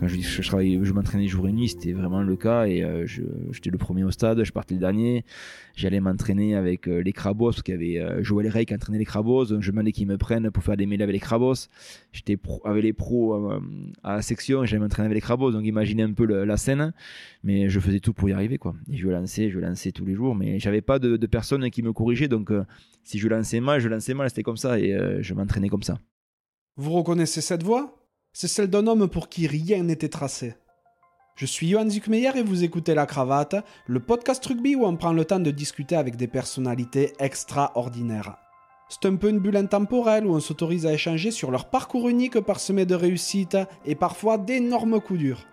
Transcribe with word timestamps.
Quand 0.00 0.08
je 0.08 0.16
je, 0.16 0.42
je 0.82 0.92
m'entraînais 0.92 1.28
jour 1.28 1.48
et 1.48 1.52
nuit, 1.52 1.68
c'était 1.68 1.92
vraiment 1.92 2.22
le 2.22 2.36
cas. 2.36 2.66
Et 2.66 2.82
euh, 2.82 3.06
j'étais 3.06 3.70
le 3.70 3.78
premier 3.78 4.04
au 4.04 4.10
stade, 4.10 4.42
je 4.42 4.52
partais 4.52 4.74
le 4.74 4.80
dernier. 4.80 5.24
J'allais 5.76 6.00
m'entraîner 6.00 6.56
avec 6.56 6.88
euh, 6.88 7.00
les 7.00 7.12
crabos, 7.12 7.50
parce 7.50 7.62
qu'il 7.62 7.74
y 7.74 7.76
avait 7.76 7.98
euh, 7.98 8.22
Joël 8.22 8.48
Rey 8.48 8.64
qui 8.64 8.74
entraînait 8.74 8.98
les 8.98 9.04
crabos. 9.04 9.46
Donc 9.46 9.62
je 9.62 9.70
demandais 9.70 9.92
qu'ils 9.92 10.08
me 10.08 10.18
prennent 10.18 10.50
pour 10.50 10.64
faire 10.64 10.76
des 10.76 10.86
mêlées 10.86 11.04
avec 11.04 11.14
les 11.14 11.20
crabos. 11.20 11.68
J'étais 12.12 12.36
avec 12.64 12.82
les 12.82 12.92
pros 12.92 13.34
à 14.02 14.16
la 14.16 14.22
section 14.22 14.64
j'allais 14.64 14.80
m'entraîner 14.80 15.06
avec 15.06 15.14
les 15.14 15.20
crabos. 15.20 15.52
Donc 15.52 15.64
imaginez 15.64 16.02
un 16.02 16.12
peu 16.12 16.24
la 16.24 16.56
scène. 16.56 16.92
Mais 17.42 17.68
je 17.68 17.78
faisais 17.78 18.00
tout 18.00 18.12
pour 18.12 18.28
y 18.28 18.32
arriver. 18.32 18.58
Et 18.90 18.96
je 18.96 19.08
lançais, 19.08 19.50
je 19.50 19.58
lançais 19.58 19.92
tous 19.92 20.04
les 20.04 20.14
jours. 20.14 20.34
Mais 20.34 20.58
j'avais 20.58 20.82
pas 20.82 20.98
de, 20.98 21.16
de 21.16 21.26
personne 21.26 21.70
qui 21.70 21.82
me 21.82 21.92
corrigeait. 21.92 22.28
Donc 22.28 22.50
si 23.04 23.18
je 23.18 23.28
lançais 23.28 23.60
mal, 23.60 23.80
je 23.80 23.88
lançais 23.88 24.14
mal. 24.14 24.28
C'était 24.28 24.42
comme 24.42 24.56
ça. 24.56 24.78
Et 24.78 24.96
je 25.20 25.34
m'entraînais 25.34 25.68
comme 25.68 25.82
ça. 25.82 25.98
Vous 26.76 26.90
reconnaissez 26.90 27.40
cette 27.40 27.62
voix? 27.62 28.03
C'est 28.36 28.48
celle 28.48 28.66
d'un 28.66 28.88
homme 28.88 29.06
pour 29.06 29.28
qui 29.28 29.46
rien 29.46 29.84
n'était 29.84 30.08
tracé. 30.08 30.56
Je 31.36 31.46
suis 31.46 31.68
Johan 31.68 31.88
Zuckmeyer 31.88 32.32
et 32.34 32.42
vous 32.42 32.64
écoutez 32.64 32.92
La 32.92 33.06
Cravate, 33.06 33.64
le 33.86 34.00
podcast 34.00 34.44
rugby 34.44 34.74
où 34.74 34.84
on 34.84 34.96
prend 34.96 35.12
le 35.12 35.24
temps 35.24 35.38
de 35.38 35.52
discuter 35.52 35.94
avec 35.94 36.16
des 36.16 36.26
personnalités 36.26 37.12
extraordinaires. 37.20 38.36
C'est 38.88 39.06
un 39.06 39.14
peu 39.14 39.28
une 39.28 39.38
bulle 39.38 39.56
intemporelle 39.56 40.26
où 40.26 40.34
on 40.34 40.40
s'autorise 40.40 40.84
à 40.84 40.92
échanger 40.92 41.30
sur 41.30 41.52
leur 41.52 41.70
parcours 41.70 42.08
unique 42.08 42.40
parsemé 42.40 42.84
de 42.84 42.96
réussites 42.96 43.56
et 43.86 43.94
parfois 43.94 44.36
d'énormes 44.36 45.00
coups 45.00 45.20
durs. 45.20 45.46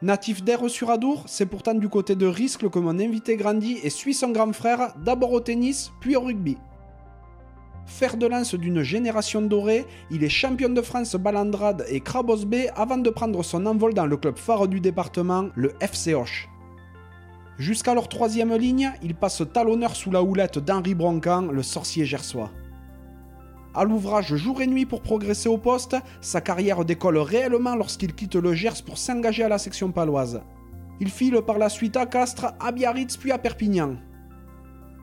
Natif 0.00 0.42
d'Air 0.42 0.70
sur 0.70 0.90
Adour, 0.90 1.24
c'est 1.26 1.44
pourtant 1.44 1.74
du 1.74 1.90
côté 1.90 2.16
de 2.16 2.26
Riscle 2.26 2.70
que 2.70 2.78
mon 2.78 2.98
invité 2.98 3.36
grandit 3.36 3.78
et 3.82 3.90
suit 3.90 4.14
son 4.14 4.30
grand 4.30 4.54
frère 4.54 4.94
d'abord 5.04 5.32
au 5.32 5.40
tennis 5.40 5.92
puis 6.00 6.16
au 6.16 6.22
rugby. 6.22 6.56
Fer 7.86 8.16
de 8.16 8.26
lance 8.26 8.54
d'une 8.56 8.82
génération 8.82 9.40
dorée, 9.40 9.86
il 10.10 10.24
est 10.24 10.28
champion 10.28 10.68
de 10.68 10.82
France 10.82 11.14
balandrade 11.14 11.86
et 11.88 12.00
Crabos 12.00 12.44
B 12.44 12.66
avant 12.74 12.98
de 12.98 13.10
prendre 13.10 13.42
son 13.44 13.64
envol 13.64 13.94
dans 13.94 14.06
le 14.06 14.16
club 14.16 14.36
phare 14.36 14.66
du 14.66 14.80
département, 14.80 15.48
le 15.54 15.72
FC 15.80 16.12
Hoche. 16.12 16.48
Jusqu'à 17.58 17.94
leur 17.94 18.08
troisième 18.08 18.54
ligne, 18.54 18.90
il 19.02 19.14
passe 19.14 19.42
talonneur 19.52 19.94
sous 19.94 20.10
la 20.10 20.22
houlette 20.22 20.58
d'Henri 20.58 20.94
Broncan, 20.94 21.42
le 21.42 21.62
sorcier 21.62 22.04
gersois. 22.04 22.50
À 23.72 23.84
l'ouvrage 23.84 24.34
jour 24.34 24.60
et 24.60 24.66
nuit 24.66 24.84
pour 24.84 25.00
progresser 25.00 25.48
au 25.48 25.56
poste, 25.56 25.96
sa 26.20 26.40
carrière 26.40 26.84
décolle 26.84 27.18
réellement 27.18 27.76
lorsqu'il 27.76 28.14
quitte 28.14 28.34
le 28.34 28.52
Gers 28.52 28.82
pour 28.84 28.98
s'engager 28.98 29.44
à 29.44 29.48
la 29.48 29.58
section 29.58 29.92
paloise. 29.92 30.42
Il 30.98 31.10
file 31.10 31.40
par 31.46 31.58
la 31.58 31.68
suite 31.68 31.96
à 31.96 32.06
Castres, 32.06 32.52
à 32.58 32.72
Biarritz 32.72 33.16
puis 33.16 33.32
à 33.32 33.38
Perpignan. 33.38 33.96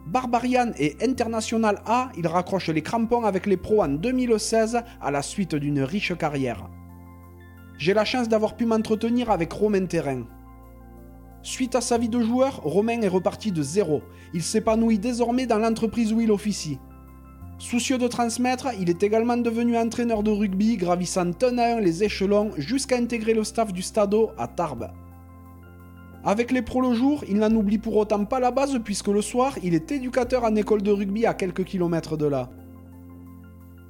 Barbarian 0.06 0.72
et 0.78 0.98
International 1.02 1.82
A, 1.86 2.10
il 2.18 2.28
raccroche 2.28 2.70
les 2.70 2.82
crampons 2.82 3.24
avec 3.24 3.46
les 3.46 3.56
pros 3.56 3.82
en 3.82 3.88
2016 3.88 4.82
à 5.02 5.12
la 5.12 5.22
suite 5.22 5.56
d'une 5.56 5.82
riche 5.82 6.16
carrière. 6.18 6.70
J'ai 7.78 7.94
la 7.94 8.04
chance 8.04 8.28
d'avoir 8.28 8.56
pu 8.56 8.66
m'entretenir 8.66 9.32
avec 9.32 9.52
Romain 9.54 9.86
Terrain. 9.86 10.24
Suite 11.42 11.76
à 11.76 11.82
sa 11.82 11.98
vie 11.98 12.10
de 12.10 12.22
joueur, 12.22 12.62
Romain 12.64 13.02
est 13.02 13.08
reparti 13.08 13.52
de 13.52 13.62
zéro. 13.62 14.02
Il 14.34 14.44
s'épanouit 14.44 15.00
désormais 15.00 15.46
dans 15.46 15.58
l'entreprise 15.58 16.12
où 16.14 16.22
il 16.22 16.32
officie. 16.32 16.80
Soucieux 17.58 17.98
de 17.98 18.08
transmettre, 18.08 18.68
il 18.80 18.90
est 18.90 19.04
également 19.04 19.38
devenu 19.38 19.78
entraîneur 19.78 20.22
de 20.22 20.32
rugby, 20.32 20.76
gravissant 20.76 21.32
un 21.44 21.58
à 21.58 21.76
un 21.76 21.80
les 21.80 22.04
échelons 22.04 22.52
jusqu'à 22.58 22.98
intégrer 22.98 23.34
le 23.34 23.44
staff 23.44 23.72
du 23.72 23.82
Stadeau 23.82 24.32
à 24.38 24.48
Tarbes. 24.48 24.92
Avec 26.26 26.52
les 26.52 26.62
pros 26.62 26.82
le 26.82 26.94
jour, 26.94 27.24
il 27.28 27.38
n'en 27.38 27.52
oublie 27.52 27.78
pour 27.78 27.98
autant 27.98 28.24
pas 28.24 28.40
la 28.40 28.52
base 28.52 28.80
puisque 28.84 29.10
le 29.10 29.22
soir, 29.22 29.58
il 29.62 29.74
est 29.74 29.92
éducateur 29.92 30.46
en 30.46 30.56
école 30.56 30.82
de 30.82 30.92
rugby 30.92 31.26
à 31.26 31.34
quelques 31.34 31.66
kilomètres 31.66 32.16
de 32.16 32.26
là. 32.26 32.50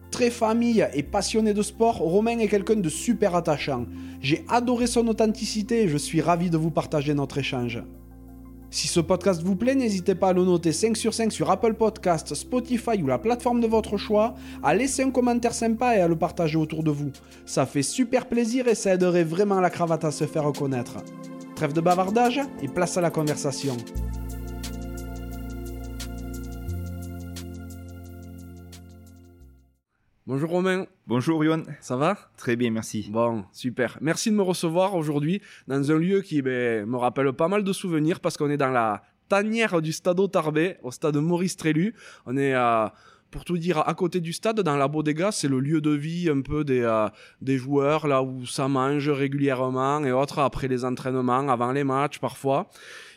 Très 0.10 0.32
famille 0.32 0.88
et 0.94 1.04
passionné 1.04 1.54
de 1.54 1.62
sport, 1.62 1.98
Romain 1.98 2.40
est 2.40 2.48
quelqu'un 2.48 2.76
de 2.76 2.90
super 2.90 3.36
attachant. 3.36 3.86
J'ai 4.22 4.46
adoré 4.50 4.88
son 4.88 5.08
authenticité 5.08 5.84
et 5.84 5.88
je 5.88 5.98
suis 5.98 6.22
ravi 6.22 6.50
de 6.50 6.58
vous 6.58 6.72
partager 6.72 7.14
notre 7.14 7.38
échange. 7.38 7.84
Si 8.72 8.88
ce 8.88 9.00
podcast 9.00 9.44
vous 9.44 9.56
plaît, 9.56 9.76
n'hésitez 9.76 10.16
pas 10.16 10.30
à 10.30 10.34
le 10.34 10.44
noter 10.44 10.72
5 10.72 10.98
sur 10.98 11.14
5 11.14 11.32
sur 11.32 11.52
Apple 11.52 11.76
Podcasts, 11.76 12.34
Spotify 12.34 13.02
ou 13.04 13.06
la 13.06 13.20
plateforme 13.20 13.62
de 13.62 13.68
votre 13.68 13.98
choix, 13.98 14.34
à 14.64 14.74
laisser 14.74 15.04
un 15.04 15.12
commentaire 15.12 15.54
sympa 15.54 15.96
et 15.96 16.00
à 16.00 16.08
le 16.08 16.16
partager 16.16 16.58
autour 16.58 16.84
de 16.84 16.90
vous. 16.90 17.12
Ça 17.46 17.68
fait 17.68 17.84
super 17.84 18.28
plaisir 18.28 18.68
et 18.68 18.74
ça 18.74 18.96
aiderait 18.96 19.24
vraiment 19.24 19.62
la 19.62 19.70
cravate 19.70 20.06
à 20.06 20.12
se 20.12 20.26
faire 20.26 20.46
reconnaître. 20.46 20.98
Trêve 21.56 21.74
de 21.74 21.82
bavardage 21.82 22.42
et 22.62 22.68
place 22.68 22.98
à 22.98 23.02
la 23.02 23.12
conversation. 23.12 23.78
Bonjour 30.26 30.50
Romain, 30.50 30.88
Bonjour 31.06 31.44
Yohan. 31.44 31.64
ça 31.80 31.96
va? 31.96 32.18
Très 32.38 32.56
bien, 32.56 32.72
merci. 32.72 33.08
Bon, 33.12 33.44
super. 33.52 33.98
Merci 34.02 34.32
de 34.32 34.36
me 34.36 34.42
recevoir 34.42 34.96
aujourd'hui 34.96 35.42
dans 35.68 35.92
un 35.92 35.98
lieu 35.98 36.22
qui 36.22 36.42
ben, 36.42 36.86
me 36.88 36.98
rappelle 36.98 37.32
pas 37.34 37.48
mal 37.48 37.64
de 37.64 37.74
souvenirs 37.74 38.20
parce 38.20 38.36
qu'on 38.36 38.50
est 38.50 38.58
dans 38.58 38.70
la 38.72 39.04
tanière 39.30 39.82
du 39.82 39.92
stade 39.92 40.32
Tarbé, 40.32 40.78
au 40.82 40.92
stade 40.92 41.18
Maurice 41.18 41.58
Trélu. 41.58 41.94
On 42.26 42.36
est 42.36 42.56
euh, 42.56 42.88
pour 43.34 43.46
tout 43.46 43.58
dire, 43.58 43.80
à 43.80 43.96
côté 43.96 44.22
du 44.22 44.32
stade, 44.32 44.60
dans 44.60 44.78
la 44.78 44.88
bodega, 44.88 45.32
c'est 45.32 45.48
le 45.48 45.60
lieu 45.60 45.82
de 45.82 45.90
vie 45.90 46.30
un 46.30 46.42
peu 46.42 46.64
des, 46.64 46.82
euh, 46.82 47.08
des 47.42 47.58
joueurs, 47.58 48.06
là 48.06 48.22
où 48.22 48.46
ça 48.46 48.68
mange 48.68 49.10
régulièrement 49.10 50.06
et 50.06 50.12
autres, 50.12 50.38
après 50.38 50.68
les 50.68 50.86
entraînements, 50.86 51.50
avant 51.50 51.72
les 51.72 51.84
matchs 51.84 52.20
parfois. 52.20 52.70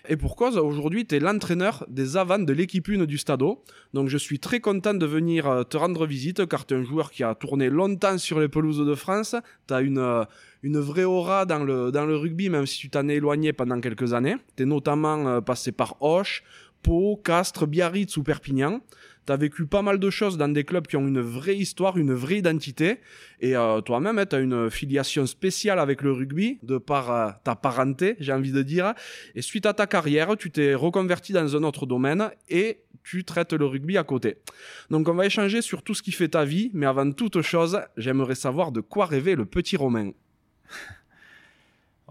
Et 0.09 0.17
pour 0.17 0.35
cause, 0.35 0.57
aujourd'hui, 0.57 1.05
tu 1.05 1.17
es 1.17 1.21
l'entraîneur 1.21 1.85
des 1.89 2.17
avants 2.17 2.39
de 2.39 2.53
l'équipe 2.55 2.89
1 2.89 3.05
du 3.05 3.19
Stadeau. 3.19 3.63
Donc 3.93 4.09
je 4.09 4.17
suis 4.17 4.39
très 4.39 4.61
content 4.61 4.95
de 4.95 5.05
venir 5.05 5.49
euh, 5.49 5.65
te 5.65 5.77
rendre 5.77 6.07
visite 6.07 6.47
car 6.47 6.65
tu 6.65 6.73
es 6.73 6.77
un 6.79 6.83
joueur 6.83 7.11
qui 7.11 7.23
a 7.23 7.35
tourné 7.35 7.69
longtemps 7.69 8.17
sur 8.17 8.41
les 8.41 8.49
pelouses 8.49 8.87
de 8.87 8.95
France. 8.95 9.37
Tu 9.69 9.75
as 9.75 9.83
une, 9.83 9.99
euh, 9.99 10.25
une 10.63 10.79
vraie 10.79 11.05
aura 11.05 11.45
dans 11.45 11.63
le, 11.63 11.91
dans 11.91 12.07
le 12.07 12.17
rugby, 12.17 12.49
même 12.49 12.65
si 12.65 12.79
tu 12.79 12.89
t'en 12.89 13.07
es 13.09 13.17
éloigné 13.17 13.53
pendant 13.53 13.81
quelques 13.81 14.15
années. 14.15 14.37
Tu 14.57 14.63
es 14.63 14.67
notamment 14.67 15.43
passé 15.43 15.73
par 15.73 15.97
Auch, 16.01 16.43
Castres, 17.23 17.67
Biarritz 17.67 18.17
ou 18.17 18.23
Perpignan. 18.23 18.81
Tu 19.27 19.33
as 19.33 19.37
vécu 19.37 19.67
pas 19.67 19.83
mal 19.83 19.99
de 19.99 20.09
choses 20.09 20.39
dans 20.39 20.49
des 20.49 20.63
clubs 20.63 20.87
qui 20.87 20.97
ont 20.97 21.07
une 21.07 21.21
vraie 21.21 21.57
histoire, 21.57 21.99
une 21.99 22.15
vraie 22.15 22.39
identité. 22.39 23.01
Et 23.41 23.57
euh, 23.57 23.81
toi-même, 23.81 24.25
tu 24.29 24.37
as 24.37 24.39
une 24.39 24.71
filiation 24.71 25.27
spéciale 25.27 25.81
avec 25.81 26.03
le 26.03 26.13
rugby, 26.13 26.59
de 26.63 26.79
par 26.79 27.11
euh, 27.11 27.31
ta 27.43 27.57
parenté, 27.57 28.15
j'ai 28.21 28.33
envie 28.33 28.53
de 28.53 28.63
dire. 28.63 28.95
Et 29.35 29.43
suite 29.43 29.67
à 29.67 29.75
ta 29.75 29.87
carrière, 29.87 30.37
tu 30.37 30.51
t'es 30.51 30.75
reconverti 30.75 31.33
dans 31.33 31.57
un 31.57 31.63
autre 31.65 31.87
domaine 31.87 32.31
et 32.49 32.83
tu 33.03 33.25
traites 33.25 33.53
le 33.53 33.67
rugby 33.67 33.99
à 33.99 34.05
côté. 34.05 34.37
Donc 34.91 35.09
on 35.09 35.15
va 35.15 35.27
échanger 35.27 35.63
sur 35.63 35.83
tout 35.83 35.95
ce 35.95 36.03
qui 36.03 36.13
fait 36.13 36.29
ta 36.29 36.45
vie, 36.45 36.71
mais 36.73 36.87
avant 36.87 37.11
toute 37.11 37.43
chose, 37.43 37.81
j'aimerais 37.97 38.37
savoir 38.37 38.71
de 38.71 38.81
quoi 38.81 39.07
rêvait 39.07 39.35
le 39.35 39.45
petit 39.45 39.77
Romain. 39.77 40.13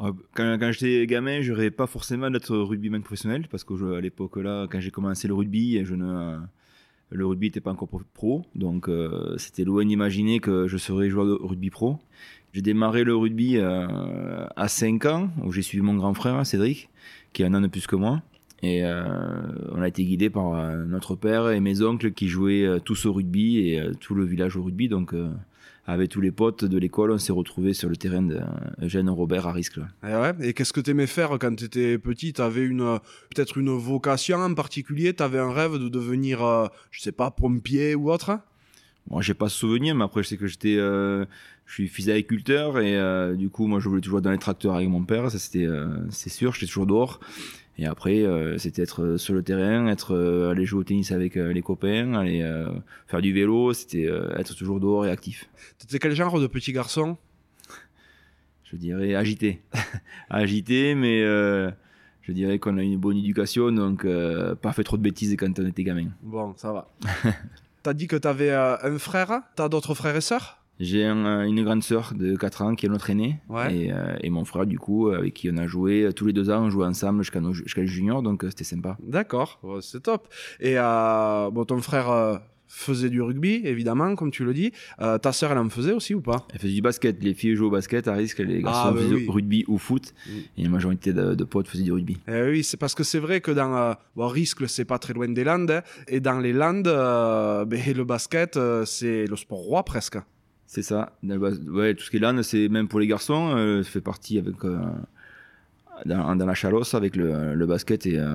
Euh, 0.02 0.12
Quand, 0.34 0.72
j'étais 0.72 1.06
gamin, 1.08 1.42
je 1.42 1.54
rêvais 1.54 1.72
pas 1.72 1.88
forcément 1.88 2.30
d'être 2.30 2.56
rugbyman 2.58 3.02
professionnel 3.02 3.48
parce 3.50 3.64
que 3.64 3.76
je- 3.78 3.86
à 3.94 4.02
l'époque 4.02 4.36
là, 4.38 4.68
quand 4.70 4.80
j'ai 4.82 4.92
commencé 4.92 5.28
le 5.28 5.34
rugby, 5.34 5.80
le 7.12 7.26
rugby 7.26 7.48
n'était 7.48 7.62
pas 7.62 7.72
encore 7.72 7.88
pro- 8.14 8.44
donc 8.56 8.90
euh, 8.90 9.38
c'était 9.38 9.64
loin 9.64 9.86
d'imaginer 9.86 10.40
que 10.40 10.68
je 10.68 10.78
serais 10.78 11.10
joueur 11.10 11.26
de 11.28 11.34
rugby 11.42 11.70
pro. 11.70 12.00
J'ai 12.54 12.62
démarré 12.62 13.04
le 13.04 13.16
rugby 13.16 13.58
euh, 13.58 14.46
à 14.56 14.68
5 14.68 15.06
ans, 15.06 15.30
où 15.44 15.52
j'ai 15.52 15.62
suivi 15.62 15.84
mon 15.84 15.96
grand 15.96 16.14
frère 16.14 16.46
Cédric, 16.46 16.90
qui 17.34 17.44
est 17.44 17.46
un 17.46 17.54
an 17.54 17.62
de 17.62 17.68
plus 17.68 17.88
que 17.88 17.96
moi. 17.96 18.22
Et 18.64 18.84
on 18.84 19.82
a 19.82 19.88
été 19.88 20.04
guidé 20.04 20.30
par 20.32 20.76
notre 20.88 21.16
père 21.16 21.50
et 21.52 21.60
mes 21.60 21.84
oncles 21.84 22.14
qui 22.14 22.28
jouaient 22.30 22.80
tous 22.84 23.06
au 23.06 23.14
rugby 23.14 23.60
et 23.60 23.92
tout 24.00 24.16
le 24.16 24.26
village 24.26 24.56
au 24.56 24.64
rugby. 24.64 24.88
Donc, 24.90 25.14
avec 25.88 26.10
tous 26.10 26.22
les 26.22 26.32
potes 26.32 26.66
de 26.66 26.78
l'école, 26.78 27.12
on 27.12 27.18
s'est 27.18 27.32
retrouvés 27.34 27.74
sur 27.74 27.90
le 27.90 27.96
terrain 27.96 28.22
de 28.22 28.36
euh, 28.36 28.86
Eugène 28.86 29.10
Robert 29.10 29.48
à 29.48 29.52
Risque. 29.52 29.80
Et, 30.04 30.16
ouais, 30.16 30.34
et 30.42 30.54
qu'est-ce 30.54 30.74
que 30.74 30.82
t'aimais 30.82 31.08
faire 31.08 31.30
quand 31.40 31.56
t'étais 31.56 31.98
petit? 31.98 32.34
T'avais 32.34 32.64
une 32.64 33.00
peut-être 33.34 33.58
une 33.58 33.70
vocation 33.70 34.38
en 34.38 34.54
particulier? 34.54 35.14
T'avais 35.14 35.40
un 35.40 35.52
rêve 35.52 35.78
de 35.78 35.90
devenir, 35.90 36.44
euh, 36.44 36.68
je 36.92 37.02
sais 37.02 37.12
pas, 37.12 37.32
pompier 37.32 37.96
ou 37.96 38.12
autre? 38.12 38.40
Moi, 39.10 39.22
j'ai 39.22 39.36
pas 39.36 39.50
ce 39.50 39.60
souvenir, 39.60 39.94
mais 39.94 40.04
après, 40.04 40.24
je 40.24 40.30
sais 40.30 40.38
que 40.38 40.48
j'étais, 40.48 40.78
euh, 40.78 41.26
je 41.68 41.74
suis 41.74 41.88
fils 41.88 42.08
d'agriculteur 42.08 42.80
et 42.80 42.98
euh, 42.98 43.36
du 43.36 43.50
coup, 43.50 43.68
moi, 43.68 43.80
je 43.80 43.88
voulais 43.88 44.02
toujours 44.02 44.22
dans 44.22 44.32
les 44.32 44.40
tracteurs 44.40 44.74
avec 44.74 44.90
mon 44.90 45.04
père. 45.04 45.30
Ça, 45.30 45.38
c'était, 45.38 45.66
euh, 45.66 45.88
c'est 46.10 46.32
sûr, 46.32 46.54
j'étais 46.54 46.66
toujours 46.66 46.88
dehors. 46.88 47.20
Et 47.78 47.86
après, 47.86 48.22
euh, 48.22 48.58
c'était 48.58 48.84
être 48.84 49.18
sur 49.18 49.34
le 49.34 49.44
terrain, 49.44 49.88
être 49.88 50.16
euh, 50.16 50.52
aller 50.52 50.66
jouer 50.66 50.80
au 50.80 50.84
tennis 50.84 51.12
avec 51.12 51.36
euh, 51.36 51.52
les 51.52 51.62
copains, 51.62 52.14
aller 52.14 52.42
faire 53.08 53.22
du 53.22 53.34
vélo. 53.34 53.74
C'était 53.74 54.10
être 54.38 54.56
toujours 54.56 54.80
dehors 54.80 55.06
et 55.06 55.12
actif. 55.12 55.50
T'étais 55.78 56.00
quel 56.00 56.16
genre 56.16 56.40
de 56.40 56.48
petit 56.48 56.72
garçon? 56.72 57.18
Je 58.64 58.78
dirais 58.78 59.16
agité, 59.16 59.62
agité, 60.30 60.96
mais 60.96 61.22
je 61.22 62.32
dirais 62.32 62.60
qu'on 62.60 62.78
a 62.78 62.84
une 62.84 62.98
bonne 62.98 63.18
éducation, 63.18 63.72
donc 63.72 64.06
pas 64.62 64.74
fait 64.74 64.84
trop 64.84 64.98
de 64.98 65.02
bêtises 65.02 65.36
quand 65.38 65.60
on 65.60 65.68
était 65.68 65.84
gamin. 65.84 66.10
Bon, 66.24 66.54
ça 66.58 66.72
va. 66.72 66.90
T'as 67.84 67.94
dit 67.94 68.08
que 68.08 68.16
t'avais 68.16 68.52
un 68.52 68.98
frère? 68.98 69.42
T'as 69.56 69.70
d'autres 69.70 69.94
frères 69.94 70.16
et 70.16 70.22
sœurs? 70.22 70.65
J'ai 70.80 71.06
un, 71.06 71.26
euh, 71.26 71.44
une 71.44 71.64
grande 71.64 71.84
sœur 71.84 72.14
de 72.16 72.36
4 72.36 72.62
ans 72.62 72.76
qui 72.76 72.86
est 72.86 72.90
notre 72.90 73.10
aînée. 73.10 73.38
Ouais. 73.50 73.74
Et, 73.76 73.92
euh, 73.94 74.16
et 74.22 74.30
mon 74.30 74.44
frère, 74.46 74.66
du 74.66 74.78
coup, 74.78 75.10
avec 75.10 75.34
qui 75.34 75.50
on 75.52 75.58
a 75.58 75.68
joué 75.68 76.04
euh, 76.04 76.12
tous 76.12 76.26
les 76.26 76.34
deux 76.34 76.50
ans, 76.50 76.64
on 76.64 76.70
jouait 76.70 76.86
ensemble 76.86 77.24
jusqu'à 77.24 77.40
le 77.40 77.88
junior, 77.88 78.22
donc 78.22 78.44
euh, 78.44 78.50
c'était 78.50 78.64
sympa. 78.66 78.98
D'accord, 79.02 79.60
c'est 79.82 80.04
top. 80.04 80.28
Et 80.60 80.74
euh, 80.78 81.50
bon, 81.52 81.64
ton 81.66 81.80
frère 81.82 82.10
euh, 82.10 82.38
faisait 82.68 83.10
du 83.10 83.22
rugby, 83.22 83.62
évidemment, 83.64 84.16
comme 84.16 84.32
tu 84.32 84.44
le 84.44 84.54
dis. 84.54 84.74
Euh, 85.00 85.18
ta 85.18 85.32
sœur, 85.32 85.52
elle 85.54 85.60
en 85.60 85.70
faisait 85.70 85.94
aussi 85.94 86.14
ou 86.14 86.20
pas? 86.20 86.46
Elle 86.52 86.60
faisait 86.60 86.74
du 86.74 86.82
basket. 86.82 87.24
Les 87.24 87.34
filles 87.34 87.56
jouaient 87.56 87.68
au 87.68 87.72
basket 87.72 88.08
à 88.10 88.14
risque, 88.14 88.40
les 88.40 88.62
garçons 88.62 88.90
Ah, 88.90 88.92
bah 88.92 89.00
faisaient 89.00 89.14
oui. 89.16 89.28
rugby 89.30 89.64
ou 89.70 89.78
foot. 89.78 90.14
Mm. 90.28 90.32
Et 90.58 90.64
la 90.64 90.70
majorité 90.70 91.14
de, 91.14 91.36
de 91.36 91.44
potes 91.46 91.68
faisaient 91.70 91.84
du 91.84 91.94
rugby. 91.94 92.18
Eh 92.28 92.42
oui, 92.50 92.64
c'est 92.66 92.76
parce 92.78 92.96
que 92.96 93.04
c'est 93.06 93.20
vrai 93.20 93.40
que 93.40 93.52
dans 93.52 93.74
euh, 93.78 93.94
bon, 94.18 94.28
Riscle, 94.28 94.68
c'est 94.68 94.84
pas 94.84 95.00
très 95.00 95.14
loin 95.14 95.30
des 95.30 95.44
Landes, 95.46 95.72
hein, 95.72 95.82
et 96.10 96.20
dans 96.20 96.40
les 96.40 96.52
Landes, 96.52 96.88
euh, 96.88 97.64
ben, 97.64 97.80
le 97.96 98.04
basket, 98.04 98.58
euh, 98.58 98.84
c'est 98.84 99.26
le 99.26 99.36
sport 99.38 99.60
roi 99.60 99.84
presque. 99.84 100.18
C'est 100.68 100.82
ça. 100.82 101.18
Ouais, 101.24 101.94
tout 101.94 102.04
ce 102.04 102.10
qui 102.10 102.18
est 102.18 102.20
LAN, 102.20 102.42
c'est 102.44 102.70
même 102.70 102.88
pour 102.88 103.00
les 103.00 103.08
garçons, 103.08 103.56
euh, 103.56 103.84
fait 103.84 104.02
partie 104.02 104.38
avec. 104.38 104.64
euh, 104.66 104.78
dans, 106.06 106.36
la 106.36 106.54
chalosse 106.54 106.94
avec 106.94 107.16
le, 107.16 107.66
basket 107.66 108.06
et 108.06 108.18
euh, 108.20 108.26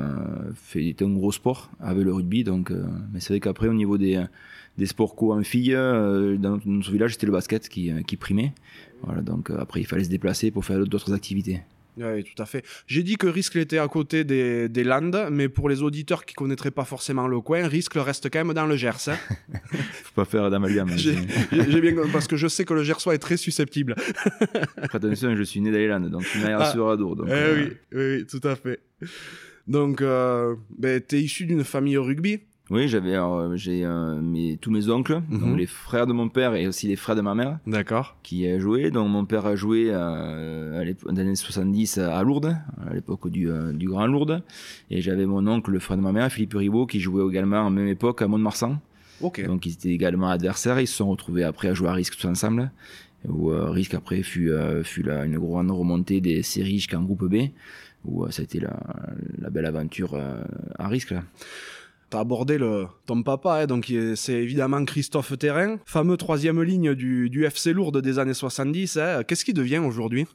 un 1.01 1.09
gros 1.11 1.33
sport 1.33 1.71
avec 1.81 2.05
le 2.05 2.13
rugby 2.13 2.45
donc 2.45 2.71
euh, 2.71 2.85
mais 3.13 3.21
c'est 3.21 3.35
vrai 3.35 3.41
qu'après 3.41 3.69
au 3.69 3.75
niveau 3.75 3.99
des 3.99 4.23
des 4.79 4.87
sports 4.87 5.15
co 5.15 5.35
en 5.35 5.43
filles 5.43 5.75
euh, 5.75 6.37
dans 6.37 6.59
notre, 6.65 6.91
village 6.91 7.13
c'était 7.13 7.27
le 7.27 7.33
basket 7.33 7.69
qui, 7.69 7.91
euh, 7.91 8.03
qui 8.03 8.17
primait 8.17 8.53
voilà 9.03 9.21
donc 9.21 9.51
après 9.51 9.81
il 9.81 9.87
fallait 9.87 10.05
se 10.05 10.11
déplacer 10.11 10.51
pour 10.51 10.65
faire 10.65 10.79
d'autres 10.87 11.13
activités 11.13 11.61
Oui, 12.03 12.25
tout 12.25 12.43
à 12.43 12.47
fait. 12.47 12.65
J'ai 12.87 13.03
dit 13.03 13.17
que 13.17 13.27
Riscle 13.27 13.59
était 13.59 13.79
à 13.79 13.87
côté 13.89 14.25
des, 14.25 14.69
des 14.69 14.85
Landes, 14.85 15.29
mais 15.31 15.49
pour 15.49 15.69
les 15.69 15.83
auditeurs 15.83 16.25
qui 16.25 16.35
connaîtraient 16.35 16.71
pas 16.71 16.85
forcément 16.85 17.29
le 17.29 17.41
coin, 17.41 17.67
Riscle 17.69 17.99
reste 17.99 18.31
quand 18.31 18.43
même 18.45 18.55
dans 18.55 18.67
le 18.67 18.77
Gers. 18.77 19.09
hein. 19.09 19.17
faut 20.05 20.15
pas 20.15 20.25
faire 20.25 20.51
d'amalgame 20.51 20.91
J'ai 20.97 21.15
j'ai- 21.53 21.71
j'ai 21.71 21.81
bien 21.81 21.95
parce 22.13 22.27
que 22.27 22.37
je 22.37 22.49
sais 22.49 22.65
que 22.65 22.73
le 22.75 22.83
Gersois 22.83 23.15
est 23.15 23.19
très 23.19 23.37
susceptible. 23.37 23.95
Attention 24.93 25.37
je 25.37 25.43
suis 25.43 25.61
né 25.61 25.71
dans 25.71 25.79
les 25.79 25.89
Landes 25.89 26.11
donc 26.11 26.25
à 26.45 26.59
Ah. 26.59 26.71
sur 26.73 26.89
Adour 26.89 27.17
donc 27.17 27.27
Eh 27.29 27.33
euh, 27.33 27.69
oui, 27.93 27.99
oui, 28.21 28.27
tout 28.27 28.41
à 28.49 28.57
fait. 28.57 28.81
Donc, 29.67 30.01
euh, 30.01 30.57
ben, 30.77 31.01
t'es 31.01 31.21
issu 31.21 31.47
d'une 31.47 31.63
famille 31.65 31.97
au 31.97 32.03
rugby 32.03 32.41
oui 32.71 32.89
j'avais 32.89 33.17
euh, 33.17 33.57
j'ai 33.57 33.85
euh, 33.85 34.21
mes 34.21 34.57
tous 34.57 34.71
mes 34.71 34.89
oncles 34.89 35.23
Mhm. 35.29 35.39
donc 35.41 35.59
les 35.59 35.67
frères 35.67 36.07
de 36.07 36.13
mon 36.13 36.29
père 36.29 36.55
et 36.55 36.67
aussi 36.67 36.87
les 36.89 36.97
frères 36.97 37.17
de 37.17 37.21
ma 37.21 37.35
mère 37.35 37.59
D'accord. 37.67 38.17
qui 38.23 38.47
a 38.47 38.59
joué. 38.59 38.91
Donc 38.91 39.09
mon 39.11 39.25
père 39.25 39.47
a 39.47 39.57
joué 39.57 39.87
euh, 39.91 40.81
à 40.81 40.85
l'époque- 40.85 41.09
dans 41.11 41.17
les 41.17 41.23
années 41.23 41.35
70 41.37 41.99
à 41.99 42.23
Lourdes, 42.23 42.57
à 42.89 42.95
l'époque 42.95 43.29
du, 43.29 43.51
euh, 43.51 43.73
du 43.73 43.89
Grand 43.89 44.07
Lourdes. 44.07 44.43
Et 44.91 45.01
j'avais 45.03 45.27
mon 45.27 45.47
oncle, 45.47 45.71
le 45.71 45.79
frère 45.81 45.97
de 45.97 46.03
ma 46.03 46.13
mère, 46.13 46.31
Philippe 46.31 46.55
Ribot, 46.55 46.87
qui 46.87 47.01
jouait 47.01 47.27
également 47.29 47.61
en 47.61 47.71
même 47.71 47.89
époque 47.89 48.23
à 48.23 48.29
Mont-de-Marsan. 48.29 48.79
Ok. 49.21 49.45
Donc 49.47 49.67
ils 49.67 49.73
étaient 49.73 49.91
également 49.91 50.29
adversaires. 50.31 50.81
Ils 50.81 50.87
se 50.87 50.95
sont 50.97 51.11
retrouvés 51.11 51.45
après 51.45 51.69
à 51.69 51.75
jouer 51.75 51.89
à 51.89 51.93
Risque 51.93 52.17
tous 52.17 52.27
ensemble. 52.29 52.71
Où 53.29 53.51
euh, 53.51 53.69
Risque 53.71 53.93
après 53.95 54.23
fut, 54.23 54.51
euh, 54.51 54.83
fut 54.83 55.03
la- 55.03 55.27
une 55.27 55.39
grande 55.39 55.71
remontée 55.71 56.21
des 56.23 56.43
séries 56.43 56.79
jusqu'en 56.79 57.03
groupe 57.03 57.25
B. 57.29 57.51
Où 58.07 58.25
euh, 58.25 58.31
ça 58.31 58.41
a 58.41 58.45
été 58.45 58.61
la, 58.61 58.81
la 59.39 59.51
belle 59.51 59.67
aventure 59.67 60.15
euh, 60.15 60.41
à 60.79 60.89
Risque. 60.89 61.11
Là. 61.11 61.23
T'as 62.11 62.21
abordé 62.21 62.59
le, 62.59 62.87
ton 63.07 63.23
papa, 63.23 63.61
hein, 63.63 63.67
donc 63.67 63.93
c'est 64.17 64.33
évidemment 64.43 64.85
Christophe 64.85 65.39
Terrain, 65.39 65.77
fameux 65.87 66.17
troisième 66.17 66.61
ligne 66.61 66.95
du, 66.97 67.31
du 67.31 67.45
FC 67.45 67.73
Lourdes 67.73 68.03
des 68.03 68.19
années 68.19 68.35
70. 68.35 68.97
hein. 68.97 69.23
Qu'est-ce 69.23 69.45
qu'il 69.45 69.55
devient 69.55 69.79
aujourd'hui? 69.79 70.27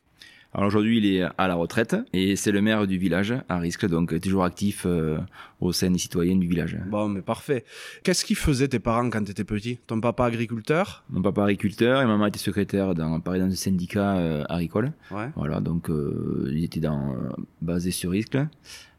Alors 0.53 0.67
aujourd'hui, 0.67 0.99
il 0.99 1.05
est 1.17 1.23
à 1.37 1.49
la 1.49 1.55
retraite 1.55 1.97
et 2.13 2.37
c'est 2.37 2.53
le 2.53 2.61
maire 2.61 2.87
du 2.87 2.97
village 2.97 3.33
à 3.49 3.57
risque, 3.57 3.85
donc 3.87 4.17
toujours 4.21 4.45
actif 4.45 4.83
euh, 4.85 5.17
au 5.59 5.73
sein 5.73 5.91
des 5.91 5.97
citoyens 5.97 6.37
du 6.37 6.47
village. 6.47 6.77
Bon, 6.89 7.09
mais 7.09 7.21
parfait. 7.21 7.65
Qu'est-ce 8.03 8.23
qu'ils 8.23 8.37
faisaient 8.37 8.69
tes 8.69 8.79
parents 8.79 9.09
quand 9.09 9.21
t'étais 9.25 9.43
petit? 9.43 9.79
Ton 9.85 9.99
papa 9.99 10.23
agriculteur? 10.23 11.03
Mon 11.09 11.21
papa 11.21 11.43
agriculteur 11.43 12.01
et 12.01 12.05
maman 12.05 12.27
était 12.27 12.39
secrétaire 12.39 12.95
dans, 12.95 13.19
pareil, 13.19 13.41
dans 13.41 13.47
un 13.47 13.51
syndicat 13.55 14.15
euh, 14.15 14.45
agricole. 14.47 14.93
Ouais. 15.11 15.27
Voilà, 15.35 15.59
donc 15.59 15.89
euh, 15.89 16.49
il 16.53 16.63
était 16.63 16.79
dans, 16.79 17.11
euh, 17.11 17.29
basé 17.61 17.91
sur 17.91 18.11
risque. 18.11 18.37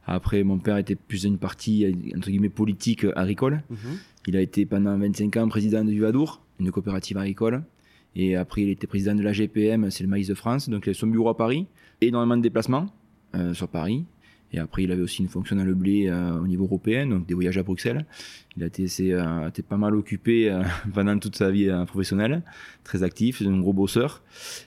Après, 0.07 0.43
mon 0.45 0.59
père 0.59 0.77
était 0.77 0.95
plus 0.95 1.25
une 1.25 1.39
partie, 1.39 1.87
entre 2.17 2.31
guillemets, 2.31 2.49
politique 2.49 3.05
agricole. 3.17 3.63
Il 4.27 4.37
a 4.37 4.41
été 4.41 4.67
pendant 4.67 4.97
25 4.99 5.37
ans 5.37 5.49
président 5.49 5.85
du 5.85 6.01
Vadour, 6.01 6.43
une 6.61 6.71
coopérative 6.71 7.19
agricole. 7.19 7.63
Et 8.15 8.35
après, 8.35 8.63
il 8.63 8.71
était 8.71 8.87
président 8.87 9.15
de 9.15 9.23
la 9.23 9.33
GPM, 9.33 9.91
c'est 9.91 10.03
le 10.03 10.09
Maïs 10.09 10.29
de 10.29 10.35
France. 10.35 10.69
Donc, 10.69 10.87
il 10.87 10.91
avait 10.91 10.99
son 10.99 11.09
bureau 11.09 11.29
à 11.29 11.37
Paris. 11.37 11.67
Énormément 12.01 12.37
de 12.37 12.43
déplacements 12.43 12.87
euh, 13.35 13.53
sur 13.53 13.69
Paris. 13.69 14.07
Et 14.53 14.59
après, 14.59 14.85
il 14.85 14.93
avait 14.93 15.03
aussi 15.03 15.23
une 15.23 15.29
fonction 15.29 15.57
dans 15.57 15.65
le 15.65 15.75
blé 15.75 16.09
euh, 16.09 16.39
au 16.39 16.47
niveau 16.47 16.65
européen, 16.65 17.07
donc 17.07 17.27
des 17.27 17.35
voyages 17.35 17.59
à 17.59 17.63
Bruxelles. 17.63 18.07
Il 18.57 18.63
a 18.63 18.67
été, 18.67 18.87
euh, 19.13 19.49
été 19.49 19.63
pas 19.63 19.77
mal 19.77 19.95
occupé 19.95 20.51
euh, 20.51 20.63
pendant 20.95 21.19
toute 21.19 21.37
sa 21.37 21.51
vie 21.51 21.69
euh, 21.69 21.85
professionnelle, 21.85 22.43
très 22.85 23.03
actif, 23.03 23.39
c'est 23.39 23.47
un 23.47 23.59
gros 23.59 23.73
bosseur. 23.73 24.23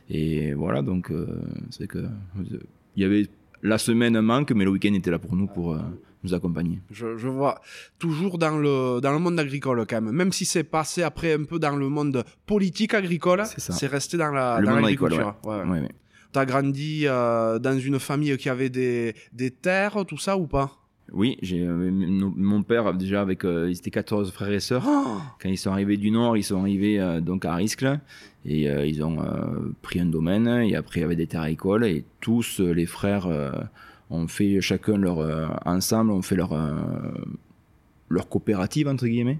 Et 0.09 0.53
voilà, 0.53 0.81
donc 0.81 1.11
euh, 1.11 1.41
c'est 1.69 1.87
que 1.87 1.99
euh, 1.99 2.59
il 2.95 3.01
y 3.01 3.05
avait 3.05 3.27
la 3.61 3.77
semaine 3.77 4.19
manque, 4.21 4.51
mais 4.51 4.63
le 4.65 4.71
week-end 4.71 4.93
était 4.93 5.11
là 5.11 5.19
pour 5.19 5.35
nous, 5.35 5.47
pour 5.47 5.73
euh, 5.73 5.79
nous 6.23 6.33
accompagner. 6.33 6.79
Je, 6.91 7.17
je 7.17 7.27
vois. 7.27 7.61
Toujours 7.97 8.37
dans 8.37 8.57
le, 8.57 8.99
dans 9.01 9.11
le 9.11 9.19
monde 9.19 9.39
agricole, 9.39 9.85
quand 9.89 10.01
même. 10.01 10.13
Même 10.15 10.31
si 10.31 10.45
c'est 10.45 10.63
passé 10.63 11.03
après 11.03 11.33
un 11.33 11.43
peu 11.43 11.59
dans 11.59 11.75
le 11.75 11.89
monde 11.89 12.23
politique 12.45 12.93
agricole, 12.93 13.43
C'est 13.45 13.87
resté 13.87 14.17
dans 14.17 14.31
la 14.31 14.59
Le 14.59 14.65
dans 14.65 14.75
monde 14.75 14.85
agricole, 14.85 15.11
l'agriculture. 15.11 15.49
Ouais, 15.49 15.57
ouais. 15.57 15.69
Ouais, 15.69 15.79
ouais. 15.81 15.91
T'as 16.31 16.45
grandi 16.45 17.03
euh, 17.07 17.57
dans 17.59 17.77
une 17.79 17.99
famille 17.99 18.37
qui 18.37 18.49
avait 18.49 18.69
des, 18.69 19.15
des 19.33 19.51
terres, 19.51 20.05
tout 20.07 20.17
ça 20.19 20.37
ou 20.37 20.45
pas? 20.47 20.78
Oui, 21.11 21.37
j'ai 21.41 21.63
euh, 21.65 21.91
mon 21.91 22.61
père 22.61 22.93
déjà 22.93 23.21
avec 23.21 23.43
euh, 23.43 23.69
ils 23.69 23.77
étaient 23.77 23.89
14 23.89 24.31
frères 24.31 24.51
et 24.51 24.59
sœurs. 24.59 24.83
Oh 24.87 25.17
Quand 25.41 25.49
ils 25.49 25.57
sont 25.57 25.71
arrivés 25.71 25.97
du 25.97 26.11
nord, 26.11 26.37
ils 26.37 26.43
sont 26.43 26.59
arrivés 26.59 26.99
euh, 26.99 27.19
donc 27.19 27.45
à 27.45 27.55
Risque 27.55 27.81
là, 27.81 27.99
et 28.45 28.69
euh, 28.69 28.85
ils 28.85 29.03
ont 29.03 29.17
pris 29.81 29.99
un 29.99 30.05
domaine. 30.05 30.47
Et 30.47 30.75
après 30.75 30.99
il 30.99 31.03
y 31.03 31.05
avait 31.05 31.15
des 31.15 31.27
terres 31.27 31.41
agricoles 31.41 31.85
et 31.85 32.05
tous 32.19 32.59
les 32.59 32.85
frères 32.85 33.27
ont 34.09 34.27
fait 34.27 34.61
chacun 34.61 34.97
leur 34.97 35.59
ensemble, 35.65 36.11
ont 36.11 36.21
fait 36.21 36.35
leur 36.35 36.55
leur 38.09 38.29
coopérative 38.29 38.87
entre 38.87 39.07
guillemets. 39.07 39.39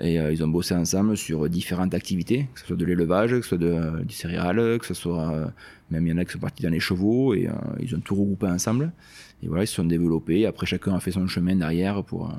Et 0.00 0.14
ils 0.14 0.44
ont 0.44 0.48
bossé 0.48 0.74
ensemble 0.74 1.16
sur 1.16 1.48
différentes 1.48 1.92
activités, 1.92 2.46
que 2.54 2.60
ce 2.60 2.66
soit 2.66 2.76
de 2.76 2.84
l'élevage, 2.84 3.30
que 3.30 3.42
ce 3.42 3.48
soit 3.48 3.58
de, 3.58 4.04
du 4.04 4.14
céréal, 4.14 4.78
que 4.78 4.86
ce 4.86 4.94
soit 4.94 5.52
même 5.90 6.06
il 6.06 6.10
y 6.10 6.12
en 6.12 6.18
a 6.18 6.24
qui 6.24 6.32
sont 6.32 6.38
partis 6.38 6.62
dans 6.62 6.70
les 6.70 6.80
chevaux. 6.80 7.34
Et 7.34 7.48
ils 7.80 7.96
ont 7.96 8.00
tout 8.00 8.14
regroupé 8.14 8.46
ensemble 8.46 8.92
et 9.42 9.48
voilà 9.48 9.64
ils 9.64 9.66
se 9.66 9.74
sont 9.74 9.84
développés. 9.84 10.46
Après 10.46 10.66
chacun 10.66 10.94
a 10.94 11.00
fait 11.00 11.12
son 11.12 11.26
chemin 11.26 11.56
derrière 11.56 12.02
pour 12.04 12.30
euh, 12.30 12.34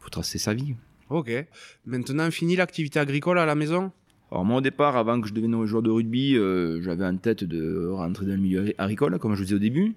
pour 0.00 0.10
tracer 0.10 0.38
sa 0.38 0.54
vie. 0.54 0.74
Ok. 1.10 1.30
Maintenant, 1.86 2.30
fini 2.30 2.54
l'activité 2.56 2.98
agricole 2.98 3.38
à 3.38 3.46
la 3.46 3.54
maison? 3.54 3.92
Alors 4.30 4.44
moi 4.44 4.58
au 4.58 4.60
départ, 4.60 4.96
avant 4.96 5.20
que 5.20 5.26
je 5.26 5.32
devienne 5.32 5.64
joueur 5.64 5.82
de 5.82 5.90
rugby, 5.90 6.36
euh, 6.36 6.82
j'avais 6.82 7.06
en 7.06 7.16
tête 7.16 7.44
de 7.44 7.88
rentrer 7.88 8.26
dans 8.26 8.32
le 8.32 8.38
milieu 8.38 8.60
agri- 8.60 8.74
agricole, 8.76 9.18
comme 9.18 9.32
je 9.32 9.38
vous 9.38 9.44
disais 9.44 9.56
au 9.56 9.58
début. 9.58 9.94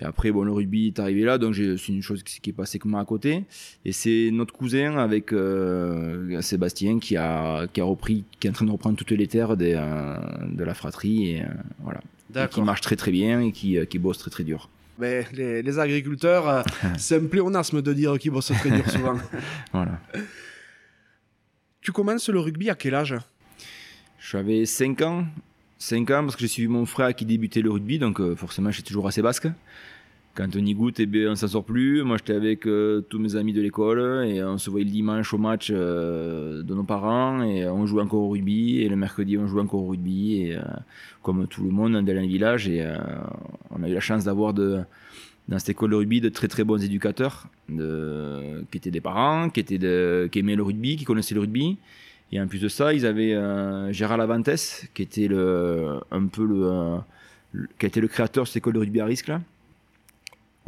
Et 0.00 0.04
après, 0.04 0.30
bon, 0.30 0.44
le 0.44 0.52
rugby 0.52 0.88
est 0.88 0.98
arrivé 1.00 1.22
là, 1.22 1.38
donc 1.38 1.54
c'est 1.56 1.88
une 1.88 2.02
chose 2.02 2.22
qui, 2.22 2.50
est 2.50 2.52
passée 2.52 2.78
comme 2.78 2.94
à 2.94 3.04
côté. 3.04 3.44
Et 3.84 3.90
c'est 3.92 4.30
notre 4.32 4.54
cousin 4.54 4.96
avec 4.96 5.32
euh, 5.32 6.40
Sébastien 6.40 7.00
qui 7.00 7.16
a, 7.16 7.66
qui 7.66 7.80
a 7.80 7.84
repris, 7.84 8.24
qui 8.38 8.46
est 8.46 8.50
en 8.50 8.52
train 8.52 8.66
de 8.66 8.70
reprendre 8.70 8.96
toutes 8.96 9.10
les 9.10 9.26
terres 9.26 9.56
des, 9.56 9.74
euh, 9.76 10.16
de 10.52 10.62
la 10.62 10.74
fratrie 10.74 11.30
et 11.30 11.42
voilà. 11.82 12.00
Et 12.36 12.48
qui 12.48 12.62
marche 12.62 12.80
très 12.80 12.94
très 12.94 13.10
bien 13.10 13.40
et 13.40 13.50
qui, 13.50 13.76
qui 13.86 13.98
bosse 13.98 14.18
très 14.18 14.30
très 14.30 14.44
dur. 14.44 14.68
Mais 14.98 15.24
les, 15.32 15.62
les 15.62 15.78
agriculteurs, 15.78 16.48
euh, 16.48 16.62
c'est 16.98 17.16
un 17.16 17.26
pléonasme 17.26 17.80
de 17.80 17.92
dire 17.92 18.18
qu'ils 18.18 18.32
bossent 18.32 18.52
très 18.52 18.70
dur 18.70 18.88
souvent. 18.90 19.16
Voilà. 19.72 20.00
tu 21.80 21.92
commences 21.92 22.28
le 22.28 22.40
rugby 22.40 22.68
à 22.68 22.74
quel 22.74 22.94
âge? 22.94 23.14
J'avais 24.18 24.66
5 24.66 25.00
ans. 25.02 25.26
5 25.78 26.10
ans 26.10 26.22
parce 26.24 26.34
que 26.34 26.40
j'ai 26.40 26.48
suivi 26.48 26.68
mon 26.68 26.84
frère 26.84 27.14
qui 27.14 27.24
débutait 27.24 27.62
le 27.62 27.70
rugby, 27.70 28.00
donc 28.00 28.20
euh, 28.20 28.34
forcément 28.34 28.72
j'étais 28.72 28.88
toujours 28.88 29.06
assez 29.06 29.22
basque. 29.22 29.46
Quand 30.38 30.54
on 30.54 30.64
y 30.64 30.72
goûte, 30.72 31.00
eh 31.00 31.06
bien, 31.06 31.32
on 31.32 31.34
s'en 31.34 31.48
sort 31.48 31.64
plus. 31.64 32.04
Moi 32.04 32.16
j'étais 32.16 32.32
avec 32.32 32.64
euh, 32.68 33.00
tous 33.00 33.18
mes 33.18 33.34
amis 33.34 33.52
de 33.52 33.60
l'école 33.60 34.24
et 34.24 34.40
on 34.44 34.56
se 34.56 34.70
voyait 34.70 34.84
le 34.84 34.92
dimanche 34.92 35.34
au 35.34 35.38
match 35.38 35.72
euh, 35.74 36.62
de 36.62 36.74
nos 36.76 36.84
parents 36.84 37.42
et 37.42 37.66
on 37.66 37.86
jouait 37.86 38.02
encore 38.02 38.20
au 38.20 38.28
rugby. 38.28 38.78
Et 38.80 38.88
le 38.88 38.94
mercredi 38.94 39.36
on 39.36 39.48
jouait 39.48 39.62
encore 39.62 39.82
au 39.82 39.88
rugby 39.88 40.42
et 40.42 40.54
euh, 40.54 40.60
comme 41.24 41.48
tout 41.48 41.64
le 41.64 41.70
monde 41.70 41.94
dans 41.94 42.06
le 42.06 42.20
village. 42.20 42.68
Et 42.68 42.88
on 43.70 43.82
a 43.82 43.88
eu 43.88 43.94
la 43.94 43.98
chance 43.98 44.26
d'avoir 44.26 44.54
de, 44.54 44.78
dans 45.48 45.58
cette 45.58 45.70
école 45.70 45.90
de 45.90 45.96
rugby 45.96 46.20
de 46.20 46.28
très 46.28 46.46
très 46.46 46.62
bons 46.62 46.80
éducateurs 46.80 47.48
qui 47.66 48.76
étaient 48.76 48.92
des 48.92 49.00
parents, 49.00 49.50
qui, 49.50 49.58
étaient 49.58 50.28
qui 50.30 50.38
aimaient 50.38 50.54
le 50.54 50.62
rugby, 50.62 50.94
qui 50.94 51.04
connaissaient 51.04 51.34
le 51.34 51.40
rugby. 51.40 51.78
Et 52.30 52.40
en 52.40 52.46
plus 52.46 52.60
de 52.60 52.68
ça, 52.68 52.92
ils 52.94 53.06
avaient 53.06 53.34
euh, 53.34 53.92
Gérard 53.92 54.18
Lavantes, 54.18 54.84
qui 54.94 55.02
était 55.02 55.26
le, 55.26 55.98
un 56.12 56.26
peu 56.26 56.46
le, 56.46 56.98
qui 57.76 58.00
le 58.00 58.06
créateur 58.06 58.44
de 58.44 58.48
cette 58.48 58.58
école 58.58 58.74
de 58.74 58.78
rugby 58.78 59.00
à 59.00 59.06
risque 59.06 59.26
là, 59.26 59.40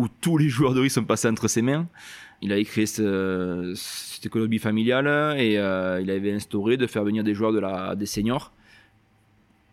où 0.00 0.08
tous 0.22 0.38
les 0.38 0.48
joueurs 0.48 0.72
de 0.72 0.78
rugby 0.78 0.90
sont 0.90 1.04
passés 1.04 1.28
entre 1.28 1.46
ses 1.46 1.60
mains. 1.60 1.86
Il 2.40 2.52
avait 2.52 2.64
créé 2.64 2.86
ce, 2.86 3.74
cette 3.76 4.32
rugby 4.32 4.58
familiale 4.58 5.06
et 5.38 5.58
euh, 5.58 6.00
il 6.02 6.10
avait 6.10 6.32
instauré 6.32 6.78
de 6.78 6.86
faire 6.86 7.04
venir 7.04 7.22
des 7.22 7.34
joueurs 7.34 7.52
de 7.52 7.58
la, 7.58 7.94
des 7.94 8.06
seniors 8.06 8.50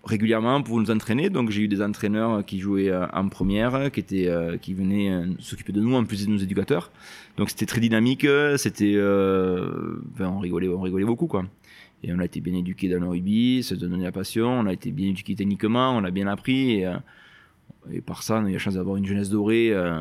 régulièrement 0.03 0.61
pour 0.61 0.81
nous 0.81 0.91
entraîner. 0.91 1.29
Donc 1.29 1.49
j'ai 1.49 1.61
eu 1.61 1.69
des 1.69 1.81
entraîneurs 1.81 2.45
qui 2.45 2.59
jouaient 2.59 2.89
euh, 2.89 3.07
en 3.13 3.29
première, 3.29 3.89
qui 3.89 4.01
étaient, 4.01 4.27
euh, 4.27 4.57
qui 4.57 4.73
venaient 4.73 5.23
s'occuper 5.39 5.71
de 5.71 5.79
nous 5.79 5.95
en 5.95 6.03
plus 6.03 6.25
de 6.25 6.29
nos 6.29 6.39
éducateurs. 6.39 6.91
Donc 7.37 7.49
c'était 7.49 7.65
très 7.65 7.79
dynamique, 7.79 8.27
c'était, 8.57 8.99
on 8.99 10.39
rigolait, 10.39 10.67
on 10.67 10.81
rigolait 10.81 11.05
beaucoup 11.05 11.27
quoi. 11.27 11.45
Et 12.03 12.11
on 12.11 12.19
a 12.19 12.25
été 12.25 12.41
bien 12.41 12.53
éduqués 12.53 12.89
dans 12.89 12.99
le 12.99 13.07
rugby, 13.07 13.63
ça 13.63 13.75
nous 13.75 13.81
donnait 13.81 14.03
la 14.03 14.11
passion, 14.11 14.49
on 14.49 14.65
a 14.65 14.73
été 14.73 14.91
bien 14.91 15.07
éduqués 15.07 15.35
techniquement, 15.35 15.95
on 15.95 16.03
a 16.03 16.11
bien 16.11 16.27
appris 16.27 16.83
et 17.91 18.01
par 18.01 18.23
ça 18.23 18.39
on 18.41 18.45
a 18.45 18.49
eu 18.49 18.53
la 18.53 18.59
chance 18.59 18.75
d'avoir 18.75 18.97
une 18.97 19.05
jeunesse 19.05 19.29
dorée 19.29 19.69
euh, 19.71 19.99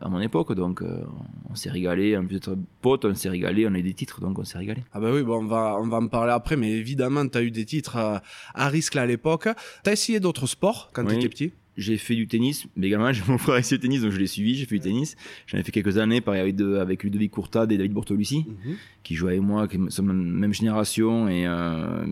à 0.00 0.08
mon 0.08 0.20
époque. 0.20 0.54
Donc 0.54 0.82
euh, 0.82 1.04
on 1.50 1.54
s'est 1.54 1.70
régalé, 1.70 2.16
en 2.16 2.24
plus 2.24 2.34
d'être 2.34 2.56
potes, 2.80 3.04
on 3.04 3.14
s'est 3.14 3.28
régalé, 3.28 3.66
on 3.66 3.74
a 3.74 3.78
eu 3.78 3.82
des 3.82 3.94
titres, 3.94 4.20
donc 4.20 4.38
on 4.38 4.44
s'est 4.44 4.58
régalé. 4.58 4.82
Ah 4.92 5.00
bah 5.00 5.10
oui, 5.12 5.22
bon, 5.22 5.42
on, 5.42 5.46
va, 5.46 5.76
on 5.80 5.88
va 5.88 5.98
en 5.98 6.08
parler 6.08 6.32
après, 6.32 6.56
mais 6.56 6.72
évidemment, 6.72 7.26
tu 7.26 7.38
as 7.38 7.42
eu 7.42 7.50
des 7.50 7.64
titres 7.64 7.96
à, 7.96 8.22
à 8.54 8.68
risque 8.68 8.96
à 8.96 9.06
l'époque. 9.06 9.48
Tu 9.82 9.90
as 9.90 9.92
essayé 9.92 10.20
d'autres 10.20 10.46
sports 10.46 10.90
quand 10.92 11.04
tu 11.04 11.14
étais 11.14 11.28
petit? 11.28 11.52
J'ai 11.76 11.96
fait 11.96 12.14
du 12.14 12.28
tennis, 12.28 12.66
mais 12.76 12.86
également 12.86 13.12
j'ai 13.12 13.22
mon 13.26 13.38
frère 13.38 13.56
essayé 13.56 13.78
le 13.78 13.82
tennis, 13.82 14.02
donc 14.02 14.12
je 14.12 14.18
l'ai 14.18 14.26
suivi, 14.26 14.54
j'ai 14.54 14.66
fait 14.66 14.76
du 14.76 14.82
tennis. 14.82 15.16
J'en 15.46 15.58
ai 15.58 15.62
fait 15.62 15.72
quelques 15.72 15.98
années, 15.98 16.20
pareil 16.20 16.40
avec, 16.40 16.60
avec 16.60 17.02
Ludovic 17.02 17.32
Courtade 17.32 17.72
et 17.72 17.76
David 17.76 17.92
Bortolucci, 17.92 18.46
mhm. 18.46 18.76
qui 19.02 19.14
jouaient 19.14 19.32
avec 19.32 19.42
moi, 19.42 19.66
qui 19.66 19.78
sont 19.88 20.04
de 20.04 20.08
la 20.08 20.14
même 20.14 20.54
génération 20.54 21.28
et 21.28 21.46
euh, 21.46 22.04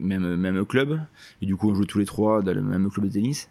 même, 0.00 0.36
même 0.36 0.64
club. 0.64 1.00
Et 1.42 1.46
du 1.46 1.56
coup, 1.56 1.70
on 1.70 1.74
joue 1.74 1.84
tous 1.84 1.98
les 1.98 2.06
trois 2.06 2.42
dans 2.42 2.54
le 2.54 2.62
même 2.62 2.90
club 2.90 3.06
de 3.06 3.12
tennis. 3.12 3.48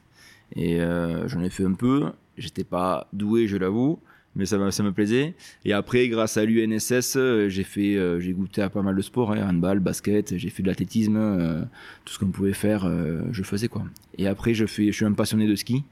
Et 0.56 0.82
euh, 0.82 1.28
j'en 1.28 1.44
ai 1.44 1.50
fait 1.50 1.66
un 1.66 1.74
peu. 1.74 2.12
J'étais 2.38 2.64
pas 2.64 3.08
doué, 3.14 3.48
je 3.48 3.58
l'avoue 3.58 4.00
mais 4.38 4.46
ça, 4.46 4.72
ça 4.72 4.84
me 4.84 4.92
plaisait. 4.92 5.34
Et 5.66 5.74
après, 5.74 6.08
grâce 6.10 6.38
à 6.38 6.46
l'UNSS, 6.46 7.16
euh, 7.18 7.50
j'ai 7.50 7.64
fait, 7.64 7.96
euh, 7.96 8.20
j'ai 8.20 8.34
goûté 8.34 8.62
à 8.62 8.70
pas 8.70 8.84
mal 8.84 8.96
de 8.96 9.02
sports, 9.02 9.32
hein, 9.32 9.50
handball, 9.50 9.80
basket, 9.80 10.38
j'ai 10.38 10.50
fait 10.50 10.62
de 10.62 10.68
l'athlétisme, 10.68 11.18
euh, 11.18 11.62
tout 12.06 12.14
ce 12.14 12.20
qu'on 12.20 12.28
pouvait 12.28 12.54
faire, 12.54 12.90
je 13.32 13.44
faisais 13.44 13.68
quoi. 13.68 13.84
Et 14.18 14.28
après, 14.28 14.54
je 14.54 14.68
fais, 14.68 14.88
je 14.88 14.92
suis 14.92 15.06
un 15.06 15.14
passionné 15.14 15.48
de 15.48 15.56
ski, 15.56 15.84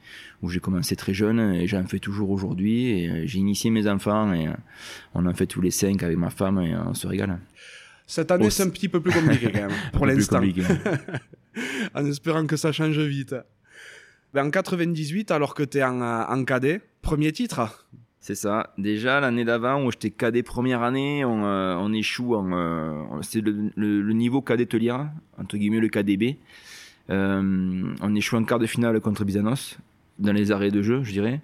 où 0.43 0.49
j'ai 0.49 0.59
commencé 0.59 0.95
très 0.95 1.13
jeune 1.13 1.39
et 1.39 1.65
j'en 1.65 1.85
fais 1.85 1.99
toujours 1.99 2.29
aujourd'hui. 2.29 2.87
Et 2.87 3.27
j'ai 3.27 3.39
initié 3.39 3.71
mes 3.71 3.87
enfants 3.87 4.31
et 4.33 4.47
on 5.15 5.25
en 5.25 5.33
fait 5.33 5.47
tous 5.47 5.61
les 5.61 5.71
cinq 5.71 6.03
avec 6.03 6.17
ma 6.17 6.29
femme 6.29 6.59
et 6.61 6.75
on 6.75 6.93
se 6.93 7.07
régale. 7.07 7.39
Cette 8.05 8.29
année, 8.29 8.51
c'est 8.51 8.63
un 8.63 8.69
petit 8.69 8.87
peu 8.87 9.01
plus 9.01 9.11
compliqué 9.11 9.51
quand 9.51 9.61
même, 9.61 9.77
pour 9.93 10.05
l'instant. 10.05 10.41
en 11.95 12.05
espérant 12.05 12.45
que 12.45 12.55
ça 12.55 12.71
change 12.71 12.99
vite. 12.99 13.35
Ben, 14.35 14.47
en 14.47 14.51
98, 14.51 15.31
alors 15.31 15.53
que 15.53 15.63
tu 15.63 15.77
es 15.77 15.83
en, 15.83 16.01
en 16.01 16.43
cadet, 16.43 16.81
premier 17.01 17.31
titre 17.31 17.85
c'est 18.19 18.35
ça. 18.35 18.73
Déjà, 18.79 19.19
l'année 19.19 19.45
d'avant, 19.45 19.85
où 19.85 19.91
j'étais 19.91 20.09
cadet 20.09 20.41
première 20.41 20.81
année, 20.81 21.23
on, 21.23 21.45
euh, 21.45 21.93
échoue 21.93 22.33
en. 22.33 22.51
Euh, 22.53 23.03
c'est 23.21 23.39
le, 23.39 24.11
niveau 24.13 24.41
cadet 24.41 24.65
Telière, 24.65 25.11
entre 25.37 25.57
guillemets 25.57 25.79
le 25.79 25.89
KDB. 25.89 26.39
Euh, 27.11 27.93
on 28.01 28.15
échoue 28.15 28.35
en 28.35 28.43
quart 28.43 28.57
de 28.57 28.65
finale 28.65 28.99
contre 28.99 29.23
Bizanos, 29.25 29.77
dans 30.17 30.33
les 30.33 30.51
arrêts 30.51 30.71
de 30.71 30.81
jeu, 30.81 31.03
je 31.03 31.11
dirais. 31.11 31.41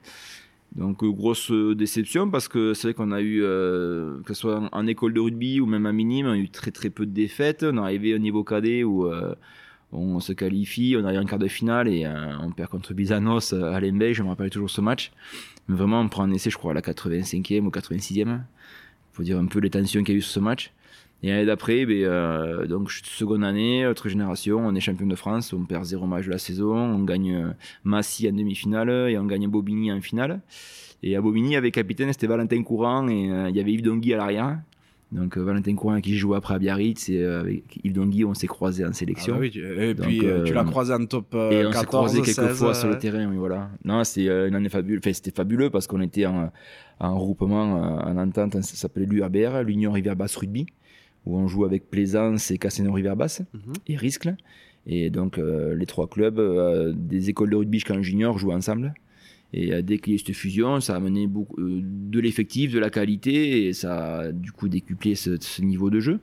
Donc, 0.76 1.06
grosse 1.06 1.52
déception 1.52 2.32
parce 2.32 2.48
que 2.48 2.74
c'est 2.74 2.88
vrai 2.88 2.94
qu'on 2.96 3.12
a 3.12 3.22
eu, 3.22 3.42
que 3.42 4.24
ce 4.30 4.34
soit 4.34 4.68
en, 4.72 4.88
école 4.88 5.14
de 5.14 5.20
rugby 5.20 5.62
ou 5.62 5.68
même 5.68 5.86
à 5.86 5.92
minime, 5.92 6.26
on 6.26 6.32
a 6.32 6.38
eu 6.38 6.50
très 6.50 6.72
très 6.72 6.90
peu 6.90 7.06
de 7.06 7.12
défaites. 7.12 7.64
On 7.64 7.78
est 7.78 7.80
arrivé 7.80 8.16
au 8.16 8.20
niveau 8.20 8.44
cadet 8.44 8.84
où 8.84 9.08
on 9.92 10.20
se 10.20 10.34
qualifie, 10.34 10.96
on 10.98 11.06
arrive 11.06 11.20
en 11.20 11.26
quart 11.26 11.40
de 11.40 11.48
finale 11.48 11.88
et 11.88 12.08
on 12.42 12.52
perd 12.52 12.70
contre 12.70 12.94
Bizanos 12.94 13.54
à 13.54 13.80
Lembey, 13.80 14.14
je 14.14 14.24
me 14.24 14.30
rappelle 14.30 14.50
toujours 14.50 14.70
ce 14.70 14.82
match. 14.82 15.12
Vraiment, 15.68 16.02
on 16.02 16.10
prend 16.10 16.24
un 16.24 16.32
essai, 16.32 16.50
je 16.50 16.58
crois, 16.58 16.72
à 16.72 16.76
la 16.76 16.82
85e 16.82 17.66
ou 17.66 17.70
86e. 17.70 18.12
Il 18.14 18.40
faut 19.14 19.24
dire 19.24 19.38
un 19.38 19.46
peu 19.46 19.60
les 19.60 19.70
tensions 19.70 20.04
qu'il 20.04 20.14
y 20.14 20.18
a 20.18 20.20
eu 20.20 20.22
sur 20.22 20.32
ce 20.32 20.40
match. 20.40 20.72
Et 21.24 21.30
l'année 21.30 21.46
d'après, 21.46 21.86
ben, 21.86 22.04
euh, 22.04 22.66
donc 22.66 22.92
seconde 22.92 23.44
année, 23.44 23.86
autre 23.86 24.10
génération, 24.10 24.58
on 24.58 24.74
est 24.74 24.80
champion 24.80 25.06
de 25.06 25.16
France, 25.16 25.54
on 25.54 25.66
perd 25.66 25.84
zéro 25.86 26.08
match 26.08 26.26
de 26.26 26.32
la 26.32 26.40
saison, 26.40 26.76
on 26.76 27.04
gagne 27.04 27.36
euh, 27.36 27.52
Massy 27.84 28.28
en 28.28 28.34
demi-finale 28.34 28.90
et 29.10 29.18
on 29.20 29.26
gagne 29.26 29.48
Bobigny 29.48 29.92
en 29.92 30.02
finale. 30.02 30.42
Et 31.04 31.16
à 31.16 31.22
Bobigny, 31.22 31.56
avec 31.56 31.76
capitaine, 31.76 32.12
c'était 32.12 32.28
Valentin 32.28 32.64
Courant 32.64 33.08
et 33.08 33.30
euh, 33.32 33.50
il 33.50 33.56
y 33.56 33.60
avait 33.60 33.72
Yves 33.72 33.84
Dongui 33.84 34.14
à 34.14 34.18
l'arrière. 34.18 34.60
Donc 35.12 35.38
euh, 35.38 35.44
Valentin 35.44 35.76
Courant 35.76 36.00
qui 36.00 36.16
joue 36.16 36.36
après 36.36 36.54
à 36.54 36.60
Biarritz 36.60 37.10
et 37.10 37.18
euh, 37.18 37.42
avec 37.42 37.80
Yves 37.84 37.94
Dongui 37.94 38.24
on 38.24 38.34
s'est 38.34 38.48
croisé 38.48 38.86
en 38.86 38.94
sélection. 38.94 39.36
Ah 39.36 39.40
oui, 39.40 39.52
et 39.56 39.94
puis 39.94 40.26
euh, 40.26 40.44
tu 40.44 40.54
l'as 40.54 40.64
croisé 40.64 40.94
en 40.94 41.06
top 41.06 41.34
et 41.34 41.66
on 41.66 41.72
s'est 41.74 41.86
croisé 41.86 42.22
quelques 42.22 42.54
fois 42.54 42.74
sur 42.74 42.88
le 42.88 42.98
terrain, 42.98 43.28
oui 43.28 43.36
voilà. 43.36 43.70
Non, 43.84 44.04
c'est 44.06 44.28
une 44.28 44.56
année 44.56 44.70
fabuleuse. 44.70 45.00
Enfin, 45.04 45.14
c'était 45.14 45.32
fabuleux 45.32 45.70
parce 45.70 45.88
qu'on 45.88 46.02
était 46.02 46.26
en, 46.26 46.52
en 47.00 47.20
regroupement, 47.20 47.64
en 47.64 48.18
entente, 48.18 48.54
ça 48.54 48.76
s'appelait 48.76 49.06
l'URBR, 49.06 49.64
l'Union 49.64 49.92
Rivière 49.92 50.16
Basse 50.16 50.36
Rugby, 50.38 50.66
où 51.26 51.38
on 51.38 51.48
joue 51.48 51.66
avec 51.66 51.90
Plaisance 51.90 52.50
et 52.52 52.58
Casino 52.58 52.94
Rivière 52.94 53.18
Basse 53.18 53.42
mhm. 53.54 53.74
et 53.88 53.98
Riscle. 53.98 54.36
Et 54.88 55.10
donc 55.10 55.38
les 55.38 55.86
trois 55.86 56.08
clubs 56.08 56.40
des 56.96 57.30
écoles 57.30 57.50
de 57.50 57.58
rugby 57.58 57.80
jusqu'en 57.80 58.02
junior 58.02 58.38
jouent 58.38 58.54
ensemble. 58.54 58.94
Et 59.54 59.74
euh, 59.74 59.82
dès 59.82 59.98
qu'il 59.98 60.14
y 60.14 60.16
a 60.16 60.18
eu 60.18 60.20
cette 60.20 60.36
fusion, 60.36 60.80
ça 60.80 60.94
a 60.94 60.98
amené 60.98 61.28
beaucoup, 61.28 61.60
euh, 61.60 61.82
de 61.84 62.20
l'effectif, 62.20 62.72
de 62.72 62.80
la 62.80 62.90
qualité, 62.90 63.68
et 63.68 63.74
ça 63.74 64.20
a 64.20 64.32
du 64.32 64.52
coup 64.52 64.70
décuplé 64.70 65.16
ce, 65.16 65.62
niveau 65.62 65.90
de 65.90 66.00
jeu. 66.00 66.20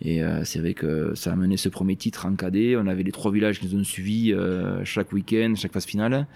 Et 0.00 0.22
euh, 0.22 0.44
c'est 0.44 0.58
vrai 0.58 0.74
que 0.74 1.14
ça 1.14 1.30
a 1.30 1.32
amené 1.34 1.56
ce 1.56 1.68
premier 1.68 1.96
titre 1.96 2.26
en 2.26 2.34
cadet. 2.34 2.76
On 2.76 2.86
avait 2.86 3.02
les 3.02 3.12
trois 3.12 3.32
villages 3.32 3.60
qui 3.60 3.66
nous 3.66 3.80
ont 3.80 3.84
suivis 3.84 4.34
chaque 4.84 5.12
week-end, 5.12 5.54
chaque 5.56 5.72
phase 5.72 5.86
finale. 5.86 6.26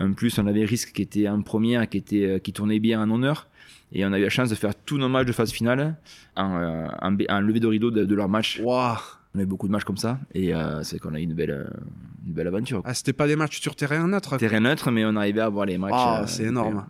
En 0.00 0.12
plus, 0.12 0.38
on 0.38 0.46
avait 0.46 0.64
Risque 0.64 0.92
qui 0.92 1.02
était 1.02 1.28
en 1.28 1.42
première, 1.42 1.88
qui, 1.88 1.98
était, 1.98 2.40
qui 2.42 2.52
tournait 2.52 2.80
bien 2.80 3.00
en 3.02 3.10
honneur. 3.10 3.48
Et 3.92 4.04
on 4.04 4.12
a 4.12 4.18
eu 4.18 4.22
la 4.22 4.28
chance 4.28 4.50
de 4.50 4.54
faire 4.54 4.74
tous 4.74 4.98
nos 4.98 5.08
matchs 5.08 5.26
de 5.26 5.32
phase 5.32 5.50
finale 5.50 5.96
en, 6.36 6.88
en, 7.00 7.40
lever 7.40 7.60
de 7.60 7.66
rideau 7.66 7.90
de, 7.90 8.14
leur 8.14 8.28
match. 8.28 8.60
On 9.34 9.40
a 9.40 9.42
eu 9.42 9.46
beaucoup 9.46 9.66
de 9.66 9.72
matchs 9.72 9.84
comme 9.84 9.96
ça 9.96 10.18
et 10.34 10.54
euh, 10.54 10.82
c'est 10.82 10.98
qu'on 10.98 11.14
a 11.14 11.20
eu 11.20 11.24
une 11.24 11.34
belle, 11.34 11.50
euh, 11.50 11.64
une 12.28 12.34
belle 12.34 12.46
aventure. 12.46 12.82
Ah, 12.84 12.94
c'était 12.94 13.12
pas 13.12 13.26
des 13.26 13.36
matchs 13.36 13.60
sur 13.60 13.74
terrain 13.74 14.06
neutre 14.06 14.36
Terrain 14.36 14.60
neutre, 14.60 14.90
mais 14.90 15.04
on 15.04 15.16
arrivait 15.16 15.40
à 15.40 15.48
voir 15.48 15.66
les 15.66 15.78
matchs. 15.78 15.92
Ah, 15.94 16.24
c'est 16.26 16.44
énorme. 16.44 16.86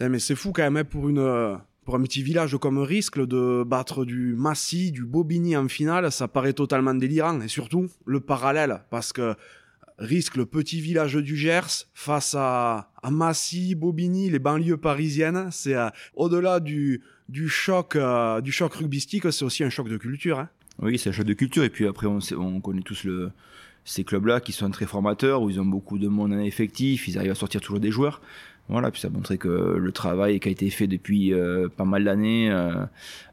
mais 0.00 0.18
c'est 0.18 0.36
fou 0.36 0.52
quand 0.52 0.62
même 0.62 0.76
hein, 0.76 0.84
pour, 0.84 1.08
une, 1.08 1.58
pour 1.84 1.96
un 1.96 2.02
petit 2.02 2.22
village 2.22 2.56
comme 2.58 2.78
Risque 2.78 3.24
de 3.24 3.64
battre 3.64 4.04
du 4.04 4.34
Massy, 4.36 4.92
du 4.92 5.04
Bobigny 5.04 5.56
en 5.56 5.68
finale, 5.68 6.12
ça 6.12 6.28
paraît 6.28 6.52
totalement 6.52 6.94
délirant. 6.94 7.40
Et 7.40 7.48
surtout, 7.48 7.88
le 8.04 8.20
parallèle, 8.20 8.82
parce 8.90 9.12
que 9.12 9.34
Risque, 9.98 10.36
le 10.36 10.44
petit 10.44 10.80
village 10.80 11.14
du 11.14 11.36
Gers, 11.36 11.86
face 11.94 12.34
à, 12.36 12.90
à 13.02 13.10
Massy, 13.10 13.74
Bobigny, 13.74 14.28
les 14.28 14.40
banlieues 14.40 14.76
parisiennes, 14.76 15.48
c'est 15.52 15.76
au-delà 16.14 16.60
du, 16.60 17.00
du 17.28 17.48
choc, 17.48 17.96
du 18.42 18.52
choc 18.52 18.74
rugbystique, 18.74 19.32
c'est 19.32 19.44
aussi 19.44 19.64
un 19.64 19.70
choc 19.70 19.88
de 19.88 19.96
culture. 19.96 20.40
Hein. 20.40 20.48
Oui, 20.82 20.98
c'est 20.98 21.10
un 21.10 21.12
choc 21.12 21.26
de 21.26 21.34
culture. 21.34 21.62
Et 21.62 21.70
puis 21.70 21.86
après, 21.86 22.08
on, 22.08 22.18
on 22.36 22.60
connaît 22.60 22.82
tous 22.82 23.04
le, 23.04 23.30
ces 23.84 24.04
clubs-là 24.04 24.40
qui 24.40 24.52
sont 24.52 24.70
très 24.70 24.86
formateurs, 24.86 25.42
où 25.42 25.50
ils 25.50 25.60
ont 25.60 25.66
beaucoup 25.66 25.98
de 25.98 26.08
monde 26.08 26.32
en 26.32 26.38
effectif, 26.38 27.06
ils 27.08 27.18
arrivent 27.18 27.32
à 27.32 27.36
sortir 27.36 27.60
toujours 27.60 27.80
des 27.80 27.90
joueurs. 27.90 28.20
Voilà, 28.68 28.90
puis 28.90 29.00
ça 29.00 29.10
montrait 29.10 29.36
que 29.36 29.48
le 29.48 29.92
travail 29.92 30.40
qui 30.40 30.48
a 30.48 30.50
été 30.50 30.70
fait 30.70 30.86
depuis 30.86 31.34
euh, 31.34 31.68
pas 31.68 31.84
mal 31.84 32.04
d'années 32.04 32.50
euh, 32.50 32.72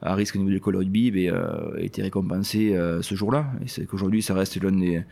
à 0.01 0.13
risque 0.13 0.35
au 0.35 0.39
niveau 0.39 0.49
de 0.49 0.55
l'école 0.55 0.75
rugby 0.75 1.09
ben, 1.09 1.33
euh, 1.33 1.77
a 1.77 1.79
été 1.79 2.01
récompensé 2.01 2.77
ce 3.01 3.15
jour-là. 3.15 3.45
Et 3.63 3.67
c'est 3.67 3.85
qu'aujourd'hui, 3.85 4.21
ça 4.21 4.33
reste 4.33 4.61
l'un 4.61 4.73
des, 4.73 5.03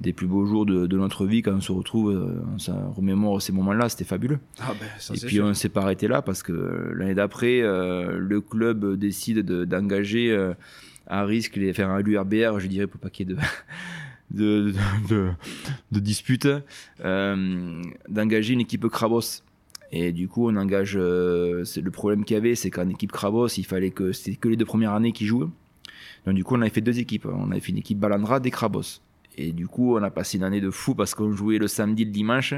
des, 0.00 0.12
plus 0.12 0.26
beaux 0.26 0.46
jours 0.46 0.66
de, 0.66 0.88
de, 0.88 0.98
notre 0.98 1.26
vie 1.26 1.42
quand 1.42 1.52
on 1.52 1.60
se 1.60 1.70
retrouve, 1.70 2.42
on 2.68 2.90
remémore 2.90 3.40
ces 3.40 3.52
moments-là, 3.52 3.88
c'était 3.88 4.04
fabuleux. 4.04 4.40
Ah 4.58 4.72
ben, 4.80 4.88
ça, 4.98 5.14
et 5.14 5.18
puis 5.24 5.40
on 5.40 5.54
s'est 5.54 5.68
pas 5.68 5.82
arrêté 5.82 6.08
là 6.08 6.22
parce 6.22 6.42
que 6.42 6.92
l'année 6.96 7.14
d'après, 7.14 7.60
le 7.60 8.40
club 8.40 8.96
décide 8.96 9.42
d'engager 9.42 10.36
à 11.06 11.24
risque 11.24 11.56
de 11.56 11.72
faire 11.72 11.88
un 11.88 12.00
l'URBR, 12.00 12.58
je 12.58 12.66
dirais, 12.66 12.88
pour 12.88 13.00
pas 13.00 13.10
qu'il 13.10 13.28
y 13.28 13.32
ait 13.32 13.36
de, 13.36 13.40
de, 14.30 14.72
de, 15.08 15.30
de 15.92 16.00
disputes, 16.00 16.48
euh, 17.04 17.82
d'engager 18.08 18.54
une 18.54 18.60
équipe 18.60 18.86
Krabos. 18.88 19.42
Et 19.90 20.12
du 20.12 20.28
coup, 20.28 20.48
on 20.48 20.56
engage. 20.56 20.96
Euh, 20.96 21.64
c'est 21.64 21.80
le 21.80 21.90
problème 21.90 22.24
qu'il 22.24 22.34
y 22.34 22.38
avait, 22.38 22.54
c'est 22.54 22.70
qu'en 22.70 22.88
équipe 22.88 23.12
Krabos, 23.12 23.48
il 23.48 23.64
fallait 23.64 23.90
que 23.90 24.12
c'était 24.12 24.36
que 24.36 24.48
les 24.48 24.56
deux 24.56 24.66
premières 24.66 24.92
années 24.92 25.12
qui 25.12 25.26
jouent. 25.26 25.50
Donc 26.26 26.34
du 26.34 26.44
coup, 26.44 26.56
on 26.56 26.60
avait 26.60 26.70
fait 26.70 26.82
deux 26.82 26.98
équipes. 26.98 27.26
On 27.26 27.50
avait 27.50 27.60
fait 27.60 27.72
une 27.72 27.78
équipe 27.78 27.98
Balandra 27.98 28.40
des 28.40 28.50
Krabos. 28.50 29.00
Et 29.38 29.52
du 29.52 29.68
coup, 29.68 29.96
on 29.96 30.02
a 30.02 30.10
passé 30.10 30.36
une 30.36 30.42
année 30.42 30.60
de 30.60 30.70
fou 30.70 30.96
parce 30.96 31.14
qu'on 31.14 31.30
jouait 31.30 31.58
le 31.58 31.68
samedi, 31.68 32.04
le 32.04 32.10
dimanche. 32.10 32.54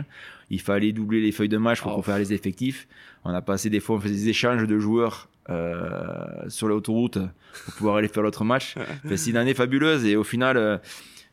Il 0.48 0.60
fallait 0.60 0.92
doubler 0.92 1.20
les 1.20 1.30
feuilles 1.30 1.50
de 1.50 1.58
match 1.58 1.82
pour 1.82 1.96
oh. 1.96 2.02
faire 2.02 2.18
les 2.18 2.32
effectifs. 2.32 2.88
On 3.24 3.34
a 3.34 3.42
passé 3.42 3.68
des 3.68 3.80
fois, 3.80 3.96
on 3.96 4.00
faisait 4.00 4.14
des 4.14 4.28
échanges 4.30 4.66
de 4.66 4.78
joueurs 4.78 5.28
euh, 5.50 6.48
sur 6.48 6.68
l'autoroute 6.68 7.18
pour 7.64 7.74
pouvoir 7.74 7.96
aller 7.96 8.08
faire 8.08 8.22
l'autre 8.22 8.44
match. 8.44 8.76
c'est 9.14 9.30
une 9.30 9.36
année 9.36 9.52
fabuleuse 9.52 10.06
et 10.06 10.16
au 10.16 10.24
final, 10.24 10.56
euh, 10.56 10.78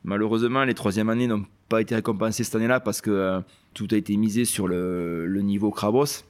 malheureusement, 0.07 0.63
les 0.63 0.73
troisième 0.73 1.09
années 1.09 1.27
n'ont 1.27 1.45
pas 1.69 1.81
été 1.81 1.93
récompensées 1.93 2.43
cette 2.43 2.55
année-là 2.55 2.79
parce 2.79 3.01
que 3.01 3.11
euh, 3.11 3.41
tout 3.75 3.87
a 3.91 3.95
été 3.95 4.17
misé 4.17 4.45
sur 4.45 4.67
le, 4.67 5.27
niveau 5.43 5.69
Krabos. 5.69 6.23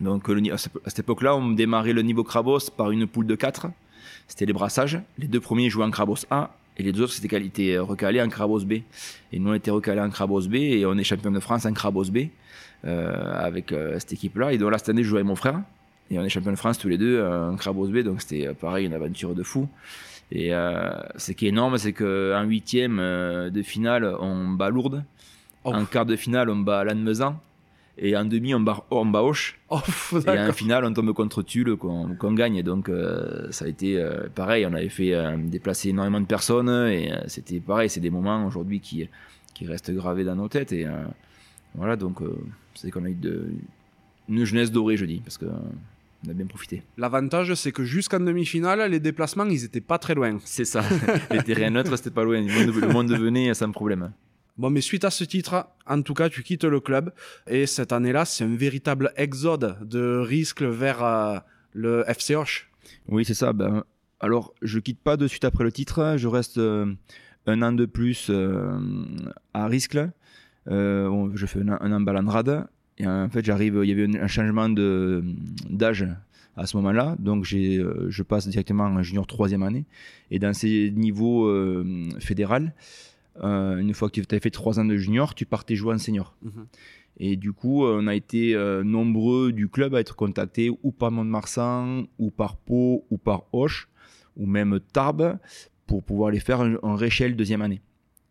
Donc 0.00 0.30
à 0.30 0.56
cette 0.58 1.00
époque-là, 1.00 1.34
on 1.34 1.50
démarrait 1.50 1.92
le 1.92 2.02
niveau 2.02 2.22
Krabos 2.22 2.70
par 2.76 2.90
une 2.90 3.06
poule 3.06 3.26
de 3.26 3.34
4. 3.34 3.66
C'était 4.28 4.46
les 4.46 4.52
brassages. 4.52 5.00
Les 5.18 5.26
deux 5.26 5.40
premiers 5.40 5.68
jouaient 5.68 5.84
en 5.84 5.90
Krabos 5.90 6.26
A 6.30 6.54
et 6.76 6.82
les 6.82 6.92
deux 6.92 7.02
autres 7.02 7.12
c'était 7.12 7.36
été 7.44 7.78
recalés 7.78 8.22
en 8.22 8.28
Krabos 8.28 8.64
B. 8.64 8.72
Et 9.32 9.38
nous 9.38 9.50
on 9.50 9.54
était 9.54 9.72
recalés 9.72 10.00
en 10.00 10.10
Krabos 10.10 10.48
B 10.48 10.54
et 10.54 10.86
on 10.86 10.96
est 10.96 11.04
champion 11.04 11.32
de 11.32 11.40
France 11.40 11.66
en 11.66 11.72
Krabos 11.72 12.10
B 12.10 12.28
avec 12.84 13.74
cette 13.98 14.12
équipe-là. 14.12 14.52
Et 14.52 14.58
donc 14.58 14.70
là 14.70 14.78
cette 14.78 14.90
année 14.90 15.02
je 15.02 15.08
jouais 15.08 15.18
avec 15.18 15.26
mon 15.26 15.36
frère 15.36 15.60
et 16.10 16.18
on 16.18 16.24
est 16.24 16.28
champion 16.28 16.50
de 16.50 16.56
France 16.56 16.78
tous 16.78 16.88
les 16.88 16.98
deux 16.98 17.22
en 17.22 17.56
Crabos 17.56 17.88
B, 17.88 17.98
donc 17.98 18.20
c'était 18.20 18.48
euh, 18.48 18.54
pareil, 18.54 18.86
une 18.86 18.94
aventure 18.94 19.34
de 19.34 19.42
fou. 19.42 19.68
Et 20.32 20.54
euh, 20.54 20.90
ce 21.16 21.32
qui 21.32 21.46
est 21.46 21.48
énorme, 21.48 21.76
c'est 21.78 21.92
qu'en 21.92 22.42
huitième 22.44 22.98
euh, 23.00 23.50
de 23.50 23.62
finale, 23.62 24.04
on 24.20 24.48
bat 24.48 24.70
Lourdes. 24.70 25.04
Oh. 25.64 25.72
En 25.74 25.84
quart 25.84 26.06
de 26.06 26.16
finale, 26.16 26.50
on 26.50 26.56
bat 26.56 26.84
Lannemezan. 26.84 27.40
Et 27.98 28.16
en 28.16 28.24
demi, 28.24 28.54
on 28.54 28.60
bat, 28.60 28.84
on 28.90 29.06
bat 29.06 29.22
Auch. 29.22 29.56
Oh, 29.68 29.80
et 30.26 30.38
en 30.38 30.52
finale, 30.52 30.84
on 30.84 30.92
tombe 30.94 31.12
contre 31.12 31.42
Tulle, 31.42 31.76
qu'on 31.76 32.32
gagne. 32.32 32.62
Donc, 32.62 32.90
ça 33.50 33.66
a 33.66 33.68
été 33.68 34.02
pareil. 34.34 34.64
On 34.64 34.72
avait 34.72 34.88
fait 34.88 35.12
déplacer 35.36 35.90
énormément 35.90 36.20
de 36.20 36.26
personnes. 36.26 36.70
Et 36.88 37.12
c'était 37.26 37.60
pareil. 37.60 37.90
C'est 37.90 38.00
des 38.00 38.08
moments 38.08 38.46
aujourd'hui 38.46 38.80
qui, 38.80 39.06
qui 39.52 39.66
restent 39.66 39.90
gravés 39.90 40.24
dans 40.24 40.36
nos 40.36 40.48
têtes. 40.48 40.72
Et 40.72 40.86
voilà, 41.74 41.96
donc, 41.96 42.20
c'est 42.74 42.90
qu'on 42.90 43.04
a 43.04 43.10
eu 43.10 43.14
de, 43.14 43.48
une 44.30 44.44
jeunesse 44.44 44.70
dorée, 44.70 44.96
je 44.96 45.04
dis. 45.04 45.20
Parce 45.20 45.36
que 45.36 45.46
on 46.26 46.30
a 46.30 46.34
bien 46.34 46.46
profité. 46.46 46.82
L'avantage, 46.96 47.54
c'est 47.54 47.72
que 47.72 47.84
jusqu'en 47.84 48.20
demi-finale, 48.20 48.90
les 48.90 49.00
déplacements, 49.00 49.46
ils 49.46 49.64
étaient 49.64 49.80
pas 49.80 49.98
très 49.98 50.14
loin. 50.14 50.38
C'est 50.44 50.64
ça. 50.64 50.82
les 51.30 51.42
terrains 51.42 51.70
neutres, 51.70 51.96
c'était 51.96 52.10
pas 52.10 52.24
loin. 52.24 52.40
Le 52.40 52.66
monde, 52.66 52.74
le 52.74 52.88
monde 52.88 53.12
venait 53.12 53.54
sans 53.54 53.70
problème. 53.70 54.12
Bon, 54.58 54.68
mais 54.68 54.82
suite 54.82 55.04
à 55.04 55.10
ce 55.10 55.24
titre, 55.24 55.66
en 55.86 56.02
tout 56.02 56.12
cas, 56.12 56.28
tu 56.28 56.42
quittes 56.42 56.64
le 56.64 56.80
club. 56.80 57.12
Et 57.46 57.66
cette 57.66 57.92
année-là, 57.92 58.26
c'est 58.26 58.44
un 58.44 58.54
véritable 58.54 59.12
exode 59.16 59.78
de 59.88 60.18
risque 60.18 60.62
vers 60.62 61.02
euh, 61.02 61.38
le 61.72 62.04
FC 62.06 62.34
Hoche. 62.34 62.70
Oui, 63.08 63.24
c'est 63.24 63.34
ça. 63.34 63.54
Ben, 63.54 63.84
alors, 64.20 64.52
je 64.60 64.78
quitte 64.78 65.00
pas 65.00 65.16
de 65.16 65.26
suite 65.26 65.44
après 65.44 65.64
le 65.64 65.72
titre. 65.72 66.16
Je 66.18 66.28
reste 66.28 66.58
euh, 66.58 66.94
un 67.46 67.62
an 67.62 67.72
de 67.72 67.86
plus 67.86 68.26
euh, 68.28 68.78
à. 69.54 69.68
Euh, 70.68 71.30
je 71.34 71.46
fais 71.46 71.60
un, 71.60 71.78
un 71.80 71.92
an 71.92 72.00
balandrade. 72.00 72.66
Et 73.00 73.06
en 73.06 73.28
fait, 73.30 73.44
j'arrive. 73.44 73.80
Il 73.82 73.88
y 73.88 73.92
avait 73.92 74.04
un, 74.04 74.22
un 74.22 74.26
changement 74.26 74.68
d'âge 74.68 76.06
à 76.56 76.66
ce 76.66 76.76
moment-là. 76.76 77.16
Donc, 77.18 77.44
j'ai, 77.44 77.78
euh, 77.78 78.06
je 78.10 78.22
passe 78.22 78.46
directement 78.48 78.84
en 78.84 79.02
junior 79.02 79.26
troisième 79.26 79.62
année. 79.62 79.86
Et 80.30 80.38
dans 80.38 80.52
ces 80.52 80.92
niveaux 80.94 81.46
euh, 81.46 82.08
fédéral, 82.18 82.74
euh, 83.42 83.78
une 83.78 83.94
fois 83.94 84.10
que 84.10 84.20
tu 84.20 84.34
as 84.34 84.40
fait 84.40 84.50
trois 84.50 84.78
ans 84.78 84.84
de 84.84 84.96
junior, 84.96 85.34
tu 85.34 85.46
partais 85.46 85.76
jouer 85.76 85.94
en 85.94 85.98
senior. 85.98 86.36
Et 87.16 87.36
du 87.36 87.52
coup, 87.52 87.84
on 87.84 88.06
a 88.06 88.14
été 88.14 88.54
euh, 88.54 88.82
nombreux 88.82 89.52
du 89.52 89.68
club 89.68 89.94
à 89.94 90.00
être 90.00 90.16
contactés 90.16 90.70
ou 90.82 90.92
par 90.92 91.10
Mont-de-Marsan, 91.10 92.04
ou 92.18 92.30
par 92.30 92.56
Pau, 92.56 93.04
ou 93.10 93.18
par 93.18 93.44
Auch, 93.52 93.88
ou 94.36 94.46
même 94.46 94.80
Tarbes, 94.92 95.38
pour 95.86 96.02
pouvoir 96.02 96.28
aller 96.28 96.40
faire 96.40 96.60
un 96.60 96.96
réchelle 96.96 97.36
deuxième 97.36 97.62
année. 97.62 97.80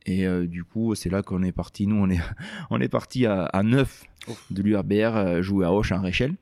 Et 0.09 0.25
euh, 0.25 0.47
du 0.47 0.63
coup, 0.63 0.95
c'est 0.95 1.09
là 1.09 1.21
qu'on 1.21 1.43
est 1.43 1.51
parti. 1.51 1.85
Nous, 1.85 1.95
on 1.95 2.09
est, 2.09 2.19
on 2.71 2.81
est 2.81 2.89
parti 2.89 3.27
à, 3.27 3.43
à 3.43 3.61
9 3.61 4.03
de 4.49 4.63
l'URBR 4.63 5.15
euh, 5.15 5.41
jouer 5.43 5.65
à 5.65 5.71
Auch 5.71 5.91
en 5.91 6.01
réchelle. 6.01 6.33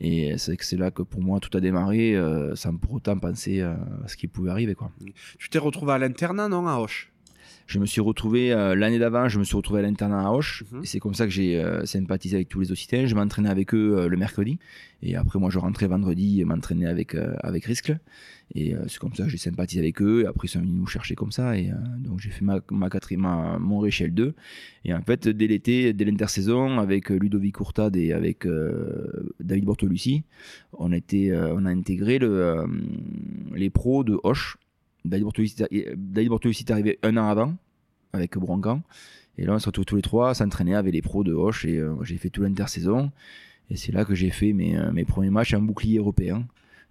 Et 0.00 0.36
c'est 0.38 0.56
que 0.56 0.64
c'est 0.64 0.76
là 0.76 0.92
que 0.92 1.02
pour 1.02 1.20
moi 1.22 1.40
tout 1.40 1.56
a 1.56 1.60
démarré, 1.60 2.14
euh, 2.14 2.54
sans 2.54 2.76
pour 2.76 2.92
autant 2.92 3.18
penser 3.18 3.62
à 3.62 3.76
ce 4.06 4.16
qui 4.16 4.28
pouvait 4.28 4.50
arriver. 4.50 4.76
Quoi. 4.76 4.92
Tu 5.38 5.48
t'es 5.48 5.58
retrouvé 5.58 5.92
à 5.92 5.98
l'internat, 5.98 6.48
non, 6.48 6.68
à 6.68 6.76
Hoche 6.76 7.10
Je 7.68 7.78
me 7.78 7.84
suis 7.84 8.00
retrouvé 8.00 8.50
euh, 8.50 8.74
l'année 8.74 8.98
d'avant, 8.98 9.28
je 9.28 9.38
me 9.38 9.44
suis 9.44 9.54
retrouvé 9.54 9.80
à 9.80 9.82
l'internat 9.82 10.26
à 10.26 10.30
Auch. 10.32 10.62
Mhm. 10.72 10.80
C'est 10.84 11.00
comme 11.00 11.12
ça 11.12 11.26
que 11.26 11.30
j'ai 11.30 11.62
euh, 11.62 11.84
sympathisé 11.84 12.36
avec 12.36 12.48
tous 12.48 12.60
les 12.60 12.72
Occitans. 12.72 13.06
Je 13.06 13.14
m'entraînais 13.14 13.50
avec 13.50 13.74
eux 13.74 13.94
euh, 13.98 14.08
le 14.08 14.16
mercredi. 14.16 14.58
Et 15.02 15.16
après, 15.16 15.38
moi, 15.38 15.50
je 15.50 15.58
rentrais 15.58 15.86
vendredi 15.86 16.40
et 16.40 16.46
m'entraînais 16.46 16.86
avec, 16.86 17.14
euh, 17.14 17.34
avec 17.40 17.66
Riscle. 17.66 17.98
Et 18.54 18.74
euh, 18.74 18.84
c'est 18.88 18.98
comme 18.98 19.12
ça 19.14 19.24
que 19.24 19.28
j'ai 19.28 19.36
sympathisé 19.36 19.82
avec 19.82 20.00
eux. 20.00 20.22
Et 20.22 20.26
après, 20.26 20.46
ils 20.46 20.50
sont 20.50 20.60
venus 20.60 20.72
nous 20.76 20.86
chercher 20.86 21.14
comme 21.14 21.30
ça. 21.30 21.58
Et 21.58 21.70
euh, 21.70 21.74
donc, 21.98 22.20
j'ai 22.20 22.30
fait 22.30 22.42
ma, 22.42 22.60
ma 22.70 22.88
quatrième, 22.88 23.20
ma- 23.20 23.58
mon 23.58 23.80
Réchelle 23.80 24.14
2. 24.14 24.34
Et 24.86 24.94
en 24.94 25.02
fait, 25.02 25.28
dès 25.28 25.46
l'été, 25.46 25.92
dès 25.92 26.06
l'intersaison, 26.06 26.78
avec 26.78 27.10
Ludovic 27.10 27.54
Courtade 27.56 27.96
et 27.96 28.14
avec 28.14 28.46
euh, 28.46 29.30
David 29.40 29.66
Bortolussi, 29.66 30.24
on, 30.72 30.90
était, 30.90 31.32
euh, 31.32 31.52
on 31.54 31.66
a 31.66 31.70
intégré 31.70 32.18
le, 32.18 32.28
euh, 32.30 32.66
les 33.54 33.68
pros 33.68 34.04
de 34.04 34.18
Hoche. 34.24 34.56
David 35.04 35.24
Bortolussi, 35.24 36.64
est 36.64 36.70
arrivé 36.70 36.98
un 37.02 37.16
an 37.16 37.28
avant 37.28 37.54
avec 38.12 38.36
Broncan. 38.36 38.82
Et 39.36 39.44
là, 39.44 39.54
on 39.54 39.58
se 39.58 39.66
retrouve 39.66 39.84
tous 39.84 39.96
les 39.96 40.02
trois, 40.02 40.34
s'entraîner 40.34 40.74
avec 40.74 40.92
les 40.92 41.02
pros 41.02 41.22
de 41.24 41.32
Hoche. 41.32 41.64
Et 41.64 41.78
euh, 41.78 41.94
j'ai 42.02 42.16
fait 42.16 42.30
tout 42.30 42.42
l'intersaison. 42.42 43.12
Et 43.70 43.76
c'est 43.76 43.92
là 43.92 44.04
que 44.04 44.14
j'ai 44.14 44.30
fait 44.30 44.52
mes, 44.52 44.76
euh, 44.76 44.90
mes 44.92 45.04
premiers 45.04 45.30
matchs 45.30 45.54
en 45.54 45.60
bouclier 45.60 45.98
européen. 45.98 46.46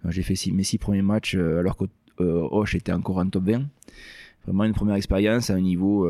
Euh, 0.06 0.10
J'ai 0.10 0.22
fait 0.22 0.34
mes 0.52 0.62
six 0.62 0.78
premiers 0.78 1.02
matchs 1.02 1.34
alors 1.34 1.76
que 1.76 1.84
Hoche 2.20 2.74
était 2.74 2.92
encore 2.92 3.18
en 3.18 3.28
top 3.28 3.44
20. 3.44 3.62
Vraiment 4.46 4.64
une 4.64 4.72
première 4.72 4.94
expérience 4.94 5.50
à 5.50 5.54
un 5.54 5.60
niveau 5.60 6.08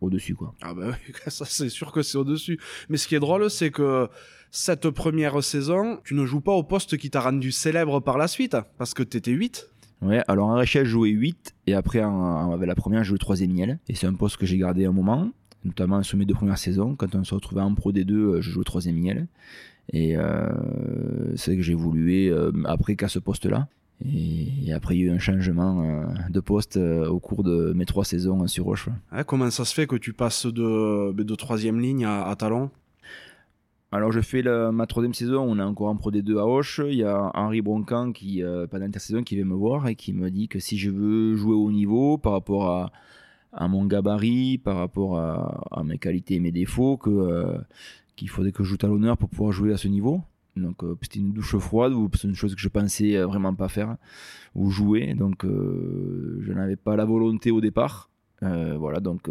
au-dessus. 0.00 0.34
quoi. 0.34 0.54
Ah 0.60 0.74
bah 0.74 0.88
oui, 0.88 1.14
ça 1.28 1.44
c'est 1.44 1.68
sûr 1.68 1.92
que 1.92 2.02
c'est 2.02 2.18
au-dessus. 2.18 2.58
Mais 2.88 2.96
ce 2.96 3.06
qui 3.06 3.14
est 3.14 3.20
drôle, 3.20 3.48
c'est 3.48 3.70
que 3.70 4.08
cette 4.50 4.90
première 4.90 5.42
saison, 5.42 6.00
tu 6.04 6.14
ne 6.14 6.24
joues 6.26 6.40
pas 6.40 6.52
au 6.52 6.62
poste 6.62 6.96
qui 6.96 7.10
t'a 7.10 7.20
rendu 7.20 7.52
célèbre 7.52 8.00
par 8.00 8.18
la 8.18 8.26
suite, 8.28 8.56
parce 8.76 8.92
que 8.92 9.02
t'étais 9.02 9.30
8. 9.30 9.68
Ouais, 10.02 10.22
alors 10.28 10.48
en 10.48 10.54
Réchelle, 10.54 10.84
je 10.84 10.90
jouais 10.90 11.10
8 11.10 11.54
et 11.66 11.74
après, 11.74 12.02
en, 12.02 12.52
avec 12.52 12.66
la 12.66 12.74
première, 12.74 13.04
je 13.04 13.10
jouais 13.10 13.18
3 13.18 13.36
miel. 13.48 13.78
Et 13.88 13.94
c'est 13.94 14.06
un 14.06 14.14
poste 14.14 14.36
que 14.36 14.46
j'ai 14.46 14.58
gardé 14.58 14.84
un 14.84 14.92
moment, 14.92 15.30
notamment 15.64 16.02
sur 16.02 16.18
mes 16.18 16.26
deux 16.26 16.34
premières 16.34 16.58
saisons. 16.58 16.94
Quand 16.94 17.14
on 17.14 17.24
se 17.24 17.34
retrouvait 17.34 17.62
en 17.62 17.74
Pro 17.74 17.92
D2, 17.92 18.12
euh, 18.12 18.40
je 18.40 18.50
jouais 18.50 18.64
3 18.64 18.82
miel. 18.92 19.26
Et 19.92 20.16
euh, 20.16 20.48
c'est 21.36 21.56
que 21.56 21.62
j'ai 21.62 21.72
évolué 21.72 22.28
euh, 22.28 22.52
après 22.64 22.96
qu'à 22.96 23.08
ce 23.08 23.18
poste-là. 23.18 23.68
Et, 24.04 24.72
après, 24.72 24.96
il 24.96 25.00
y 25.00 25.04
a 25.04 25.12
eu 25.12 25.14
un 25.14 25.20
changement 25.20 26.04
de 26.28 26.40
poste 26.40 26.76
au 26.76 27.20
cours 27.20 27.44
de 27.44 27.72
mes 27.74 27.86
trois 27.86 28.04
saisons 28.04 28.46
sur 28.48 28.64
Roche. 28.64 28.88
Hein, 29.12 29.22
comment 29.22 29.50
ça 29.50 29.64
se 29.64 29.72
fait 29.72 29.86
que 29.86 29.94
tu 29.94 30.12
passes 30.12 30.46
de, 30.46 31.34
troisième 31.36 31.80
ligne 31.80 32.04
à 32.04 32.34
talon 32.36 32.70
Alors 33.94 34.10
je 34.10 34.20
fais 34.20 34.42
ma 34.72 34.88
troisième 34.88 35.14
saison, 35.14 35.44
on 35.48 35.56
est 35.56 35.62
encore 35.62 35.86
en 35.86 35.94
Pro 35.94 36.10
D2 36.10 36.40
à 36.40 36.46
Auch. 36.46 36.80
Il 36.90 36.96
y 36.96 37.04
a 37.04 37.30
Henri 37.32 37.62
Broncan 37.62 38.10
qui, 38.10 38.42
euh, 38.42 38.66
pendant 38.66 38.86
l'intersaison, 38.86 39.22
qui 39.22 39.36
vient 39.36 39.44
me 39.44 39.54
voir 39.54 39.86
et 39.86 39.94
qui 39.94 40.12
me 40.12 40.32
dit 40.32 40.48
que 40.48 40.58
si 40.58 40.76
je 40.78 40.90
veux 40.90 41.36
jouer 41.36 41.54
au 41.54 41.70
niveau 41.70 42.18
par 42.18 42.32
rapport 42.32 42.68
à, 42.68 42.90
à 43.52 43.68
mon 43.68 43.86
gabarit, 43.86 44.58
par 44.58 44.78
rapport 44.78 45.16
à, 45.20 45.64
à 45.70 45.84
mes 45.84 45.98
qualités 45.98 46.34
et 46.34 46.40
mes 46.40 46.50
défauts, 46.50 46.98
euh, 47.06 47.56
qu'il 48.16 48.28
faudrait 48.28 48.50
que 48.50 48.64
je 48.64 48.70
joue 48.70 48.76
talonneur 48.78 49.16
pour 49.16 49.28
pouvoir 49.28 49.52
jouer 49.52 49.72
à 49.72 49.76
ce 49.76 49.86
niveau. 49.86 50.22
Donc 50.56 50.82
euh, 50.82 50.96
c'était 51.00 51.20
une 51.20 51.32
douche 51.32 51.56
froide, 51.58 51.92
ou 51.92 52.10
c'est 52.14 52.26
une 52.26 52.34
chose 52.34 52.56
que 52.56 52.60
je 52.60 52.68
pensais 52.68 53.16
euh, 53.16 53.26
vraiment 53.28 53.54
pas 53.54 53.68
faire, 53.68 53.96
ou 54.56 54.70
jouer. 54.70 55.14
Donc 55.14 55.46
je 55.46 56.52
n'avais 56.52 56.74
pas 56.74 56.96
la 56.96 57.04
volonté 57.04 57.52
au 57.52 57.60
départ. 57.60 58.10
Voilà, 58.40 58.98
donc 58.98 59.30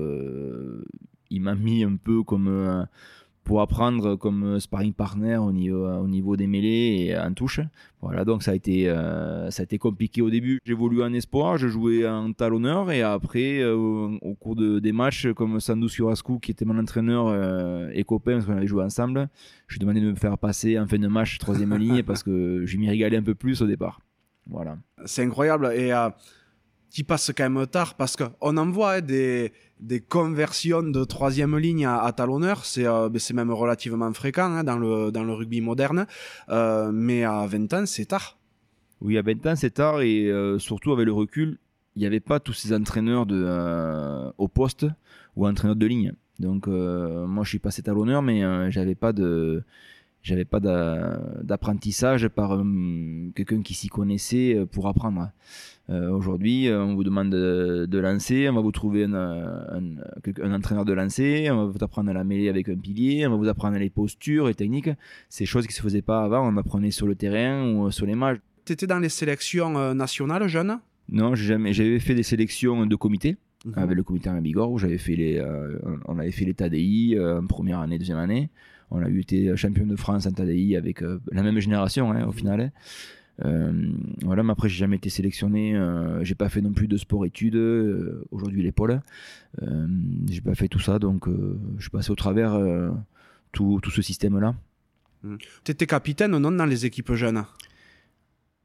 il 1.30 1.42
m'a 1.42 1.54
mis 1.54 1.84
un 1.84 1.98
peu 1.98 2.24
comme... 2.24 2.88
euh, 3.44 3.50
pour 3.54 3.62
apprendre 3.62 4.16
comme 4.16 4.60
sparring 4.60 4.94
partner 4.94 5.38
au 5.38 5.52
niveau, 5.52 5.88
au 5.88 6.08
niveau 6.08 6.36
des 6.36 6.48
mêlées 6.48 7.08
et 7.08 7.18
en 7.18 7.34
touche. 7.34 7.60
Voilà, 8.04 8.26
donc 8.26 8.44
ça 8.44 8.52
a 8.52 8.54
été, 8.54 8.90
euh, 8.90 9.50
ça 9.50 9.62
a 9.62 9.64
été 9.64 9.78
compliqué 9.78 10.22
au 10.22 10.30
début. 10.30 10.60
J'évoluais 10.66 11.06
en 11.06 11.14
espoir, 11.14 11.58
je 11.58 11.70
jouais 11.70 12.06
en 12.06 12.34
talonneur 12.34 12.92
et 12.92 13.02
après, 13.02 13.60
euh, 13.62 13.76
au 13.76 14.36
cours 14.36 14.58
de, 14.58 14.80
des 14.80 14.92
matchs, 14.92 15.32
comme 15.34 15.62
Sandou 15.62 15.88
Surascu, 15.88 16.38
qui 16.42 16.52
était 16.52 16.66
mon 16.66 16.78
entraîneur 16.78 17.28
euh, 17.28 17.90
et 17.94 18.04
copain, 18.04 18.34
parce 18.34 18.46
qu'on 18.46 18.58
avait 18.58 18.68
joué 18.68 18.84
ensemble, 18.84 19.30
je 19.68 19.76
lui 19.76 19.80
demandais 19.80 20.02
de 20.02 20.12
me 20.12 20.16
faire 20.16 20.38
passer 20.38 20.78
en 20.78 20.86
fin 20.86 20.98
de 20.98 21.08
match 21.08 21.38
troisième 21.38 21.74
ligne 21.78 22.04
parce 22.04 22.24
que 22.24 22.66
je 22.66 22.78
m'y 22.78 22.90
régalais 22.90 23.18
un 23.18 23.24
peu 23.24 23.36
plus 23.36 23.62
au 23.62 23.68
départ. 23.68 24.02
Voilà. 24.50 24.78
C'est 25.06 25.24
incroyable. 25.24 25.72
Et 25.74 25.94
tu 26.94 27.04
passes 27.04 27.32
quand 27.36 27.50
même 27.50 27.68
tard 27.68 27.96
parce 27.96 28.16
qu'on 28.16 28.56
en 28.58 28.70
voit 28.70 28.94
hein, 28.94 29.02
des, 29.02 29.52
des 29.80 30.00
conversions 30.00 30.84
de 30.84 31.04
troisième 31.04 31.58
ligne 31.58 31.88
à, 31.88 32.12
talonneur. 32.16 32.66
C'est 32.66 32.86
euh, 32.86 33.10
ben, 33.10 33.20
c'est 33.20 33.34
même 33.34 33.52
relativement 33.52 34.14
fréquent 34.14 34.46
hein, 34.46 34.64
dans, 34.64 34.78
le, 34.78 35.12
dans 35.12 35.24
le 35.24 35.34
rugby 35.34 35.60
moderne. 35.60 36.06
Euh, 36.50 36.92
mais 36.94 37.24
à 37.24 37.48
20 37.48 37.74
ans, 37.74 37.86
c'est 37.88 38.06
tard. 38.06 38.38
Oui, 39.02 39.18
à 39.18 39.24
20 39.24 39.46
ans, 39.48 39.56
c'est 39.56 39.72
tard 39.72 40.02
et 40.02 40.30
euh, 40.30 40.60
surtout 40.60 40.92
avec 40.92 41.08
le 41.08 41.14
recul, 41.14 41.58
il 41.96 42.00
n'y 42.00 42.06
avait 42.06 42.20
pas 42.20 42.40
tous 42.40 42.54
ces 42.54 42.74
entraîneurs 42.74 43.26
de, 43.26 44.32
au 44.38 44.48
poste 44.48 44.86
ou 45.36 45.48
entraîneurs 45.48 45.76
de 45.76 45.86
ligne. 45.88 46.14
Donc, 46.40 46.68
moi, 46.68 47.44
je 47.44 47.50
suis 47.50 47.60
passé 47.60 47.84
talonneur, 47.84 48.22
mais 48.24 48.72
j'avais 48.72 48.96
pas 48.96 49.14
de. 49.14 49.64
J'avais 50.24 50.46
pas 50.46 50.60
d'a- 50.62 51.20
d'apprentissage 51.44 52.28
par 52.30 52.54
euh, 52.54 52.64
quelqu'un 53.36 53.62
qui 53.62 53.74
s'y 53.74 53.90
connaissait 53.90 54.56
euh, 54.56 54.66
pour 54.66 54.88
apprendre. 54.88 55.30
Euh, 55.90 56.10
Aujourd'hui, 56.12 56.70
euh, 56.70 56.82
on 56.82 56.96
vous 56.96 57.04
demande 57.04 57.30
de, 57.30 57.86
de 57.90 57.98
lancer, 58.00 58.48
on 58.50 58.54
va 58.54 58.62
vous 58.62 58.72
trouver 58.72 59.04
un, 59.04 59.14
un, 59.14 59.82
quelqu'un- 60.24 60.44
un 60.46 60.54
entraîneur 60.54 60.86
de 60.86 60.94
lancer, 60.94 61.50
on 61.52 61.58
va 61.58 61.66
vous 61.66 61.84
apprendre 61.84 62.10
à 62.10 62.14
la 62.14 62.24
mêler 62.24 62.48
avec 62.48 62.70
un 62.70 62.76
pilier, 62.78 63.28
on 63.28 63.32
va 63.32 63.36
vous 63.36 63.50
apprendre 63.50 63.78
les 63.78 63.90
postures 63.90 64.48
et 64.48 64.54
techniques. 64.56 64.90
C'est 65.28 65.46
choses 65.46 65.68
qui 65.68 65.74
se 65.74 65.82
faisaient 65.82 66.02
pas 66.02 66.24
avant, 66.24 66.48
on 66.48 66.56
apprenait 66.56 66.92
sur 66.92 67.06
le 67.06 67.16
terrain 67.16 67.70
ou 67.70 67.92
sur 67.92 68.06
les 68.06 68.16
matchs. 68.16 68.40
Tu 68.66 68.72
étais 68.72 68.88
dans 68.88 69.00
les 69.00 69.10
sélections 69.10 69.94
nationales 69.94 70.48
jeunes 70.48 70.80
Non, 71.10 71.36
j'ai 71.36 71.44
jamais. 71.48 71.74
J'avais 71.74 72.00
fait 72.00 72.16
des 72.16 72.24
sélections 72.24 72.86
de 72.86 72.96
comité 72.96 73.36
Mhm. 73.66 73.74
avec 73.78 73.96
le 73.96 74.04
comité 74.04 74.30
en 74.30 74.42
Bigorre 74.42 74.72
où 74.72 74.78
j'avais 74.78 74.98
fait 74.98 75.16
les. 75.16 75.38
euh, 75.40 75.80
on 76.06 76.20
avait 76.20 76.32
fait 76.32 76.46
les 76.46 76.54
TADI 76.54 77.16
euh, 77.18 77.40
en 77.42 77.46
première 77.48 77.80
année, 77.80 77.98
deuxième 77.98 78.18
année. 78.18 78.50
On 78.92 79.02
a 79.02 79.08
eu 79.10 79.20
été 79.22 79.56
champion 79.56 79.86
de 79.88 79.96
France 79.96 80.26
en 80.28 80.32
TADI 80.32 80.76
avec 80.76 81.02
euh, 81.02 81.20
la 81.32 81.44
même 81.44 81.58
génération 81.60 82.12
hein, 82.12 82.26
au 82.28 82.32
final. 82.32 82.72
Euh, 83.44 83.72
voilà, 84.22 84.44
mais 84.44 84.52
après 84.52 84.70
j'ai 84.70 84.78
jamais 84.78 84.98
été 84.98 85.10
sélectionné. 85.10 85.76
Euh, 85.76 86.24
j'ai 86.24 86.36
pas 86.36 86.50
fait 86.50 86.62
non 86.62 86.72
plus 86.74 86.88
de 86.88 86.98
sport-études. 86.98 87.56
euh, 87.56 88.26
Aujourd'hui 88.32 88.62
l'épaule. 88.62 89.02
Euh, 89.62 89.88
j'ai 90.30 90.42
pas 90.42 90.56
fait 90.56 90.68
tout 90.68 90.80
ça, 90.80 91.00
donc 91.00 91.28
euh, 91.28 91.58
je 91.78 91.84
suis 91.84 91.90
passé 91.90 92.12
au 92.12 92.16
travers 92.16 92.54
euh, 92.54 92.92
tout, 93.52 93.80
tout 93.82 93.90
ce 93.92 94.02
système-là. 94.02 94.56
Tu 95.64 95.72
étais 95.72 95.88
capitaine, 95.88 96.38
non, 96.38 96.52
dans 96.52 96.66
les 96.66 96.86
équipes 96.86 97.14
jeunes? 97.14 97.44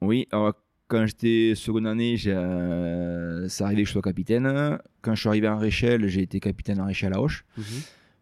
Oui, 0.03 0.27
alors 0.33 0.55
quand 0.89 1.07
j'étais 1.07 1.55
seconde 1.55 1.87
année, 1.87 2.17
euh, 2.27 3.49
ça 3.49 3.67
arrivait 3.67 3.83
que 3.83 3.89
je 3.89 3.93
sois 3.93 4.03
capitaine. 4.03 4.79
Quand 5.03 5.15
je 5.15 5.21
suis 5.21 5.29
arrivé 5.29 5.47
en 5.47 5.59
Réchelle, 5.59 6.09
j'ai 6.09 6.23
été 6.23 6.41
capitaine 6.41 6.81
en 6.81 6.87
Réchelle 6.87 7.13
à 7.13 7.21
Auch. 7.21 7.45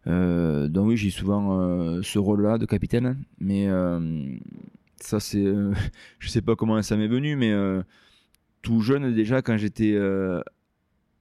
Euh, 0.07 0.67
donc 0.67 0.89
oui, 0.89 0.97
j'ai 0.97 1.09
souvent 1.09 1.59
euh, 1.59 2.01
ce 2.03 2.19
rôle-là 2.19 2.57
de 2.57 2.65
capitaine. 2.65 3.23
Mais 3.39 3.67
euh, 3.67 4.37
ça, 4.99 5.19
c'est... 5.19 5.43
je 6.19 6.29
sais 6.29 6.41
pas 6.41 6.55
comment 6.55 6.81
ça 6.81 6.97
m'est 6.97 7.07
venu, 7.07 7.35
mais 7.35 7.53
tout 8.61 8.81
jeune 8.81 9.13
déjà, 9.13 9.41
quand 9.41 9.57
j'étais 9.57 9.97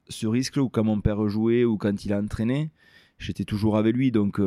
sur 0.08 0.32
risque, 0.32 0.56
ou 0.56 0.68
quand 0.68 0.84
mon 0.84 1.00
père 1.00 1.28
jouait, 1.28 1.64
ou 1.64 1.76
quand 1.76 2.04
il 2.04 2.12
a 2.12 2.20
entraîné, 2.20 2.70
j'étais 3.18 3.44
toujours 3.44 3.76
avec 3.76 3.96
lui. 3.96 4.10
Donc 4.10 4.40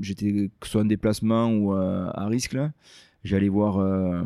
j'étais 0.00 0.50
que 0.58 0.66
ce 0.66 0.72
soit 0.72 0.82
en 0.82 0.86
déplacement 0.86 1.52
ou 1.52 1.72
à 1.74 2.26
risque. 2.28 2.54
là, 2.54 2.72
j'allais 3.26 3.48
voir, 3.48 3.78
euh, 3.78 4.22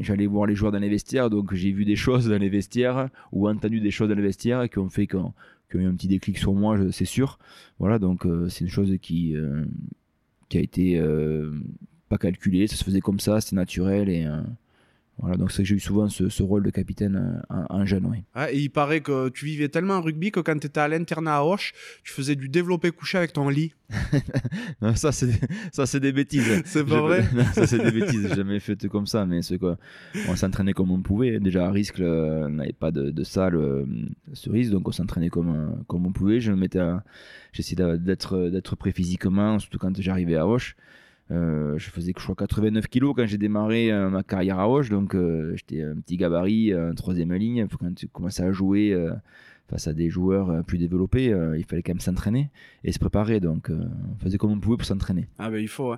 j'allais 0.00 0.26
voir 0.26 0.46
les 0.46 0.54
joueurs 0.54 0.72
dans 0.72 0.78
les 0.78 0.88
vestiaires, 0.88 1.30
donc 1.30 1.54
j'ai 1.54 1.72
vu 1.72 1.84
des 1.84 1.96
choses 1.96 2.28
dans 2.28 2.38
les 2.38 2.48
vestiaires 2.48 3.08
ou 3.32 3.48
entendu 3.48 3.80
des 3.80 3.90
choses 3.90 4.08
dans 4.08 4.14
les 4.14 4.22
vestiaires 4.22 4.68
qui 4.68 4.78
ont 4.78 4.88
fait 4.88 5.06
qu'on 5.06 5.32
qui 5.70 5.78
ont 5.78 5.80
eu 5.80 5.86
un 5.86 5.94
petit 5.94 6.08
déclic 6.08 6.36
sur 6.36 6.52
moi, 6.52 6.78
c'est 6.92 7.06
sûr. 7.06 7.38
Voilà, 7.78 7.98
donc 7.98 8.26
euh, 8.26 8.48
c'est 8.50 8.60
une 8.60 8.70
chose 8.70 8.94
qui, 9.00 9.34
euh, 9.34 9.64
qui 10.50 10.58
a 10.58 10.60
été 10.60 11.00
pas 12.08 12.18
calculée, 12.18 12.66
ça 12.66 12.76
se 12.76 12.84
faisait 12.84 13.00
comme 13.00 13.20
ça, 13.20 13.40
c'est 13.40 13.56
naturel 13.56 14.10
et 14.10 14.28
voilà, 15.18 15.36
donc 15.36 15.52
c'est 15.52 15.62
que 15.62 15.68
j'ai 15.68 15.76
eu 15.76 15.80
souvent 15.80 16.08
ce, 16.08 16.42
rôle 16.42 16.64
de 16.64 16.70
capitaine 16.70 17.42
euh, 17.50 17.64
en, 17.68 17.84
jeune, 17.86 18.06
oui. 18.06 18.18
Ah, 18.34 18.50
et 18.50 18.58
il 18.58 18.70
paraît 18.70 19.00
que 19.00 19.28
tu 19.28 19.44
vivais 19.44 19.68
tellement 19.68 19.94
en 19.94 20.00
rugby 20.00 20.32
que 20.32 20.40
quand 20.40 20.58
tu 20.58 20.66
étais 20.66 20.80
à 20.80 20.88
l'internat 20.88 21.36
à 21.36 21.42
Hoche, 21.42 21.74
tu 22.02 22.12
faisais 22.12 22.34
du 22.34 22.48
développé 22.48 22.90
couché 22.90 23.18
avec 23.18 23.32
ton 23.32 23.48
lit. 23.48 23.74
non, 24.82 24.94
ça 24.96 25.12
c'est 25.12 25.30
ça 25.70 25.86
c'est 25.86 26.00
des 26.00 26.12
bêtises. 26.12 26.62
c'est 26.64 26.84
pas 26.84 27.00
vrai. 27.00 27.24
ça 27.54 27.66
c'est 27.66 27.78
des 27.78 27.92
bêtises. 27.92 28.26
J'ai 28.28 28.34
jamais 28.34 28.58
fait 28.58 28.88
comme 28.88 29.06
ça, 29.06 29.26
mais 29.26 29.42
c'est 29.42 29.58
quoi 29.58 29.76
On 30.28 30.34
s'entraînait 30.34 30.72
comme 30.72 30.90
on 30.90 31.02
pouvait. 31.02 31.38
Déjà 31.40 31.66
à 31.66 31.70
risque, 31.70 32.00
on 32.00 32.48
n'avait 32.48 32.72
pas 32.72 32.90
de, 32.90 33.22
salle 33.22 33.54
euh, 33.54 33.84
cerise, 34.32 34.70
donc 34.70 34.88
on 34.88 34.92
s'entraînait 34.92 35.28
comme 35.28 35.54
euh, 35.54 35.82
comme 35.86 36.06
on 36.06 36.12
pouvait. 36.12 36.40
Je 36.40 36.52
mettais, 36.52 36.80
j'essayais 37.52 37.98
d'être 37.98 38.48
d'être 38.48 38.76
prêt 38.76 38.92
physiquement, 38.92 39.58
surtout 39.58 39.78
quand 39.78 40.00
j'arrivais 40.00 40.36
à 40.36 40.48
Hoche. 40.48 40.74
Euh, 41.30 41.78
je 41.78 41.90
faisais, 41.90 42.12
je 42.16 42.22
crois, 42.22 42.34
89 42.34 42.88
kilos 42.88 43.14
quand 43.16 43.26
j'ai 43.26 43.38
démarré 43.38 43.90
euh, 43.90 44.10
ma 44.10 44.22
carrière 44.22 44.58
à 44.58 44.68
Hoche, 44.68 44.90
donc 44.90 45.14
euh, 45.14 45.54
j'étais 45.56 45.82
un 45.82 45.96
petit 45.96 46.16
gabarit, 46.16 46.72
un 46.72 46.94
troisième 46.94 47.32
ligne. 47.32 47.66
Quand 47.78 47.94
tu 47.94 48.08
commençais 48.08 48.42
à 48.42 48.52
jouer 48.52 48.96
face 49.68 49.86
à 49.86 49.92
des 49.92 50.10
joueurs 50.10 50.64
plus 50.64 50.78
développés, 50.78 51.34
il 51.56 51.64
fallait 51.64 51.82
quand 51.82 51.92
même 51.92 52.00
s'entraîner 52.00 52.50
et 52.84 52.92
se 52.92 52.98
préparer. 52.98 53.40
Donc, 53.40 53.70
on 53.70 54.18
faisait 54.22 54.38
comme 54.38 54.52
on 54.52 54.60
pouvait 54.60 54.76
pour 54.76 54.86
s'entraîner. 54.86 55.28
Ah 55.38 55.50
ben 55.50 55.58
il 55.58 55.68
faut. 55.68 55.94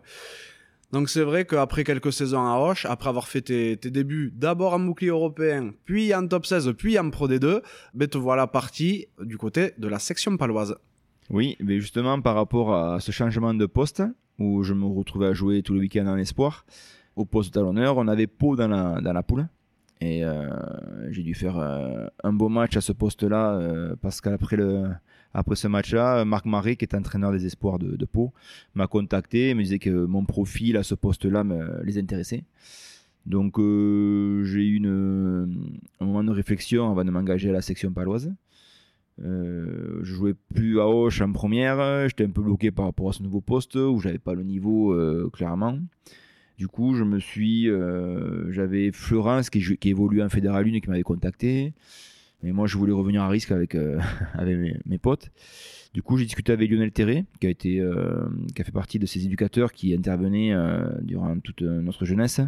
Donc 0.92 1.08
c'est 1.08 1.24
vrai 1.24 1.44
qu'après 1.44 1.82
quelques 1.82 2.12
saisons 2.12 2.46
à 2.46 2.56
Hoche, 2.60 2.86
après 2.86 3.08
avoir 3.08 3.26
fait 3.26 3.40
tes, 3.40 3.76
débuts 3.76 4.32
d'abord 4.32 4.74
en 4.74 4.78
bouclier 4.78 5.08
européen, 5.08 5.72
puis 5.84 6.14
en 6.14 6.28
top 6.28 6.46
16, 6.46 6.72
puis 6.78 6.96
en 7.00 7.10
Pro 7.10 7.26
D2, 7.26 7.62
ben 7.94 8.06
te 8.06 8.16
voilà 8.16 8.46
parti 8.46 9.06
du 9.20 9.36
côté 9.36 9.72
de 9.76 9.88
la 9.88 9.98
section 9.98 10.36
paloise. 10.36 10.76
Oui, 11.30 11.56
mais 11.58 11.80
justement 11.80 12.20
par 12.20 12.36
rapport 12.36 12.72
à 12.72 13.00
ce 13.00 13.10
changement 13.10 13.54
de 13.54 13.66
poste, 13.66 14.04
où 14.38 14.62
je 14.62 14.74
me 14.74 14.84
retrouvais 14.84 15.26
à 15.26 15.32
jouer 15.32 15.62
tout 15.62 15.74
le 15.74 15.80
week-end 15.80 16.06
en 16.06 16.16
espoir. 16.16 16.64
Au 17.16 17.24
poste 17.24 17.50
de 17.50 17.60
talonneur, 17.60 17.96
on 17.96 18.08
avait 18.08 18.26
Pau 18.26 18.56
dans 18.56 18.68
la, 18.68 19.22
poule. 19.22 19.46
Et 20.00 20.24
euh, 20.24 20.50
j'ai 21.10 21.22
dû 21.22 21.34
faire 21.34 21.58
euh, 21.58 22.06
un 22.24 22.32
beau 22.32 22.48
match 22.48 22.76
à 22.76 22.80
ce 22.80 22.92
poste-là, 22.92 23.54
euh, 23.54 23.96
parce 24.00 24.20
qu'après 24.20 24.56
ce 24.56 25.68
match-là, 25.68 26.24
Marc 26.24 26.46
Marais, 26.46 26.76
qui 26.76 26.84
est 26.84 26.94
entraîneur 26.94 27.32
des 27.32 27.46
espoirs 27.46 27.78
de, 27.78 27.96
de 27.96 28.04
Pau, 28.04 28.32
m'a 28.74 28.86
contacté, 28.86 29.50
et 29.50 29.54
me 29.54 29.62
disait 29.62 29.78
que 29.78 30.04
mon 30.06 30.24
profil 30.24 30.76
à 30.76 30.82
ce 30.82 30.94
poste-là 30.94 31.44
les 31.84 31.98
intéressait. 31.98 32.44
Donc 33.26 33.56
j'ai 33.58 34.66
eu 34.66 34.74
une, 34.76 35.78
un 36.00 36.04
moment 36.04 36.24
de 36.24 36.30
réflexion 36.30 36.90
avant 36.90 37.04
de 37.04 37.10
m'engager 37.10 37.50
à 37.50 37.52
la 37.52 37.62
section 37.62 37.92
paloise. 37.92 38.34
Euh, 39.22 40.00
je 40.02 40.14
jouais 40.14 40.34
plus 40.54 40.80
à 40.80 40.88
Hoche 40.88 41.20
en 41.20 41.30
première, 41.30 42.08
j'étais 42.08 42.24
un 42.24 42.30
peu 42.30 42.42
bloqué 42.42 42.72
par 42.72 42.86
rapport 42.86 43.10
à 43.10 43.12
ce 43.12 43.22
nouveau 43.22 43.40
poste 43.40 43.76
où 43.76 44.00
j'avais 44.00 44.18
pas 44.18 44.34
le 44.34 44.42
niveau 44.42 44.92
euh, 44.92 45.30
clairement. 45.32 45.78
Du 46.58 46.68
coup, 46.68 46.94
je 46.94 47.04
me 47.04 47.18
suis, 47.18 47.68
euh, 47.68 48.50
j'avais 48.52 48.92
Florence 48.92 49.50
qui, 49.50 49.76
qui 49.76 49.88
évoluait 49.88 50.22
en 50.22 50.28
Fédéral 50.28 50.66
1 50.66 50.80
qui 50.80 50.88
m'avait 50.88 51.02
contacté, 51.02 51.74
mais 52.42 52.52
moi 52.52 52.66
je 52.66 52.76
voulais 52.76 52.92
revenir 52.92 53.22
à 53.22 53.28
risque 53.28 53.52
avec, 53.52 53.76
mes, 54.86 54.98
potes. 54.98 55.30
Du 55.92 56.02
coup, 56.02 56.16
j'ai 56.16 56.24
discuté 56.24 56.52
avec 56.52 56.70
Lionel 56.70 56.90
Terré, 56.90 57.24
qui 57.40 57.46
a 57.46 57.50
été, 57.50 57.82
qui 58.54 58.62
a 58.62 58.64
fait 58.64 58.72
partie 58.72 58.98
de 58.98 59.06
ces 59.06 59.24
éducateurs 59.24 59.72
qui 59.72 59.94
intervenaient 59.94 60.54
durant 61.02 61.38
toute 61.38 61.62
notre 61.62 62.04
jeunesse, 62.04 62.40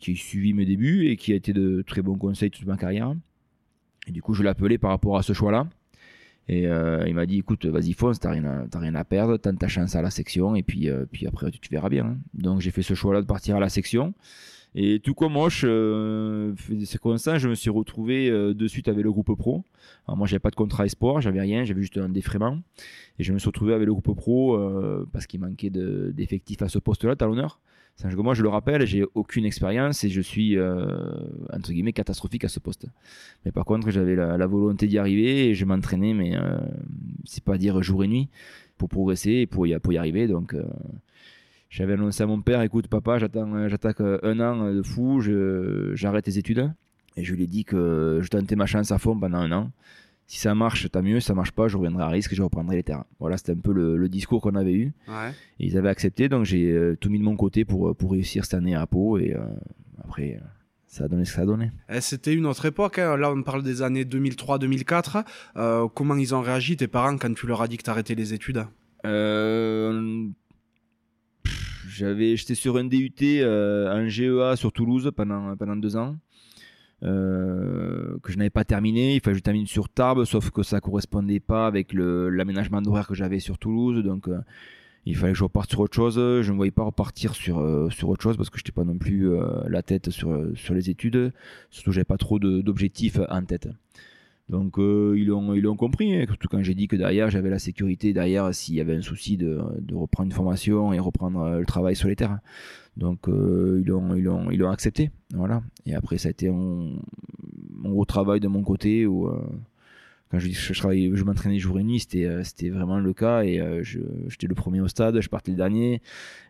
qui 0.00 0.12
a 0.12 0.14
suivi 0.14 0.52
mes 0.52 0.66
débuts 0.66 1.08
et 1.08 1.16
qui 1.16 1.32
a 1.32 1.34
été 1.34 1.54
de 1.54 1.82
très 1.86 2.02
bons 2.02 2.16
conseils 2.16 2.50
toute 2.50 2.66
ma 2.66 2.76
carrière. 2.76 3.14
Et 4.06 4.10
du 4.10 4.22
coup, 4.22 4.32
je 4.32 4.42
l'ai 4.42 4.48
appelé 4.48 4.78
par 4.78 4.90
rapport 4.90 5.18
à 5.18 5.22
ce 5.22 5.34
choix-là. 5.34 5.66
Et 6.48 6.66
euh, 6.66 7.04
il 7.06 7.14
m'a 7.14 7.26
dit 7.26 7.38
écoute, 7.38 7.66
vas-y, 7.66 7.92
fonce, 7.92 8.18
t'as 8.18 8.30
rien, 8.30 8.44
à, 8.44 8.78
rien 8.78 8.94
à 8.94 9.04
perdre, 9.04 9.36
tente 9.36 9.58
ta 9.58 9.68
chance 9.68 9.94
à 9.94 10.02
la 10.02 10.10
section, 10.10 10.56
et 10.56 10.62
puis, 10.62 10.88
euh, 10.88 11.04
puis 11.10 11.26
après, 11.26 11.50
tu, 11.50 11.60
verras 11.70 11.90
bien. 11.90 12.06
Hein. 12.06 12.16
Donc 12.32 12.60
j'ai 12.60 12.70
fait 12.70 12.82
ce 12.82 12.94
choix-là 12.94 13.20
de 13.20 13.26
partir 13.26 13.56
à 13.56 13.60
la 13.60 13.68
section. 13.68 14.14
Et 14.74 15.00
tout 15.00 15.14
comme 15.14 15.32
moche, 15.32 15.62
euh, 15.66 16.54
c'est 16.84 17.00
ça, 17.16 17.38
je 17.38 17.48
me 17.48 17.54
suis 17.54 17.70
retrouvé 17.70 18.30
euh, 18.30 18.54
de 18.54 18.66
suite 18.66 18.88
avec 18.88 19.02
le 19.02 19.10
groupe 19.10 19.34
pro. 19.36 19.64
Alors 20.06 20.16
moi, 20.16 20.26
j'avais 20.26 20.40
pas 20.40 20.50
de 20.50 20.56
contrat 20.56 20.86
espoir, 20.86 21.20
j'avais 21.20 21.40
rien, 21.40 21.64
j'avais 21.64 21.80
juste 21.80 21.98
un 21.98 22.08
défraiement. 22.08 22.58
Et 23.18 23.24
je 23.24 23.32
me 23.32 23.38
suis 23.38 23.48
retrouvé 23.48 23.74
avec 23.74 23.86
le 23.86 23.92
groupe 23.92 24.14
pro 24.14 24.58
parce 25.12 25.26
qu'il 25.26 25.40
manquait 25.40 25.70
d'effectifs 25.70 26.62
à 26.62 26.68
ce 26.68 26.78
poste-là, 26.78 27.16
talonneur 27.16 27.60
moi, 28.04 28.34
je 28.34 28.42
le 28.42 28.48
rappelle, 28.48 28.86
j'ai 28.86 29.04
aucune 29.14 29.44
expérience 29.44 30.04
et 30.04 30.08
je 30.08 30.20
suis, 30.20 30.56
euh, 30.56 30.86
entre 31.52 31.72
guillemets, 31.72 31.92
catastrophique 31.92 32.44
à 32.44 32.48
ce 32.48 32.60
poste. 32.60 32.86
Mais 33.44 33.52
par 33.52 33.64
contre, 33.64 33.90
j'avais 33.90 34.14
la, 34.14 34.46
volonté 34.46 34.86
d'y 34.86 34.98
arriver 34.98 35.48
et 35.48 35.54
je 35.54 35.64
m'entraînais, 35.64 36.14
mais 36.14 36.36
euh, 36.36 36.58
c'est 37.24 37.42
pas 37.42 37.58
dire 37.58 37.82
jour 37.82 38.04
et 38.04 38.08
nuit, 38.08 38.28
pour 38.76 38.88
progresser 38.88 39.32
et 39.32 39.46
pour 39.46 39.66
y, 39.66 39.74
arriver. 39.96 40.28
Donc, 40.28 40.54
euh, 40.54 40.62
j'avais 41.70 41.94
annoncé 41.94 42.22
à 42.22 42.26
mon 42.26 42.40
père 42.40 42.62
écoute, 42.62 42.86
papa, 42.86 43.18
j'attends, 43.18 43.68
j'attaque 43.68 44.00
un 44.00 44.40
an 44.40 44.72
de 44.72 44.82
fou, 44.82 45.20
j'arrête 45.94 46.26
les 46.26 46.38
études. 46.38 46.70
Et 47.16 47.24
je 47.24 47.34
lui 47.34 47.44
ai 47.44 47.46
dit 47.48 47.64
que 47.64 48.20
je 48.22 48.28
tentais 48.28 48.54
ma 48.54 48.66
chance 48.66 48.92
à 48.92 48.98
fond 48.98 49.18
pendant 49.18 49.38
un 49.38 49.50
an 49.50 49.72
si 50.28 50.38
ça 50.38 50.54
marche, 50.54 50.88
tant 50.90 51.02
mieux. 51.02 51.18
Si 51.20 51.26
ça 51.26 51.34
marche 51.34 51.52
pas, 51.52 51.68
je 51.68 51.76
reviendrai 51.78 52.04
à 52.04 52.08
risque 52.08 52.32
et 52.34 52.36
je 52.36 52.42
reprendrai 52.42 52.76
les 52.76 52.82
terrains. 52.82 53.06
Voilà, 53.18 53.38
c'était 53.38 53.52
un 53.52 53.60
peu 53.60 53.72
le, 53.72 54.08
discours 54.10 54.42
qu'on 54.42 54.54
avait 54.56 54.74
eu. 54.74 54.92
Et 55.58 55.66
ils 55.66 55.78
avaient 55.78 55.88
accepté, 55.88 56.28
donc 56.28 56.44
j'ai 56.44 56.70
euh, 56.70 56.96
tout 57.00 57.08
mis 57.08 57.18
de 57.18 57.24
mon 57.24 57.34
côté 57.34 57.64
pour, 57.64 57.88
euh, 57.88 57.94
pour 57.94 58.12
réussir 58.12 58.44
cette 58.44 58.52
année 58.52 58.74
à 58.74 58.86
Pau. 58.86 59.16
Et 59.18 59.34
euh, 59.34 59.40
après, 60.04 60.38
ça 60.86 61.04
a 61.04 61.08
donné 61.08 61.24
ce 61.24 61.30
que 61.30 61.36
ça 61.36 61.42
a 61.42 61.46
donné. 61.46 61.72
Eh, 61.88 62.02
c'était 62.02 62.34
une 62.34 62.44
autre 62.44 62.66
époque. 62.66 62.98
Hein. 62.98 63.16
Là, 63.16 63.32
on 63.32 63.42
parle 63.42 63.62
des 63.62 63.80
années 63.80 64.04
2003-2004. 64.04 65.88
comment 65.94 66.14
ils 66.16 66.34
ont 66.34 66.42
réagi, 66.42 66.76
tes 66.76 66.88
parents, 66.88 67.16
quand 67.16 67.32
tu 67.32 67.46
leur 67.46 67.62
as 67.62 67.68
dit 67.68 67.78
que 67.78 67.84
tu 67.84 67.90
arrêtais 67.90 68.14
les 68.14 68.34
études? 68.34 68.66
J'avais, 71.88 72.36
J'étais 72.36 72.54
sur 72.54 72.76
un 72.76 72.84
DUT 72.84 73.14
en 73.42 74.06
GEA 74.06 74.56
sur 74.56 74.72
Toulouse 74.72 75.10
pendant, 75.16 75.56
pendant 75.56 75.76
deux 75.76 75.96
ans. 75.96 76.18
Euh, 77.04 78.18
que 78.22 78.32
je 78.32 78.38
n'avais 78.38 78.50
pas 78.50 78.64
terminé. 78.64 79.14
Il 79.14 79.20
fallait 79.20 79.34
que 79.34 79.38
je 79.38 79.44
termine 79.44 79.66
sur 79.66 79.88
Tarbes, 79.88 80.24
sauf 80.24 80.50
que 80.50 80.62
ça 80.62 80.80
correspondait 80.80 81.40
pas 81.40 81.66
avec 81.66 81.92
l'aménagement 81.92 82.82
d'horaire 82.82 83.06
que 83.06 83.14
j'avais 83.14 83.38
sur 83.38 83.58
Toulouse. 83.58 84.02
Donc 84.04 84.28
euh, 84.28 84.40
il 85.06 85.16
fallait 85.16 85.32
que 85.32 85.38
je 85.38 85.44
reparte 85.44 85.70
sur 85.70 85.80
autre 85.80 85.94
chose. 85.94 86.16
Je 86.16 86.50
ne 86.50 86.56
voyais 86.56 86.72
pas 86.72 86.82
repartir 86.82 87.34
sur, 87.34 87.60
euh, 87.60 87.88
sur 87.90 88.08
autre 88.08 88.22
chose 88.22 88.36
parce 88.36 88.50
que 88.50 88.58
je 88.58 88.62
n'étais 88.62 88.72
pas 88.72 88.84
non 88.84 88.98
plus 88.98 89.30
la 89.68 89.82
tête 89.82 90.10
sur, 90.10 90.50
sur 90.54 90.74
les 90.74 90.90
études. 90.90 91.32
Surtout, 91.70 91.92
j'avais 91.92 92.04
pas 92.04 92.18
trop 92.18 92.38
d'objectifs 92.38 93.18
en 93.28 93.42
tête. 93.42 93.68
Donc 94.48 94.76
ils 94.78 95.26
l'ont 95.26 95.52
ils 95.52 95.62
compris, 95.76 96.14
hein, 96.14 96.24
surtout 96.26 96.48
quand 96.48 96.62
j'ai 96.62 96.74
dit 96.74 96.88
que 96.88 96.96
derrière 96.96 97.28
j'avais 97.28 97.50
la 97.50 97.58
sécurité 97.58 98.14
derrière 98.14 98.54
s'il 98.54 98.76
y 98.76 98.80
avait 98.80 98.96
un 98.96 99.02
souci 99.02 99.36
de, 99.36 99.60
de, 99.78 99.94
reprendre 99.94 100.28
une 100.28 100.32
formation 100.32 100.90
et 100.94 100.98
reprendre 100.98 101.58
le 101.58 101.66
travail 101.66 101.94
sur 101.94 102.08
les 102.08 102.16
terrains. 102.16 102.40
Donc 102.98 103.28
euh, 103.28 103.78
ils 103.80 103.86
l'ont 103.86 104.14
ils 104.14 104.28
ont, 104.28 104.50
ils 104.50 104.62
ont 104.62 104.70
accepté. 104.70 105.10
Voilà. 105.32 105.62
Et 105.86 105.94
après 105.94 106.18
ça 106.18 106.28
a 106.28 106.30
été 106.30 106.48
un, 106.48 106.96
gros 107.84 108.04
travail 108.04 108.40
de 108.40 108.48
mon 108.48 108.62
côté 108.62 109.06
où 109.06 109.28
euh, 109.28 109.40
quand 110.30 110.38
je, 110.38 110.50
je, 110.50 110.78
travaillais, 110.78 111.10
je 111.14 111.24
m'entraînais 111.24 111.58
jour 111.58 111.78
et 111.78 111.82
nuit, 111.82 112.00
c'était, 112.00 112.26
euh, 112.26 112.44
c'était 112.44 112.68
vraiment 112.68 112.98
le 112.98 113.14
cas. 113.14 113.42
Et 113.44 113.60
euh, 113.60 113.82
j'étais 113.82 114.46
le 114.46 114.54
premier 114.54 114.80
au 114.80 114.88
stade, 114.88 115.20
je 115.20 115.28
partais 115.28 115.50
le 115.52 115.56
dernier. 115.56 116.02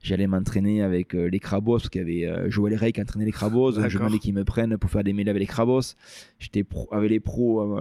J'allais 0.03 0.27
m'entraîner 0.27 0.83
avec 0.83 1.15
euh, 1.15 1.27
les 1.27 1.39
Crabos, 1.39 1.77
parce 1.77 1.89
qu'il 1.89 2.01
y 2.01 2.25
avait 2.25 2.51
Joël 2.51 2.75
Rey 2.75 2.93
qui 2.93 3.01
entraînait 3.01 3.25
les 3.25 3.33
Crabos. 3.33 3.73
je 3.73 3.99
demandais 3.99 4.19
qu'ils 4.19 4.35
me 4.35 4.45
prennent 4.45 4.77
pour 4.79 4.91
faire 4.91 5.05
des 5.05 5.13
mêlées 5.13 5.31
avec 5.31 5.41
les 5.41 5.47
Crabos. 5.47 5.95
J'étais 6.41 6.65
avec 6.91 7.11
les 7.11 7.21
pros 7.21 7.79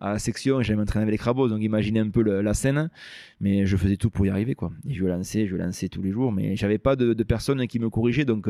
à 0.00 0.12
la 0.12 0.18
section 0.18 0.60
et 0.60 0.64
j'allais 0.64 0.78
m'entraîner 0.78 1.04
avec 1.04 1.12
les 1.12 1.18
Crabos. 1.18 1.48
Donc 1.48 1.62
imaginez 1.62 2.00
un 2.00 2.10
peu 2.10 2.22
la 2.22 2.54
scène. 2.54 2.90
Mais 3.40 3.66
je 3.66 3.76
faisais 3.76 3.96
tout 3.96 4.10
pour 4.10 4.26
y 4.26 4.30
arriver. 4.30 4.54
Quoi. 4.54 4.72
Et 4.86 4.94
je 4.94 5.04
lançais, 5.04 5.46
je 5.46 5.56
lançais 5.56 5.88
tous 5.88 6.02
les 6.02 6.10
jours. 6.10 6.32
Mais 6.32 6.56
j'avais 6.56 6.78
pas 6.78 6.96
de, 6.96 7.14
de 7.14 7.22
personne 7.22 7.66
qui 7.66 7.78
me 7.78 7.88
corrigeait. 7.88 8.24
Donc 8.24 8.48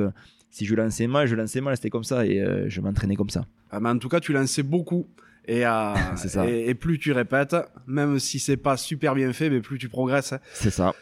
si 0.50 0.64
je 0.64 0.74
lançais 0.74 1.06
mal, 1.06 1.28
je 1.28 1.37
lançais 1.37 1.61
mal. 1.61 1.76
C'était 1.76 1.90
comme 1.90 2.04
ça. 2.04 2.26
Et 2.26 2.44
je 2.66 2.80
m'entraînais 2.80 3.16
comme 3.16 3.30
ça. 3.30 3.44
Ah, 3.70 3.78
mais 3.80 3.90
en 3.90 3.98
tout 3.98 4.08
cas, 4.08 4.20
tu 4.20 4.32
lançais 4.32 4.62
beaucoup. 4.62 5.06
Et, 6.46 6.68
et, 6.68 6.74
plus 6.74 6.98
tu 6.98 7.12
répètes, 7.12 7.56
même 7.87 8.18
si 8.18 8.38
c'est 8.38 8.56
pas 8.56 8.76
super 8.76 9.14
bien 9.14 9.32
fait, 9.32 9.48
mais 9.48 9.61
plus 9.61 9.78
tu 9.78 9.88
progresses. 9.88 10.34
C'est 10.52 10.70
ça. 10.70 10.94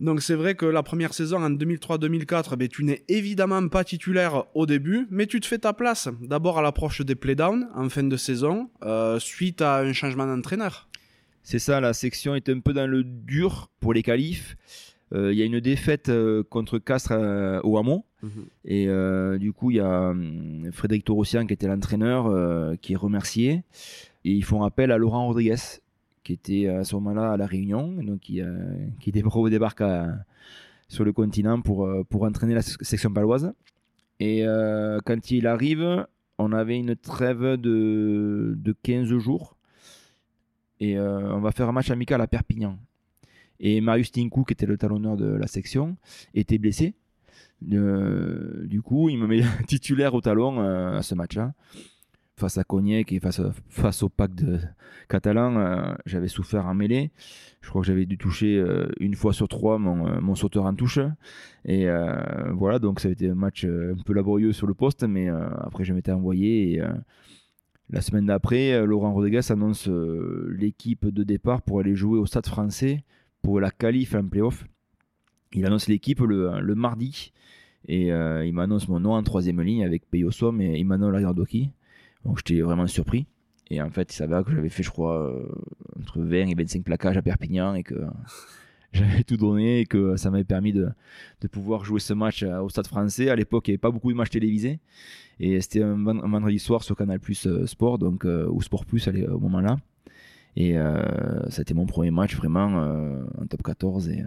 Donc 0.00 0.20
c'est 0.20 0.34
vrai 0.34 0.56
que 0.56 0.66
la 0.66 0.82
première 0.82 1.14
saison 1.14 1.40
en 1.44 1.50
2003-2004, 1.50 2.56
ben, 2.56 2.66
tu 2.66 2.82
n'es 2.82 3.04
évidemment 3.06 3.68
pas 3.68 3.84
titulaire 3.84 4.44
au 4.54 4.66
début, 4.66 5.06
mais 5.10 5.26
tu 5.26 5.38
te 5.38 5.46
fais 5.46 5.58
ta 5.58 5.72
place. 5.72 6.08
D'abord 6.20 6.58
à 6.58 6.62
l'approche 6.62 7.02
des 7.02 7.14
playdowns 7.14 7.68
en 7.76 7.88
fin 7.88 8.02
de 8.02 8.16
saison, 8.16 8.68
euh, 8.82 9.20
suite 9.20 9.62
à 9.62 9.78
un 9.78 9.92
changement 9.92 10.26
d'entraîneur. 10.26 10.88
C'est 11.44 11.60
ça, 11.60 11.80
la 11.80 11.92
section 11.92 12.34
est 12.34 12.48
un 12.48 12.58
peu 12.58 12.72
dans 12.72 12.88
le 12.88 13.04
dur 13.04 13.70
pour 13.78 13.94
les 13.94 14.02
qualifs. 14.02 14.56
Euh, 15.14 15.32
il 15.32 15.38
y 15.38 15.42
a 15.42 15.44
une 15.44 15.60
défaite 15.60 16.08
euh, 16.08 16.42
contre 16.42 16.78
Castres 16.78 17.12
euh, 17.12 17.60
au 17.62 17.78
Hameau. 17.78 18.04
Mhm. 18.22 18.46
Et 18.64 18.86
du 19.38 19.52
coup, 19.52 19.70
il 19.70 19.78
y 19.78 19.80
a 19.80 20.10
hum, 20.10 20.70
Frédéric 20.72 21.04
Torossian 21.04 21.46
qui 21.46 21.54
était 21.54 21.66
l'entraîneur 21.66 22.78
qui 22.80 22.92
est 22.92 22.96
remercié. 22.96 23.64
Et 24.24 24.30
ils 24.30 24.44
font 24.44 24.62
appel 24.62 24.92
à 24.92 24.98
Laurent 24.98 25.26
Rodriguez 25.26 25.56
qui 26.22 26.32
était 26.34 26.68
à 26.68 26.84
ce 26.84 26.94
moment-là 26.94 27.32
à 27.32 27.36
La 27.36 27.46
Réunion, 27.46 28.00
donc 28.00 28.20
qui, 28.20 28.40
qui 29.00 29.10
débarque 29.10 29.82
sur 30.86 31.04
le 31.04 31.12
continent 31.12 31.60
pour, 31.60 31.88
pour 32.08 32.22
entraîner 32.22 32.54
la 32.54 32.62
section 32.62 33.12
paloise. 33.12 33.52
Et 34.20 34.44
quand 35.04 35.30
il 35.32 35.48
arrive, 35.48 36.06
on 36.38 36.52
avait 36.52 36.78
une 36.78 36.94
trêve 36.94 37.56
de, 37.56 38.54
de 38.56 38.76
15 38.84 39.18
jours. 39.18 39.56
Et 40.78 40.98
on 40.98 41.40
va 41.40 41.50
faire 41.50 41.68
un 41.68 41.72
match 41.72 41.90
amical 41.90 42.20
à 42.20 42.28
Perpignan. 42.28 42.78
Et 43.60 43.80
Marius 43.80 44.10
Tinkou, 44.10 44.42
qui 44.42 44.52
était 44.52 44.66
le 44.66 44.76
talonneur 44.76 45.16
de 45.16 45.26
la 45.26 45.46
section, 45.46 45.96
était 46.34 46.58
blessé. 46.58 46.94
Du 47.66 48.82
coup, 48.82 49.08
il 49.08 49.18
me 49.18 49.26
met 49.26 49.42
titulaire 49.66 50.14
au 50.14 50.20
talon 50.20 50.60
à 50.60 51.02
ce 51.02 51.14
match-là 51.14 51.52
face 52.42 52.58
à 52.58 52.64
Cognac 52.64 53.12
et 53.12 53.20
face, 53.20 54.02
au 54.02 54.08
pack 54.08 54.34
de 54.34 54.58
catalan, 55.08 55.56
euh, 55.56 55.94
j'avais 56.06 56.26
souffert 56.26 56.66
en 56.66 56.74
mêlée. 56.74 57.12
Je 57.60 57.68
crois 57.68 57.82
que 57.82 57.86
j'avais 57.86 58.04
dû 58.04 58.18
toucher 58.18 58.56
euh, 58.58 58.88
une 58.98 59.14
fois 59.14 59.32
sur 59.32 59.46
trois 59.46 59.78
mon, 59.78 60.08
euh, 60.08 60.34
sauteur 60.34 60.64
en 60.64 60.74
touche. 60.74 60.98
Et 61.64 61.86
voilà, 62.52 62.80
donc 62.80 62.98
ça 62.98 63.08
a 63.08 63.12
été 63.12 63.28
un 63.28 63.36
match 63.36 63.64
un 63.64 63.94
peu 64.04 64.12
laborieux 64.12 64.52
sur 64.52 64.66
le 64.66 64.74
poste, 64.74 65.04
mais 65.04 65.28
après 65.28 65.84
je 65.84 65.92
m'étais 65.92 66.10
envoyé. 66.10 66.82
La 67.90 68.00
semaine 68.00 68.26
d'après, 68.26 68.84
Laurent 68.84 69.12
Rodriguez 69.12 69.42
annonce 69.50 69.88
l'équipe 70.48 71.06
de 71.06 71.22
départ 71.22 71.62
pour 71.62 71.78
aller 71.78 71.94
jouer 71.94 72.18
au 72.18 72.26
Stade 72.26 72.46
français 72.46 73.04
pour 73.42 73.60
la 73.60 73.70
qualif 73.70 74.16
en 74.16 74.26
playoff. 74.26 74.64
Il 75.54 75.66
annonce 75.66 75.88
l'équipe 75.88 76.20
le, 76.20 76.74
mardi. 76.74 77.32
Et 77.88 78.08
il 78.08 78.52
m'annonce 78.52 78.88
mon 78.88 79.00
nom 79.00 79.12
en 79.14 79.22
troisième 79.22 79.60
ligne 79.60 79.84
avec 79.84 80.08
Peyosom 80.10 80.60
et 80.60 80.78
Emmanuel 80.78 81.14
Ariardoki. 81.14 81.70
Donc 82.24 82.38
j'étais 82.38 82.60
vraiment 82.60 82.86
surpris. 82.86 83.26
Et 83.72 83.80
en 83.80 83.90
fait, 83.90 84.12
il 84.12 84.16
s'avère 84.16 84.44
que 84.44 84.52
j'avais 84.52 84.68
fait, 84.68 84.82
je 84.82 84.90
crois, 84.90 85.30
euh, 85.30 85.48
entre 85.98 86.20
20 86.20 86.48
et 86.48 86.54
25 86.54 86.84
plaquages 86.84 87.16
à 87.16 87.22
Perpignan 87.22 87.74
et 87.74 87.82
que 87.82 87.94
j'avais 88.92 89.24
tout 89.24 89.38
donné 89.38 89.80
et 89.80 89.86
que 89.86 90.16
ça 90.16 90.30
m'avait 90.30 90.44
permis 90.44 90.74
de, 90.74 90.90
pouvoir 91.50 91.82
jouer 91.82 91.98
ce 91.98 92.12
match 92.12 92.42
euh, 92.42 92.60
au 92.60 92.68
Stade 92.68 92.86
français. 92.86 93.30
À 93.30 93.34
l'époque, 93.34 93.68
il 93.68 93.70
n'y 93.70 93.74
avait 93.74 93.78
pas 93.78 93.90
beaucoup 93.90 94.12
de 94.12 94.16
matchs 94.16 94.30
télévisés. 94.30 94.78
Et 95.40 95.58
c'était 95.62 95.82
un, 95.82 95.96
vendredi 95.96 96.58
soir 96.58 96.82
sur 96.82 96.96
Canal 96.96 97.18
Plus 97.18 97.46
euh, 97.46 97.66
Sport, 97.66 97.98
donc, 97.98 98.24
ou 98.24 98.60
Sport 98.60 98.84
Plus 98.84 99.08
au 99.08 99.38
moment-là. 99.38 99.78
Et 100.56 100.76
c'était 101.48 101.74
mon 101.74 101.86
premier 101.86 102.10
match 102.10 102.36
vraiment 102.36 102.66
en 103.38 103.46
top 103.46 103.62
14. 103.62 104.08
Et, 104.10 104.22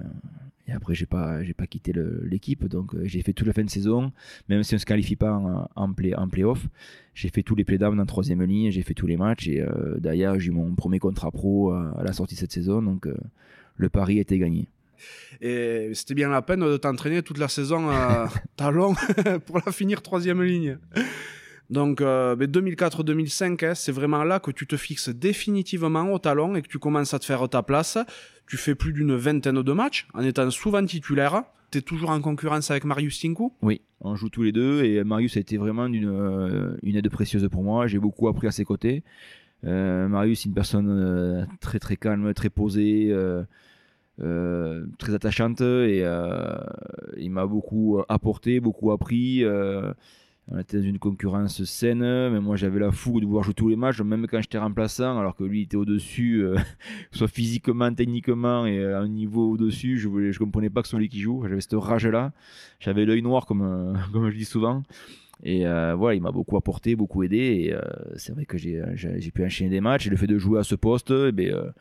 et 0.67 0.71
après, 0.71 0.95
j'ai 0.95 1.05
pas, 1.05 1.43
j'ai 1.43 1.53
pas 1.53 1.67
quitté 1.67 1.93
l'équipe. 2.23 2.65
Donc, 2.65 2.95
euh, 2.95 3.01
j'ai 3.03 3.21
fait 3.21 3.33
toute 3.33 3.45
la 3.45 3.53
fin 3.53 3.63
de 3.63 3.69
saison, 3.69 4.11
même 4.49 4.63
si 4.63 4.73
on 4.73 4.79
se 4.79 4.85
qualifie 4.85 5.15
pas 5.15 5.33
en, 5.33 5.69
en, 5.75 5.93
play, 5.93 6.15
en 6.15 6.27
playoff. 6.27 6.67
J'ai 7.13 7.29
fait 7.29 7.43
tous 7.43 7.55
les 7.55 7.63
playdowns 7.63 7.99
en 7.99 8.05
troisième 8.05 8.43
ligne, 8.43 8.71
j'ai 8.71 8.81
fait 8.81 8.95
tous 8.95 9.07
les 9.07 9.17
matchs. 9.17 9.47
Et 9.47 9.61
euh, 9.61 9.97
d'ailleurs, 9.99 10.39
j'ai 10.39 10.47
eu 10.47 10.51
mon 10.51 10.73
premier 10.73 10.99
contrat 10.99 11.31
pro 11.31 11.71
à, 11.71 12.01
la 12.03 12.13
sortie 12.13 12.35
de 12.35 12.39
cette 12.39 12.51
saison. 12.51 12.81
Donc, 12.81 13.05
euh, 13.05 13.15
le 13.77 13.89
pari 13.89 14.17
était 14.19 14.39
gagné. 14.39 14.67
Et 15.41 15.91
c'était 15.93 16.15
bien 16.15 16.29
la 16.29 16.41
peine 16.41 16.61
de 16.61 16.77
t'entraîner 16.77 17.21
toute 17.21 17.37
la 17.37 17.47
saison 17.47 17.89
à 17.89 18.29
talon 18.55 18.95
pour 19.45 19.61
la 19.63 19.71
finir 19.71 20.01
troisième 20.01 20.41
ligne. 20.41 20.79
Donc 21.69 22.01
2004-2005, 22.01 23.59
ben, 23.59 23.69
hein, 23.69 23.75
c'est 23.75 23.91
vraiment 23.91 24.23
là 24.23 24.39
que 24.39 24.51
tu 24.51 24.67
te 24.67 24.77
fixes 24.77 25.09
définitivement 25.09 26.11
au 26.11 26.19
talon 26.19 26.55
et 26.55 26.61
que 26.61 26.67
tu 26.67 26.79
commences 26.79 27.13
à 27.13 27.19
te 27.19 27.25
faire 27.25 27.47
ta 27.49 27.63
place. 27.63 27.97
Tu 28.47 28.57
fais 28.57 28.75
plus 28.75 28.93
d'une 28.93 29.15
vingtaine 29.15 29.61
de 29.61 29.73
matchs 29.73 30.07
en 30.13 30.21
étant 30.21 30.49
souvent 30.51 30.85
titulaire. 30.85 31.43
Tu 31.71 31.79
es 31.79 31.81
toujours 31.81 32.11
en 32.11 32.21
concurrence 32.21 32.69
avec 32.69 32.85
Marius 32.85 33.19
Tinkou 33.19 33.53
Oui, 33.63 33.81
on 34.01 34.15
joue 34.15 34.29
tous 34.29 34.43
les 34.43 34.51
deux 34.51 34.83
et 34.83 35.03
Marius 35.03 35.37
a 35.37 35.39
été 35.39 35.57
vraiment 35.57 35.87
une, 35.87 36.07
euh, 36.07 36.77
une 36.83 36.95
aide 36.95 37.09
précieuse 37.09 37.47
pour 37.49 37.63
moi. 37.63 37.87
J'ai 37.87 37.97
beaucoup 37.97 38.27
appris 38.27 38.47
à 38.47 38.51
ses 38.51 38.65
côtés. 38.65 39.03
Euh, 39.63 40.07
Marius 40.07 40.41
est 40.41 40.49
une 40.49 40.53
personne 40.53 40.89
euh, 40.89 41.45
très 41.59 41.79
très 41.79 41.97
calme, 41.97 42.33
très 42.35 42.49
posée. 42.49 43.11
très 44.19 45.13
attachante 45.13 45.61
et 45.61 46.05
il 47.17 47.31
m'a 47.31 47.47
beaucoup 47.47 48.01
apporté, 48.07 48.59
beaucoup 48.59 48.91
appris. 48.91 49.43
On 50.51 50.59
était 50.59 50.77
dans 50.77 50.83
une 50.83 50.99
concurrence 50.99 51.63
saine, 51.63 52.01
mais 52.01 52.39
moi 52.39 52.55
j'avais 52.55 52.79
la 52.79 52.91
fougue 52.91 53.19
de 53.19 53.25
vouloir 53.25 53.43
jouer 53.43 53.55
tous 53.55 53.69
les 53.69 53.75
matchs, 53.75 53.99
même 54.01 54.27
quand 54.27 54.39
j'étais 54.41 54.59
remplaçant, 54.59 55.19
alors 55.19 55.35
que 55.35 55.43
lui 55.43 55.63
était 55.63 55.75
au-dessus, 55.75 56.43
euh, 56.43 56.55
soit 57.11 57.27
physiquement, 57.27 57.91
techniquement 57.91 58.67
et 58.67 58.83
à 58.85 58.99
un 58.99 59.07
niveau 59.07 59.53
au-dessus. 59.53 59.97
Je 59.97 60.07
ne 60.07 60.37
comprenais 60.37 60.69
pas 60.69 60.81
que 60.81 60.87
ce 60.87 60.91
soit 60.91 60.99
lui 60.99 61.09
qui 61.09 61.19
joue. 61.19 61.43
J'avais 61.47 61.61
cette 61.61 61.73
rage-là. 61.73 62.31
J'avais 62.79 63.05
l'œil 63.05 63.23
noir, 63.23 63.47
comme, 63.47 63.63
euh, 63.63 63.93
comme 64.13 64.29
je 64.29 64.37
dis 64.37 64.45
souvent. 64.45 64.83
Et 65.43 65.65
euh, 65.65 65.95
voilà, 65.95 66.15
il 66.15 66.21
m'a 66.21 66.31
beaucoup 66.31 66.57
apporté, 66.57 66.95
beaucoup 66.95 67.23
aidé. 67.23 67.37
Et 67.37 67.75
c'est 68.15 68.31
vrai 68.31 68.45
que 68.45 68.57
j'ai 68.59 69.31
pu 69.33 69.43
enchaîner 69.43 69.71
des 69.71 69.81
matchs. 69.81 70.05
Et 70.05 70.09
le 70.11 70.17
fait 70.17 70.27
de 70.27 70.37
jouer 70.37 70.59
à 70.59 70.63
ce 70.63 70.75
poste, 70.75 71.11
eh 71.11 71.31
ben, 71.31 71.73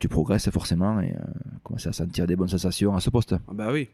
tu 0.00 0.08
progresses 0.08 0.50
forcément 0.50 1.00
et 1.00 1.14
commences 1.62 1.86
à 1.86 1.92
sentir 1.92 2.26
des 2.26 2.34
bonnes 2.34 2.48
sensations 2.48 2.96
à 2.96 3.00
ce 3.00 3.10
poste. 3.10 3.36
Ah 3.48 3.54
bah 3.54 3.70
oui. 3.72 3.88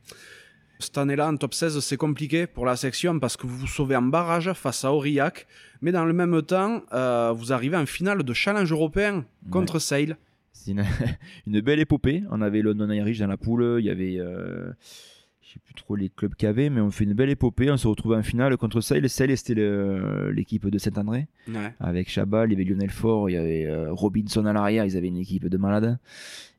Cette 0.78 0.98
année-là, 0.98 1.28
en 1.28 1.36
top 1.36 1.54
16, 1.54 1.80
c'est 1.80 1.96
compliqué 1.96 2.46
pour 2.46 2.66
la 2.66 2.76
section 2.76 3.18
parce 3.18 3.36
que 3.36 3.46
vous 3.46 3.56
vous 3.56 3.66
sauvez 3.66 3.96
en 3.96 4.02
barrage 4.02 4.52
face 4.52 4.84
à 4.84 4.92
Aurillac. 4.92 5.46
Mais 5.80 5.92
dans 5.92 6.04
le 6.04 6.12
même 6.12 6.42
temps, 6.42 6.82
euh, 6.92 7.32
vous 7.34 7.52
arrivez 7.52 7.76
en 7.76 7.86
finale 7.86 8.22
de 8.22 8.32
challenge 8.32 8.70
européen 8.70 9.24
contre 9.50 9.78
Sale. 9.78 10.16
C'est 10.52 10.72
une, 11.46 11.60
belle 11.60 11.80
épopée. 11.80 12.22
On 12.30 12.42
avait 12.42 12.62
London 12.62 12.90
Irish 12.90 13.18
dans 13.18 13.26
la 13.26 13.36
poule. 13.36 13.76
Il 13.78 13.84
y 13.86 13.90
avait. 13.90 14.16
Euh, 14.18 14.72
sais 15.56 15.60
plus 15.64 15.74
trop 15.74 15.96
les 15.96 16.08
clubs 16.08 16.34
qu'il 16.34 16.46
y 16.46 16.48
avait, 16.48 16.70
mais 16.70 16.80
on 16.80 16.90
fait 16.90 17.04
une 17.04 17.14
belle 17.14 17.30
épopée. 17.30 17.70
On 17.70 17.76
se 17.76 17.88
retrouve 17.88 18.12
en 18.12 18.22
finale 18.22 18.56
contre 18.56 18.80
Sale. 18.80 19.08
Sale, 19.08 19.36
c'était 19.36 19.54
l'équipe 20.32 20.68
de 20.68 20.78
Saint-André. 20.78 21.28
Avec 21.80 22.08
Chabal, 22.08 22.52
il 22.52 22.58
y 22.58 22.62
avait 22.62 22.70
Lionel 22.70 22.90
Fort, 22.90 23.30
il 23.30 23.34
y 23.34 23.36
avait 23.36 23.66
euh, 23.66 23.92
Robinson 23.92 24.44
à 24.46 24.52
l'arrière. 24.52 24.84
Ils 24.84 24.96
avaient 24.96 25.08
une 25.08 25.16
équipe 25.16 25.48
de 25.48 25.56
malades. 25.56 25.98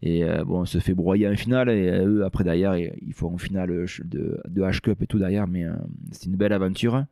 Et 0.01 0.23
euh, 0.23 0.43
bon, 0.43 0.61
on 0.61 0.65
se 0.65 0.79
fait 0.79 0.93
broyer 0.93 1.27
en 1.27 1.35
finale. 1.35 1.69
Et 1.69 1.89
euh, 1.89 2.07
eux, 2.07 2.25
après, 2.25 2.43
derrière, 2.43 2.75
ils 2.77 3.13
font 3.13 3.33
en 3.33 3.37
finale 3.37 3.69
de, 4.05 4.41
de 4.47 4.61
H-Cup 4.61 5.01
et 5.01 5.07
tout 5.07 5.19
derrière. 5.19 5.47
Mais 5.47 5.65
c'est 6.11 6.25
une 6.25 6.35
belle 6.35 6.53
aventure. 6.53 7.05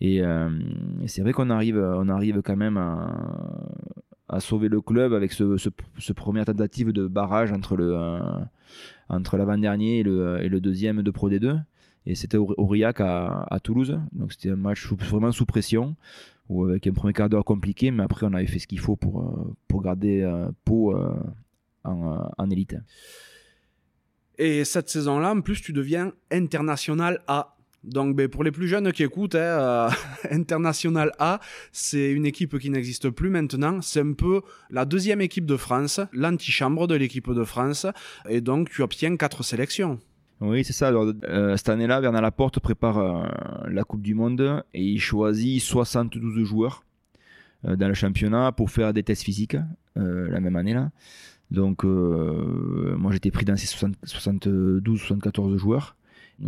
Et, 0.00 0.22
c'est 1.06 1.22
vrai 1.22 1.32
qu'on 1.32 1.50
arrive, 1.50 1.78
on 1.78 2.08
arrive 2.08 2.42
quand 2.42 2.56
même 2.56 2.78
à, 4.28 4.40
sauver 4.40 4.68
le 4.68 4.80
club 4.80 5.12
avec 5.12 5.32
ce, 5.32 5.56
ce, 5.56 5.68
ce 5.98 6.12
première 6.12 6.44
tentative 6.44 6.92
de 6.92 7.06
barrage 7.06 7.52
entre 7.52 7.76
le 7.76 8.20
entre 9.10 9.36
l'avant-dernier 9.36 9.98
et 9.98 10.02
le, 10.02 10.42
et 10.42 10.48
le, 10.48 10.60
deuxième 10.60 11.02
de 11.02 11.10
Pro 11.10 11.28
D2. 11.28 11.60
Et 12.06 12.14
c'était 12.14 12.38
Aurillac 12.38 13.00
à, 13.00 13.46
à, 13.50 13.60
Toulouse. 13.60 14.00
Donc 14.12 14.32
c'était 14.32 14.50
un 14.50 14.56
match 14.56 14.86
vraiment 14.86 15.32
sous 15.32 15.44
pression, 15.44 15.96
ou 16.48 16.64
avec 16.64 16.86
un 16.86 16.92
premier 16.92 17.12
quart 17.12 17.28
d'heure 17.28 17.44
compliqué, 17.44 17.90
mais 17.90 18.02
après 18.02 18.26
on 18.26 18.32
avait 18.32 18.46
fait 18.46 18.58
ce 18.58 18.66
qu'il 18.66 18.80
faut 18.80 18.96
pour, 18.96 19.20
euh, 19.20 19.54
pour 19.68 19.82
garder 19.82 20.22
euh, 20.22 20.48
Pau 20.64 20.96
euh, 20.96 21.12
en, 21.84 22.30
en 22.36 22.50
élite. 22.50 22.76
Et 24.38 24.64
cette 24.64 24.88
saison-là, 24.88 25.32
en 25.32 25.42
plus, 25.42 25.60
tu 25.60 25.74
deviens 25.74 26.12
international 26.30 27.20
A. 27.26 27.56
Donc, 27.82 28.14
ben, 28.14 28.28
pour 28.28 28.44
les 28.44 28.50
plus 28.50 28.68
jeunes 28.68 28.92
qui 28.92 29.02
écoutent, 29.02 29.34
hein, 29.34 29.38
euh, 29.38 29.90
International 30.30 31.12
A, 31.18 31.40
c'est 31.72 32.12
une 32.12 32.26
équipe 32.26 32.58
qui 32.58 32.68
n'existe 32.68 33.08
plus 33.10 33.30
maintenant. 33.30 33.80
C'est 33.80 34.00
un 34.00 34.12
peu 34.12 34.42
la 34.70 34.84
deuxième 34.84 35.22
équipe 35.22 35.46
de 35.46 35.56
France, 35.56 36.00
l'antichambre 36.12 36.86
de 36.86 36.94
l'équipe 36.94 37.30
de 37.30 37.44
France. 37.44 37.86
Et 38.28 38.42
donc, 38.42 38.68
tu 38.68 38.82
obtiens 38.82 39.16
quatre 39.16 39.42
sélections. 39.42 39.98
Oui, 40.40 40.64
c'est 40.64 40.72
ça. 40.72 40.90
Euh, 40.90 41.56
cette 41.56 41.68
année-là, 41.70 42.00
Bernard 42.00 42.22
Laporte 42.22 42.60
prépare 42.60 42.98
euh, 42.98 43.22
la 43.68 43.84
Coupe 43.84 44.02
du 44.02 44.14
Monde 44.14 44.62
et 44.74 44.82
il 44.82 45.00
choisit 45.00 45.62
72 45.62 46.44
joueurs 46.44 46.84
dans 47.62 47.88
le 47.88 47.94
championnat 47.94 48.52
pour 48.52 48.70
faire 48.70 48.94
des 48.94 49.02
tests 49.02 49.22
physiques 49.22 49.56
la 49.94 50.40
même 50.40 50.56
année-là. 50.56 50.90
Donc, 51.50 51.84
moi, 51.84 53.12
j'étais 53.12 53.30
pris 53.30 53.44
dans 53.44 53.54
ces 53.58 53.66
72-74 53.66 55.58
joueurs. 55.58 55.94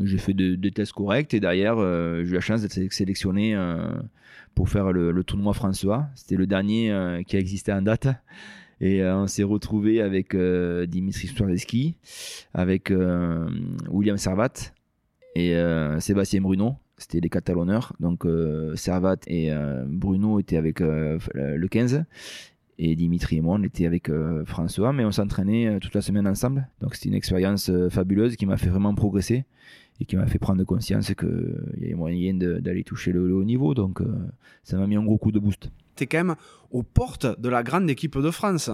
J'ai 0.00 0.18
fait 0.18 0.33
des 0.33 0.70
tests 0.70 0.92
corrects 0.92 1.35
et 1.35 1.40
derrière, 1.40 1.76
euh, 1.78 2.22
j'ai 2.24 2.31
eu 2.31 2.35
la 2.35 2.40
chance 2.40 2.62
d'être 2.62 2.92
sélectionné 2.92 3.55
euh, 3.55 3.92
pour 4.55 4.68
faire 4.68 4.92
le, 4.92 5.24
tournoi 5.24 5.52
François. 5.52 6.09
C'était 6.14 6.37
le 6.37 6.46
dernier 6.46 6.90
euh, 6.90 7.22
qui 7.22 7.37
a 7.37 7.38
existé 7.38 7.72
en 7.72 7.83
date. 7.83 8.09
Et 8.81 9.05
on 9.05 9.28
s'est 9.28 9.44
retrouvé 9.44 10.02
avec 10.02 10.35
Dimitri 10.35 11.28
Swareski, 11.28 11.94
avec 12.52 12.92
William 13.88 14.16
Servat 14.16 14.72
et 15.37 15.55
Sébastien 16.00 16.40
Bruno. 16.40 16.74
C'était 16.98 17.20
les 17.20 17.28
Catalonneurs. 17.28 17.92
Donc 18.00 18.26
Servat 18.74 19.18
et 19.28 19.52
Bruno 19.87 20.40
étaient 20.40 20.57
avec 20.57 20.81
le 20.81 21.66
15 21.68 22.02
et 22.78 22.96
Dimitri 22.96 23.37
et 23.37 23.40
moi, 23.40 23.57
on 23.57 23.62
était 23.62 23.87
avec 23.87 24.11
François, 24.46 24.92
mais 24.92 25.05
on 25.05 25.12
s'entraînait 25.12 25.78
toute 25.78 25.94
la 25.94 26.00
semaine 26.00 26.26
ensemble. 26.26 26.66
Donc 26.81 26.96
c'était 26.96 27.11
une 27.11 27.14
expérience 27.14 27.70
fabuleuse 27.88 28.35
qui 28.35 28.46
m'a 28.46 28.57
fait 28.57 28.70
vraiment 28.70 28.96
progresser 28.96 29.44
et 30.00 30.05
qui 30.05 30.16
m'a 30.16 30.26
fait 30.26 30.38
prendre 30.38 30.64
conscience 30.64 31.12
qu'il 31.14 31.81
y 31.81 31.85
avait 31.85 31.94
moyen 31.94 32.35
d'aller 32.35 32.85
toucher 32.85 33.12
le, 33.12 33.33
haut 33.33 33.44
niveau. 33.44 33.74
Donc 33.74 34.00
euh, 34.00 34.07
ça 34.62 34.76
m'a 34.76 34.87
mis 34.87 34.96
un 34.96 35.05
gros 35.05 35.18
coup 35.18 35.33
de 35.33 35.38
boost. 35.38 35.70
Tu 35.96 36.05
es 36.05 36.07
quand 36.07 36.18
même 36.18 36.35
aux 36.70 36.83
portes 36.83 37.40
de 37.40 37.48
la 37.48 37.62
grande 37.62 37.88
équipe 37.88 38.18
de 38.18 38.31
France. 38.31 38.70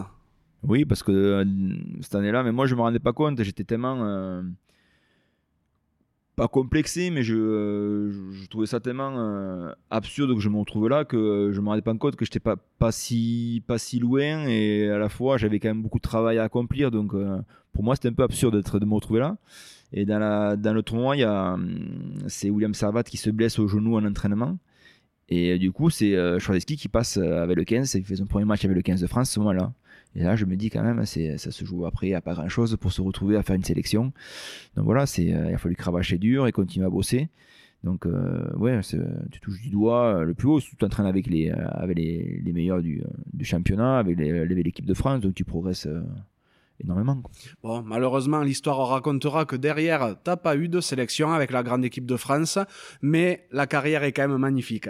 Oui, 0.62 0.85
parce 0.85 1.02
que 1.02 1.12
euh, 1.12 1.44
cette 2.00 2.14
année-là, 2.14 2.42
mais 2.42 2.52
moi 2.52 2.66
je 2.66 2.74
me 2.74 2.81
rendais 2.81 2.98
pas 2.98 3.12
compte, 3.12 3.40
j'étais 3.42 3.64
tellement 3.64 4.04
euh, 4.04 4.42
pas 6.35 6.48
complexé, 6.48 7.11
mais 7.11 7.22
je, 7.22 8.11
je, 8.33 8.46
trouvais 8.48 8.66
ça 8.66 8.81
tellement 8.81 9.70
absurde 9.90 10.35
que 10.35 10.40
je 10.40 10.48
me 10.48 10.59
retrouve 10.59 10.88
là 10.88 11.04
que 11.04 11.50
je 11.52 11.61
me 11.61 11.68
rendais 11.68 11.83
pas 11.83 11.94
compte 11.94 12.16
que 12.16 12.24
j'étais 12.24 12.40
pas, 12.40 12.57
pas, 12.78 12.90
si, 12.92 13.62
pas 13.66 13.78
si 13.78 13.98
loin 13.98 14.46
et 14.46 14.88
à 14.88 14.98
la 14.98 15.09
fois 15.09 15.37
j'avais 15.37 15.61
quand 15.61 15.68
même 15.68 15.83
beaucoup 15.83 15.98
de 15.98 16.02
travail 16.02 16.38
à 16.38 16.44
accomplir. 16.44 16.90
Donc 16.90 17.12
pour 17.72 17.85
moi 17.85 17.96
c'était 17.96 18.09
un 18.09 18.12
peu 18.12 18.22
absurde 18.22 18.62
de 18.62 18.87
me 18.87 18.94
retrouver 18.94 19.20
là. 19.20 19.37
Et 19.92 20.05
dans, 20.05 20.18
le 20.18 20.81
tournoi, 20.83 21.16
il 21.16 21.20
y 21.20 21.24
a, 21.24 21.57
c'est 22.27 22.51
William 22.51 22.74
Servat 22.74 23.05
qui 23.05 23.16
se 23.16 23.31
blesse 23.31 23.59
au 23.59 23.68
genou 23.68 23.96
en 23.96 24.05
entraînement. 24.05 24.59
Et 25.31 25.59
du 25.59 25.72
coup, 25.72 25.90
c'est 25.90 26.14
euh, 26.14 26.38
qui 26.38 26.88
passe 26.88 27.16
avec 27.16 27.57
le 27.57 27.64
15. 27.64 27.94
Il 27.94 28.05
fait 28.05 28.16
son 28.16 28.27
premier 28.27 28.44
match 28.44 28.64
avec 28.64 28.77
le 28.77 28.83
15 28.83 29.01
de 29.01 29.07
France 29.07 29.31
ce 29.31 29.40
moment-là. 29.40 29.72
Et 30.14 30.22
là, 30.22 30.37
je 30.37 30.46
me 30.46 30.57
dis 30.57 30.70
quand 30.70 30.83
même, 30.83 31.05
ça 31.05 31.51
se 31.51 31.64
joue 31.64 31.85
après 31.87 32.14
à 32.14 32.20
pas 32.20 32.35
grand-chose 32.35 32.77
pour 32.81 32.92
se 32.92 33.03
retrouver 33.03 33.37
à 33.37 33.42
faire 33.42 33.57
une 33.57 33.64
sélection. 33.64 34.12
Donc 34.77 34.87
voilà, 34.87 35.07
c'est, 35.07 35.24
il 35.24 35.35
a 35.35 35.59
fallu 35.59 35.77
cravacher 35.77 36.18
dur 36.18 36.46
et 36.46 36.53
continuer 36.53 36.87
à 36.87 36.90
bosser. 36.90 37.29
Donc, 37.85 38.07
euh, 38.07 38.51
ouais, 38.57 38.81
tu 39.31 39.40
touches 39.40 39.61
du 39.61 39.70
doigt 39.70 40.18
euh, 40.18 40.24
le 40.24 40.35
plus 40.35 40.48
haut. 40.48 40.61
Tu 40.61 40.74
t'entraînes 40.77 41.07
avec 41.07 41.27
les, 41.29 41.51
euh, 41.51 41.68
avec 41.70 41.96
les, 41.96 42.53
meilleurs 42.53 42.83
du, 42.83 43.03
championnat, 43.42 43.98
avec 43.98 44.18
l'équipe 44.18 44.87
de 44.87 44.94
France, 44.94 45.20
donc 45.20 45.35
tu 45.35 45.44
progresses 45.44 45.88
énormément. 46.82 47.22
Bon, 47.62 47.82
malheureusement, 47.82 48.40
l'histoire 48.42 48.88
racontera 48.88 49.44
que 49.44 49.56
derrière, 49.56 50.16
t'as 50.22 50.36
pas 50.36 50.56
eu 50.56 50.68
de 50.68 50.80
sélection 50.80 51.32
avec 51.32 51.50
la 51.50 51.62
grande 51.62 51.84
équipe 51.84 52.06
de 52.06 52.16
France, 52.16 52.58
mais 53.02 53.46
la 53.50 53.66
carrière 53.66 54.04
est 54.04 54.12
quand 54.12 54.28
même 54.28 54.38
magnifique. 54.38 54.88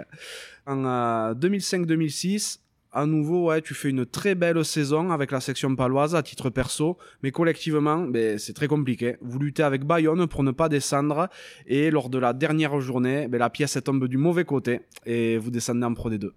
En 0.65 1.33
2005-2006, 1.33 2.59
à 2.91 3.05
nouveau, 3.05 3.49
ouais, 3.49 3.61
tu 3.61 3.75
fais 3.75 3.89
une 3.89 4.05
très 4.05 4.33
belle 4.33 4.65
saison 4.65 5.11
avec 5.11 5.31
la 5.31 5.39
section 5.39 5.75
paloise 5.75 6.15
à 6.15 6.23
titre 6.23 6.49
perso, 6.49 6.97
mais 7.21 7.31
collectivement, 7.31 7.99
ben, 8.07 8.39
c'est 8.39 8.53
très 8.53 8.67
compliqué. 8.67 9.17
Vous 9.21 9.37
luttez 9.37 9.63
avec 9.63 9.83
Bayonne 9.83 10.25
pour 10.27 10.43
ne 10.43 10.51
pas 10.51 10.69
descendre, 10.69 11.29
et 11.67 11.91
lors 11.91 12.09
de 12.09 12.17
la 12.17 12.33
dernière 12.33 12.79
journée, 12.81 13.27
ben, 13.27 13.37
la 13.37 13.49
pièce 13.49 13.77
tombe 13.83 14.07
du 14.07 14.17
mauvais 14.17 14.45
côté, 14.45 14.81
et 15.05 15.37
vous 15.37 15.51
descendez 15.51 15.85
en 15.85 15.93
Pro 15.93 16.09
D2. 16.09 16.31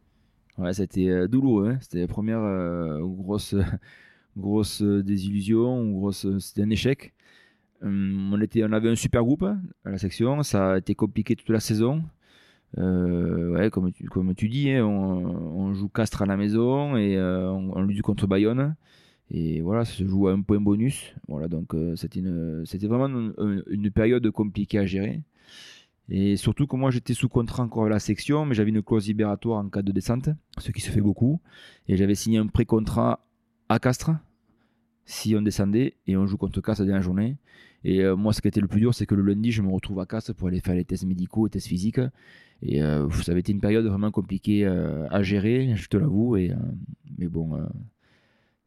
Ouais, 0.58 0.74
c'était 0.74 1.08
euh, 1.08 1.26
douloureux. 1.26 1.70
Hein. 1.70 1.78
C'était 1.80 2.00
la 2.00 2.06
première 2.06 2.42
euh, 2.42 3.00
grosse, 3.00 3.54
grosse 4.36 4.82
désillusion, 4.82 5.90
grosse, 5.92 6.26
c'était 6.38 6.62
un 6.62 6.70
échec. 6.70 7.14
Hum, 7.82 8.32
on, 8.32 8.72
avait 8.72 8.90
un 8.90 8.94
super 8.94 9.24
groupe 9.24 9.42
à 9.42 9.90
la 9.90 9.98
section, 9.98 10.42
ça 10.42 10.74
a 10.74 10.78
été 10.78 10.94
compliqué 10.94 11.34
toute 11.34 11.48
la 11.48 11.60
saison. 11.60 12.02
Euh, 12.78 13.68
comme 13.70 13.92
tu, 14.34 14.48
dis, 14.48 14.70
hein, 14.70 14.84
on, 14.84 15.74
joue 15.74 15.88
Castres 15.88 16.22
à 16.22 16.26
la 16.26 16.36
maison 16.36 16.96
et 16.96 17.16
euh, 17.16 17.50
on, 17.50 17.82
lutte 17.82 18.02
contre 18.02 18.26
Bayonne. 18.26 18.76
Et 19.30 19.60
voilà, 19.60 19.84
ça 19.84 19.92
se 19.94 20.06
joue 20.06 20.28
à 20.28 20.32
un 20.32 20.42
point 20.42 20.60
bonus. 20.60 21.14
Voilà, 21.28 21.48
donc 21.48 21.74
euh, 21.74 21.96
c'était, 21.96 22.20
vraiment 22.86 23.06
une, 23.08 23.90
période 23.90 24.30
compliquée 24.30 24.78
à 24.78 24.86
gérer. 24.86 25.22
Et 26.08 26.36
surtout 26.36 26.66
que 26.66 26.76
moi 26.76 26.90
j'étais 26.90 27.14
sous 27.14 27.28
contrat 27.28 27.62
encore 27.62 27.86
à 27.86 27.88
la 27.88 28.00
section, 28.00 28.44
mais 28.44 28.54
j'avais 28.54 28.70
une 28.70 28.82
clause 28.82 29.06
libératoire 29.06 29.58
en 29.64 29.68
cas 29.68 29.82
de 29.82 29.92
descente, 29.92 30.28
ce 30.58 30.72
qui 30.72 30.80
se 30.80 30.90
fait 30.90 31.00
beaucoup. 31.00 31.40
Et 31.88 31.96
j'avais 31.96 32.14
signé 32.14 32.38
un 32.38 32.46
pré-contrat 32.46 33.24
à 33.72 33.78
Castres 33.78 34.10
si 35.04 35.34
on 35.36 35.42
descendait 35.42 35.96
et 36.06 36.16
on 36.16 36.26
joue 36.26 36.36
contre 36.36 36.60
Castres 36.60 36.82
la 36.82 36.86
dernière 36.86 37.02
journée. 37.02 37.36
Et 37.84 38.04
moi, 38.14 38.32
ce 38.32 38.40
qui 38.40 38.46
était 38.46 38.60
le 38.60 38.68
plus 38.68 38.78
dur, 38.78 38.94
c'est 38.94 39.06
que 39.06 39.16
le 39.16 39.22
lundi, 39.22 39.50
je 39.50 39.60
me 39.60 39.68
retrouve 39.68 39.98
à 39.98 40.06
Castres 40.06 40.32
pour 40.32 40.46
aller 40.46 40.60
faire 40.60 40.76
les 40.76 40.84
tests 40.84 41.04
médicaux 41.04 41.48
et 41.48 41.50
tests 41.50 41.66
physiques. 41.66 41.98
Et 42.62 42.80
euh, 42.80 43.10
ça 43.10 43.32
avait 43.32 43.40
été 43.40 43.52
une 43.52 43.60
période 43.60 43.84
vraiment 43.84 44.10
compliquée 44.10 44.64
euh, 44.64 45.06
à 45.10 45.22
gérer, 45.22 45.74
je 45.74 45.88
te 45.88 45.96
l'avoue. 45.96 46.36
Et, 46.36 46.52
euh, 46.52 46.56
mais 47.18 47.26
bon, 47.26 47.58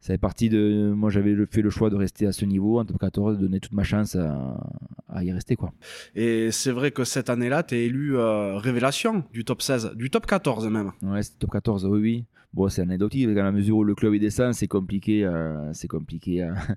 ça 0.00 0.14
fait 0.14 0.18
partie 0.18 0.48
de. 0.48 0.92
Moi, 0.94 1.10
j'avais 1.10 1.34
fait 1.50 1.62
le 1.62 1.70
choix 1.70 1.90
de 1.90 1.96
rester 1.96 2.26
à 2.26 2.32
ce 2.32 2.44
niveau 2.44 2.78
en 2.78 2.84
top 2.84 2.98
14, 2.98 3.38
de 3.38 3.42
donner 3.42 3.60
toute 3.60 3.72
ma 3.72 3.82
chance 3.82 4.16
à, 4.16 5.24
y 5.24 5.32
rester. 5.32 5.56
Quoi. 5.56 5.72
Et 6.14 6.50
c'est 6.52 6.70
vrai 6.70 6.90
que 6.90 7.04
cette 7.04 7.30
année-là, 7.30 7.62
tu 7.62 7.74
es 7.74 7.86
élu 7.86 8.16
révélation 8.16 9.24
du 9.32 9.44
top 9.44 9.62
16, 9.62 9.92
du 9.96 10.10
top 10.10 10.26
14 10.26 10.68
même. 10.68 10.92
Ouais, 11.02 11.22
c'est 11.22 11.38
top 11.38 11.50
14, 11.50 11.86
oui, 11.86 12.00
oui. 12.00 12.24
Bon, 12.54 12.68
c'est 12.68 12.82
anecdotique, 12.82 13.26
dans 13.26 13.42
la 13.42 13.52
mesure 13.52 13.78
où 13.78 13.84
le 13.84 13.94
club 13.94 14.14
est 14.14 14.18
descend, 14.18 14.54
c'est 14.54 14.68
compliqué, 14.68 15.28
c'est 15.72 15.88
compliqué 15.88 16.42
à, 16.42 16.54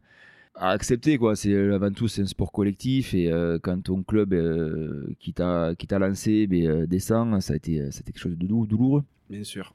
à 0.59 0.71
accepter 0.71 1.17
quoi 1.17 1.35
c'est 1.35 1.53
euh, 1.53 1.73
avant 1.73 1.91
tout 1.91 2.07
c'est 2.07 2.21
un 2.21 2.27
sport 2.27 2.51
collectif 2.51 3.13
et 3.13 3.31
euh, 3.31 3.57
quand 3.61 3.81
ton 3.81 4.03
club 4.03 4.33
euh, 4.33 5.07
qui 5.19 5.33
t'a 5.33 5.99
lancé 5.99 6.47
ben, 6.47 6.85
descend 6.85 7.41
ça 7.41 7.53
a 7.53 7.55
été 7.55 7.91
c'était 7.91 8.11
quelque 8.11 8.21
chose 8.21 8.37
de 8.37 8.45
douloureux 8.45 9.03
bien 9.29 9.43
sûr 9.43 9.73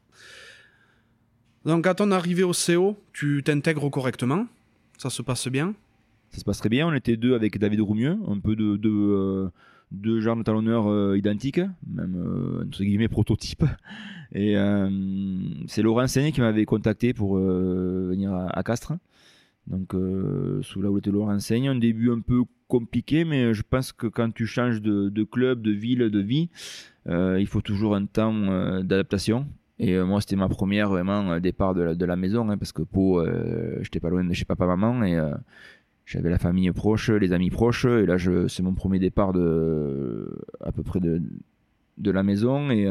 donc 1.65 1.87
à 1.87 1.95
ton 1.95 2.11
arrivée 2.11 2.43
au 2.43 2.53
CO 2.53 2.97
tu 3.13 3.43
t'intègres 3.45 3.91
correctement 3.91 4.47
ça 4.99 5.11
se 5.11 5.23
passe 5.23 5.49
bien 5.49 5.75
ça 6.31 6.41
se 6.41 6.45
passe 6.45 6.59
très 6.59 6.69
bien 6.69 6.87
on 6.87 6.95
était 6.95 7.17
deux 7.17 7.35
avec 7.35 7.59
David 7.59 7.81
Roumieux 7.81 8.19
un 8.29 8.39
peu 8.39 8.57
de, 8.57 8.77
de 8.77 9.51
deux 9.93 10.21
genres 10.21 10.37
de 10.37 10.43
talonneurs 10.43 11.15
identiques, 11.15 11.61
même 11.87 12.63
entre 12.67 12.83
guillemets 12.83 13.07
prototypes. 13.07 13.65
Et 14.35 14.57
c'est 15.69 15.83
Laurent 15.83 16.09
Seigné 16.09 16.33
qui 16.33 16.41
m'avait 16.41 16.65
contacté 16.65 17.13
pour 17.15 17.37
venir 17.37 18.35
à 18.35 18.63
Castres. 18.65 18.95
Donc, 19.67 19.95
euh, 19.95 20.61
sous 20.63 20.83
la 20.83 20.91
houlette 20.91 21.05
de 21.05 21.11
Laurent 21.11 21.35
enseigne, 21.35 21.69
un 21.69 21.75
début 21.75 22.11
un 22.11 22.21
peu 22.21 22.43
compliqué, 22.69 23.25
mais 23.25 23.55
je 23.55 23.63
pense 23.69 23.93
que 23.93 24.07
quand 24.07 24.33
tu 24.33 24.47
changes 24.47 24.83
de, 24.83 25.25
club, 25.25 25.63
de 25.63 25.71
ville, 25.71 26.11
de 26.11 26.19
vie, 26.19 26.51
euh, 27.09 27.39
il 27.41 27.47
faut 27.47 27.61
toujours 27.61 27.95
un 27.95 28.07
temps 28.07 28.35
euh, 28.35 28.83
d'adaptation. 28.83 29.47
Et 29.79 29.99
moi, 29.99 30.21
c'était 30.21 30.37
ma 30.37 30.49
première 30.49 30.89
vraiment 30.89 31.41
départ 31.41 31.75
de 31.75 32.05
la, 32.05 32.17
maison, 32.17 32.49
hein, 32.49 32.57
parce 32.57 32.73
que 32.73 32.83
Pau, 32.83 33.25
j'étais 33.81 34.01
pas 34.01 34.09
loin 34.09 34.25
de 34.25 34.33
chez 34.33 34.45
papa-maman 34.45 35.03
et 35.03 35.21
j'avais 36.07 36.31
la 36.31 36.39
famille 36.39 36.71
proche, 36.71 37.11
les 37.11 37.33
amis 37.33 37.51
proches. 37.51 37.85
Et 37.85 38.07
là, 38.07 38.17
c'est 38.49 38.63
mon 38.63 38.75
premier 38.75 39.01
départ 39.01 39.31
à 39.31 40.73
peu 40.73 40.83
près 40.85 41.01
de, 41.01 42.11
la 42.11 42.23
maison. 42.23 42.71
Et 42.71 42.87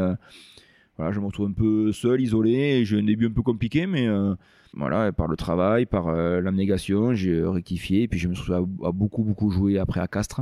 voilà, 0.98 1.13
je 1.13 1.22
me 1.22 1.26
retrouve 1.26 1.48
un 1.50 1.54
peu 1.54 1.93
seul, 1.93 2.19
isolé. 2.19 2.84
J'ai 2.84 3.00
un 3.00 3.04
début 3.04 3.28
un 3.28 3.32
peu 3.32 3.43
compliqué, 3.43 3.88
mais 3.88 4.08
voilà, 4.76 5.12
par 5.12 5.28
le 5.28 5.36
travail, 5.36 5.86
par 5.86 6.08
euh, 6.08 6.41
l'abnégation, 6.41 7.13
j'ai 7.13 7.43
rectifié. 7.43 8.04
Et 8.04 8.08
puis 8.08 8.19
je 8.19 8.28
me 8.28 8.34
suis 8.34 8.54
à, 8.54 8.62
beaucoup, 8.91 9.24
beaucoup 9.24 9.52
joué 9.52 9.78
après 9.78 10.00
à 10.00 10.08
Castres. 10.08 10.41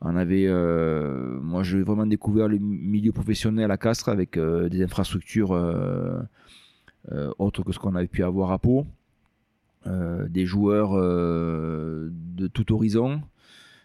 On 0.00 0.16
avait, 0.16 0.46
euh, 0.46 1.38
moi, 1.42 1.62
j'ai 1.62 1.82
vraiment 1.82 2.06
découvert 2.06 2.48
le 2.48 2.58
milieu 2.58 3.12
professionnel 3.12 3.70
à 3.70 3.76
Castres 3.76 4.08
avec 4.08 4.36
euh, 4.36 4.68
des 4.68 4.82
infrastructures 4.82 5.50
autres 7.38 7.62
que 7.62 7.72
ce 7.72 7.78
qu'on 7.78 7.94
avait 7.94 8.06
pu 8.06 8.22
avoir 8.22 8.52
à 8.52 8.58
Pau. 8.58 8.86
des 9.86 10.46
joueurs 10.46 10.92
de 10.92 12.46
tout 12.52 12.72
horizon. 12.72 13.20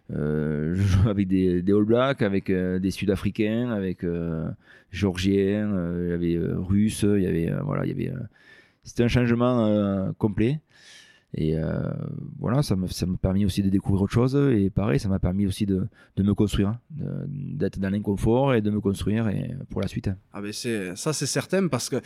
avec 0.10 1.28
des, 1.28 1.64
All 1.68 1.84
Blacks, 1.84 2.22
avec 2.22 2.52
des 2.52 2.92
Sud-Africains, 2.92 3.72
avec 3.72 4.06
Georgiens, 4.92 5.70
il 6.02 6.10
y 6.10 6.14
avait 6.14 6.40
Russes, 6.56 7.04
il 7.04 7.24
y 7.24 7.28
avait 7.28 7.52
voilà, 7.64 7.86
il 7.86 7.90
y 7.90 8.08
avait 8.08 8.14
c'était 8.86 9.04
un 9.04 9.08
changement 9.08 9.66
euh, 9.66 10.12
complet. 10.18 10.60
Et 11.36 11.58
euh, 11.58 11.92
voilà, 12.40 12.64
ça 12.64 12.76
m'a 12.76 12.88
permis 13.22 13.46
aussi 13.46 13.62
de 13.62 13.70
découvrir 13.70 14.04
autre 14.04 14.14
chose. 14.14 14.36
Et 14.36 14.70
pareil, 14.70 15.00
ça 15.00 15.10
m'a 15.10 15.20
permis 15.20 15.46
aussi 15.46 15.66
de, 15.66 15.88
de 16.16 16.24
me 16.24 16.34
construire, 16.34 16.80
d'être 16.90 17.78
dans 17.80 17.90
l'inconfort 17.90 18.54
et 18.54 18.62
de 18.62 18.72
me 18.72 18.80
construire 18.80 19.28
et 19.28 19.54
pour 19.70 19.82
la 19.82 19.88
suite. 19.88 20.10
Ah 20.34 20.42
ben 20.42 20.54
ça, 20.54 21.14
c'est 21.14 21.26
certain 21.26 21.68
parce 21.68 21.90
que 21.90 21.98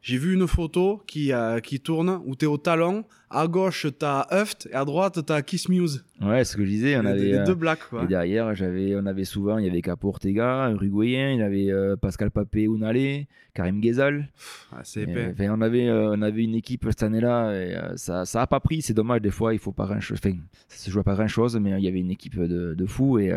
j'ai 0.00 0.16
vu 0.16 0.34
une 0.34 0.46
photo 0.46 1.02
qui, 1.06 1.32
euh, 1.32 1.58
qui 1.60 1.80
tourne 1.80 2.22
où 2.24 2.36
tu 2.36 2.44
es 2.44 2.48
au 2.48 2.56
talon. 2.56 3.04
À 3.30 3.46
gauche, 3.46 3.86
tu 3.98 4.04
as 4.04 4.26
Huft 4.30 4.68
et 4.70 4.74
à 4.74 4.84
droite, 4.84 5.18
tu 5.26 5.32
as 5.32 5.42
Kiss 5.42 5.68
Muse. 5.68 6.04
Ouais, 6.22 6.44
ce 6.44 6.56
que 6.56 6.64
je 6.64 6.70
disais. 6.70 6.96
On 6.96 7.04
avait, 7.04 7.32
les 7.32 7.44
deux 7.44 7.54
blacks. 7.54 7.88
Quoi. 7.90 8.04
Et 8.04 8.06
derrière, 8.06 8.54
j'avais, 8.54 8.94
on 8.94 9.04
avait 9.06 9.24
souvent, 9.24 9.58
il 9.58 9.66
y 9.66 9.68
avait 9.68 9.82
Capo 9.82 10.08
Ortega, 10.08 10.70
Uruguayen, 10.70 11.32
il 11.32 11.40
y 11.40 11.42
avait 11.42 11.70
euh, 11.70 11.96
Pascal 11.96 12.30
Papé 12.30 12.62
Unale, 12.62 13.26
Karim 13.54 13.80
Ghezal. 13.80 14.28
Ah, 14.72 14.80
c'est 14.84 15.02
épais. 15.02 15.48
on, 15.50 15.60
avait, 15.60 15.88
euh, 15.88 16.14
on 16.16 16.22
avait 16.22 16.44
une 16.44 16.54
équipe 16.54 16.86
cette 16.88 17.02
année-là. 17.02 17.52
Et, 17.52 17.76
ça 17.96 18.24
n'a 18.32 18.46
pas 18.46 18.60
pris. 18.60 18.82
C'est 18.82 18.94
dommage, 18.94 19.20
des 19.20 19.32
fois, 19.32 19.52
il 19.52 19.58
faut 19.58 19.72
pas 19.72 19.86
grand-chose. 19.86 20.18
Enfin, 20.24 20.36
ça 20.68 20.78
se 20.86 20.90
joue 20.90 21.02
pas 21.02 21.14
grand-chose, 21.14 21.58
mais 21.58 21.72
il 21.72 21.84
y 21.84 21.88
avait 21.88 22.00
une 22.00 22.12
équipe 22.12 22.38
de, 22.38 22.74
de 22.74 22.86
fous 22.86 23.18
et 23.18 23.32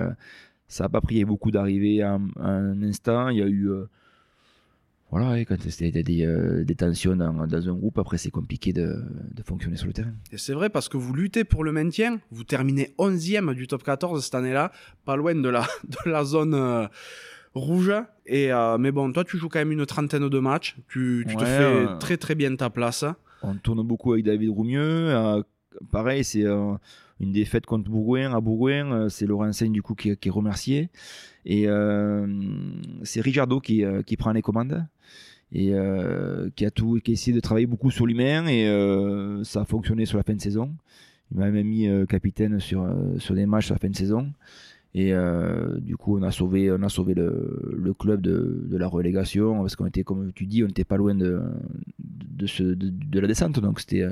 ça 0.67 0.86
n'a 0.86 0.89
pas 0.89 1.02
pris. 1.02 1.15
Il 1.15 1.19
y 1.19 1.24
a 1.24 1.26
beaucoup 1.26 1.52
d'arrivées 1.52 2.04
à, 2.04 2.19
un 2.39 2.84
instant. 2.84 3.30
Il 3.30 3.39
y 3.39 3.41
a 3.41 3.47
eu 3.47 3.69
voilà, 5.12 5.43
quand 5.43 5.58
il 5.65 5.95
y 5.95 6.00
a 6.00 6.63
des, 6.63 6.76
tensions 6.76 7.17
dans, 7.17 7.67
un 7.67 7.74
groupe, 7.74 8.00
après 8.00 8.17
c'est 8.17 8.32
compliqué 8.32 8.71
de, 8.71 9.04
fonctionner 9.45 9.76
sur 9.76 9.88
le 9.88 9.93
terrain. 9.93 10.13
Et 10.32 10.38
c'est 10.38 10.54
vrai 10.54 10.69
parce 10.69 10.88
que 10.88 10.95
vous 10.95 11.13
luttez 11.13 11.43
pour 11.43 11.65
le 11.65 11.74
maintien, 11.74 12.19
vous 12.32 12.45
terminez 12.45 12.95
11e 12.97 13.54
du 13.54 13.67
top 13.67 13.84
14 13.84 14.24
cette 14.24 14.36
année-là, 14.36 14.71
pas 15.04 15.17
loin 15.17 15.36
de 15.36 15.50
la, 15.50 15.67
de 16.06 16.10
la 16.10 16.24
zone 16.24 16.54
euh, 16.54 16.88
rouge. 17.54 17.91
Et, 18.26 18.54
euh, 18.54 18.77
mais 18.77 18.94
bon, 18.94 19.12
toi 19.12 19.25
tu 19.25 19.38
joues 19.38 19.50
quand 19.50 19.60
même 19.60 19.73
une 19.73 19.85
trentaine 19.85 20.29
de 20.29 20.40
matchs, 20.40 20.77
tu, 20.88 21.25
te 21.27 21.44
fais 21.44 21.88
très 22.00 22.15
très 22.15 22.35
bien 22.35 22.56
ta 22.56 22.69
place. 22.69 23.04
On 23.44 23.56
tourne 23.56 23.85
beaucoup 23.85 24.13
avec 24.13 24.23
David 24.23 24.50
Roumieux, 24.50 24.79
euh, 24.79 25.44
pareil, 25.92 26.23
c'est 26.23 26.46
une 27.21 27.31
défaite 27.31 27.65
contre 27.65 27.90
Bourgoin 27.90 28.33
à 28.33 28.42
Bourgoin. 28.42 28.92
Euh, 28.92 29.10
c'est 29.10 29.25
Laurent 29.25 29.54
Seigne 29.54 29.71
du 29.71 29.81
coup 29.81 29.94
qui, 29.94 30.10
est 30.10 30.29
remercié. 30.29 30.90
Et 31.46 31.67
euh, 31.67 32.27
c'est 33.04 33.21
Ricardo 33.21 33.60
qui, 33.60 33.83
euh, 33.83 34.02
qui, 34.04 34.17
prend 34.17 34.31
les 34.31 34.42
commandes 34.42 34.85
et 35.54 35.73
qui 36.56 36.65
a 36.65 36.71
tout, 36.71 37.00
qui 37.04 37.12
a 37.12 37.13
essayé 37.13 37.35
de 37.35 37.42
travailler 37.42 37.67
beaucoup 37.67 37.92
sur 37.92 38.06
l'humain 38.08 38.48
et 38.48 38.65
ça 39.44 39.62
a 39.62 39.65
fonctionné 39.65 40.06
sur 40.06 40.17
la 40.17 40.23
fin 40.23 40.33
de 40.33 40.39
saison. 40.42 40.73
Il 41.31 41.39
m'a 41.39 41.50
même 41.50 41.67
mis 41.67 41.89
capitaine 42.08 42.60
sur, 42.62 42.87
sur 43.17 43.35
des 43.35 43.46
matchs 43.46 43.65
sur 43.65 43.75
la 43.75 43.79
fin 43.79 43.89
de 43.89 43.96
saison. 43.96 44.31
Et 44.94 45.13
euh, 45.13 45.79
du 45.79 45.96
coup, 45.96 46.17
on 46.17 46.23
a 46.23 46.31
sauvé, 46.31 46.69
on 46.71 46.81
a 46.83 46.89
sauvé 46.89 47.13
le, 47.13 47.77
le 47.77 47.94
club 47.94 48.21
de, 48.21 48.65
de, 48.65 48.77
la 48.77 48.87
relégation 48.87 49.62
parce 49.62 49.77
qu'on 49.77 49.85
était, 49.85 50.04
comme 50.04 50.33
tu 50.33 50.46
dis, 50.46 50.63
on 50.63 50.67
n'était 50.67 50.83
pas 50.83 50.98
loin 50.98 51.15
de, 51.15 51.42
de, 52.00 53.19
la 53.19 53.27
descente. 53.27 53.60
Donc 53.60 53.79
c'était 53.79 54.02
euh, 54.02 54.12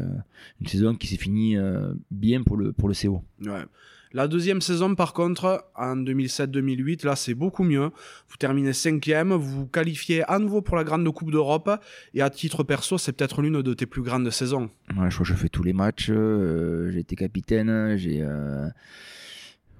une 0.62 0.68
saison 0.68 0.96
qui 0.96 1.08
s'est 1.08 1.18
finie 1.18 1.58
euh, 1.58 1.92
bien 2.12 2.44
pour 2.44 2.56
le, 2.56 2.72
pour 2.72 2.88
le 2.88 2.96
CO. 2.96 3.22
Ouais. 3.42 3.66
La 4.12 4.28
deuxième 4.28 4.60
saison, 4.60 4.96
par 4.96 5.14
contre, 5.14 5.66
en 5.76 5.96
2007-2008, 5.96 7.06
là, 7.06 7.16
c'est 7.16 7.36
beaucoup 7.36 7.64
mieux. 7.64 7.92
Vous 8.28 8.38
terminez 8.40 8.74
cinquième, 8.74 9.34
vous 9.34 9.60
vous 9.60 9.68
qualifiez 9.68 10.24
à 10.24 10.40
nouveau 10.40 10.64
pour 10.64 10.78
la 10.78 10.84
Grande 10.84 11.08
Coupe 11.14 11.32
d'Europe. 11.32 11.70
Et 12.16 12.22
à 12.24 12.32
titre 12.32 12.64
perso, 12.64 12.98
c'est 12.98 13.12
peut-être 13.12 13.44
l'une 13.44 13.62
de 13.62 13.74
tes 13.76 13.86
plus 13.86 14.02
grandes 14.02 14.28
saisons. 14.32 14.72
Je 14.90 14.94
crois 14.96 15.10
que 15.10 15.24
je 15.26 15.34
fais 15.36 15.50
tous 15.50 15.62
les 15.62 15.74
matchs. 15.74 16.10
Euh, 16.10 16.90
j'ai 16.90 17.02
été 17.02 17.16
capitaine. 17.16 17.98
J'ai. 17.98 18.22
Euh, 18.24 18.68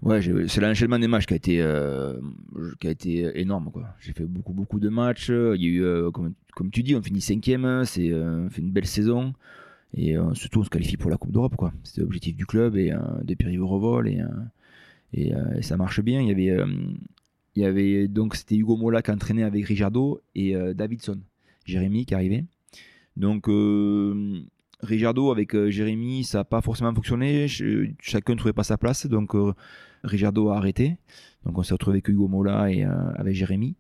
ouais, 0.04 0.22
c'est 0.48 0.62
l'enchaînement 0.62 1.00
des 1.00 1.08
matchs 1.08 1.26
qui 1.26 1.34
a 1.34 1.38
été, 1.38 1.62
euh, 1.64 2.14
qui 2.80 2.88
a 2.88 2.92
été 2.92 3.42
énorme. 3.42 3.72
J'ai 4.00 4.14
fait 4.14 4.26
beaucoup, 4.26 4.54
beaucoup 4.54 4.80
de 4.80 4.90
matchs. 4.90 5.30
Il 5.30 5.64
y 5.64 5.66
a 5.66 5.70
eu, 5.70 6.12
comme, 6.12 6.34
comme, 6.56 6.70
tu 6.70 6.84
dis, 6.84 6.96
on 6.96 7.02
finit 7.02 7.22
cinquième. 7.22 7.84
C'est, 7.86 8.14
on 8.14 8.48
fait 8.52 8.62
une 8.62 8.72
belle 8.72 8.86
saison. 8.86 9.34
Et 9.94 10.18
euh, 10.18 10.34
surtout, 10.34 10.60
on 10.60 10.64
se 10.64 10.70
qualifie 10.70 10.98
pour 10.98 11.10
la 11.10 11.18
Coupe 11.18 11.32
d'Europe. 11.32 11.56
C'était 11.84 12.02
l'objectif 12.02 12.36
du 12.36 12.46
club 12.46 12.76
et 12.78 12.92
euh, 12.92 13.00
de 13.24 13.34
Pierre 13.34 13.64
Revol. 13.64 14.08
Et, 14.08 14.22
euh, 14.22 15.58
et, 15.58 15.62
ça 15.62 15.78
marche 15.78 16.02
bien. 16.02 16.22
Il 16.22 16.28
y 16.28 16.32
avait, 16.32 16.64
il 17.56 17.62
y 17.62 17.66
avait 17.66 18.08
donc 18.08 18.36
c'était 18.36 18.56
Hugo 18.56 18.78
Mola 18.78 19.02
qui 19.02 19.12
entraînait 19.12 19.44
avec 19.44 19.66
Rijardo 19.66 20.22
et 20.36 20.54
Davidson. 20.76 21.20
Jérémy 21.66 22.06
qui 22.06 22.14
arrivait. 22.14 22.46
Donc, 23.18 23.50
Rijardo 24.82 25.32
avec 25.32 25.56
Jérémy, 25.70 26.24
ça 26.24 26.40
n'a 26.40 26.44
pas 26.44 26.62
forcément 26.62 26.94
fonctionné. 26.94 27.48
chacun 27.48 28.34
ne 28.34 28.38
trouvait 28.38 28.54
pas 28.54 28.64
sa 28.64 28.78
place. 28.78 29.08
Donc, 29.08 29.34
Rijardo 30.04 30.50
a 30.50 30.58
arrêté. 30.58 30.98
Donc, 31.46 31.58
on 31.58 31.64
s'est 31.64 31.74
retrouvé 31.74 31.96
avec 31.96 32.08
Hugo 32.08 32.28
Mola 32.28 32.72
et 32.72 32.84
avec 32.84 33.34
Jérémy. 33.34 33.76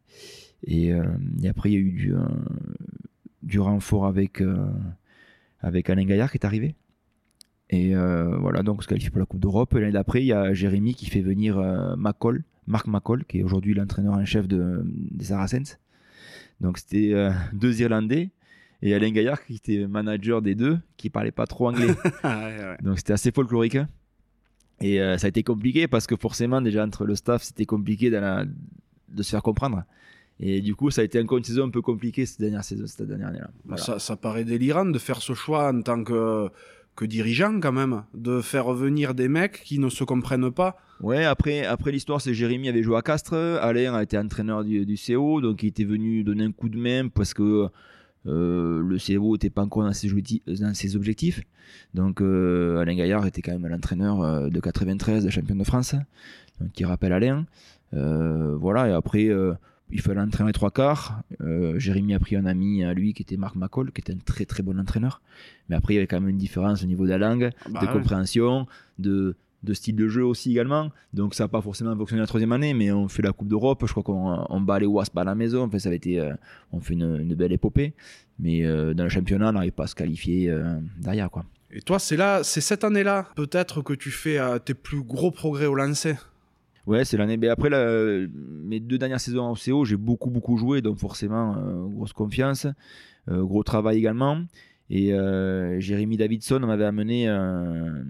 Et, 0.66 0.88
et, 0.88 1.47
après, 1.47 1.70
il 1.70 1.74
y 1.74 1.78
a 1.78 1.80
eu 1.80 1.91
du, 1.91 2.14
du 3.43 3.60
renfort 3.60 4.07
avec 4.07 4.41
avec 5.62 5.89
Alain 5.89 6.05
Gaillard 6.05 6.32
qui 6.32 6.38
est 6.38 6.45
arrivé. 6.45 6.76
Et 7.70 7.95
euh, 7.95 8.36
voilà, 8.38 8.64
donc 8.64 8.80
on 8.80 8.82
se 8.82 8.88
qualifie 8.88 9.10
pour 9.10 9.20
la 9.20 9.26
Coupe 9.26 9.39
d'Europe. 9.39 9.74
L'année 9.74 9.91
d'après, 9.91 10.22
il 10.22 10.26
y 10.26 10.34
a 10.34 10.53
Jérémy 10.53 10.95
qui 10.95 11.05
fait 11.05 11.22
venir 11.22 11.60
euh, 11.60 11.95
Marc 11.95 12.88
McCall, 12.88 13.26
qui 13.26 13.39
est 13.39 13.43
aujourd'hui 13.43 13.74
l'entraîneur 13.74 14.14
en 14.14 14.26
chef 14.26 14.47
de, 14.47 14.82
des 14.86 15.26
Saracens. 15.26 15.78
Donc 16.62 16.78
c'était 16.78 17.14
euh, 17.14 17.32
deux 17.53 17.80
Irlandais 17.82 18.32
et 18.82 18.95
Alain 18.95 19.12
Gaillard 19.12 19.45
qui 19.45 19.55
était 19.55 19.88
manager 19.88 20.41
des 20.41 20.55
deux, 20.55 20.80
qui 20.97 21.10
parlait 21.10 21.32
pas 21.32 21.45
trop 21.45 21.68
anglais. 21.68 21.93
Donc 22.82 22.97
c'était 22.97 23.14
assez 23.14 23.32
folklorique. 23.32 23.76
Hein. 23.76 23.88
Et 24.82 24.99
ça 25.18 25.26
a 25.26 25.28
été 25.28 25.43
compliqué 25.43 25.89
parce 25.89 26.07
que 26.07 26.16
forcément, 26.16 26.62
déjà 26.62 26.86
entre 26.86 27.03
le 27.03 27.14
staff, 27.14 27.43
c'était 27.43 27.66
compliqué 27.66 28.10
de 28.10 29.24
se 29.24 29.30
faire 29.30 29.43
comprendre. 29.43 29.84
Et 30.39 30.61
du 30.61 30.75
coup, 30.75 30.89
ça 30.89 31.01
a 31.01 31.03
été 31.03 31.19
encore 31.19 31.37
une 31.37 31.43
saison 31.43 31.65
un 31.65 31.69
peu 31.69 31.81
compliquée 31.81 32.25
cette 32.25 32.39
dernière 32.39 32.63
saison, 32.63 32.85
cette 32.87 33.07
dernière 33.07 33.27
année-là. 33.27 33.49
Ça, 33.77 33.99
ça, 33.99 34.15
paraît 34.15 34.45
délirant 34.45 34.85
de 34.85 34.97
faire 34.97 35.21
ce 35.21 35.33
choix 35.33 35.69
en 35.69 35.81
tant 35.81 36.03
que, 36.03 36.49
que 36.95 37.05
dirigeant 37.05 37.59
quand 37.59 37.73
même, 37.73 38.03
de 38.13 38.41
faire 38.41 38.65
revenir 38.65 39.13
des 39.13 39.27
mecs 39.27 39.61
qui 39.63 39.79
ne 39.79 39.89
se 39.89 40.03
comprennent 40.03 40.51
pas. 40.51 40.77
Ouais, 41.01 41.25
après, 41.25 41.65
après 41.65 41.91
l'histoire, 41.91 42.21
c'est 42.21 42.33
Jérémy 42.33 42.69
avait 42.69 42.83
joué 42.83 42.97
à 42.97 43.01
Castres, 43.01 43.33
Alain 43.33 43.93
a 43.93 44.03
été 44.03 44.17
entraîneur 44.17 44.63
du, 44.63 44.85
du 44.85 44.97
CO, 44.97 45.41
donc 45.41 45.63
il 45.63 45.67
était 45.67 45.83
venu 45.85 46.23
donner 46.23 46.45
un 46.45 46.51
coup 46.51 46.69
de 46.69 46.77
main 46.77 47.09
parce 47.09 47.33
que 47.33 47.69
euh, 48.27 48.83
le 48.83 48.97
CO 48.97 49.33
n'était 49.33 49.49
pas 49.49 49.61
encore 49.63 49.83
dans 49.83 49.93
ses, 49.93 50.09
dans 50.47 50.73
ses 50.73 50.95
objectifs. 50.95 51.41
Donc 51.93 52.21
euh, 52.21 52.77
Alain 52.79 52.95
Gaillard 52.95 53.25
était 53.25 53.41
quand 53.41 53.57
même 53.57 53.67
l'entraîneur 53.67 54.21
euh, 54.21 54.49
de 54.49 54.59
93, 54.59 55.23
de 55.23 55.29
champion 55.29 55.55
de 55.55 55.63
France, 55.63 55.95
donc 56.59 56.71
qui 56.73 56.83
rappelle 56.83 57.13
Alain. 57.13 57.45
voilà, 57.91 58.89
et 58.89 58.91
après 58.91 59.29
il 59.91 60.01
fallait 60.01 60.21
entraîner 60.21 60.51
trois 60.51 60.71
quarts. 60.71 61.21
Euh, 61.41 61.79
Jérémy 61.79 62.13
a 62.13 62.19
pris 62.19 62.35
un 62.35 62.45
ami 62.45 62.83
à 62.83 62.93
lui 62.93 63.13
qui 63.13 63.23
était 63.23 63.37
Marc 63.37 63.55
McCall, 63.55 63.91
qui 63.91 64.01
était 64.01 64.13
un 64.13 64.19
très 64.23 64.45
très 64.45 64.63
bon 64.63 64.79
entraîneur. 64.79 65.21
Mais 65.67 65.75
après, 65.75 65.93
il 65.93 65.95
y 65.95 65.99
avait 65.99 66.07
quand 66.07 66.19
même 66.19 66.29
une 66.29 66.37
différence 66.37 66.83
au 66.83 66.87
niveau 66.87 67.05
de 67.05 67.09
la 67.09 67.17
langue, 67.17 67.49
ah 67.65 67.69
bah 67.69 67.81
de 67.81 67.87
compréhension, 67.87 68.67
de, 68.99 69.35
de, 69.63 69.73
style 69.73 69.95
de 69.95 70.07
jeu 70.07 70.23
aussi 70.23 70.51
également. 70.51 70.91
Donc 71.13 71.33
ça 71.33 71.45
n'a 71.45 71.47
pas 71.47 71.61
forcément 71.61 71.95
fonctionné 71.95 72.21
la 72.21 72.27
troisième 72.27 72.51
année, 72.51 72.73
mais 72.73 72.91
on 72.91 73.07
fait 73.07 73.23
la 73.23 73.31
Coupe 73.31 73.47
d'Europe. 73.47 73.83
Je 73.85 73.91
crois 73.91 74.03
qu'on 74.03 74.61
bat 74.61 74.79
les 74.79 74.85
Wasps 74.85 75.17
à 75.17 75.23
la 75.23 75.35
maison. 75.35 75.63
Enfin, 75.63 75.79
ça 75.79 75.89
avait 75.89 75.97
été, 75.97 76.19
euh, 76.19 76.33
on 76.71 76.79
fait 76.79 76.93
une, 76.93 77.33
belle 77.33 77.51
épopée. 77.51 77.93
Mais 78.37 78.65
euh, 78.65 78.93
dans 78.93 79.03
le 79.03 79.09
championnat, 79.09 79.49
on 79.49 79.53
n'arrive 79.53 79.71
pas 79.71 79.85
à 79.85 79.87
se 79.87 79.95
qualifier 79.95 80.53
derrière. 80.99 81.31
Quoi. 81.31 81.45
Et 81.71 81.81
toi, 81.81 81.99
c'est 81.99 82.15
là, 82.15 82.43
c'est 82.43 82.61
cette 82.61 82.83
année-là, 82.83 83.27
peut-être 83.35 83.81
que 83.81 83.93
tu 83.93 84.11
fais 84.11 84.39
tes 84.63 84.73
plus 84.73 85.01
gros 85.01 85.31
progrès 85.31 85.65
au 85.65 85.75
lancer? 85.75 86.15
Ouais, 86.89 87.05
c'est 87.05 87.17
l'année. 87.17 87.37
Mais 87.37 87.49
après, 87.49 87.69
mes 87.69 88.79
deux 88.79 88.97
dernières 88.97 89.19
saisons 89.19 89.43
en 89.43 89.53
CO, 89.53 89.85
j'ai 89.85 89.95
beaucoup, 89.95 90.31
beaucoup 90.31 90.57
joué. 90.57 90.81
Donc, 90.81 90.97
forcément, 90.97 91.55
euh, 91.55 91.85
grosse 91.85 92.13
confiance. 92.13 92.65
Euh, 93.29 93.43
gros 93.43 93.61
travail 93.61 93.99
également. 93.99 94.41
Et 94.89 95.13
euh, 95.13 95.79
Jérémy 95.79 96.17
Davidson 96.17 96.61
m'avait 96.61 96.85
amené 96.85 97.27
un, 97.27 98.03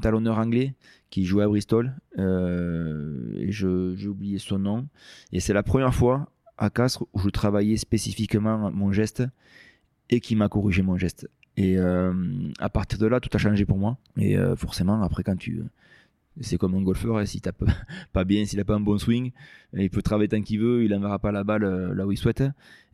talonneur 0.00 0.38
anglais 0.38 0.74
qui 1.08 1.24
jouait 1.24 1.44
à 1.44 1.46
Bristol. 1.46 1.94
et 2.18 3.52
j'ai 3.52 4.08
oublié 4.08 4.38
son 4.38 4.58
nom. 4.58 4.88
Et 5.32 5.38
c'est 5.38 5.52
la 5.52 5.62
première 5.62 5.94
fois 5.94 6.28
à 6.58 6.68
Castres 6.68 7.04
où 7.12 7.20
je 7.20 7.28
travaillais 7.28 7.76
spécifiquement 7.76 8.72
mon 8.72 8.90
geste 8.90 9.22
et 10.10 10.18
qui 10.18 10.34
m'a 10.34 10.48
corrigé 10.48 10.82
mon 10.82 10.96
geste. 10.96 11.30
Et 11.56 11.78
à 11.78 12.68
partir 12.70 12.98
de 12.98 13.06
là, 13.06 13.20
tout 13.20 13.30
a 13.32 13.38
changé 13.38 13.64
pour 13.64 13.78
moi. 13.78 13.98
Et 14.16 14.36
forcément, 14.56 15.00
après, 15.02 15.22
quand 15.22 15.36
tu 15.36 15.62
c'est 16.40 16.58
comme 16.58 16.74
un 16.74 16.82
golfeur, 16.82 17.16
hein, 17.16 17.24
s'il 17.24 17.40
tape 17.40 17.64
pas 18.12 18.24
bien, 18.24 18.44
s'il 18.44 18.58
n'a 18.58 18.64
pas 18.64 18.74
un 18.74 18.80
bon 18.80 18.98
swing, 18.98 19.32
il 19.72 19.90
peut 19.90 20.02
travailler 20.02 20.28
tant 20.28 20.42
qu'il 20.42 20.60
veut, 20.60 20.84
il 20.84 20.90
n'enverra 20.90 21.18
pas 21.18 21.32
la 21.32 21.44
balle 21.44 21.64
euh, 21.64 21.94
là 21.94 22.06
où 22.06 22.12
il 22.12 22.18
souhaite. 22.18 22.42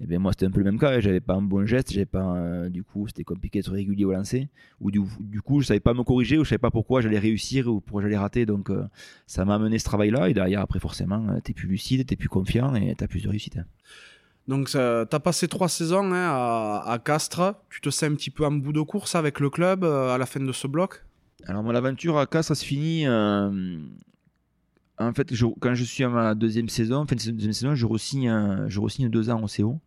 Et 0.00 0.06
bien 0.06 0.18
moi 0.18 0.32
c'était 0.32 0.46
un 0.46 0.50
peu 0.50 0.60
le 0.60 0.64
même 0.64 0.78
cas, 0.78 0.92
hein. 0.92 1.00
j'avais 1.00 1.20
pas 1.20 1.34
un 1.34 1.42
bon 1.42 1.66
geste, 1.66 1.92
j'avais 1.92 2.06
pas, 2.06 2.36
euh, 2.36 2.68
du 2.68 2.82
coup 2.82 3.06
c'était 3.08 3.24
compliqué 3.24 3.58
d'être 3.58 3.72
régulier 3.72 4.04
au 4.04 4.12
lancer, 4.12 4.48
ou 4.80 4.90
du, 4.90 5.00
coup 5.44 5.60
je 5.60 5.66
savais 5.66 5.80
pas 5.80 5.94
me 5.94 6.02
corriger, 6.02 6.38
ou 6.38 6.44
je 6.44 6.50
savais 6.50 6.58
pas 6.58 6.70
pourquoi 6.70 7.00
j'allais 7.00 7.18
réussir 7.18 7.66
ou 7.68 7.80
pourquoi 7.80 8.02
j'allais 8.02 8.18
rater, 8.18 8.46
donc 8.46 8.70
euh, 8.70 8.84
ça 9.26 9.44
m'a 9.44 9.56
amené 9.56 9.78
ce 9.78 9.84
travail-là, 9.84 10.28
et 10.28 10.34
derrière 10.34 10.60
après 10.60 10.78
forcément 10.78 11.40
tu 11.44 11.50
es 11.50 11.54
plus 11.54 11.68
lucide, 11.68 12.06
tu 12.06 12.14
es 12.14 12.16
plus 12.16 12.28
confiant 12.28 12.74
et 12.74 12.94
tu 12.96 13.04
as 13.04 13.08
plus 13.08 13.22
de 13.22 13.28
réussite. 13.28 13.58
Hein. 13.58 13.64
Donc 14.48 14.70
tu 14.70 14.76
as 14.76 15.20
passé 15.20 15.46
trois 15.46 15.68
saisons 15.68 16.10
à, 16.12 16.82
à 16.86 16.98
Castres, 16.98 17.54
tu 17.70 17.80
te 17.80 17.90
sais 17.90 18.06
un 18.06 18.14
petit 18.14 18.30
peu 18.30 18.44
en 18.44 18.52
bout 18.52 18.72
de 18.72 18.80
course 18.80 19.14
avec 19.14 19.38
le 19.40 19.50
club 19.50 19.84
à 19.84 20.18
la 20.18 20.26
fin 20.26 20.40
de 20.40 20.52
ce 20.52 20.66
bloc? 20.66 21.04
Alors, 21.46 21.62
mon 21.62 21.74
aventure 21.74 22.18
à 22.18 22.26
Castres, 22.26 22.48
ça 22.48 22.54
se 22.54 22.64
finit. 22.64 23.06
Euh, 23.06 23.78
en 24.98 25.12
fait, 25.12 25.32
quand 25.60 25.74
je 25.74 25.84
suis 25.84 26.04
à 26.04 26.08
ma 26.08 26.34
deuxième 26.34 26.68
saison, 26.68 27.06
fin 27.06 27.16
de 27.16 27.30
deuxième 27.32 27.52
saison, 27.52 27.74
je 27.74 27.86
re-signe, 27.86 28.68
je 28.68 29.08
deux 29.08 29.30
ans 29.30 29.42
au 29.42 29.48
CO. 29.48 29.80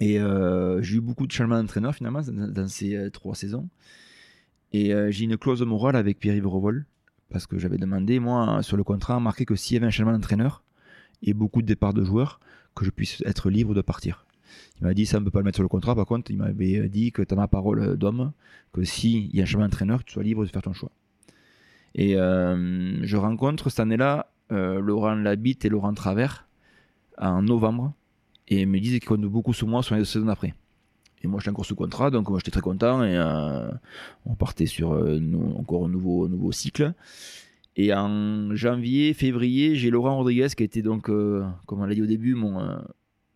Et 0.00 0.18
euh, 0.18 0.82
j'ai 0.82 0.96
eu 0.96 1.00
beaucoup 1.00 1.26
de 1.26 1.32
changements 1.32 1.60
d'entraîneur 1.60 1.94
finalement 1.94 2.22
dans, 2.22 2.68
ces 2.68 2.96
euh, 2.96 3.10
trois 3.10 3.34
saisons. 3.34 3.68
Et 4.72 4.90
j'ai 5.10 5.24
une 5.24 5.36
clause 5.36 5.60
morale 5.62 5.96
avec 5.96 6.18
Pierre-Yves 6.18 6.46
Revol, 6.46 6.86
parce 7.28 7.46
que 7.46 7.58
j'avais 7.58 7.76
demandé, 7.76 8.18
moi, 8.20 8.62
sur 8.62 8.78
le 8.78 8.84
contrat, 8.84 9.20
marqué 9.20 9.44
que 9.44 9.54
s'il 9.54 9.74
y 9.74 9.76
avait 9.76 9.86
un 9.86 9.90
changement 9.90 10.12
d'entraîneur 10.12 10.64
et 11.22 11.34
beaucoup 11.34 11.60
de 11.60 11.66
départs 11.66 11.92
de 11.92 12.02
joueurs, 12.02 12.40
que 12.74 12.86
je 12.86 12.90
puisse 12.90 13.22
être 13.26 13.50
libre 13.50 13.74
de 13.74 13.82
partir. 13.82 14.24
Il 14.80 14.84
m'a 14.84 14.94
dit 14.94 15.06
ça, 15.06 15.18
on 15.18 15.20
ne 15.20 15.24
peut 15.24 15.30
pas 15.30 15.38
le 15.40 15.44
mettre 15.44 15.56
sur 15.56 15.62
le 15.62 15.68
contrat. 15.68 15.94
Par 15.94 16.06
contre, 16.06 16.30
il 16.30 16.38
m'avait 16.38 16.88
dit 16.88 17.12
que 17.12 17.22
tu 17.22 17.32
as 17.32 17.36
ma 17.36 17.48
parole 17.48 17.96
d'homme, 17.96 18.32
que 18.72 18.82
s'il 18.84 19.34
y 19.34 19.40
a 19.40 19.42
un 19.42 19.46
chemin 19.46 19.64
d'entraîneur, 19.64 20.04
tu 20.04 20.12
sois 20.12 20.22
libre 20.22 20.44
de 20.44 20.50
faire 20.50 20.62
ton 20.62 20.72
choix. 20.72 20.90
Et 21.94 22.16
euh, 22.16 23.04
je 23.04 23.16
rencontre 23.16 23.70
cette 23.70 23.80
année-là 23.80 24.32
euh, 24.50 24.80
Laurent 24.80 25.14
Labitte 25.14 25.64
et 25.64 25.68
Laurent 25.68 25.94
Travers 25.94 26.46
en 27.18 27.42
novembre 27.42 27.92
et 28.48 28.62
ils 28.62 28.66
me 28.66 28.80
disent 28.80 28.92
qu'ils 28.98 29.08
comptent 29.08 29.20
beaucoup 29.22 29.52
sur 29.52 29.66
moi 29.66 29.82
sur 29.82 29.94
les 29.94 30.00
deux 30.00 30.06
saisons 30.06 30.26
d'après. 30.26 30.54
Et 31.22 31.28
moi, 31.28 31.38
j'étais 31.38 31.50
encore 31.50 31.66
sous 31.66 31.76
contrat, 31.76 32.10
donc 32.10 32.28
moi, 32.28 32.38
j'étais 32.38 32.50
très 32.50 32.60
content 32.60 33.04
et 33.04 33.16
euh, 33.16 33.70
on 34.26 34.34
partait 34.34 34.66
sur 34.66 34.90
encore 34.90 35.84
un 35.84 35.88
nouveau, 35.88 36.26
nouveau 36.28 36.50
cycle. 36.50 36.94
Et 37.76 37.94
en 37.94 38.54
janvier, 38.54 39.14
février, 39.14 39.76
j'ai 39.76 39.90
Laurent 39.90 40.16
Rodriguez 40.16 40.48
qui 40.56 40.64
était 40.64 40.82
donc, 40.82 41.04
comme 41.04 41.80
on 41.80 41.84
l'a 41.84 41.94
dit 41.94 42.02
au 42.02 42.06
début, 42.06 42.34
mon, 42.34 42.82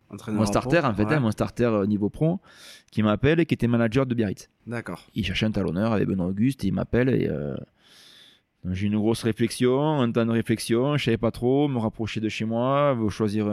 mon 0.09 0.45
starter, 0.45 0.79
en, 0.85 0.93
fait, 0.93 1.03
hein, 1.03 1.19
mon 1.19 1.31
starter 1.31 1.65
euh, 1.65 1.85
niveau 1.85 2.09
pro, 2.09 2.39
qui 2.91 3.03
m'appelle 3.03 3.39
et 3.39 3.45
qui 3.45 3.53
était 3.53 3.67
manager 3.67 4.05
de 4.05 4.15
Biarritz. 4.15 4.49
D'accord. 4.65 5.05
Il 5.15 5.25
cherchait 5.25 5.45
un 5.45 5.51
talonneur 5.51 5.91
avec 5.91 6.07
Benoît 6.07 6.27
Auguste, 6.27 6.63
et 6.63 6.67
il 6.67 6.73
m'appelle 6.73 7.09
et 7.09 7.27
euh, 7.27 7.55
j'ai 8.71 8.87
une 8.87 8.97
grosse 8.97 9.23
réflexion, 9.23 10.01
un 10.01 10.11
temps 10.11 10.25
de 10.25 10.31
réflexion, 10.31 10.97
je 10.97 11.05
savais 11.05 11.17
pas 11.17 11.31
trop, 11.31 11.67
me 11.67 11.77
rapprocher 11.77 12.19
de 12.19 12.29
chez 12.29 12.45
moi, 12.45 12.97
choisir 13.09 13.47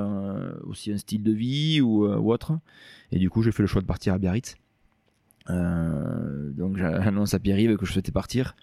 aussi 0.65 0.93
un 0.93 0.99
style 0.99 1.23
de 1.23 1.33
vie 1.33 1.81
ou, 1.81 2.07
euh, 2.07 2.17
ou, 2.17 2.33
autre. 2.33 2.53
Et 3.13 3.19
du 3.19 3.31
coup, 3.31 3.43
j'ai 3.43 3.53
fait 3.53 3.63
le 3.63 3.69
choix 3.69 3.83
de 3.83 3.87
partir 3.87 4.15
à 4.15 4.19
Biarritz. 4.19 4.57
donc 5.49 6.77
j'annonce 6.77 7.35
à 7.35 7.39
Pierre-Yves 7.39 7.77
que 7.77 7.87
je 7.87 7.93
souhaitais 7.93 8.13
partir. 8.13 8.57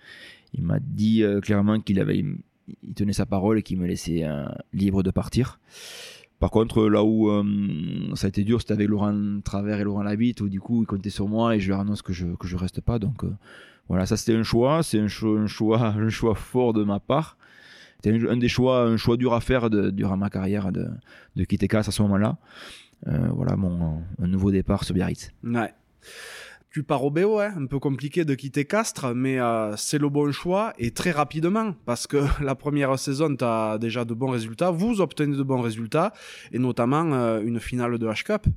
Il 0.53 0.63
m'a 0.63 0.79
dit 0.79 1.23
clairement 1.41 1.79
qu'il 1.79 1.99
avait, 1.99 2.17
il 2.17 2.93
tenait 2.95 3.13
sa 3.13 3.25
parole 3.25 3.59
et 3.59 3.63
qu'il 3.63 3.79
me 3.79 3.87
laissait 3.87 4.25
libre 4.73 5.03
de 5.03 5.11
partir. 5.11 5.59
Par 6.41 6.49
contre, 6.49 6.87
là 6.87 7.03
où 7.03 7.29
euh, 7.29 7.43
ça 8.15 8.25
a 8.25 8.29
été 8.29 8.43
dur, 8.43 8.59
c'était 8.59 8.73
avec 8.73 8.89
Laurent 8.89 9.39
Travers 9.43 9.79
et 9.79 9.83
Laurent 9.83 10.01
Labitte, 10.01 10.41
où 10.41 10.49
du 10.49 10.59
coup, 10.59 10.81
ils 10.81 10.87
comptaient 10.87 11.11
sur 11.11 11.27
moi 11.27 11.55
et 11.55 11.59
je 11.59 11.69
leur 11.69 11.79
annonce 11.79 12.01
que 12.01 12.13
je 12.13 12.25
je 12.43 12.57
reste 12.57 12.81
pas. 12.81 12.97
Donc 12.97 13.23
euh, 13.23 13.31
voilà, 13.87 14.07
ça 14.07 14.17
c'était 14.17 14.35
un 14.35 14.41
choix, 14.41 14.81
c'est 14.81 14.97
un 14.97 15.07
choix, 15.07 15.79
un 15.79 16.09
choix, 16.09 16.33
fort 16.33 16.73
de 16.73 16.83
ma 16.83 16.99
part. 16.99 17.37
C'était 18.03 18.27
un, 18.27 18.37
des 18.37 18.47
choix, 18.47 18.85
un 18.85 18.97
choix 18.97 19.17
dur 19.17 19.35
à 19.35 19.39
faire 19.39 19.69
durant 19.69 20.17
ma 20.17 20.31
carrière 20.31 20.71
de, 20.71 20.89
quitter 21.43 21.67
Casse 21.67 21.89
à 21.89 21.91
ce 21.91 22.01
moment-là. 22.01 22.37
Euh, 23.05 23.27
voilà 23.35 23.55
mon 23.55 24.01
nouveau 24.17 24.49
départ 24.49 24.83
sur 24.83 24.95
Biarritz. 24.95 25.31
Ouais. 25.43 25.71
Tu 26.71 26.83
pars 26.83 27.03
au 27.03 27.11
BO, 27.11 27.39
hein, 27.39 27.53
un 27.57 27.65
peu 27.65 27.79
compliqué 27.79 28.23
de 28.23 28.33
quitter 28.33 28.63
Castres, 28.63 29.13
mais 29.13 29.39
euh, 29.39 29.75
c'est 29.75 29.97
le 29.97 30.07
bon 30.07 30.31
choix 30.31 30.73
et 30.79 30.91
très 30.91 31.11
rapidement 31.11 31.73
parce 31.85 32.07
que 32.07 32.17
la 32.43 32.55
première 32.55 32.97
saison, 32.97 33.35
tu 33.35 33.43
as 33.43 33.77
déjà 33.77 34.05
de 34.05 34.13
bons 34.13 34.29
résultats, 34.29 34.71
vous 34.71 35.01
obtenez 35.01 35.35
de 35.35 35.43
bons 35.43 35.61
résultats 35.61 36.13
et 36.53 36.59
notamment 36.59 37.11
euh, 37.11 37.41
une 37.41 37.59
finale 37.59 37.97
de 37.97 38.07
H-Cup. 38.07 38.47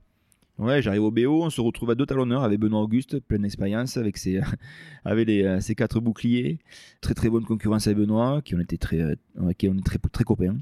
Ouais, 0.59 0.81
j'arrive 0.81 1.03
au 1.03 1.11
BO, 1.11 1.43
on 1.43 1.51
se 1.51 1.61
retrouve 1.61 1.91
à 1.91 1.97
deux 1.97 2.07
talonneurs 2.07 2.45
avec 2.45 2.61
Benoît 2.61 2.83
Auguste, 2.83 3.19
pleine 3.19 3.43
d'expérience, 3.43 3.97
avec 3.97 4.17
ses, 4.17 4.41
avec 5.05 5.27
les, 5.27 5.43
euh, 5.43 5.61
ses 5.61 5.75
quatre 5.75 5.99
boucliers. 5.99 6.61
Très 7.01 7.15
très 7.15 7.29
bonne 7.29 7.45
concurrence 7.45 7.89
avec 7.89 7.99
Benoît, 7.99 8.43
qui 8.45 8.55
on 8.55 8.61
était 8.61 8.79
très, 8.79 9.17
qui 9.59 9.69
on 9.69 9.77
est 9.77 9.85
très, 9.85 9.99
très 9.99 10.23
copains. 10.23 10.57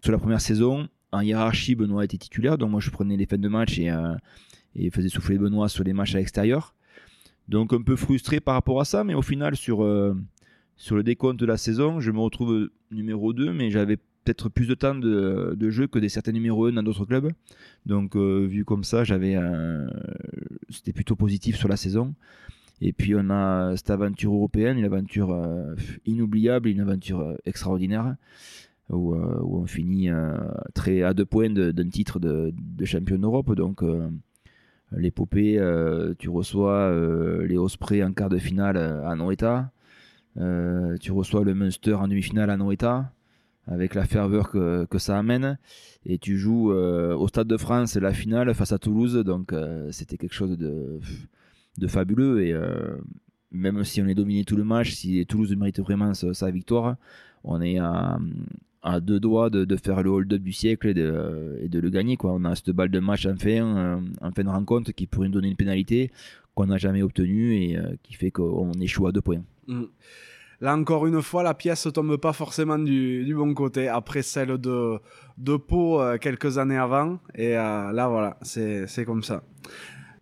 Sur 0.00 0.12
la 0.12 0.18
première 0.18 0.40
saison, 0.40 0.88
en 1.12 1.20
hiérarchie, 1.20 1.74
Benoît 1.74 2.06
était 2.06 2.16
titulaire, 2.16 2.56
donc 2.56 2.70
moi 2.70 2.80
je 2.80 2.88
prenais 2.88 3.18
les 3.18 3.26
fins 3.26 3.36
de 3.36 3.48
match 3.48 3.78
et, 3.78 3.92
et 4.74 4.90
faisais 4.90 5.10
souffler 5.10 5.36
Benoît 5.36 5.68
sur 5.68 5.84
les 5.84 5.92
matchs 5.92 6.14
à 6.14 6.18
l'extérieur. 6.18 6.74
Donc 7.48 7.72
un 7.72 7.82
peu 7.82 7.96
frustré 7.96 8.40
par 8.40 8.54
rapport 8.54 8.80
à 8.80 8.84
ça, 8.84 9.04
mais 9.04 9.14
au 9.14 9.22
final, 9.22 9.56
sur, 9.56 9.82
euh, 9.82 10.14
sur 10.76 10.96
le 10.96 11.02
décompte 11.02 11.40
de 11.40 11.46
la 11.46 11.56
saison, 11.56 11.98
je 11.98 12.10
me 12.10 12.20
retrouve 12.20 12.70
numéro 12.90 13.32
2, 13.32 13.52
mais 13.52 13.70
j'avais 13.70 13.96
peut-être 13.96 14.50
plus 14.50 14.66
de 14.66 14.74
temps 14.74 14.94
de, 14.94 15.54
de, 15.56 15.70
jeu 15.70 15.86
que 15.86 15.98
des 15.98 16.10
certains 16.10 16.32
numéros 16.32 16.66
1 16.66 16.72
dans 16.72 16.82
d'autres 16.82 17.06
clubs. 17.06 17.32
Donc 17.86 18.16
euh, 18.16 18.46
vu 18.46 18.66
comme 18.66 18.84
ça, 18.84 19.02
j'avais 19.02 19.36
c'était 20.68 20.92
plutôt 20.92 21.16
positif 21.16 21.56
sur 21.56 21.68
la 21.68 21.76
saison. 21.76 22.14
Et 22.80 22.92
puis 22.92 23.14
on 23.16 23.30
a 23.30 23.74
cette 23.76 23.90
aventure 23.90 24.32
européenne, 24.32 24.78
une 24.78 24.84
aventure 24.84 25.32
euh, 25.32 25.74
inoubliable, 26.04 26.68
une 26.68 26.80
aventure 26.80 27.34
extraordinaire, 27.46 28.14
où, 28.90 29.14
on 29.14 29.66
finit 29.66 30.10
très 30.74 31.02
à 31.02 31.14
deux 31.14 31.26
points 31.26 31.50
d'un 31.50 31.88
titre 31.88 32.20
de, 32.20 32.52
de, 32.54 32.84
champion 32.84 33.18
d'Europe. 33.18 33.54
Donc 33.54 33.82
l'épopée, 34.92 35.58
euh, 35.58 36.14
tu 36.18 36.28
reçois 36.28 36.72
euh, 36.72 37.46
les 37.46 37.56
Ospreys 37.56 38.02
en 38.02 38.12
quart 38.12 38.28
de 38.28 38.38
finale 38.38 38.76
euh, 38.76 39.06
à 39.06 39.14
Noeta, 39.16 39.70
tu 41.00 41.10
reçois 41.10 41.42
le 41.42 41.52
Munster 41.52 41.94
en 41.94 42.06
demi-finale 42.06 42.48
à 42.50 42.56
Noeta, 42.56 43.12
avec 43.66 43.96
la 43.96 44.04
ferveur 44.04 44.50
que, 44.50 44.98
ça 44.98 45.18
amène, 45.18 45.58
et 46.06 46.18
tu 46.18 46.38
joues 46.38 46.70
au 46.70 47.26
Stade 47.26 47.48
de 47.48 47.56
France 47.56 47.96
la 47.96 48.12
finale 48.12 48.54
face 48.54 48.70
à 48.70 48.78
Toulouse, 48.78 49.16
donc 49.24 49.52
c'était 49.90 50.16
quelque 50.16 50.34
chose 50.34 50.56
de, 50.56 51.00
fabuleux, 51.88 52.44
et 52.44 52.54
même 53.50 53.82
si 53.82 54.00
on 54.00 54.06
est 54.06 54.14
dominé 54.14 54.44
tout 54.44 54.54
le 54.54 54.62
match, 54.62 54.92
si 54.92 55.26
Toulouse 55.26 55.56
mérite 55.56 55.80
vraiment 55.80 56.14
sa 56.14 56.50
victoire, 56.52 56.94
on 57.42 57.60
est 57.60 57.80
à, 57.80 58.20
à 58.88 59.00
deux 59.00 59.20
doigts 59.20 59.50
de, 59.50 59.76
faire 59.76 60.02
le 60.02 60.10
hold-up 60.10 60.42
du 60.42 60.52
siècle 60.52 60.88
et 60.88 60.94
de, 60.94 61.58
et 61.60 61.68
de, 61.68 61.78
le 61.78 61.90
gagner. 61.90 62.16
Quoi. 62.16 62.32
On 62.32 62.44
a 62.44 62.54
cette 62.54 62.70
balle 62.70 62.90
de 62.90 63.00
match 63.00 63.26
en 63.26 63.36
fin, 63.36 63.76
euh, 63.76 64.00
en 64.20 64.30
fin 64.32 64.44
de 64.44 64.48
rencontre 64.48 64.92
qui 64.92 65.06
pourrait 65.06 65.28
nous 65.28 65.34
donner 65.34 65.48
une 65.48 65.56
pénalité 65.56 66.10
qu'on 66.54 66.66
n'a 66.66 66.78
jamais 66.78 67.02
obtenue 67.02 67.54
et 67.54 67.76
euh, 67.76 67.94
qui 68.02 68.14
fait 68.14 68.30
qu'on 68.30 68.72
échoue 68.72 69.06
à 69.06 69.12
deux 69.12 69.20
points. 69.20 69.42
Mm. 69.66 69.84
Là 70.60 70.76
encore 70.76 71.06
une 71.06 71.22
fois, 71.22 71.44
la 71.44 71.54
pièce 71.54 71.86
ne 71.86 71.92
tombe 71.92 72.16
pas 72.16 72.32
forcément 72.32 72.78
du, 72.78 73.32
bon 73.32 73.54
côté 73.54 73.86
après 73.86 74.22
celle 74.22 74.58
de, 74.58 74.98
de 75.36 75.56
Pau 75.56 76.00
euh, 76.00 76.18
quelques 76.18 76.58
années 76.58 76.78
avant. 76.78 77.20
Et 77.36 77.52
là, 77.52 78.08
voilà, 78.08 78.38
c'est 78.42 79.04
comme 79.06 79.22
ça. 79.22 79.44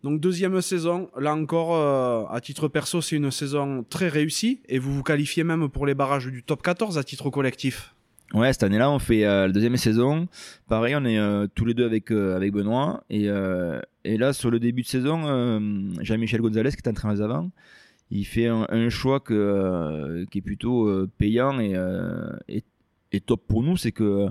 Donc 0.02 0.20
deuxième 0.20 0.60
saison, 0.60 1.08
là 1.18 1.34
encore, 1.34 2.30
à 2.30 2.40
titre 2.42 2.68
perso, 2.68 3.00
c'est 3.00 3.16
une 3.16 3.30
saison 3.30 3.82
très 3.88 4.08
réussie 4.08 4.60
et 4.68 4.78
vous 4.78 4.92
vous 4.92 5.02
qualifiez 5.02 5.42
même 5.42 5.70
pour 5.70 5.86
les 5.86 5.94
barrages 5.94 6.26
du 6.26 6.42
top 6.42 6.62
14 6.62 6.98
à 6.98 7.02
titre 7.02 7.30
collectif. 7.30 7.95
Ouais, 8.34 8.52
cette 8.52 8.64
année-là, 8.64 8.90
on 8.90 8.98
fait 8.98 9.24
euh, 9.24 9.46
la 9.46 9.52
deuxième 9.52 9.76
saison. 9.76 10.26
Pareil, 10.68 10.96
on 10.96 11.04
est 11.04 11.18
euh, 11.18 11.46
tous 11.54 11.64
les 11.64 11.74
deux 11.74 11.86
avec, 11.86 12.10
euh, 12.10 12.34
avec 12.34 12.52
Benoît. 12.52 13.04
Et, 13.08 13.26
et, 14.04 14.18
là, 14.18 14.32
sur 14.32 14.50
le 14.50 14.58
début 14.58 14.82
de 14.82 14.86
saison, 14.86 15.22
Jean-Michel 16.00 16.40
Gonzalez, 16.40 16.70
qui 16.70 16.76
est 16.76 16.88
entraîneur 16.88 17.16
des 17.16 17.22
avant, 17.22 17.50
il 18.10 18.24
fait 18.24 18.46
un, 18.46 18.88
choix 18.88 19.20
qui 19.20 19.34
est 19.34 20.42
plutôt 20.42 21.06
payant 21.18 21.58
et, 21.60 21.74
et, 23.12 23.20
top 23.20 23.46
pour 23.46 23.62
nous. 23.62 23.76
C'est 23.76 23.92
que 23.92 24.28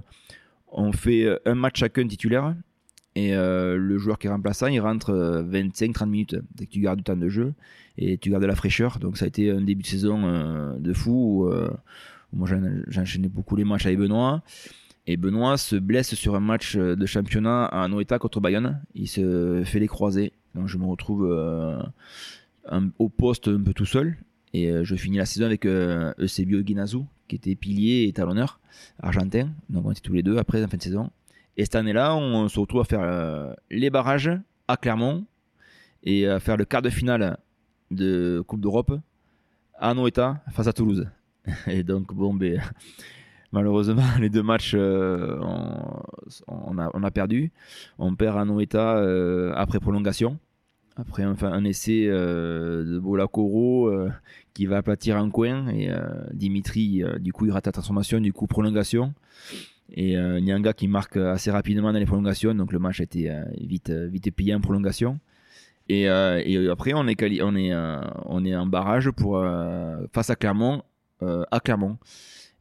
on 0.71 0.91
fait 0.91 1.27
un 1.45 1.55
match 1.55 1.79
chacun 1.79 2.07
titulaire. 2.07 2.55
Et 3.15 3.33
le 3.33 3.97
joueur 3.97 4.19
qui 4.19 4.27
est 4.27 4.29
remplaçant, 4.29 4.67
il 4.67 4.79
rentre 4.79 5.13
25-30 5.49 6.05
minutes. 6.09 6.35
Que 6.57 6.65
tu 6.65 6.79
gardes 6.81 6.97
du 6.97 7.03
temps 7.03 7.17
de 7.17 7.29
jeu 7.29 7.53
et 7.97 8.17
tu 8.17 8.29
gardes 8.29 8.43
de 8.43 8.47
la 8.47 8.55
fraîcheur. 8.55 8.99
Donc 8.99 9.17
ça 9.17 9.25
a 9.25 9.27
été 9.27 9.51
un 9.51 9.61
début 9.61 9.83
de 9.83 9.87
saison 9.87 10.77
de 10.77 10.93
fou. 10.93 11.49
Moi, 12.35 12.47
j'enchaînais 12.87 13.29
beaucoup 13.29 13.55
les 13.55 13.63
matchs 13.63 13.85
avec 13.85 13.97
Benoît. 13.97 14.43
Et 15.07 15.17
Benoît 15.17 15.57
se 15.57 15.75
blesse 15.75 16.15
sur 16.15 16.35
un 16.35 16.39
match 16.39 16.75
de 16.75 17.05
championnat 17.05 17.65
à 17.65 17.87
Noeta 17.87 18.19
contre 18.19 18.39
Bayonne. 18.39 18.81
Il 18.95 19.07
se 19.07 19.63
fait 19.65 19.79
les 19.79 19.87
croisés. 19.87 20.33
Donc 20.55 20.67
je 20.67 20.77
me 20.77 20.85
retrouve 20.85 21.27
euh, 21.29 21.81
au 22.97 23.09
poste 23.09 23.47
un 23.47 23.61
peu 23.61 23.73
tout 23.73 23.85
seul. 23.85 24.17
Et 24.53 24.69
euh, 24.69 24.83
je 24.83 24.95
finis 24.95 25.17
la 25.17 25.25
saison 25.25 25.45
avec 25.45 25.65
euh, 25.65 26.13
Eusebio 26.17 26.61
Guinazu, 26.61 26.99
qui 27.27 27.35
était 27.35 27.55
pilier 27.55 28.05
et 28.07 28.13
talonneur 28.13 28.59
argentin. 28.99 29.49
Donc 29.69 29.85
on 29.85 29.91
était 29.91 30.01
tous 30.01 30.13
les 30.13 30.23
deux 30.23 30.37
après 30.37 30.63
en 30.63 30.67
fin 30.67 30.77
de 30.77 30.81
saison. 30.81 31.11
Et 31.57 31.63
cette 31.65 31.75
année-là, 31.75 32.15
on 32.15 32.49
se 32.49 32.59
retrouve 32.59 32.81
à 32.81 32.85
faire 32.85 33.55
les 33.71 33.89
barrages 33.89 34.31
à 34.67 34.75
Clermont 34.75 35.25
et 36.03 36.27
à 36.27 36.41
faire 36.41 36.57
le 36.57 36.65
quart 36.65 36.81
de 36.81 36.89
finale 36.89 37.37
de 37.91 38.43
Coupe 38.45 38.59
d'Europe 38.59 38.99
à 39.77 39.93
Noeta 39.93 40.41
face 40.51 40.67
à 40.67 40.73
Toulouse. 40.73 41.07
Et 41.67 41.83
donc, 41.83 42.13
bon, 42.13 42.33
ben, 42.33 42.61
malheureusement, 43.51 44.03
les 44.19 44.29
deux 44.29 44.43
matchs, 44.43 44.73
euh, 44.75 45.37
on, 46.47 46.77
a, 46.77 46.89
on, 46.93 47.03
a, 47.03 47.11
perdu. 47.11 47.51
On 47.97 48.15
perd 48.15 48.37
à 48.37 48.45
Noeta 48.45 48.97
euh, 48.97 49.53
après 49.55 49.79
prolongation. 49.79 50.39
Après 50.97 51.23
un, 51.23 51.65
essai 51.65 52.07
euh, 52.07 52.85
de 52.85 52.99
Bolakoro 52.99 53.91
qui 54.53 54.65
va 54.65 54.77
aplatir 54.77 55.17
un 55.17 55.29
coin. 55.29 55.67
Et 55.67 55.89
Dimitri, 56.31 57.03
du 57.19 57.33
coup, 57.33 57.45
il 57.45 57.51
rate 57.51 57.65
la 57.65 57.73
transformation. 57.73 58.21
Du 58.21 58.31
coup, 58.31 58.47
prolongation. 58.47 59.13
Et 59.91 60.15
Nyanga 60.15 60.71
qui 60.71 60.87
marque 60.87 61.17
assez 61.17 61.51
rapidement 61.51 61.91
dans 61.91 61.99
les 61.99 62.05
prolongations. 62.05 62.55
Donc 62.55 62.71
le 62.71 62.79
match 62.79 63.01
a 63.01 63.03
été 63.03 63.29
vite, 63.59 63.89
vite 63.89 64.33
pillé 64.33 64.55
en 64.55 64.61
prolongation. 64.61 65.19
Et, 65.89 66.03
et, 66.03 66.69
après, 66.69 66.93
on 66.95 67.05
est, 67.09 67.41
on 67.43 67.55
est, 67.57 67.75
on 68.25 68.45
est 68.45 68.55
en 68.55 68.65
barrage 68.65 69.11
pour, 69.11 69.45
face 70.13 70.29
à 70.29 70.37
Clermont 70.37 70.77
euh, 70.77 70.94
à 71.21 71.59
Clermont. 71.59 71.97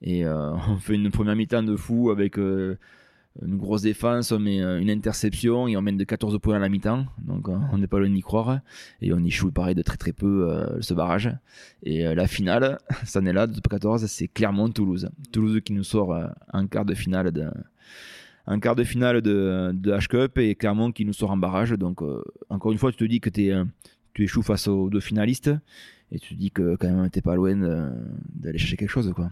Et 0.04 0.24
euh, 0.24 0.52
on 0.68 0.76
fait 0.76 0.94
une 0.94 1.10
première 1.10 1.34
mi-temps 1.34 1.62
de 1.62 1.74
fou 1.74 2.10
avec 2.10 2.38
euh, 2.38 2.76
une 3.42 3.56
grosse 3.56 3.82
défense, 3.82 4.30
on 4.30 4.38
met 4.38 4.60
une 4.60 4.90
interception 4.90 5.66
et 5.66 5.76
on 5.76 5.82
mène 5.82 5.96
de 5.96 6.04
14 6.04 6.38
points 6.38 6.54
à 6.54 6.58
la 6.60 6.68
mi-temps. 6.68 7.06
Donc 7.18 7.48
on 7.48 7.78
n'est 7.78 7.88
pas 7.88 7.98
loin 7.98 8.08
d'y 8.08 8.20
croire. 8.20 8.60
Et 9.02 9.12
on 9.12 9.24
échoue 9.24 9.50
pareil 9.50 9.74
de 9.74 9.82
très 9.82 9.96
très 9.96 10.12
peu 10.12 10.56
ce 10.80 10.94
barrage. 10.94 11.34
Et 11.82 12.04
la 12.14 12.28
finale, 12.28 12.78
cette 13.04 13.16
année-là, 13.16 13.48
de 13.48 13.58
14, 13.58 14.06
c'est 14.06 14.28
Clermont-Toulouse. 14.28 15.10
Toulouse 15.32 15.60
qui 15.64 15.72
nous 15.72 15.82
sort 15.82 16.16
en 16.52 16.66
quart 16.68 16.84
de 16.84 16.94
finale 16.94 17.32
de, 17.32 17.50
en 18.46 18.60
quart 18.60 18.76
de 18.76 18.84
finale 18.84 19.20
de, 19.20 19.74
H-Cup 19.84 20.38
et 20.38 20.54
Clermont 20.54 20.92
qui 20.92 21.04
nous 21.04 21.12
sort 21.12 21.32
en 21.32 21.36
barrage. 21.36 21.72
Donc 21.72 22.02
encore 22.50 22.70
une 22.70 22.78
fois, 22.78 22.92
tu 22.92 22.98
te 22.98 23.04
dis 23.04 23.18
que 23.18 23.30
tu 23.30 24.22
échoues 24.22 24.42
face 24.42 24.68
aux 24.68 24.90
deux 24.90 25.00
finalistes 25.00 25.50
et 26.12 26.18
tu 26.18 26.34
te 26.34 26.38
dis 26.38 26.50
que 26.50 26.76
quand 26.76 26.90
même 26.90 27.10
t'es 27.10 27.22
pas 27.22 27.34
loin 27.34 27.56
d'aller 27.56 28.58
chercher 28.58 28.76
quelque 28.76 28.90
chose 28.90 29.12
quoi. 29.14 29.30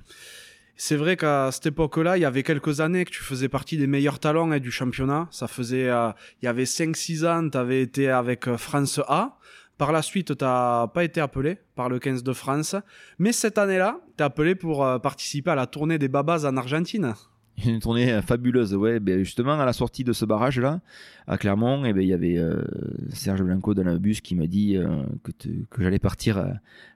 C'est 0.77 0.97
vrai 0.97 1.17
qu'à 1.17 1.51
cette 1.53 1.67
époque-là, 1.67 2.17
il 2.17 2.23
y 2.23 2.25
avait 2.25 2.43
quelques 2.43 2.81
années 2.81 3.05
que 3.05 3.11
tu 3.11 3.23
faisais 3.23 3.49
partie 3.49 3.77
des 3.77 3.87
meilleurs 3.87 4.19
talents 4.19 4.51
hein, 4.51 4.59
du 4.59 4.71
championnat. 4.71 5.29
Ça 5.31 5.47
faisait, 5.47 5.89
euh, 5.89 6.11
il 6.41 6.47
y 6.47 6.49
avait 6.49 6.65
5-6 6.65 7.25
ans, 7.27 7.49
tu 7.49 7.57
avais 7.57 7.83
été 7.83 8.09
avec 8.09 8.49
euh, 8.49 8.57
France 8.57 9.01
A. 9.07 9.39
Par 9.79 9.93
la 9.93 10.03
suite, 10.03 10.37
tu 10.37 10.45
n'as 10.45 10.89
pas 10.89 11.05
été 11.05 11.21
appelé 11.21 11.59
par 11.77 11.89
le 11.89 11.99
15 11.99 12.23
de 12.23 12.33
France. 12.33 12.75
Mais 13.19 13.33
cette 13.33 13.59
année-là, 13.59 14.01
tu 14.17 14.23
es 14.23 14.27
appelé 14.27 14.55
pour 14.55 14.85
euh, 14.85 14.99
participer 14.99 15.51
à 15.51 15.55
la 15.55 15.67
tournée 15.67 15.99
des 15.99 16.09
Babas 16.09 16.45
en 16.45 16.57
Argentine. 16.57 17.15
Une 17.67 17.81
tournée 17.81 18.13
euh, 18.13 18.23
fabuleuse, 18.23 18.75
ouais. 18.75 19.01
Ben 19.01 19.21
justement, 19.21 19.53
à 19.53 19.65
la 19.65 19.73
sortie 19.73 20.05
de 20.05 20.13
ce 20.13 20.25
barrage-là, 20.25 20.81
à 21.27 21.39
Clermont, 21.39 21.85
et 21.85 21.91
eh 21.91 21.93
ben, 21.93 22.01
il 22.01 22.09
y 22.09 22.13
avait 22.13 22.39
euh, 22.39 22.63
Serge 23.11 23.43
Blanco 23.43 23.75
dans 23.75 23.85
le 23.85 23.99
bus 23.99 24.21
qui 24.21 24.35
m'a 24.35 24.47
dit 24.47 24.77
euh, 24.77 25.03
que, 25.23 25.83
j'allais 25.83 25.99
partir 25.99 26.45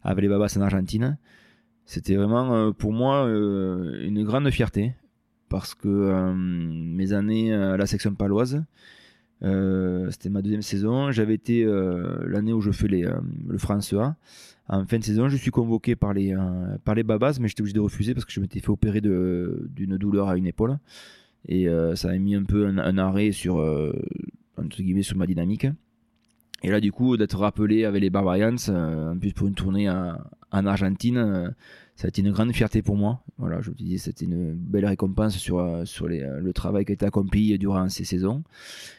avec 0.02 0.22
les 0.22 0.28
Babas 0.28 0.54
en 0.56 0.62
Argentine. 0.62 1.18
C'était 1.84 2.16
vraiment 2.16 2.72
pour 2.72 2.92
moi 2.92 3.28
une 3.28 4.24
grande 4.24 4.50
fierté 4.50 4.94
parce 5.48 5.76
que 5.76 6.34
mes 6.34 7.12
années 7.12 7.54
à 7.54 7.76
la 7.76 7.86
section 7.86 8.12
paloise, 8.12 8.64
c'était 9.40 10.28
ma 10.28 10.42
deuxième 10.42 10.62
saison. 10.62 11.12
J'avais 11.12 11.34
été 11.34 11.64
l'année 12.26 12.52
où 12.52 12.60
je 12.60 12.72
fais 12.72 12.88
le 12.88 13.58
France 13.58 13.92
A 13.92 14.16
en 14.68 14.84
fin 14.84 14.98
de 14.98 15.04
saison, 15.04 15.28
je 15.28 15.36
suis 15.36 15.50
convoqué 15.50 15.94
par 15.94 16.12
les, 16.12 16.34
euh, 16.34 16.76
par 16.84 16.94
les 16.94 17.04
Babas, 17.04 17.38
mais 17.40 17.48
j'étais 17.48 17.60
obligé 17.60 17.74
de 17.74 17.80
refuser 17.80 18.14
parce 18.14 18.24
que 18.24 18.32
je 18.32 18.40
m'étais 18.40 18.60
fait 18.60 18.70
opérer 18.70 19.00
d'une 19.00 19.96
douleur 19.96 20.28
à 20.28 20.36
une 20.36 20.46
épaule. 20.46 20.78
Et 21.48 21.68
euh, 21.68 21.94
ça 21.94 22.10
a 22.10 22.18
mis 22.18 22.34
un 22.34 22.42
peu 22.42 22.66
un, 22.66 22.98
arrêt 22.98 23.30
sur, 23.30 23.60
euh, 23.60 23.92
entre 24.56 24.82
guillemets, 24.82 25.04
sur 25.04 25.16
ma 25.16 25.26
dynamique. 25.26 25.68
Et 26.64 26.70
là, 26.70 26.80
du 26.80 26.90
coup, 26.90 27.16
d'être 27.16 27.38
rappelé 27.38 27.84
avec 27.84 28.02
les 28.02 28.10
Barbarians, 28.10 28.56
en 28.68 29.16
plus 29.16 29.32
pour 29.32 29.46
une 29.46 29.54
tournée 29.54 29.88
en, 29.88 30.16
Argentine, 30.50 31.54
ça 31.96 32.06
a 32.06 32.08
été 32.08 32.20
une 32.20 32.30
grande 32.30 32.52
fierté 32.52 32.82
pour 32.82 32.96
moi. 32.96 33.22
Voilà, 33.38 33.60
je 33.60 33.70
te 33.70 33.76
dis, 33.82 33.98
c'était 33.98 34.26
une 34.26 34.52
belle 34.52 34.86
récompense 34.86 35.36
sur, 35.36 35.82
sur 35.84 36.08
les, 36.08 36.20
le 36.20 36.52
travail 36.52 36.84
qui 36.84 36.92
a 36.92 36.94
été 36.94 37.06
accompli 37.06 37.58
durant 37.58 37.88
ces 37.88 38.04
saisons. 38.04 38.44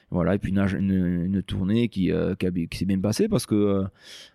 Voilà, 0.09 0.35
et 0.35 0.39
puis 0.39 0.51
une, 0.51 1.43
tournée 1.43 1.89
qui, 1.89 2.11
qui, 2.39 2.77
s'est 2.77 2.85
bien 2.85 2.99
passée 2.99 3.27
parce 3.27 3.45
que 3.45 3.83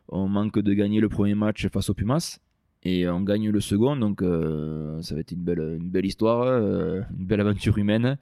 on 0.08 0.28
manque 0.28 0.58
de 0.58 0.72
gagner 0.74 1.00
le 1.00 1.08
premier 1.08 1.34
match 1.34 1.66
face 1.68 1.90
aux 1.90 1.94
Pumas 1.94 2.38
et 2.84 3.08
on 3.08 3.22
gagne 3.22 3.50
le 3.50 3.60
second, 3.60 3.96
donc 3.96 4.20
ça 4.20 5.14
va 5.14 5.20
être 5.20 5.32
une 5.32 5.42
belle, 5.42 5.78
une 5.80 5.90
belle 5.90 6.06
histoire, 6.06 6.46
une 6.46 7.26
belle 7.26 7.40
aventure 7.40 7.78
humaine. 7.78 8.16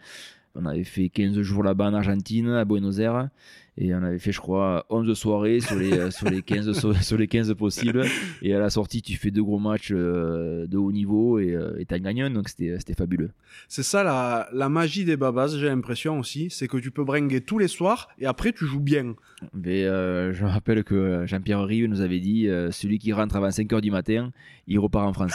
On 0.54 0.66
avait 0.66 0.84
fait 0.84 1.08
15 1.08 1.40
jours 1.42 1.62
là-bas 1.62 1.88
en 1.88 1.94
Argentine, 1.94 2.48
à 2.48 2.64
Buenos 2.64 2.98
Aires. 2.98 3.28
Et 3.76 3.94
on 3.94 4.02
avait 4.02 4.18
fait, 4.18 4.32
je 4.32 4.40
crois, 4.40 4.84
11 4.90 5.16
soirées 5.16 5.60
sur 5.60 5.76
les, 5.76 5.92
euh, 5.92 6.10
sur 6.10 6.28
les, 6.28 6.42
15, 6.42 6.72
sur, 7.00 7.16
les 7.16 7.28
15 7.28 7.54
possibles. 7.54 8.04
Et 8.42 8.54
à 8.54 8.58
la 8.58 8.68
sortie, 8.68 9.00
tu 9.00 9.16
fais 9.16 9.30
deux 9.30 9.42
gros 9.42 9.58
matchs 9.58 9.92
euh, 9.92 10.66
de 10.66 10.76
haut 10.76 10.92
niveau 10.92 11.38
et 11.38 11.54
euh, 11.54 11.82
tu 11.88 11.94
as 11.94 11.98
gagné 11.98 12.22
un. 12.22 12.30
Donc 12.30 12.48
c'était 12.48 12.94
fabuleux. 12.94 13.30
C'est 13.68 13.82
ça 13.82 14.02
la, 14.02 14.48
la, 14.52 14.68
magie 14.68 15.04
des 15.04 15.16
babas, 15.16 15.48
j'ai 15.56 15.66
l'impression 15.66 16.18
aussi. 16.18 16.48
C'est 16.50 16.68
que 16.68 16.78
tu 16.78 16.90
peux 16.90 17.04
bringuer 17.04 17.40
tous 17.40 17.58
les 17.58 17.68
soirs 17.68 18.08
et 18.18 18.26
après 18.26 18.52
tu 18.52 18.66
joues 18.66 18.80
bien. 18.80 19.14
Mais, 19.54 19.84
je 19.84 20.44
me 20.44 20.48
rappelle 20.48 20.84
que 20.84 21.24
Jean-Pierre 21.26 21.64
Rive 21.64 21.86
nous 21.86 22.00
avait 22.00 22.20
dit 22.20 22.48
celui 22.70 22.98
qui 22.98 23.12
rentre 23.12 23.36
avant 23.36 23.50
5 23.50 23.70
h 23.70 23.80
du 23.80 23.90
matin, 23.90 24.32
il 24.66 24.78
repart 24.78 25.06
en 25.06 25.12
France. 25.12 25.32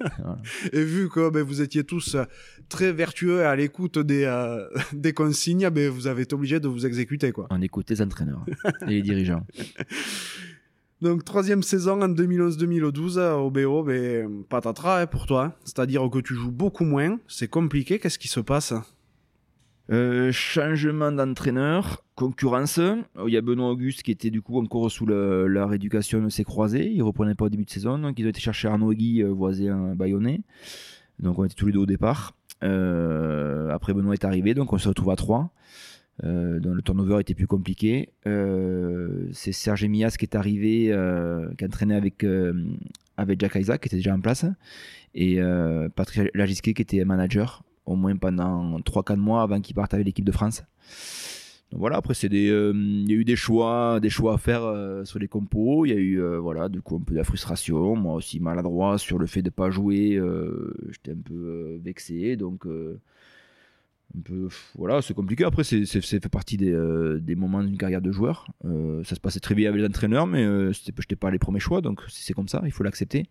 Et 0.72 0.84
vu 0.84 1.08
que 1.08 1.30
ben, 1.30 1.42
vous 1.42 1.60
étiez 1.60 1.84
tous 1.84 2.16
très 2.68 2.92
vertueux 2.92 3.44
à 3.44 3.56
l'écoute 3.56 3.98
des, 3.98 4.30
des 4.92 5.12
consignes, 5.12 5.68
ben, 5.70 5.90
vous 5.90 6.06
avez 6.06 6.22
été 6.22 6.34
obligé 6.34 6.60
de 6.60 6.68
vous 6.68 6.86
exécuter. 6.86 7.32
Quoi 7.32 7.48
écoute 7.62 7.88
les 7.90 8.02
entraîneurs 8.02 8.44
et 8.82 8.90
les 8.90 9.02
dirigeants. 9.02 9.46
Donc, 11.02 11.24
troisième 11.24 11.64
saison 11.64 12.00
en 12.00 12.08
2011-2012 12.08 13.18
au 13.32 13.50
BO, 13.50 13.82
ben, 13.82 14.44
patatras 14.48 15.02
hein, 15.02 15.06
pour 15.06 15.26
toi. 15.26 15.56
C'est-à-dire 15.64 16.08
que 16.08 16.20
tu 16.20 16.34
joues 16.34 16.52
beaucoup 16.52 16.84
moins, 16.84 17.18
c'est 17.26 17.48
compliqué. 17.48 17.98
Qu'est-ce 17.98 18.20
qui 18.20 18.28
se 18.28 18.38
passe? 18.38 18.72
Euh, 19.90 20.30
changement 20.30 21.10
d'entraîneur, 21.10 22.04
concurrence. 22.14 22.78
Il 22.78 23.32
y 23.32 23.36
a 23.36 23.40
Benoît 23.40 23.70
Auguste 23.70 24.04
qui 24.04 24.12
était 24.12 24.30
du 24.30 24.42
coup 24.42 24.58
encore 24.60 24.90
sous 24.92 25.06
la 25.06 25.66
rééducation 25.66 26.22
de 26.22 26.28
ses 26.28 26.44
croisés. 26.44 26.88
Il 26.94 27.02
reprenait 27.02 27.34
pas 27.34 27.46
au 27.46 27.48
début 27.48 27.64
de 27.64 27.70
saison, 27.70 27.98
donc 27.98 28.18
ils 28.18 28.26
ont 28.26 28.30
été 28.30 28.40
chercher 28.40 28.68
Arnaud 28.68 28.92
Guy, 28.92 29.22
euh, 29.22 29.28
voisin 29.28 29.94
bayonnais. 29.96 30.42
Donc 31.18 31.38
on 31.38 31.44
était 31.44 31.54
tous 31.54 31.66
les 31.66 31.72
deux 31.72 31.80
au 31.80 31.86
départ. 31.86 32.34
Euh, 32.62 33.70
après 33.70 33.92
Benoît 33.92 34.14
est 34.14 34.24
arrivé, 34.24 34.54
donc 34.54 34.72
on 34.72 34.78
se 34.78 34.88
retrouve 34.88 35.10
à 35.10 35.16
3. 35.16 35.50
Euh, 36.24 36.60
dont 36.60 36.74
le 36.74 36.82
turnover 36.82 37.20
était 37.20 37.34
plus 37.34 37.46
compliqué. 37.46 38.10
Euh, 38.26 39.28
c'est 39.32 39.50
Serge 39.50 39.84
Mias 39.86 40.14
qui 40.18 40.24
est 40.26 40.36
arrivé, 40.36 40.92
euh, 40.92 41.52
qui 41.56 41.64
a 41.64 41.66
entraîné 41.66 41.94
avec, 41.94 42.24
avec 43.16 43.40
Jack 43.40 43.56
Isaac, 43.56 43.80
qui 43.80 43.88
était 43.88 43.96
déjà 43.96 44.14
en 44.14 44.20
place, 44.20 44.44
et 45.14 45.40
Patrick 45.96 46.30
Lagisquet, 46.34 46.74
qui 46.74 46.82
était 46.82 47.04
manager, 47.04 47.62
au 47.86 47.96
moins 47.96 48.16
pendant 48.16 48.78
3-4 48.80 49.16
mois 49.16 49.42
avant 49.42 49.60
qu'il 49.60 49.74
parte 49.74 49.94
avec 49.94 50.06
l'équipe 50.06 50.24
de 50.24 50.32
France. 50.32 50.62
Donc 51.70 51.80
voilà, 51.80 51.96
après 51.96 52.12
il 52.12 52.34
y 52.34 52.50
a 52.50 53.16
eu 53.16 53.24
des 53.24 53.36
choix, 53.36 53.98
des 53.98 54.10
choix 54.10 54.34
à 54.34 54.38
faire 54.38 54.62
sur 55.04 55.18
les 55.18 55.28
compos. 55.28 55.86
Il 55.86 55.88
y 55.88 55.92
a 55.92 55.98
eu 55.98 56.22
voilà, 56.36 56.68
du 56.68 56.82
coup 56.82 56.96
un 56.96 57.00
peu 57.00 57.14
de 57.14 57.18
la 57.18 57.24
frustration, 57.24 57.96
moi 57.96 58.14
aussi 58.14 58.38
maladroit 58.40 58.98
sur 58.98 59.18
le 59.18 59.26
fait 59.26 59.40
de 59.40 59.48
ne 59.48 59.52
pas 59.52 59.70
jouer. 59.70 60.20
J'étais 60.90 61.12
un 61.12 61.22
peu 61.24 61.80
vexé, 61.82 62.36
donc 62.36 62.66
un 64.16 64.20
peu, 64.20 64.48
voilà, 64.74 65.00
c'est 65.00 65.14
compliqué. 65.14 65.44
Après, 65.44 65.64
c'est 65.64 65.86
fait 65.86 66.28
partie 66.28 66.56
des, 66.56 66.72
euh, 66.72 67.18
des 67.20 67.34
moments 67.34 67.62
d'une 67.62 67.78
carrière 67.78 68.02
de 68.02 68.12
joueur. 68.12 68.46
Euh, 68.64 69.02
ça 69.04 69.14
se 69.14 69.20
passait 69.20 69.40
très 69.40 69.54
bien 69.54 69.70
avec 69.70 69.80
l'entraîneur, 69.80 70.26
mais 70.26 70.44
euh, 70.44 70.72
je 70.72 70.80
n'étais 70.90 71.16
pas 71.16 71.30
les 71.30 71.38
premiers 71.38 71.60
choix, 71.60 71.80
donc 71.80 72.02
c'est 72.08 72.34
comme 72.34 72.48
ça, 72.48 72.62
il 72.64 72.72
faut 72.72 72.84
l'accepter. 72.84 73.26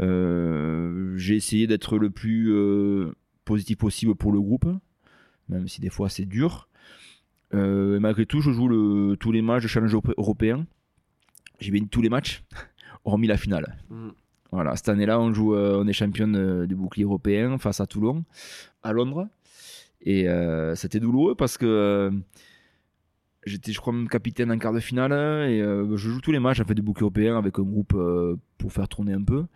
J'ai 0.00 1.36
essayé 1.36 1.66
d'être 1.66 1.98
le 1.98 2.10
plus 2.10 2.52
positif 3.44 3.78
possible 3.78 4.14
pour 4.14 4.32
le 4.32 4.40
groupe, 4.40 4.66
même 5.48 5.68
si 5.68 5.80
des 5.80 5.90
fois 5.90 6.08
c'est 6.08 6.26
dur. 6.26 6.68
malgré 7.52 8.26
tout, 8.26 8.40
je 8.40 8.50
joue 8.50 8.68
le, 8.68 9.16
tous 9.18 9.32
les 9.32 9.42
matchs 9.42 9.64
de 9.64 9.68
challenge 9.68 9.96
européen. 10.16 10.66
J'ai 11.60 11.72
gagné 11.72 11.88
tous 11.88 12.02
les 12.02 12.08
matchs, 12.08 12.44
hormis 13.04 13.26
la 13.26 13.36
finale. 13.36 13.76
Mm. 13.90 14.10
Voilà, 14.50 14.76
cette 14.76 14.88
année-là, 14.88 15.20
on 15.20 15.34
joue, 15.34 15.54
on 15.54 15.86
est 15.86 15.92
championne 15.92 16.64
du 16.66 16.74
bouclier 16.74 17.04
européen 17.04 17.58
face 17.58 17.80
à 17.80 17.86
Toulon, 17.86 18.24
à 18.82 18.92
Londres. 18.92 19.28
Et 20.02 20.28
euh, 20.28 20.74
c'était 20.74 21.00
douloureux 21.00 21.34
parce 21.34 21.58
que 21.58 21.66
euh, 21.66 22.10
j'étais, 23.44 23.72
je 23.72 23.80
crois, 23.80 23.92
même 23.92 24.08
capitaine 24.08 24.50
en 24.52 24.58
quart 24.58 24.72
de 24.72 24.80
finale. 24.80 25.12
Et 25.12 25.60
euh, 25.60 25.96
je 25.96 26.10
joue 26.10 26.20
tous 26.20 26.32
les 26.32 26.38
matchs 26.38 26.60
en 26.60 26.64
fait, 26.64 26.74
du 26.74 26.82
bouquet 26.82 27.02
européen 27.02 27.36
avec 27.36 27.58
un 27.58 27.62
groupe 27.62 27.96
pour 28.58 28.72
faire 28.72 28.88
tourner 28.88 29.12
un 29.12 29.22
peu. 29.22 29.46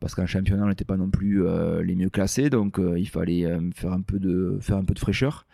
Parce 0.00 0.14
qu'en 0.14 0.26
championnat, 0.26 0.64
on 0.64 0.68
n'était 0.68 0.84
pas 0.84 0.96
non 0.96 1.10
plus 1.10 1.44
les 1.84 1.94
mieux 1.94 2.10
classés. 2.10 2.50
Donc 2.50 2.80
il 2.96 3.08
fallait 3.08 3.46
faire, 3.74 3.92
un 3.92 4.02
peu 4.02 4.18
de, 4.18 4.58
faire 4.60 4.76
un 4.76 4.84
peu 4.84 4.94
de 4.94 4.98
fraîcheur. 4.98 5.46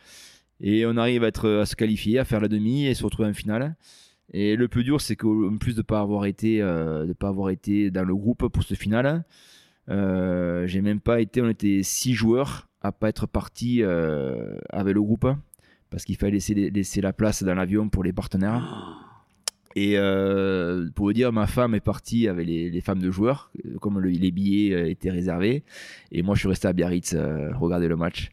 Et 0.60 0.86
on 0.86 0.96
arrive 0.96 1.22
à, 1.22 1.30
se 1.30 1.76
qualifier, 1.76 2.18
à 2.18 2.24
faire 2.24 2.40
la 2.40 2.48
demi 2.48 2.86
et 2.86 2.94
se 2.94 3.04
retrouver 3.04 3.28
en 3.28 3.34
finale. 3.34 3.76
Et 4.32 4.56
le 4.56 4.68
plus 4.68 4.84
dur, 4.84 5.00
c'est 5.00 5.16
qu'en 5.16 5.56
plus 5.58 5.74
de 5.74 5.80
ne 5.80 5.82
pas, 5.82 6.00
avoir 6.00 6.24
été, 6.24 6.60
pas 7.18 7.28
avoir 7.28 7.50
été 7.50 7.90
dans 7.90 8.04
le 8.04 8.14
groupe 8.16 8.48
pour 8.48 8.62
ce 8.62 8.74
finale, 8.74 9.24
j'ai 9.86 10.80
même 10.80 11.00
pas 11.00 11.20
été, 11.20 11.42
on 11.42 11.48
était 11.50 11.82
six 11.82 12.14
joueurs 12.14 12.67
à 12.80 12.92
pas 12.92 13.08
être 13.08 13.26
parti 13.26 13.82
euh, 13.82 14.56
avec 14.70 14.94
le 14.94 15.02
groupe 15.02 15.26
parce 15.90 16.04
qu'il 16.04 16.16
fallait 16.16 16.32
laisser, 16.32 16.54
laisser, 16.54 17.00
la 17.00 17.12
place 17.12 17.42
dans 17.42 17.54
l'avion 17.54 17.88
pour 17.88 18.04
les 18.04 18.12
partenaires. 18.12 19.04
Et 19.74 19.96
euh, 19.96 20.88
pour 20.94 21.06
vous 21.06 21.12
dire, 21.12 21.32
ma 21.32 21.46
femme 21.46 21.74
est 21.74 21.80
partie 21.80 22.28
avec 22.28 22.46
les, 22.46 22.80
femmes 22.80 22.98
de 22.98 23.10
joueurs, 23.10 23.52
comme 23.80 24.00
les 24.00 24.30
billets 24.30 24.74
euh, 24.74 24.90
étaient 24.90 25.10
réservés. 25.10 25.62
Et 26.10 26.22
moi, 26.22 26.34
je 26.34 26.40
suis 26.40 26.48
resté 26.48 26.68
à 26.68 26.72
Biarritz 26.72 27.14
regarder 27.54 27.88
le 27.88 27.96
match. 27.96 28.30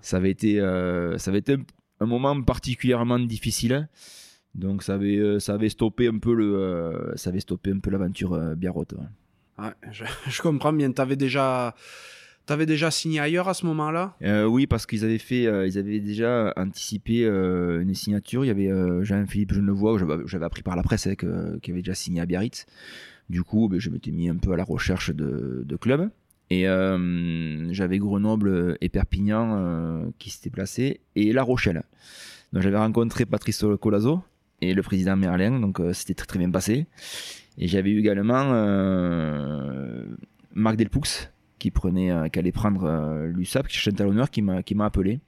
Ça 0.00 0.18
avait 0.18 0.30
été, 0.30 0.58
ça 0.58 1.30
avait 1.30 1.38
été 1.38 1.56
un, 2.00 2.06
moment 2.06 2.40
particulièrement 2.42 3.18
difficile. 3.18 3.88
Donc 4.54 4.82
ça 4.82 4.94
avait, 4.94 5.40
ça 5.40 5.54
avait 5.54 5.68
stoppé 5.68 6.08
un 6.08 6.18
peu 6.18 6.34
le, 6.34 7.12
ça 7.16 7.30
avait 7.30 7.40
stoppé 7.40 7.72
un 7.72 7.78
peu 7.78 7.90
l'aventure 7.90 8.38
biarrote. 8.56 8.94
je, 9.90 10.04
je, 10.28 10.42
comprends 10.42 10.72
bien. 10.72 10.92
Tu 10.92 11.00
avais 11.00 11.16
déjà 11.16 11.74
T'avais 12.46 12.66
déjà 12.66 12.92
signé 12.92 13.18
ailleurs 13.18 13.48
à 13.48 13.54
ce 13.54 13.66
moment-là? 13.66 14.14
Euh, 14.22 14.44
Oui, 14.44 14.68
parce 14.68 14.86
qu'ils 14.86 15.04
avaient 15.04 15.18
fait, 15.18 15.46
euh, 15.46 15.66
ils 15.66 15.78
avaient 15.78 15.98
déjà 15.98 16.52
anticipé 16.56 17.24
euh, 17.24 17.82
une 17.82 17.92
signature. 17.92 18.44
Il 18.44 18.48
y 18.48 18.50
avait 18.50 18.70
Jean-Philippe 19.04 19.52
Genevois, 19.52 19.98
j'avais 20.26 20.44
appris 20.44 20.62
par 20.62 20.76
la 20.76 20.84
presse, 20.84 21.08
hein, 21.08 21.14
qui 21.16 21.70
avait 21.72 21.80
déjà 21.82 21.94
signé 21.94 22.20
à 22.20 22.26
Biarritz. 22.26 22.64
Du 23.28 23.42
coup, 23.42 23.68
ben, 23.68 23.80
je 23.80 23.90
m'étais 23.90 24.12
mis 24.12 24.28
un 24.28 24.36
peu 24.36 24.52
à 24.52 24.56
la 24.56 24.62
recherche 24.62 25.10
de, 25.10 25.64
de 25.66 25.76
clubs. 25.76 26.08
Et 26.48 26.66
j'avais 27.72 27.98
Grenoble 27.98 28.78
et 28.80 28.88
Perpignan 28.88 30.12
qui 30.20 30.30
s'étaient 30.30 30.50
placés, 30.50 31.00
et 31.16 31.32
La 31.32 31.42
Rochelle. 31.42 31.82
Donc 32.52 32.62
j'avais 32.62 32.78
rencontré 32.78 33.26
Patrice 33.26 33.64
Colazo 33.80 34.22
et 34.60 34.72
le 34.72 34.82
président 34.82 35.16
Merlin, 35.16 35.58
donc 35.58 35.80
c'était 35.92 36.14
très 36.14 36.28
très 36.28 36.38
bien 36.38 36.52
passé. 36.52 36.86
Et 37.58 37.66
j'avais 37.66 37.90
eu 37.90 37.98
également 37.98 38.44
Marc 40.54 40.76
Delpoux, 40.76 41.02
qui 41.58 41.70
prenait, 41.70 42.10
euh, 42.10 42.28
qui 42.28 42.38
allait 42.38 42.52
prendre 42.52 42.84
euh, 42.84 43.28
l'USAP, 43.28 43.68
qui 43.68 43.74
cherchait 43.74 43.90
un 43.90 43.94
talonneur, 43.94 44.30
qui 44.30 44.42
m'a, 44.42 44.62
qui 44.62 44.74
m'a 44.74 44.86
appelé. 44.86 45.20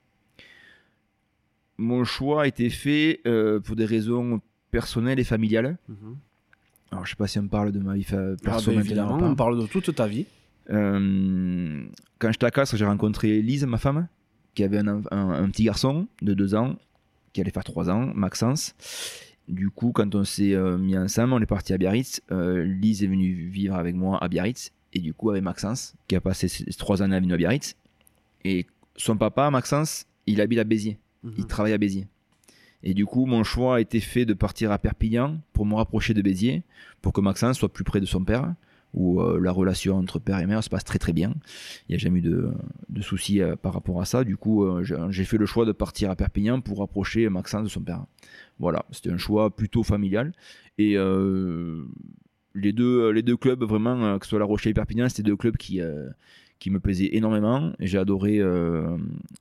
Mon 1.79 2.05
choix 2.05 2.43
a 2.43 2.47
été 2.47 2.71
fait 2.71 3.21
euh, 3.27 3.61
pour 3.61 3.77
des 3.77 3.85
raisons 3.85 4.41
personnelles 4.71 5.21
et 5.21 5.25
familiales. 5.25 5.79
Mhm. 5.89 6.17
Alors, 6.91 7.05
je 7.05 7.11
sais 7.11 7.17
pas 7.17 7.27
si 7.27 7.39
on 7.39 7.49
parle 7.49 7.73
de 7.73 7.79
ma 7.81 7.95
vie 7.95 8.07
ah, 8.13 8.35
personnelle. 8.43 8.81
évidemment, 8.81 9.19
on 9.21 9.35
parle 9.35 9.61
de 9.61 9.67
toute 9.67 9.95
ta 9.95 10.07
vie. 10.07 10.27
quand 10.69 12.33
j'étais 12.33 12.47
à 12.47 12.51
Castres, 12.51 12.77
j'ai 12.77 12.87
rencontré 12.87 13.43
Lise, 13.43 13.67
ma 13.67 13.79
femme, 13.79 14.09
qui 14.55 14.65
avait 14.65 14.79
un, 14.79 15.03
un, 15.11 15.49
petit 15.51 15.65
garçon 15.65 16.09
de 16.23 16.35
2 16.35 16.55
ans, 16.55 16.77
qui 17.33 17.43
allait 17.43 17.51
faire 17.51 17.65
3 17.65 17.91
ans, 17.91 18.11
Maxence. 18.15 18.75
Du 19.49 19.71
coup, 19.71 19.93
quand 19.93 20.15
on 20.15 20.25
s'est 20.25 20.57
mis 20.79 20.97
ensemble, 20.97 21.35
on 21.35 21.41
est 21.41 21.47
parti 21.47 21.75
à 21.75 21.79
Biarritz. 21.79 22.23
Lise 22.31 23.05
est 23.05 23.07
venue 23.07 23.35
vivre 23.51 23.75
avec 23.75 23.95
moi 23.95 24.23
à 24.23 24.29
Biarritz 24.29 24.73
et 24.93 25.01
du 25.01 25.15
coup 25.15 25.31
avec 25.31 25.43
Maxence, 25.43 25.95
qui 26.07 26.17
a 26.17 26.21
passé 26.21 26.49
trois 26.77 27.03
années 27.03 27.17
à 27.17 27.21
Biarritz. 27.21 27.77
Et 28.45 28.67
son 28.97 29.17
papa, 29.17 29.51
Maxence, 29.51 30.07
il 30.27 30.41
habite 30.41 30.59
à 30.59 30.65
Béziers. 30.65 30.99
Il 31.25 31.43
mhm. 31.43 31.47
travaille 31.47 31.73
à 31.73 31.79
Béziers. 31.79 32.07
Et 32.83 32.95
du 32.95 33.07
coup, 33.07 33.27
mon 33.27 33.43
choix 33.43 33.77
a 33.77 33.81
été 33.81 34.01
fait 34.01 34.25
de 34.25 34.35
partir 34.35 34.71
à 34.71 34.79
Perpignan 34.79 35.41
pour 35.53 35.67
me 35.67 35.75
rapprocher 35.75 36.15
de 36.15 36.23
Béziers, 36.23 36.63
pour 37.03 37.13
que 37.13 37.21
Maxence 37.21 37.59
soit 37.59 37.73
plus 37.73 37.85
près 37.85 38.01
de 38.01 38.07
son 38.07 38.23
père, 38.23 38.55
où 38.95 39.21
euh, 39.21 39.39
la 39.41 39.51
relation 39.51 39.97
entre 39.97 40.19
père 40.19 40.39
et 40.39 40.47
mère 40.47 40.63
se 40.63 40.71
passe 40.71 40.85
très 40.85 40.99
très 40.99 41.13
bien. 41.13 41.35
Il 41.89 41.93
n'y 41.93 41.95
a 41.97 41.99
jamais 41.99 42.21
eu 42.21 42.23
de, 42.23 42.53
de 42.89 43.03
soucis 43.03 43.41
euh, 43.41 43.57
par 43.57 43.75
rapport 43.75 44.01
à 44.01 44.05
ça. 44.05 44.25
Du 44.25 44.37
coup, 44.37 44.65
euh, 44.65 44.85
j'ai 45.11 45.25
fait 45.25 45.39
le 45.39 45.47
choix 45.47 45.67
de 45.67 45.73
partir 45.73 46.11
à 46.11 46.17
Perpignan 46.17 46.61
pour 46.61 46.79
rapprocher 46.79 47.29
Maxence 47.29 47.65
de 47.65 47.69
son 47.69 47.81
père. 47.81 48.05
Voilà, 48.61 48.85
c'était 48.93 49.11
un 49.11 49.19
choix 49.19 49.55
plutôt 49.55 49.83
familial. 49.83 50.33
Et 50.79 50.97
les 52.59 52.73
deux, 52.73 53.01
euh, 53.01 53.11
les 53.11 53.23
deux 53.23 53.37
clubs, 53.37 53.63
vraiment, 53.63 54.05
euh, 54.05 54.19
que 54.19 54.27
ce 54.27 54.31
soit 54.31 54.39
La 54.39 54.45
Rochelle 54.45 54.71
et 54.71 54.75
Perpignan, 54.75 55.09
c'était 55.09 55.23
deux 55.23 55.37
clubs 55.37 55.57
qui, 55.57 55.81
euh, 55.81 56.09
qui 56.59 56.71
me 56.71 56.81
plaisaient 56.81 57.11
énormément. 57.13 57.73
J'ai 57.81 57.99
adoré 57.99 58.41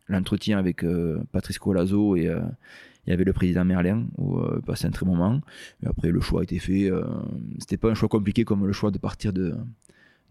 l'entretien 0.08 0.58
avec 0.60 0.86
Patrice 1.32 1.58
Colazo 1.58 2.16
et, 2.16 2.32
il 3.08 3.12
y 3.12 3.14
avait 3.14 3.24
le 3.24 3.32
président 3.32 3.64
Merlin, 3.64 4.06
où 4.18 4.38
euh, 4.38 4.62
passait 4.66 4.86
un 4.86 4.92
très 4.92 5.06
bon 5.06 5.16
moment. 5.16 5.42
Et 5.82 5.88
après, 5.88 6.12
le 6.12 6.20
choix 6.20 6.42
a 6.42 6.44
été 6.44 6.60
fait. 6.60 6.92
Euh, 6.92 7.06
c'était 7.58 7.78
pas 7.78 7.90
un 7.90 7.94
choix 7.94 8.10
compliqué 8.10 8.44
comme 8.44 8.68
le 8.68 8.74
choix 8.74 8.92
de 8.92 8.98
partir 8.98 9.32
de, 9.32 9.56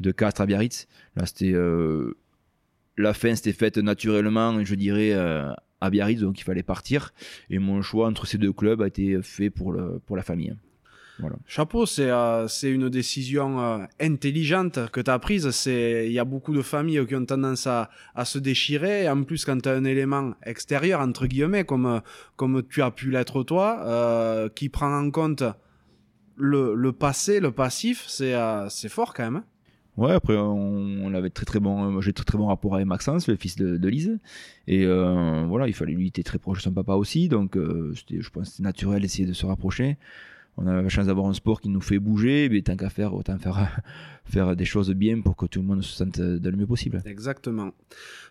de 0.01 0.11
Castres 0.12 0.43
à 0.43 0.47
Biarritz. 0.47 0.87
Là, 1.16 1.24
c'était. 1.24 1.55
La 2.99 3.14
fin 3.14 3.34
s'était 3.34 3.55
faite 3.55 3.78
naturellement, 3.78 4.62
je 4.62 4.74
dirais, 4.74 5.12
à 5.12 5.91
Biarritz, 5.91 6.20
donc 6.20 6.39
il 6.39 6.45
fallait 6.45 6.62
partir. 6.62 7.14
Et 7.49 7.59
mon 7.59 7.80
choix 7.80 8.09
entre 8.09 8.26
ces 8.26 8.37
deux 8.37 8.53
clubs 8.53 8.82
a 8.82 8.87
été 8.87 9.22
fait 9.22 9.49
pour, 9.49 9.72
le, 9.72 9.99
pour 10.05 10.16
la 10.16 10.22
famille. 10.22 10.55
Voilà. 11.19 11.37
Chapeau, 11.47 11.87
c'est 11.87 12.11
euh, 12.11 12.47
c'est 12.47 12.71
une 12.71 12.89
décision 12.91 13.59
euh, 13.61 13.79
intelligente 14.01 14.91
que 14.91 15.01
tu 15.01 15.11
as 15.11 15.19
prise. 15.19 15.49
C'est- 15.51 16.07
Il 16.07 16.12
y 16.12 16.19
a 16.19 16.25
beaucoup 16.25 16.55
de 16.55 16.62
familles 16.62 17.07
qui 17.07 17.14
ont 17.14 17.25
tendance 17.25 17.67
à, 17.67 17.89
à 18.14 18.25
se 18.27 18.39
déchirer. 18.39 19.05
Et 19.05 19.09
en 19.09 19.23
plus, 19.25 19.45
quand 19.47 19.61
tu 19.61 19.69
as 19.69 19.73
un 19.73 19.85
élément 19.85 20.35
extérieur, 20.45 21.01
entre 21.01 21.27
guillemets, 21.27 21.64
comme, 21.64 21.87
euh, 21.87 22.01
comme 22.37 22.62
tu 22.69 22.83
as 22.83 22.91
pu 22.91 23.11
l'être 23.11 23.43
toi, 23.45 23.81
euh, 23.87 24.49
qui 24.55 24.69
prend 24.69 24.93
en 24.95 25.11
compte 25.11 25.43
le, 26.37 26.75
le 26.75 26.93
passé, 26.93 27.41
le 27.41 27.51
passif, 27.51 28.05
c'est 28.09 28.89
fort 28.91 29.14
quand 29.14 29.25
même. 29.25 29.37
hein. 29.37 29.45
Ouais, 29.97 30.12
après, 30.12 30.37
on, 30.37 31.14
avait 31.14 31.31
très 31.31 31.47
très 31.47 31.59
bon, 31.59 32.03
j'ai 32.03 32.12
très 32.12 32.27
très 32.27 32.37
bon 32.37 32.49
rapport 32.49 32.75
avec 32.75 32.87
Maxence, 32.87 33.27
le 33.29 33.37
fils 33.37 33.57
de, 33.57 33.79
de 33.79 33.89
Lise. 33.89 34.19
Et 34.69 34.85
euh, 34.85 35.47
voilà, 35.49 35.69
il 35.69 35.73
fallait, 35.73 35.95
lui, 35.95 36.05
il 36.05 36.09
était 36.09 36.23
très 36.23 36.39
proche 36.39 36.59
de 36.59 36.62
son 36.64 36.73
papa 36.73 36.93
aussi, 36.93 37.31
donc 37.31 37.57
euh, 37.57 37.95
je 38.11 38.29
pense 38.29 38.49
que 38.49 38.51
c'était 38.57 38.62
naturel 38.62 39.01
d'essayer 39.01 39.27
de 39.27 39.33
se 39.33 39.47
rapprocher. 39.47 39.97
On 40.59 40.67
a 40.67 40.81
la 40.81 40.89
chance 40.89 41.07
d'avoir 41.07 41.27
un 41.27 41.35
sport 41.35 41.61
qui 41.61 41.69
nous 41.69 41.83
fait 41.83 41.99
bouger, 41.99 42.49
mais 42.51 42.63
tant 42.63 42.77
qu'à 42.77 42.89
faire, 42.89 43.15
autant 43.15 43.39
faire, 43.39 43.83
faire 44.25 44.57
des 44.57 44.65
choses 44.65 44.91
bien 44.91 45.21
pour 45.21 45.37
que 45.37 45.45
tout 45.47 45.61
le 45.61 45.67
monde 45.67 45.83
se 45.83 45.95
sente 45.95 46.19
de 46.19 46.51
le 46.51 46.57
mieux 46.57 46.67
possible. 46.67 47.03
Exactement. 47.05 47.73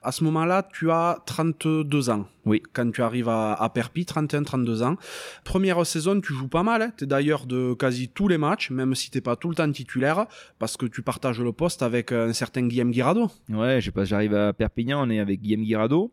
À 0.02 0.12
ce 0.12 0.24
moment-là, 0.24 0.68
tu 0.74 0.90
as 0.90 1.20
32 1.28 2.10
ans. 2.10 2.26
Oui. 2.46 2.64
Quand 2.74 2.90
tu 2.92 3.04
arrives 3.04 3.30
à, 3.30 3.54
à 3.54 3.70
Perpignan, 3.70 4.26
31-32 4.26 4.84
ans. 4.84 4.96
Première 5.44 5.86
saison, 5.86 6.20
tu 6.20 6.34
joues 6.34 6.48
pas 6.48 6.64
mal. 6.64 6.94
Tu 6.98 7.04
es 7.04 7.08
d'ailleurs 7.08 7.46
de 7.46 7.74
quasi 7.74 8.10
tous 8.10 8.28
les 8.28 8.38
matchs, 8.38 8.72
même 8.72 8.96
si 8.96 9.12
t'es 9.12 9.22
pas 9.22 9.36
tout 9.36 9.50
le 9.50 9.56
temps 9.56 9.72
titulaire, 9.72 10.26
parce 10.58 10.78
que 10.78 10.88
tu 10.88 11.04
partages 11.04 11.42
le 11.42 11.52
poste 11.52 11.84
avec 11.84 12.12
un 12.12 12.34
certain 12.34 12.68
Guillaume 12.68 12.92
Guirado. 12.92 13.30
Ouais, 13.50 13.80
je 13.82 13.86
sais 13.86 13.92
pas, 13.92 14.06
j'arrive 14.06 14.34
à 14.34 14.52
Perpignan, 14.54 15.06
on 15.06 15.10
est 15.10 15.20
avec 15.20 15.42
Guillaume 15.42 15.64
Guirado. 15.64 16.12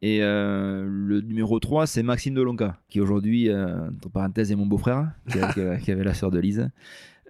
Et 0.00 0.22
euh, 0.22 0.86
le 0.88 1.20
numéro 1.20 1.58
3, 1.58 1.86
c'est 1.86 2.02
Maxime 2.02 2.34
Delonca, 2.34 2.76
qui 2.88 3.00
aujourd'hui, 3.00 3.48
euh, 3.48 3.88
entre 3.88 4.08
parenthèses, 4.08 4.52
est 4.52 4.56
mon 4.56 4.66
beau-frère, 4.66 5.10
qui, 5.28 5.90
avait 5.90 6.04
la 6.04 6.14
sœur 6.14 6.30
de 6.30 6.38
Lise. 6.38 6.70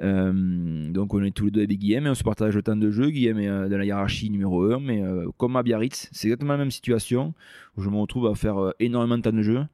Euh, 0.00 0.92
donc 0.92 1.12
on 1.12 1.22
est 1.22 1.32
tous 1.32 1.46
les 1.46 1.50
deux 1.50 1.62
avec 1.62 1.78
Guillaume 1.78 2.06
et 2.06 2.10
on 2.10 2.14
se 2.14 2.22
partage 2.22 2.54
le 2.54 2.62
temps 2.62 2.76
de 2.76 2.90
jeu. 2.90 3.10
Guillaume 3.10 3.38
est 3.38 3.48
euh, 3.48 3.68
dans 3.68 3.78
la 3.78 3.84
hiérarchie 3.84 4.30
numéro 4.30 4.62
1, 4.62 4.80
mais 4.80 5.02
euh, 5.02 5.26
comme 5.36 5.56
à 5.56 5.62
Biarritz, 5.62 6.08
c'est 6.12 6.28
exactement 6.28 6.52
la 6.52 6.58
même 6.58 6.70
situation 6.70 7.34
où 7.76 7.82
je 7.82 7.90
me 7.90 7.96
retrouve 7.96 8.26
à 8.26 8.34
faire 8.34 8.72
énormément 8.78 9.16
de 9.18 9.22
temps 9.22 9.32
de 9.32 9.42
jeu. 9.42 9.64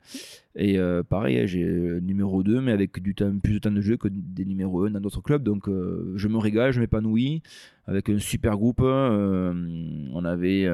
Et 0.57 0.79
pareil, 1.09 1.47
j'ai 1.49 1.65
euh, 1.65 2.01
numéro 2.01 2.43
2, 2.43 2.61
mais 2.61 2.71
avec 2.71 3.03
du 3.03 3.15
temps, 3.15 3.37
plus 3.43 3.55
de 3.55 3.59
temps 3.59 3.73
de 3.73 3.81
jeu 3.81 3.97
que 3.97 4.09
des 4.09 4.45
numéros 4.45 4.85
1 4.85 4.91
dans 4.91 5.01
d'autres 5.01 5.23
clubs. 5.23 5.43
Donc 5.43 5.69
je 5.69 6.29
me 6.29 6.39
régale, 6.39 6.73
je 6.73 6.81
m'épanouis 6.81 7.43
avec 7.87 8.09
un 8.09 8.19
super 8.19 8.57
groupe. 8.57 8.81
on 8.81 10.25
avait 10.25 10.69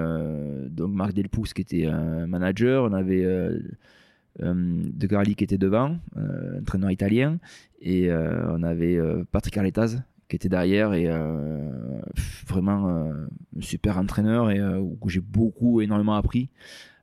donc 0.70 0.92
Marc 0.92 1.14
Delpous 1.14 1.53
qui 1.55 1.62
était 1.62 1.86
un 1.86 2.26
manager, 2.26 2.84
on 2.84 2.92
avait 2.92 3.24
De 4.39 5.07
Garli 5.07 5.35
qui 5.35 5.45
était 5.45 5.59
devant, 5.59 5.99
euh, 6.16 6.61
entraîneur 6.61 6.91
italien, 6.91 7.39
et 7.83 8.11
euh, 8.11 8.57
on 8.57 8.62
avait 8.62 8.97
euh, 8.97 9.24
Patrick 9.33 9.59
Arletaz 9.59 10.03
qui 10.31 10.37
était 10.37 10.49
derrière 10.49 10.95
et 10.95 11.07
euh, 11.09 12.01
vraiment 12.47 12.89
euh, 12.89 13.26
un 13.59 13.61
super 13.61 13.99
entraîneur 13.99 14.51
et 14.51 14.61
euh, 14.61 14.78
où 14.78 15.09
j'ai 15.09 15.20
beaucoup 15.20 15.81
énormément 15.81 16.14
appris 16.14 16.49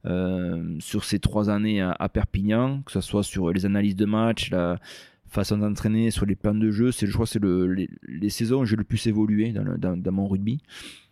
euh, 0.05 0.77
sur 0.79 1.03
ces 1.03 1.19
trois 1.19 1.49
années 1.49 1.81
à, 1.81 2.09
Perpignan, 2.09 2.81
que 2.83 2.91
ce 2.93 3.01
soit 3.01 3.23
sur 3.23 3.51
les 3.51 3.65
analyses 3.65 3.97
de 3.97 4.05
match, 4.05 4.49
la 4.49 4.79
façon 5.25 5.57
d'entraîner, 5.57 6.09
sur 6.09 6.25
les 6.25 6.35
plans 6.35 6.55
de 6.55 6.71
jeu. 6.71 6.91
Je 6.91 7.11
crois 7.11 7.25
que 7.25 7.31
c'est 7.31 7.41
le, 7.41 7.67
les, 8.07 8.29
saisons 8.29 8.61
où 8.61 8.65
j'ai 8.65 8.77
le 8.77 8.85
plus 8.85 9.05
évolué 9.07 9.51
dans, 9.51 10.13
mon 10.13 10.27
rugby. 10.27 10.61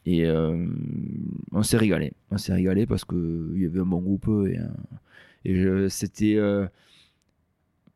Et 0.06 0.26
euh, 0.26 0.66
on 1.52 1.64
s'est 1.64 1.78
régalé. 1.78 2.14
On 2.32 2.38
s'est 2.38 2.54
régalé 2.54 2.86
parce 2.86 3.04
qu'il 3.04 3.58
y 3.58 3.66
avait 3.66 3.80
un 3.82 3.86
bon 3.86 4.00
groupe 4.00 4.30
et, 4.48 4.60
euh, 4.60 4.68
et 5.46 5.90
c'était. 5.90 6.36
euh, 6.36 6.68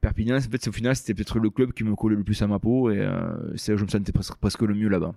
Perpignan, 0.02 0.38
en 0.38 0.40
fait, 0.40 0.66
au 0.66 0.72
final, 0.72 0.96
c'était 0.96 1.14
peut-être 1.14 1.40
le 1.40 1.50
club 1.50 1.74
qui 1.74 1.84
me 1.84 1.94
collait 1.94 2.16
le 2.16 2.24
plus 2.24 2.42
à 2.42 2.48
ma 2.48 2.58
peau 2.58 2.90
et 2.90 3.00
euh, 3.00 3.36
c'est 3.58 3.74
là 3.74 3.76
que 3.76 3.80
je 3.82 3.86
me 3.86 3.90
sentais 3.90 4.14
presque, 4.14 4.36
presque 4.36 4.62
le 4.62 4.74
mieux 4.74 4.88
là-bas. 4.88 5.14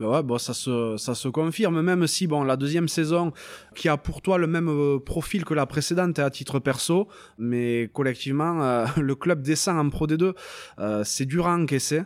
Ben 0.00 0.06
ouais, 0.08 0.22
bon, 0.22 0.38
ça 0.38 0.54
se, 0.54 0.96
ça 0.96 1.14
se 1.14 1.28
confirme, 1.28 1.82
même 1.82 2.06
si 2.06 2.26
bon, 2.26 2.42
la 2.42 2.56
deuxième 2.56 2.88
saison, 2.88 3.34
qui 3.74 3.90
a 3.90 3.98
pour 3.98 4.22
toi 4.22 4.38
le 4.38 4.46
même 4.46 4.70
euh, 4.70 4.98
profil 4.98 5.44
que 5.44 5.52
la 5.52 5.66
précédente 5.66 6.18
et 6.18 6.22
à 6.22 6.30
titre 6.30 6.60
perso, 6.60 7.08
mais 7.36 7.90
collectivement, 7.92 8.62
euh, 8.62 8.86
le 8.98 9.14
club 9.14 9.42
descend 9.42 9.78
en 9.78 9.90
Pro 9.90 10.06
D2. 10.06 10.34
Euh, 10.78 11.04
c'est 11.04 11.26
dur 11.26 11.46
à 11.46 11.54
encaisser. 11.54 12.00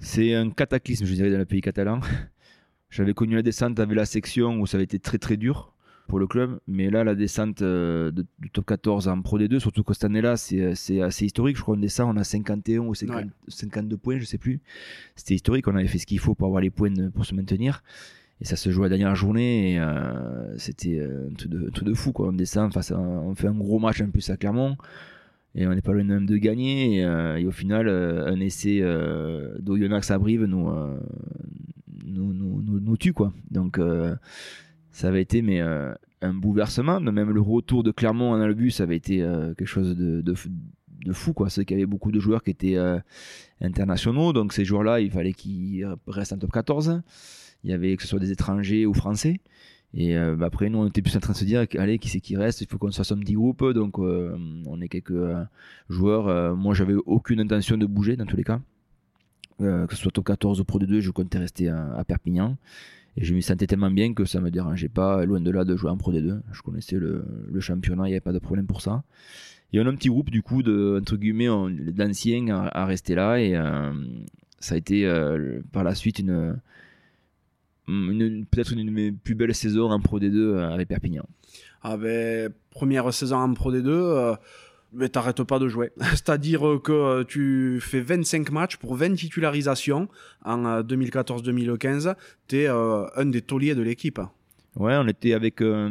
C'est 0.00 0.34
un 0.34 0.50
cataclysme, 0.50 1.06
je 1.06 1.14
dirais, 1.14 1.30
dans 1.30 1.38
le 1.38 1.46
pays 1.46 1.62
catalan. 1.62 2.00
J'avais 2.90 3.14
connu 3.14 3.36
la 3.36 3.42
descente 3.42 3.80
avec 3.80 3.96
la 3.96 4.04
section 4.04 4.60
où 4.60 4.66
ça 4.66 4.76
avait 4.76 4.84
été 4.84 4.98
très 4.98 5.16
très 5.16 5.38
dur 5.38 5.69
pour 6.10 6.18
le 6.18 6.26
club, 6.26 6.58
mais 6.66 6.90
là, 6.90 7.04
la 7.04 7.14
descente 7.14 7.62
euh, 7.62 8.10
de- 8.10 8.26
du 8.40 8.50
top 8.50 8.66
14 8.66 9.06
en 9.08 9.22
Pro 9.22 9.38
D2, 9.38 9.58
surtout 9.60 9.82
que 9.84 9.94
cette 9.94 10.04
année-là, 10.04 10.36
c'est 10.36 10.74
c'est 10.74 11.00
assez 11.00 11.24
historique. 11.24 11.56
Je 11.56 11.62
crois 11.62 11.76
qu'on 11.76 11.80
descend, 11.80 12.14
on 12.14 12.20
a 12.20 12.24
51 12.24 12.80
ou 12.80 12.94
50 12.94 13.16
Ouais. 13.16 13.26
52 13.48 13.96
points, 13.96 14.18
je 14.18 14.24
sais 14.24 14.36
plus. 14.38 14.60
C'était 15.16 15.34
historique, 15.36 15.66
on 15.68 15.74
avait 15.76 15.86
fait 15.86 15.98
ce 15.98 16.06
qu'il 16.06 16.18
faut 16.18 16.34
pour 16.34 16.46
avoir 16.48 16.60
les 16.60 16.70
points 16.70 16.90
de- 16.90 17.08
pour 17.08 17.24
se 17.24 17.34
maintenir. 17.34 17.82
Et 18.42 18.44
ça 18.44 18.56
se 18.56 18.70
joue 18.70 18.80
à 18.82 18.86
la 18.86 18.88
dernière 18.96 19.14
journée, 19.14 19.74
et 19.74 19.78
euh, 19.80 20.56
c'était 20.58 20.98
euh, 20.98 21.28
un, 21.28 21.66
un 21.66 21.70
truc 21.70 21.86
de 21.88 21.94
fou. 21.94 22.12
Quoi. 22.12 22.28
On 22.28 22.32
descend, 22.32 22.72
face 22.74 22.90
à- 22.90 22.98
on 22.98 23.34
fait 23.34 23.48
un 23.48 23.54
gros 23.54 23.78
match 23.78 24.00
en 24.02 24.10
plus 24.10 24.28
à 24.30 24.36
Clermont. 24.36 24.76
Et 25.54 25.66
on 25.66 25.74
n'est 25.74 25.82
pas 25.82 25.92
loin 25.92 26.04
même 26.04 26.26
de 26.26 26.36
gagner. 26.36 26.96
Et, 26.98 27.04
euh, 27.04 27.36
et 27.38 27.44
au 27.46 27.50
final, 27.50 27.86
euh, 27.88 28.26
un 28.32 28.38
essai 28.40 28.80
euh, 28.82 29.56
d'Oyonax 29.58 30.10
à 30.10 30.18
Brive 30.18 30.44
nous, 30.44 30.68
euh, 30.70 30.96
nous, 32.04 32.32
nous, 32.32 32.80
nous, 32.80 32.96
tue. 32.96 33.12
Quoi. 33.12 33.32
Donc, 33.50 33.78
euh, 33.78 34.14
ça 34.92 35.08
avait 35.08 35.22
été 35.22 35.42
mais, 35.42 35.60
euh, 35.60 35.92
un 36.22 36.34
bouleversement. 36.34 37.00
Même 37.00 37.30
le 37.30 37.40
retour 37.40 37.82
de 37.82 37.90
Clermont 37.90 38.36
le 38.36 38.54
bus, 38.54 38.76
ça 38.76 38.84
avait 38.84 38.96
été 38.96 39.22
euh, 39.22 39.54
quelque 39.54 39.68
chose 39.68 39.96
de, 39.96 40.34
fou. 41.12 41.34
C'est 41.48 41.64
qu'il 41.64 41.76
y 41.76 41.80
avait 41.80 41.86
beaucoup 41.86 42.12
de 42.12 42.20
joueurs 42.20 42.42
qui 42.42 42.50
étaient 42.50 42.76
euh, 42.76 42.98
internationaux. 43.60 44.32
Donc, 44.32 44.52
ces 44.52 44.64
joueurs-là, 44.64 45.00
il 45.00 45.10
fallait 45.10 45.32
qu'ils 45.32 45.86
restent 46.06 46.32
en 46.32 46.38
top 46.38 46.52
14. 46.52 47.02
Il 47.64 47.70
y 47.70 47.72
avait 47.72 47.96
que 47.96 48.02
ce 48.02 48.08
soit 48.08 48.18
des 48.18 48.32
étrangers 48.32 48.86
ou 48.86 48.94
français. 48.94 49.40
Et 49.92 50.14
bah, 50.14 50.46
après, 50.46 50.70
nous, 50.70 50.78
on 50.78 50.86
était 50.86 51.02
plus 51.02 51.16
en 51.16 51.20
train 51.20 51.32
de 51.32 51.38
se 51.38 51.44
dire, 51.44 51.66
allez, 51.76 51.98
qui 51.98 52.08
c'est 52.08 52.20
qui 52.20 52.36
reste? 52.36 52.60
Il 52.60 52.68
faut 52.68 52.78
qu'on 52.78 52.92
se 52.92 52.96
fasse 52.96 53.10
un 53.10 53.18
petit 53.18 53.32
groupe. 53.34 53.64
Donc, 53.72 53.98
on 53.98 54.80
est 54.80 54.88
quelques 54.88 55.12
joueurs. 55.88 56.56
Moi, 56.56 56.74
j'avais 56.74 56.94
aucune 56.94 57.40
intention 57.40 57.76
de 57.76 57.86
bouger 57.86 58.16
dans 58.16 58.26
tous 58.26 58.36
les 58.36 58.44
cas. 58.44 58.60
Que 59.58 59.86
ce 59.90 59.96
soit 59.96 60.12
top 60.12 60.26
14 60.26 60.60
ou 60.60 60.64
Pro 60.64 60.78
D2, 60.78 61.00
je 61.00 61.10
comptais 61.10 61.38
rester 61.38 61.68
à 61.68 62.04
Perpignan. 62.06 62.56
Et 63.20 63.24
je 63.24 63.34
m'y 63.34 63.42
sentais 63.42 63.66
tellement 63.66 63.90
bien 63.90 64.12
que 64.14 64.24
ça 64.24 64.40
me 64.40 64.50
dérangeait 64.50 64.88
pas, 64.88 65.24
loin 65.24 65.40
de 65.40 65.50
là, 65.50 65.64
de 65.64 65.76
jouer 65.76 65.90
en 65.90 65.96
Pro 65.96 66.12
D2. 66.12 66.40
Je 66.52 66.62
connaissais 66.62 66.96
le, 66.96 67.24
le 67.48 67.60
championnat, 67.60 68.04
il 68.06 68.08
n'y 68.08 68.14
avait 68.14 68.20
pas 68.20 68.32
de 68.32 68.38
problème 68.38 68.66
pour 68.66 68.80
ça. 68.80 69.04
Et 69.72 69.80
on 69.80 69.86
a 69.86 69.90
un 69.90 69.94
petit 69.94 70.08
groupe, 70.08 70.30
du 70.30 70.42
coup, 70.42 70.62
de, 70.62 70.98
entre 71.00 71.16
guillemets, 71.16 71.48
d'anciens 71.92 72.48
à, 72.48 72.82
à 72.82 72.86
rester 72.86 73.14
là. 73.14 73.40
Et 73.40 73.54
euh, 73.54 73.92
ça 74.58 74.74
a 74.74 74.78
été 74.78 75.06
euh, 75.06 75.60
par 75.72 75.84
la 75.84 75.94
suite 75.94 76.18
une, 76.18 76.58
peut-être 77.86 78.72
une 78.72 78.86
de 78.86 78.90
mes 78.90 79.12
plus 79.12 79.34
belles 79.34 79.54
saisons 79.54 79.90
en 79.90 80.00
Pro 80.00 80.20
D2 80.20 80.36
euh, 80.36 80.70
avec 80.70 80.88
Perpignan. 80.88 81.26
Ah 81.82 81.96
ben, 81.96 82.52
première 82.70 83.12
saison 83.12 83.36
en 83.36 83.54
Pro 83.54 83.72
D2, 83.72 83.86
euh, 83.88 84.36
ben, 84.92 85.08
t'arrêtes 85.08 85.42
pas 85.44 85.58
de 85.58 85.68
jouer. 85.68 85.90
C'est-à-dire 86.00 86.80
que 86.82 86.92
euh, 86.92 87.24
tu 87.24 87.78
fais 87.80 88.00
25 88.00 88.50
matchs 88.50 88.76
pour 88.76 88.94
20 88.96 89.14
titularisations 89.14 90.08
en 90.44 90.64
euh, 90.66 90.82
2014-2015. 90.82 92.14
T'es 92.48 92.66
euh, 92.68 93.06
un 93.16 93.26
des 93.26 93.42
tauliers 93.42 93.74
de 93.74 93.82
l'équipe. 93.82 94.20
Ouais, 94.76 94.94
on 94.96 95.06
était 95.08 95.32
avec, 95.32 95.60
euh, 95.62 95.88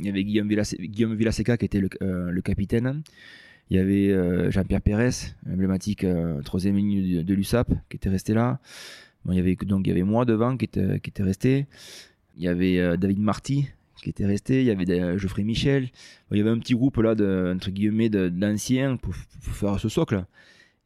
Guillaume, 0.00 0.48
Villas- 0.48 0.76
Guillaume 0.78 1.14
Villaseca 1.14 1.56
qui 1.56 1.64
était 1.64 1.80
le, 1.80 1.88
euh, 2.02 2.40
capitaine. 2.42 3.02
Il 3.70 3.76
y 3.76 3.80
avait 3.80 4.10
euh, 4.10 4.50
Jean-Pierre 4.50 4.82
Pérez, 4.82 5.10
emblématique 5.48 6.02
euh, 6.04 6.40
troisième 6.42 6.76
ligne 6.76 7.22
de, 7.22 7.34
l'USAP, 7.34 7.68
qui 7.88 7.96
était 7.96 8.08
resté 8.08 8.34
là. 8.34 8.58
Il 9.28 9.34
y 9.34 9.38
avait 9.38 9.54
donc 9.54 9.86
il 9.86 9.90
y 9.90 9.92
avait 9.92 10.02
moi 10.02 10.24
devant 10.24 10.56
qui 10.56 10.64
était, 10.64 11.22
resté. 11.22 11.66
Il 12.36 12.42
y 12.42 12.48
avait 12.48 12.78
euh, 12.78 12.96
David 12.96 13.20
Marty 13.20 13.68
qui 14.00 14.10
était 14.10 14.26
resté. 14.26 14.60
Il 14.60 14.66
y 14.66 14.70
avait 14.70 14.90
euh, 14.90 15.18
Geoffrey 15.18 15.44
Michel. 15.44 15.84
Bon, 15.84 16.36
il 16.36 16.38
y 16.38 16.40
avait 16.40 16.50
un 16.50 16.58
petit 16.58 16.74
groupe 16.74 16.96
là 16.98 17.14
de 17.14 17.52
entre 17.54 17.70
guillemets 17.70 18.08
d'anciens 18.08 18.96
pour, 18.96 19.14
faire 19.14 19.78
ce 19.78 19.88
socle. 19.88 20.24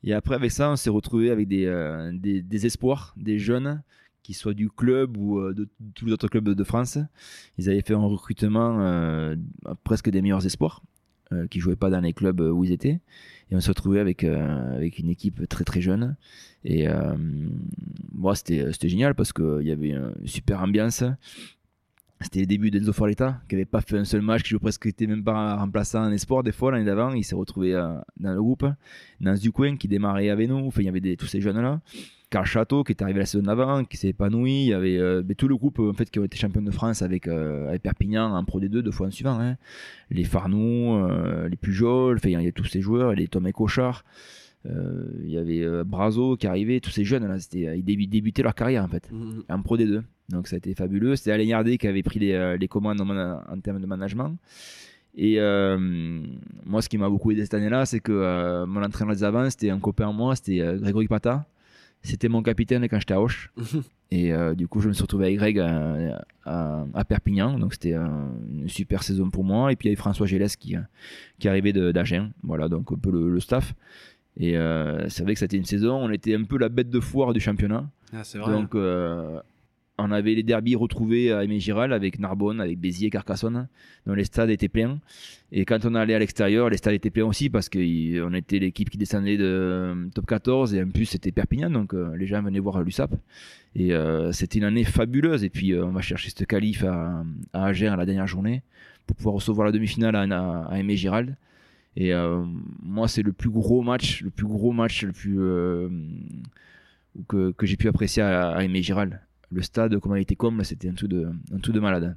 Et 0.02 0.12
après 0.12 0.34
avec 0.34 0.50
ça, 0.50 0.70
on 0.70 0.76
s'est 0.76 0.90
retrouvé 0.90 1.30
avec 1.30 1.48
des, 1.48 1.64
euh, 1.66 2.12
des, 2.12 2.42
des 2.42 2.66
espoirs, 2.66 3.14
des 3.16 3.38
jeunes 3.38 3.82
qu'ils 4.22 4.34
soient 4.34 4.54
du 4.54 4.70
club 4.70 5.16
ou 5.16 5.38
euh, 5.38 5.52
de 5.52 5.68
tous 5.94 6.06
les 6.06 6.12
autres 6.12 6.28
clubs 6.28 6.48
de 6.48 6.64
France. 6.64 6.98
Ils 7.58 7.68
avaient 7.68 7.82
fait 7.82 7.94
un 7.94 8.06
recrutement 8.06 9.34
presque 9.84 10.10
des 10.10 10.22
meilleurs 10.22 10.44
espoirs 10.44 10.82
qui 11.50 11.58
jouaient 11.58 11.74
pas 11.74 11.90
dans 11.90 12.00
les 12.00 12.12
clubs 12.12 12.40
où 12.40 12.64
ils 12.64 12.72
étaient. 12.72 13.00
Et 13.50 13.56
on 13.56 13.60
s'est 13.60 13.70
retrouvé 13.70 13.98
avec, 13.98 14.24
avec 14.24 14.98
une 14.98 15.08
équipe 15.08 15.48
très 15.48 15.64
très 15.64 15.80
jeune. 15.80 16.16
Et 16.64 16.86
moi, 18.14 18.34
c'était 18.34 18.72
c'était 18.72 18.88
génial 18.88 19.14
parce 19.14 19.32
qu'il 19.32 19.62
y 19.62 19.72
avait 19.72 19.90
une 19.90 20.14
super 20.26 20.62
ambiance. 20.62 21.02
C'était 22.20 22.40
le 22.40 22.46
début 22.46 22.70
d'Enzo 22.70 22.92
Forletta, 22.92 23.40
qui 23.48 23.56
n'avait 23.56 23.64
pas 23.64 23.80
fait 23.80 23.98
un 23.98 24.04
seul 24.04 24.22
match, 24.22 24.44
qui 24.44 24.50
jouait 24.50 24.60
presque 24.60 24.86
était 24.86 25.06
même 25.06 25.24
pas 25.24 25.56
remplaçant 25.56 26.04
en 26.04 26.12
espoir 26.12 26.42
des 26.42 26.52
fois 26.52 26.70
l'année 26.70 26.84
d'avant. 26.84 27.12
Il 27.12 27.24
s'est 27.24 27.34
retrouvé 27.34 27.74
euh, 27.74 27.96
dans 28.18 28.32
le 28.32 28.40
groupe. 28.40 28.66
Dans 29.20 29.36
Zucoin, 29.36 29.76
qui 29.76 29.88
démarrait 29.88 30.30
avec 30.30 30.48
nous. 30.48 30.66
Enfin, 30.66 30.82
il 30.82 30.86
y 30.86 30.88
avait 30.88 31.00
des, 31.00 31.16
tous 31.16 31.26
ces 31.26 31.40
jeunes-là. 31.40 31.80
Carl 32.30 32.46
Château, 32.46 32.82
qui 32.82 32.92
est 32.92 33.02
arrivé 33.02 33.18
la 33.18 33.26
saison 33.26 33.44
d'avant, 33.44 33.84
qui 33.84 33.96
s'est 33.96 34.08
épanoui. 34.08 34.62
Il 34.62 34.68
y 34.68 34.72
avait 34.72 34.96
euh, 34.96 35.22
ben, 35.22 35.34
tout 35.34 35.48
le 35.48 35.56
groupe 35.56 35.80
en 35.80 35.92
fait, 35.92 36.08
qui 36.08 36.18
ont 36.18 36.24
été 36.24 36.36
champions 36.36 36.62
de 36.62 36.70
France 36.70 37.02
avec, 37.02 37.26
euh, 37.28 37.68
avec 37.68 37.82
Perpignan 37.82 38.34
en 38.34 38.44
Pro 38.44 38.60
D2 38.60 38.80
deux 38.80 38.90
fois 38.90 39.08
en 39.08 39.10
suivant. 39.10 39.38
Hein. 39.38 39.56
Les 40.10 40.24
Farnou, 40.24 41.06
les 41.48 41.56
Pujol, 41.56 42.16
enfin, 42.16 42.30
il 42.30 42.40
y 42.40 42.48
a 42.48 42.52
tous 42.52 42.64
ces 42.64 42.80
joueurs, 42.80 43.12
les 43.12 43.28
Thomas 43.28 43.52
Cochard. 43.52 44.04
Il 44.64 45.28
y 45.28 45.36
avait 45.36 45.84
Brazo 45.84 46.36
qui 46.36 46.46
arrivait, 46.46 46.80
tous 46.80 46.90
ces 46.90 47.04
jeunes 47.04 47.26
là, 47.26 47.36
ils 47.52 47.84
débutaient 47.84 48.42
leur 48.42 48.54
carrière 48.54 48.82
en 48.82 48.88
fait, 48.88 49.10
mmh. 49.12 49.42
en 49.50 49.62
Pro 49.62 49.76
D2. 49.76 50.02
Donc 50.28 50.48
ça 50.48 50.56
a 50.56 50.58
été 50.58 50.74
fabuleux. 50.74 51.16
C'était 51.16 51.32
Alain 51.32 51.44
Yardé 51.44 51.78
qui 51.78 51.86
avait 51.86 52.02
pris 52.02 52.18
les, 52.18 52.32
euh, 52.32 52.58
commandes 52.68 53.00
en, 53.00 53.60
termes 53.60 53.80
de 53.80 53.86
management. 53.86 54.36
Et 55.16 55.38
euh, 55.38 55.78
moi, 56.64 56.82
ce 56.82 56.88
qui 56.88 56.98
m'a 56.98 57.08
beaucoup 57.08 57.30
aidé 57.30 57.42
cette 57.42 57.54
année-là, 57.54 57.86
c'est 57.86 58.00
que 58.00 58.12
euh, 58.12 58.66
mon 58.66 58.82
entraîneur 58.82 59.14
des 59.14 59.22
avant, 59.22 59.48
c'était 59.48 59.70
un 59.70 59.78
copain 59.78 60.08
à 60.08 60.12
moi, 60.12 60.34
c'était 60.34 60.58
Grégory 60.80 61.08
Pata. 61.08 61.46
C'était 62.02 62.28
mon 62.28 62.42
capitaine 62.42 62.86
quand 62.88 62.98
j'étais 62.98 63.14
à 63.14 63.20
Auch. 63.20 63.50
et 64.10 64.32
du 64.56 64.68
coup, 64.68 64.80
je 64.80 64.88
me 64.88 64.92
suis 64.92 65.02
retrouvé 65.02 65.26
avec 65.26 65.36
Greg 65.36 65.58
à, 66.44 67.04
Perpignan. 67.08 67.58
Donc 67.58 67.72
c'était 67.72 67.94
une 67.94 68.68
super 68.68 69.02
saison 69.02 69.30
pour 69.30 69.44
moi. 69.44 69.72
Et 69.72 69.76
puis 69.76 69.88
il 69.88 69.90
y 69.90 69.92
avait 69.92 70.00
François 70.00 70.26
Gélès 70.26 70.56
qui, 70.56 70.76
qui 71.38 71.48
arrivait 71.48 71.72
d'Agen. 71.72 72.30
Voilà, 72.42 72.68
donc 72.68 72.92
un 72.92 72.96
peu 72.96 73.10
le, 73.10 73.40
staff. 73.40 73.74
Et 74.36 74.52
c'est 75.08 75.22
vrai 75.22 75.32
que 75.32 75.40
c'était 75.40 75.56
une 75.56 75.64
saison, 75.64 75.94
on 75.96 76.10
était 76.10 76.34
un 76.34 76.44
peu 76.44 76.58
la 76.58 76.68
bête 76.68 76.90
de 76.90 77.00
foire 77.00 77.32
du 77.32 77.40
championnat. 77.40 77.88
Ah, 78.12 78.22
c'est 78.22 78.38
vrai. 78.38 78.52
Donc 78.52 78.74
on 79.98 80.10
avait 80.10 80.34
les 80.34 80.42
derbies 80.42 80.74
retrouvés 80.74 81.32
à 81.32 81.44
Aimé 81.44 81.60
Giral 81.60 81.92
avec 81.92 82.18
Narbonne, 82.18 82.60
avec 82.60 82.78
Béziers, 82.78 83.10
Carcassonne, 83.10 83.68
dont 84.06 84.14
les 84.14 84.24
stades 84.24 84.50
étaient 84.50 84.68
pleins. 84.68 84.98
Et 85.52 85.64
quand 85.64 85.84
on 85.84 85.94
allait 85.94 86.14
à 86.14 86.18
l'extérieur, 86.18 86.68
les 86.68 86.78
stades 86.78 86.94
étaient 86.94 87.10
pleins 87.10 87.26
aussi 87.26 87.48
parce 87.48 87.68
qu'on 87.68 88.34
était 88.34 88.58
l'équipe 88.58 88.90
qui 88.90 88.98
descendait 88.98 89.36
de 89.36 89.44
euh, 89.44 90.08
top 90.14 90.26
14 90.26 90.74
et 90.74 90.82
en 90.82 90.88
plus 90.88 91.06
c'était 91.06 91.30
Perpignan, 91.30 91.70
donc 91.70 91.94
euh, 91.94 92.16
les 92.16 92.26
gens 92.26 92.42
venaient 92.42 92.58
voir 92.58 92.82
l'USAP. 92.82 93.14
Et 93.76 93.94
euh, 93.94 94.32
c'était 94.32 94.58
une 94.58 94.64
année 94.64 94.82
fabuleuse. 94.84 95.44
Et 95.44 95.50
puis 95.50 95.76
on 95.76 95.92
va 95.92 96.00
chercher 96.00 96.30
ce 96.30 96.44
qualif 96.44 96.82
à, 96.84 97.24
à 97.52 97.72
la 97.72 98.06
dernière 98.06 98.26
journée 98.26 98.62
pour 99.06 99.16
pouvoir 99.16 99.36
recevoir 99.36 99.66
la 99.66 99.72
demi-finale 99.72 100.16
à, 100.16 100.68
Aimé 100.76 100.96
Giral. 100.96 101.36
Et 101.96 102.12
moi, 102.82 103.06
c'est 103.06 103.22
le 103.22 103.32
plus 103.32 103.50
gros 103.50 103.82
match, 103.82 104.22
le 104.22 104.30
plus 104.30 104.46
gros 104.46 104.72
match 104.72 105.06
que 107.28 107.54
j'ai 107.62 107.76
pu 107.76 107.86
apprécier 107.86 108.22
à, 108.22 108.50
à 108.50 108.64
Aimé 108.64 108.82
Giral 108.82 109.20
le 109.54 109.62
stade, 109.62 109.98
comment 109.98 110.16
il 110.16 110.22
était 110.22 110.36
comme, 110.36 110.62
c'était 110.64 110.88
un 110.88 110.94
truc 110.94 111.10
de, 111.10 111.30
un 111.52 111.58
truc 111.58 111.74
de 111.74 111.80
malade. 111.80 112.16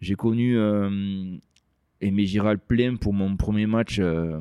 J'ai 0.00 0.16
connu 0.16 0.58
euh, 0.58 1.36
Aimé 2.00 2.26
Giral 2.26 2.58
plein 2.58 2.96
pour 2.96 3.12
mon 3.12 3.36
premier 3.36 3.66
match 3.66 3.98
euh, 4.00 4.40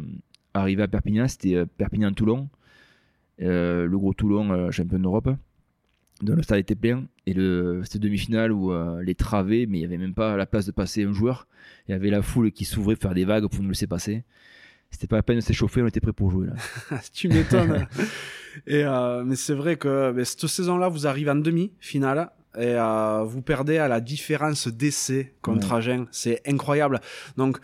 arrivé 0.53 0.83
à 0.83 0.87
Perpignan, 0.87 1.27
c'était 1.27 1.55
euh, 1.55 1.65
Perpignan-Toulon, 1.65 2.49
le 3.39 3.95
gros 3.95 4.13
Toulon, 4.13 4.71
champion 4.71 4.99
d'Europe. 4.99 5.29
Donc 6.21 6.37
le 6.37 6.43
stade 6.43 6.59
était 6.59 6.75
plein 6.75 7.05
et 7.25 7.33
le, 7.33 7.81
c'était 7.83 7.99
demi-finale 7.99 8.51
où 8.51 8.71
les 9.01 9.15
travées, 9.15 9.65
mais 9.65 9.79
il 9.79 9.81
n'y 9.81 9.85
avait 9.85 9.97
même 9.97 10.13
pas 10.13 10.37
la 10.37 10.45
place 10.45 10.65
de 10.65 10.71
passer 10.71 11.03
un 11.03 11.11
joueur. 11.11 11.47
Il 11.87 11.91
y 11.91 11.93
avait 11.93 12.09
la 12.09 12.21
foule 12.21 12.51
qui 12.51 12.65
s'ouvrait 12.65 12.95
pour 12.95 13.03
faire 13.03 13.13
des 13.13 13.25
vagues 13.25 13.47
pour 13.47 13.61
nous 13.61 13.69
laisser 13.69 13.87
passer. 13.87 14.23
C'était 14.89 15.07
pas 15.07 15.15
la 15.15 15.23
peine 15.23 15.37
de 15.37 15.41
s'échauffer, 15.41 15.81
on 15.81 15.87
était 15.87 15.99
prêt 15.99 16.13
pour 16.13 16.29
jouer 16.29 16.47
là. 16.47 16.53
tu 17.13 17.27
m'étonnes. 17.27 17.87
Et 18.67 18.83
euh, 18.83 19.23
mais 19.23 19.35
c'est 19.35 19.53
vrai 19.53 19.75
que 19.77 20.13
cette 20.23 20.47
saison-là, 20.47 20.87
vous 20.87 21.07
arrivez 21.07 21.31
en 21.31 21.35
demi-finale 21.35 22.31
et 22.55 22.75
euh, 22.75 23.23
vous 23.23 23.41
perdez 23.41 23.77
à 23.77 23.87
la 23.87 23.99
différence 23.99 24.67
d'essai 24.67 25.33
contre 25.41 25.73
Agen. 25.73 26.05
C'est 26.11 26.41
incroyable. 26.47 27.01
Donc 27.37 27.57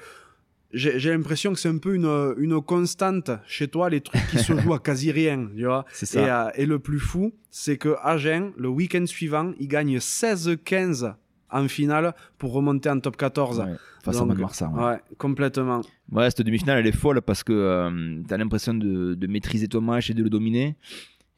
j'ai 0.71 1.11
l'impression 1.11 1.51
que 1.53 1.59
c'est 1.59 1.69
un 1.69 1.79
peu 1.79 1.95
une, 1.95 2.35
une 2.37 2.61
constante 2.61 3.31
chez 3.47 3.67
toi, 3.67 3.89
les 3.89 4.01
trucs 4.01 4.25
qui 4.27 4.37
se 4.37 4.53
jouent 4.59 4.73
à 4.73 4.79
quasi 4.79 5.11
rien, 5.11 5.49
tu 5.55 5.65
vois. 5.65 5.85
C'est 5.91 6.05
ça. 6.05 6.21
Et, 6.21 6.29
euh, 6.29 6.63
et, 6.63 6.65
le 6.65 6.77
plus 6.79 6.99
fou, 6.99 7.33
c'est 7.49 7.77
que 7.77 7.95
Agen, 8.03 8.51
le 8.55 8.67
week-end 8.67 9.05
suivant, 9.07 9.53
il 9.59 9.67
gagne 9.67 9.97
16-15 9.97 11.13
en 11.52 11.68
finale 11.68 12.14
pour 12.38 12.54
remonter 12.54 12.89
en 12.89 13.00
top 13.00 13.18
14. 13.18 13.60
Ouais, 13.60 13.66
face 14.04 14.18
Donc, 14.18 14.39
à 14.39 14.70
Ouais. 14.70 14.84
ouais. 14.84 15.00
complètement. 15.18 15.82
Ouais, 16.12 16.30
cette 16.30 16.41
demi-finale, 16.41 16.80
elle 16.80 16.88
est 16.88 16.91
folle 16.95 17.22
parce 17.22 17.43
que 17.43 17.54
euh, 17.54 18.22
tu 18.28 18.34
as 18.34 18.38
l'impression 18.38 18.74
de, 18.74 19.16
de, 19.16 19.28
maîtriser 19.28 19.68
ton 19.68 19.82
match 19.82 20.10
et 20.10 20.14
de 20.14 20.24
le 20.24 20.30
dominer. 20.30 20.76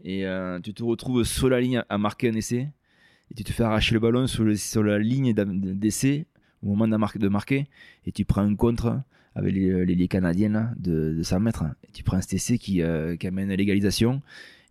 Et 0.04 0.26
euh, 0.26 0.60
tu 0.60 0.74
te 0.74 0.84
retrouves 0.84 1.24
sur 1.24 1.50
la 1.50 1.60
ligne 1.62 1.84
à 1.90 1.98
marquer 1.98 2.30
un 2.30 2.34
essai. 2.34 2.70
Et 3.30 3.34
tu 3.34 3.44
te 3.44 3.52
fais 3.52 3.64
arracher 3.64 3.94
le 3.94 4.00
ballon 4.00 4.28
sur, 4.28 4.44
le, 4.44 4.56
sur 4.56 4.84
la 4.84 5.00
ligne 5.00 5.34
d'essai 5.34 6.28
au 6.64 6.68
moment 6.76 6.88
de 6.88 7.28
marquer. 7.28 7.68
Et 8.06 8.12
tu 8.12 8.26
prends 8.26 8.42
un 8.42 8.56
contre 8.56 9.02
avec 9.36 9.54
les, 9.54 9.86
les, 9.86 10.08
canadiennes 10.08 10.76
de, 10.78 11.14
de 11.14 11.24
100 11.24 11.40
mètres. 11.40 11.64
Et 11.88 11.92
tu 11.94 12.04
prends 12.04 12.20
cet 12.22 12.34
essai 12.34 12.58
qui, 12.58 12.82
euh, 12.82 13.16
qui 13.16 13.28
amène 13.28 13.52
à 13.52 13.56
l'égalisation. 13.56 14.22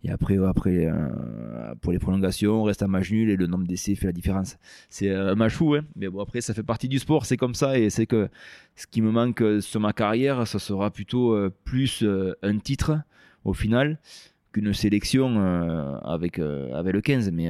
Et 0.03 0.09
après, 0.09 0.37
après 0.37 0.87
euh, 0.87 1.75
pour 1.81 1.91
les 1.91 1.99
prolongations, 1.99 2.61
on 2.61 2.63
reste 2.63 2.81
à 2.81 2.87
match 2.87 3.11
nul 3.11 3.29
et 3.29 3.35
le 3.35 3.45
nombre 3.45 3.67
d'essais 3.67 3.93
fait 3.95 4.07
la 4.07 4.11
différence. 4.11 4.57
C'est 4.89 5.13
un 5.13 5.35
match 5.35 5.53
fou, 5.53 5.75
hein 5.75 5.81
mais 5.95 6.09
bon, 6.09 6.21
après, 6.21 6.41
ça 6.41 6.53
fait 6.53 6.63
partie 6.63 6.87
du 6.87 6.97
sport, 6.97 7.25
c'est 7.25 7.37
comme 7.37 7.53
ça. 7.53 7.77
Et 7.77 7.89
c'est 7.89 8.07
que 8.07 8.29
ce 8.75 8.87
qui 8.87 9.01
me 9.01 9.11
manque 9.11 9.41
euh, 9.41 9.61
sur 9.61 9.79
ma 9.79 9.93
carrière, 9.93 10.47
ça 10.47 10.57
sera 10.57 10.89
plutôt 10.89 11.33
euh, 11.33 11.53
plus 11.65 12.03
un 12.41 12.57
titre 12.57 12.99
au 13.43 13.53
final 13.53 13.99
qu'une 14.51 14.73
sélection 14.73 15.39
avec, 16.03 16.39
avec 16.39 16.93
le 16.93 17.01
15. 17.01 17.31
Mais 17.31 17.49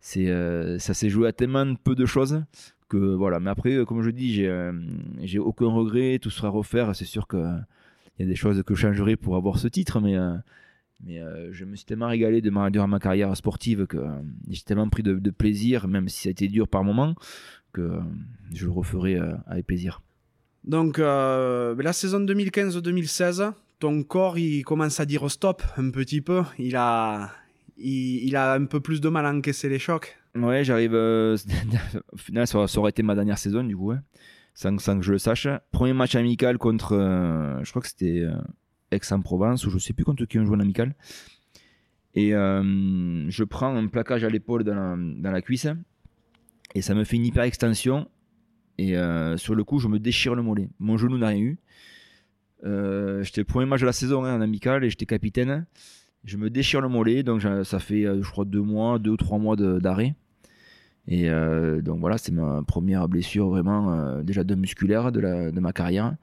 c'est 0.00 0.28
ça 0.78 0.94
s'est 0.94 1.08
joué 1.08 1.28
à 1.28 1.32
tellement 1.32 1.74
peu 1.76 1.94
de 1.94 2.04
choses 2.04 2.44
que 2.88 2.96
voilà. 2.96 3.40
Mais 3.40 3.50
après, 3.50 3.84
comme 3.86 4.02
je 4.02 4.10
dis, 4.10 4.46
j'ai 5.22 5.38
aucun 5.38 5.66
regret, 5.66 6.18
tout 6.20 6.30
sera 6.30 6.48
refaire. 6.48 6.94
C'est 6.94 7.06
sûr 7.06 7.26
qu'il 7.26 7.64
y 8.18 8.22
a 8.22 8.26
des 8.26 8.36
choses 8.36 8.62
que 8.62 8.74
je 8.74 8.82
changerai 8.82 9.16
pour 9.16 9.36
avoir 9.36 9.58
ce 9.58 9.66
titre, 9.66 10.00
mais 10.00 10.16
mais 11.02 11.20
euh, 11.20 11.52
je 11.52 11.64
me 11.64 11.76
suis 11.76 11.84
tellement 11.84 12.08
régalé 12.08 12.40
de 12.40 12.50
ma, 12.50 12.70
durant 12.70 12.86
ma 12.86 12.98
carrière 12.98 13.36
sportive 13.36 13.86
que 13.86 13.96
euh, 13.96 14.10
j'ai 14.48 14.62
tellement 14.62 14.88
pris 14.88 15.02
de, 15.02 15.30
plaisir, 15.30 15.88
même 15.88 16.08
si 16.08 16.22
ça 16.22 16.28
a 16.28 16.32
été 16.32 16.48
dur 16.48 16.68
par 16.68 16.84
moments, 16.84 17.14
que 17.72 17.82
euh, 17.82 18.00
je 18.52 18.66
le 18.66 18.72
referai 18.72 19.18
avec 19.46 19.66
plaisir. 19.66 20.02
Donc 20.64 20.98
la 20.98 21.92
saison 21.92 22.20
2015-2016, 22.20 23.52
ton 23.80 24.02
corps 24.02 24.38
il 24.38 24.64
commence 24.64 25.00
à 25.00 25.06
dire 25.06 25.30
stop 25.30 25.62
un 25.76 25.90
petit 25.90 26.22
peu. 26.22 26.42
Il 26.58 26.76
a, 26.76 27.30
il, 27.76 28.34
a 28.36 28.54
un 28.54 28.64
peu 28.64 28.80
plus 28.80 29.00
de 29.00 29.08
mal 29.08 29.26
à 29.26 29.32
encaisser 29.32 29.68
les 29.68 29.78
chocs. 29.78 30.16
Ouais, 30.34 30.64
j'arrive. 30.64 30.94
Au 32.12 32.16
final, 32.16 32.46
ça, 32.46 32.66
aurait 32.78 32.90
été 32.90 33.02
ma 33.02 33.14
dernière 33.14 33.38
saison 33.38 33.62
du 33.62 33.76
coup, 33.76 33.92
sans, 34.54 34.78
sans, 34.78 34.96
que 34.98 35.04
je 35.04 35.12
le 35.12 35.18
sache. 35.18 35.48
Premier 35.70 35.92
match 35.92 36.14
amical 36.14 36.56
contre, 36.56 36.94
je 37.62 37.70
crois 37.70 37.82
que 37.82 37.88
c'était 37.88 38.24
Aix-en-Provence, 38.94 39.66
ou 39.66 39.70
je 39.70 39.78
sais 39.78 39.92
plus 39.92 40.04
contre 40.04 40.24
qui 40.24 40.38
on 40.38 40.44
joue 40.44 40.54
en 40.54 40.60
amical. 40.60 40.94
Et 42.14 42.34
euh, 42.34 43.28
je 43.28 43.44
prends 43.44 43.74
un 43.74 43.86
plaquage 43.88 44.24
à 44.24 44.28
l'épaule 44.28 44.62
dans 44.64 44.96
la, 45.22 45.42
cuisse, 45.42 45.66
et 46.74 46.82
ça 46.82 46.94
me 46.94 47.04
fait 47.04 47.16
une 47.16 47.26
hyper 47.26 47.42
extension. 47.42 48.08
Et 48.78 48.96
euh, 48.96 49.36
sur 49.36 49.54
le 49.54 49.64
coup, 49.64 49.78
je 49.78 49.88
me 49.88 49.98
déchire 49.98 50.34
le 50.34 50.42
mollet. 50.42 50.68
Mon 50.78 50.96
genou 50.96 51.18
n'a 51.18 51.28
rien 51.28 51.40
eu. 51.40 51.58
Euh, 52.64 53.22
j'étais 53.22 53.40
le 53.40 53.44
premier 53.44 53.66
match 53.66 53.80
de 53.80 53.86
la 53.86 53.92
saison 53.92 54.24
hein, 54.24 54.36
en 54.36 54.40
amical 54.40 54.84
et 54.84 54.90
j'étais 54.90 55.06
capitaine. 55.06 55.66
Je 56.24 56.36
me 56.36 56.50
déchire 56.50 56.80
le 56.80 56.88
mollet, 56.88 57.22
donc 57.22 57.42
ça 57.64 57.78
fait, 57.78 58.04
je 58.04 58.30
crois, 58.30 58.46
deux 58.46 58.62
mois, 58.62 58.98
deux 58.98 59.10
ou 59.10 59.16
trois 59.16 59.38
mois 59.38 59.56
d'arrêt. 59.56 60.14
Et 61.06 61.28
donc 61.82 62.00
voilà, 62.00 62.16
c'est 62.16 62.32
ma 62.32 62.62
première 62.66 63.06
blessure 63.08 63.50
vraiment 63.50 64.22
déjà 64.22 64.42
de 64.42 64.54
musculaire 64.54 65.12
de, 65.12 65.50
de 65.50 65.60
ma 65.60 65.74
carrière. 65.74 66.16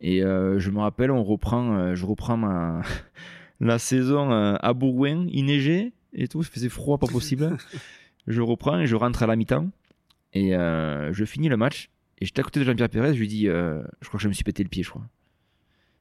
Et 0.00 0.22
euh, 0.22 0.58
je 0.58 0.70
me 0.70 0.80
rappelle, 0.80 1.10
on 1.10 1.24
reprend, 1.24 1.76
euh, 1.76 1.94
je 1.94 2.04
reprends 2.04 2.36
ma, 2.36 2.82
la 3.60 3.78
saison 3.78 4.30
euh, 4.30 4.56
à 4.60 4.74
Bourgoin, 4.74 5.26
il 5.30 5.46
neigeait 5.46 5.92
et 6.12 6.28
tout, 6.28 6.40
il 6.42 6.46
faisait 6.46 6.68
froid, 6.68 6.98
pas 6.98 7.06
possible. 7.06 7.56
je 8.26 8.40
reprends 8.40 8.80
et 8.80 8.86
je 8.86 8.96
rentre 8.96 9.22
à 9.22 9.26
la 9.26 9.36
mi-temps. 9.36 9.70
Et 10.32 10.50
je 10.50 11.24
finis 11.24 11.48
le 11.48 11.56
match. 11.56 11.88
Et 12.18 12.26
j'étais 12.26 12.40
à 12.40 12.42
côté 12.42 12.60
de 12.60 12.64
Jean-Pierre 12.64 12.90
Pérez, 12.90 13.14
je 13.14 13.18
lui 13.18 13.28
dis, 13.28 13.46
je 13.46 13.84
crois 14.02 14.18
que 14.18 14.22
je 14.22 14.28
me 14.28 14.34
suis 14.34 14.44
pété 14.44 14.62
le 14.62 14.68
pied, 14.68 14.82
je 14.82 14.90
crois. 14.90 15.06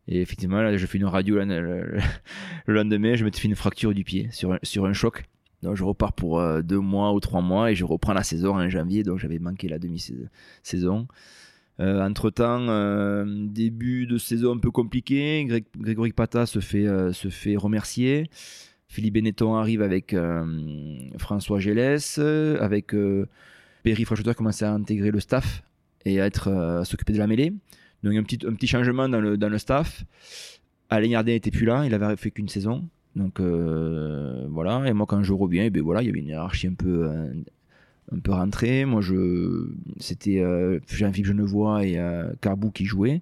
Et 0.10 0.20
effectivement, 0.20 0.62
là, 0.62 0.76
je 0.76 0.86
fais 0.86 0.98
une 0.98 1.06
radio 1.06 1.38
le, 1.38 1.98
lendemain, 2.68 3.16
je 3.16 3.24
me 3.24 3.32
fais 3.32 3.48
une 3.48 3.56
fracture 3.56 3.94
du 3.94 4.04
pied 4.04 4.28
sur 4.32 4.52
un, 4.52 4.60
sur 4.62 4.86
un 4.86 4.94
choc. 4.94 5.24
Donc 5.64 5.78
je 5.78 5.86
repars 5.86 6.12
pour 6.12 6.42
deux 6.64 6.80
mois 6.80 7.14
ou 7.14 7.22
trois 7.22 7.42
mois 7.42 7.72
et 7.72 7.76
je 7.76 7.86
reprends 7.86 8.14
la 8.14 8.24
saison 8.24 8.56
en 8.56 8.70
janvier, 8.70 9.04
donc 9.04 9.20
j'avais 9.20 9.40
manqué 9.40 9.70
la 9.70 9.80
demi-saison. 9.80 11.08
Euh, 11.82 12.02
entre-temps, 12.02 12.68
euh, 12.70 13.26
début 13.28 14.08
de 14.08 14.18
saison 14.18 14.56
un 14.56 14.60
peu 14.60 14.72
compliqué. 14.72 15.46
Grégory 15.78 16.14
Pata 16.14 16.46
se 16.46 16.60
fait, 16.60 16.88
euh, 16.88 17.12
se 17.12 17.30
fait 17.30 17.56
remercier. 17.56 18.30
Philippe 18.88 19.16
Benetton 19.16 19.56
arrive 19.56 19.82
avec 19.82 20.16
François 21.18 21.60
Gélès, 21.60 22.18
avec 22.18 22.96
Perry 23.84 24.06
Frachoteur 24.06 24.36
commence 24.36 24.62
à 24.62 24.72
intégrer 24.72 25.12
le 25.12 25.20
staff 25.20 25.64
et 26.06 26.22
à, 26.22 26.28
être, 26.28 26.84
s'occuper 26.86 27.12
de 27.12 27.18
la 27.18 27.28
mêlée. 27.28 27.52
Donc 28.04 28.16
un 28.16 28.24
petit, 28.24 28.40
un 28.48 28.54
petit 28.54 28.68
changement 28.68 29.10
dans 29.10 29.20
le, 29.20 29.38
dans 29.38 29.50
le 29.50 29.58
staff. 29.58 30.06
Alain 30.90 31.08
Yardin 31.08 31.34
n'était 31.34 31.52
plus 31.52 31.66
là, 31.66 31.84
il 31.86 31.94
avait 31.94 32.16
fait 32.16 32.32
qu'une 32.32 32.48
saison. 32.48 32.88
Donc 33.18 33.42
voilà, 33.42 34.84
et 34.86 34.94
moi 34.94 35.08
quand 35.08 35.24
je 35.24 35.34
reviens, 35.34 35.66
eh 35.66 35.70
ben 35.72 35.82
voilà, 35.82 36.02
il 36.02 36.06
y 36.06 36.10
avait 36.10 36.20
une 36.20 36.28
hiérarchie 36.28 36.68
un 36.68 36.76
peu 36.76 37.10
un 38.12 38.20
peu 38.20 38.32
rentré. 38.32 38.86
Moi, 38.86 39.02
je, 39.02 39.70
c'était 40.00 40.42
euh, 40.42 40.80
Jean-Philippe 40.88 41.28
Genevois 41.28 41.86
et 41.86 41.98
euh, 41.98 42.32
Carbou 42.42 42.72
qui 42.72 42.86
jouaient. 42.86 43.22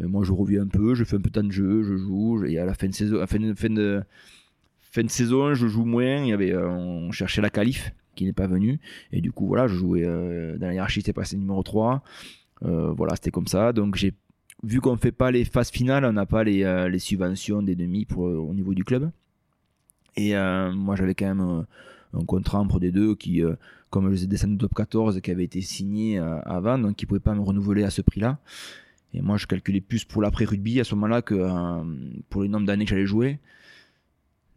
Euh, 0.00 0.08
moi, 0.08 0.24
je 0.24 0.32
reviens 0.32 0.62
un 0.62 0.68
peu, 0.68 0.94
je 0.94 1.04
fais 1.04 1.16
un 1.16 1.20
peu 1.20 1.30
de 1.30 1.34
temps 1.34 1.44
de 1.44 1.52
jeu, 1.52 1.82
je 1.82 1.96
joue. 1.96 2.44
Et 2.44 2.58
à 2.58 2.64
la 2.64 2.74
fin 2.74 2.88
de 2.88 2.94
saison, 2.94 3.24
fin 3.26 3.54
fin 3.54 4.02
fin 4.90 5.04
de 5.04 5.10
saison, 5.10 5.54
je 5.54 5.66
joue 5.66 5.84
moins. 5.84 6.28
Euh, 6.28 6.68
on 6.68 7.12
cherchait 7.12 7.40
la 7.40 7.50
qualif 7.50 7.92
qui 8.14 8.24
n'est 8.24 8.32
pas 8.32 8.46
venue. 8.46 8.80
Et 9.12 9.20
du 9.20 9.32
coup, 9.32 9.46
voilà, 9.46 9.68
je 9.68 9.76
jouais 9.76 10.04
euh, 10.04 10.56
dans 10.58 10.66
la 10.66 10.74
hiérarchie, 10.74 11.00
c'était 11.00 11.12
passé 11.12 11.36
numéro 11.36 11.62
3. 11.62 12.02
Euh, 12.64 12.92
voilà, 12.92 13.14
c'était 13.14 13.30
comme 13.30 13.46
ça. 13.46 13.72
Donc, 13.72 13.96
j'ai 13.96 14.14
vu 14.64 14.80
qu'on 14.80 14.92
ne 14.92 14.98
fait 14.98 15.12
pas 15.12 15.30
les 15.30 15.44
phases 15.44 15.70
finales, 15.70 16.04
on 16.04 16.12
n'a 16.12 16.26
pas 16.26 16.42
les, 16.42 16.98
subventions 16.98 17.62
des 17.62 17.76
demi 17.76 18.04
pour, 18.06 18.24
au 18.24 18.52
niveau 18.54 18.74
du 18.74 18.84
club. 18.84 19.10
Et 20.16 20.32
moi, 20.74 20.96
j'avais 20.96 21.14
quand 21.14 21.32
même 21.32 21.64
un 22.12 22.24
contrat 22.24 22.58
entre 22.58 22.80
des 22.80 22.90
deux 22.90 23.14
qui, 23.14 23.40
comme 23.90 24.06
je 24.08 24.14
les 24.14 24.24
ai 24.24 24.26
descendu 24.26 24.58
top 24.58 24.74
14, 24.74 25.20
qui 25.20 25.30
avait 25.30 25.44
été 25.44 25.60
signé 25.60 26.18
euh, 26.18 26.40
avant, 26.42 26.78
donc 26.78 26.96
qui 26.96 27.04
ne 27.04 27.08
pouvaient 27.08 27.20
pas 27.20 27.34
me 27.34 27.40
renouveler 27.40 27.84
à 27.84 27.90
ce 27.90 28.02
prix-là. 28.02 28.38
Et 29.14 29.22
moi, 29.22 29.36
je 29.36 29.46
calculais 29.46 29.80
plus 29.80 30.04
pour 30.04 30.22
l'après-rugby 30.22 30.80
à 30.80 30.84
ce 30.84 30.94
moment-là 30.94 31.22
que 31.22 31.34
euh, 31.34 31.84
pour 32.28 32.42
le 32.42 32.48
nombre 32.48 32.66
d'années 32.66 32.84
que 32.84 32.90
j'allais 32.90 33.06
jouer. 33.06 33.38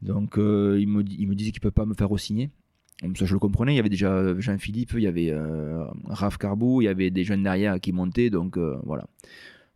Donc, 0.01 0.37
euh, 0.37 0.77
il, 0.79 0.87
me, 0.87 1.03
il 1.03 1.27
me 1.27 1.35
disait 1.35 1.51
qu'il 1.51 1.59
ne 1.59 1.69
peut 1.69 1.71
pas 1.71 1.85
me 1.85 1.93
faire 1.93 2.09
re-signer. 2.09 2.49
Ça, 3.15 3.25
je 3.25 3.33
le 3.33 3.39
comprenais. 3.39 3.73
Il 3.73 3.77
y 3.77 3.79
avait 3.79 3.89
déjà 3.89 4.39
Jean-Philippe, 4.39 4.91
il 4.93 5.03
y 5.03 5.07
avait 5.07 5.31
euh, 5.31 5.85
Raph 6.05 6.37
Carbou, 6.37 6.81
il 6.81 6.85
y 6.85 6.87
avait 6.87 7.09
des 7.09 7.23
jeunes 7.23 7.43
derrière 7.43 7.79
qui 7.79 7.93
montaient. 7.93 8.29
Donc, 8.29 8.57
voilà. 8.57 9.07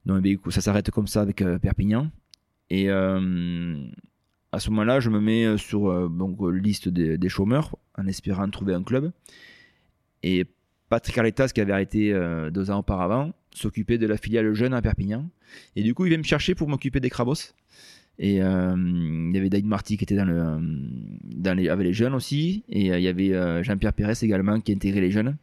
Donc, 0.06 0.24
ça 0.50 0.62
s'arrête 0.62 0.92
comme 0.92 1.08
ça 1.08 1.22
avec 1.22 1.44
Perpignan. 1.62 2.12
Et 2.70 2.88
à 4.56 4.60
ce 4.60 4.70
moment-là, 4.70 5.02
je 5.02 5.10
me 5.10 5.20
mets 5.20 5.46
euh, 5.46 5.58
sur 5.58 5.90
euh, 5.90 6.08
donc, 6.08 6.42
euh, 6.42 6.50
liste 6.50 6.88
des, 6.88 7.30
chômeurs 7.30 7.76
en 7.98 8.08
espérant 8.08 8.50
trouver 8.50 8.74
un 8.74 8.84
club. 8.84 9.12
Et 10.24 10.46
Patrick 10.88 11.18
Arletas, 11.18 11.50
qui 11.50 11.60
avait 11.60 11.74
arrêté 11.74 12.14
euh, 12.14 12.50
deux 12.52 12.72
ans 12.72 12.80
auparavant, 12.80 13.34
s'occupait 13.52 13.98
de 13.98 14.08
la 14.08 14.16
filiale 14.16 14.54
jeune 14.54 14.74
à 14.74 14.82
Perpignan. 14.82 15.28
Et 15.76 15.84
du 15.84 15.94
coup, 15.94 16.06
il 16.06 16.10
vient 16.10 16.18
me 16.18 16.24
chercher 16.24 16.56
pour 16.56 16.70
m'occuper 16.70 17.02
des 17.02 17.10
Crabos. 17.10 17.54
Et 18.18 18.36
il 18.36 19.32
y 19.34 19.38
avait 19.38 19.50
David 19.50 19.66
Marty 19.66 19.98
qui 19.98 20.06
était 20.06 20.16
dans 20.16 20.24
le, 20.24 20.58
dans 21.22 21.54
les, 21.54 21.68
avec 21.68 21.86
les 21.86 21.92
jeunes 21.92 22.14
aussi. 22.14 22.64
Et 22.70 22.86
il 22.86 23.02
y 23.02 23.08
avait 23.10 23.62
Jean-Pierre 23.62 23.92
Pérez 23.92 24.14
également 24.22 24.62
qui 24.62 24.72
intégrait 24.72 25.02
les 25.02 25.12
jeunes. 25.12 25.36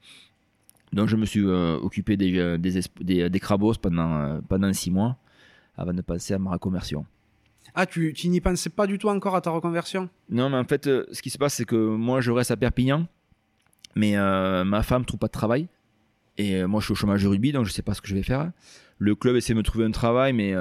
Donc 0.94 1.08
je 1.08 1.16
me 1.16 1.26
suis 1.26 1.44
occupé 1.44 2.16
des, 2.16 3.40
Crabos 3.40 3.74
pendant, 3.74 4.72
six 4.72 4.90
mois 4.90 5.18
avant 5.76 5.92
de 5.92 6.00
passer 6.00 6.32
à 6.32 6.38
ma 6.38 6.52
reconversion. 6.52 7.04
Ah, 7.74 7.86
tu, 7.86 8.12
tu 8.12 8.28
n'y 8.28 8.40
pensais 8.40 8.70
pas 8.70 8.86
du 8.86 8.98
tout 8.98 9.08
encore 9.08 9.34
à 9.34 9.40
ta 9.40 9.50
reconversion? 9.50 10.08
Non, 10.28 10.50
mais 10.50 10.56
en 10.58 10.64
fait, 10.64 10.86
euh, 10.86 11.06
ce 11.12 11.22
qui 11.22 11.30
se 11.30 11.38
passe, 11.38 11.54
c'est 11.54 11.64
que 11.64 11.76
moi, 11.76 12.20
je 12.20 12.30
reste 12.30 12.50
à 12.50 12.56
Perpignan, 12.56 13.06
mais 13.94 14.16
euh, 14.16 14.64
ma 14.64 14.82
femme 14.82 15.04
trouve 15.04 15.18
pas 15.18 15.28
de 15.28 15.32
travail. 15.32 15.68
Et 16.38 16.56
euh, 16.56 16.66
moi, 16.68 16.80
je 16.80 16.86
suis 16.86 16.92
au 16.92 16.96
chômage 16.96 17.22
de 17.22 17.28
rugby, 17.28 17.52
donc 17.52 17.66
je 17.66 17.72
sais 17.72 17.82
pas 17.82 17.94
ce 17.94 18.00
que 18.02 18.08
je 18.08 18.14
vais 18.14 18.22
faire. 18.22 18.50
Le 18.98 19.14
club 19.14 19.36
essaie 19.36 19.52
de 19.54 19.58
me 19.58 19.62
trouver 19.62 19.84
un 19.84 19.90
travail, 19.90 20.32
mais 20.32 20.54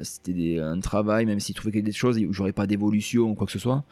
c'était 0.00 0.58
un 0.58 0.80
travail, 0.80 1.26
même 1.26 1.38
s'il 1.38 1.54
trouvait 1.54 1.82
des 1.82 1.92
choses, 1.92 2.18
j'aurais 2.30 2.52
pas 2.54 2.66
d'évolution 2.66 3.22
ou 3.30 3.34
quoi 3.34 3.46
que 3.46 3.52
ce 3.52 3.58
soit. 3.58 3.84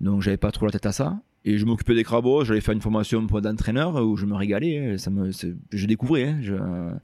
Donc, 0.00 0.20
j'avais 0.22 0.36
pas 0.36 0.50
trop 0.50 0.66
la 0.66 0.72
tête 0.72 0.86
à 0.86 0.92
ça. 0.92 1.20
Et 1.44 1.56
je 1.56 1.64
m'occupais 1.64 1.94
des 1.94 2.02
crabos, 2.04 2.44
j'allais 2.44 2.60
faire 2.60 2.74
une 2.74 2.80
formation 2.82 3.26
pour 3.26 3.40
d'entraîneur 3.40 3.94
où 4.04 4.16
je 4.16 4.26
me 4.26 4.34
régalais. 4.34 4.78
hein. 4.94 4.98
Ça 4.98 5.10
me, 5.10 5.30
je 5.30 5.86
découvrais. 5.86 6.28
hein. 6.30 6.98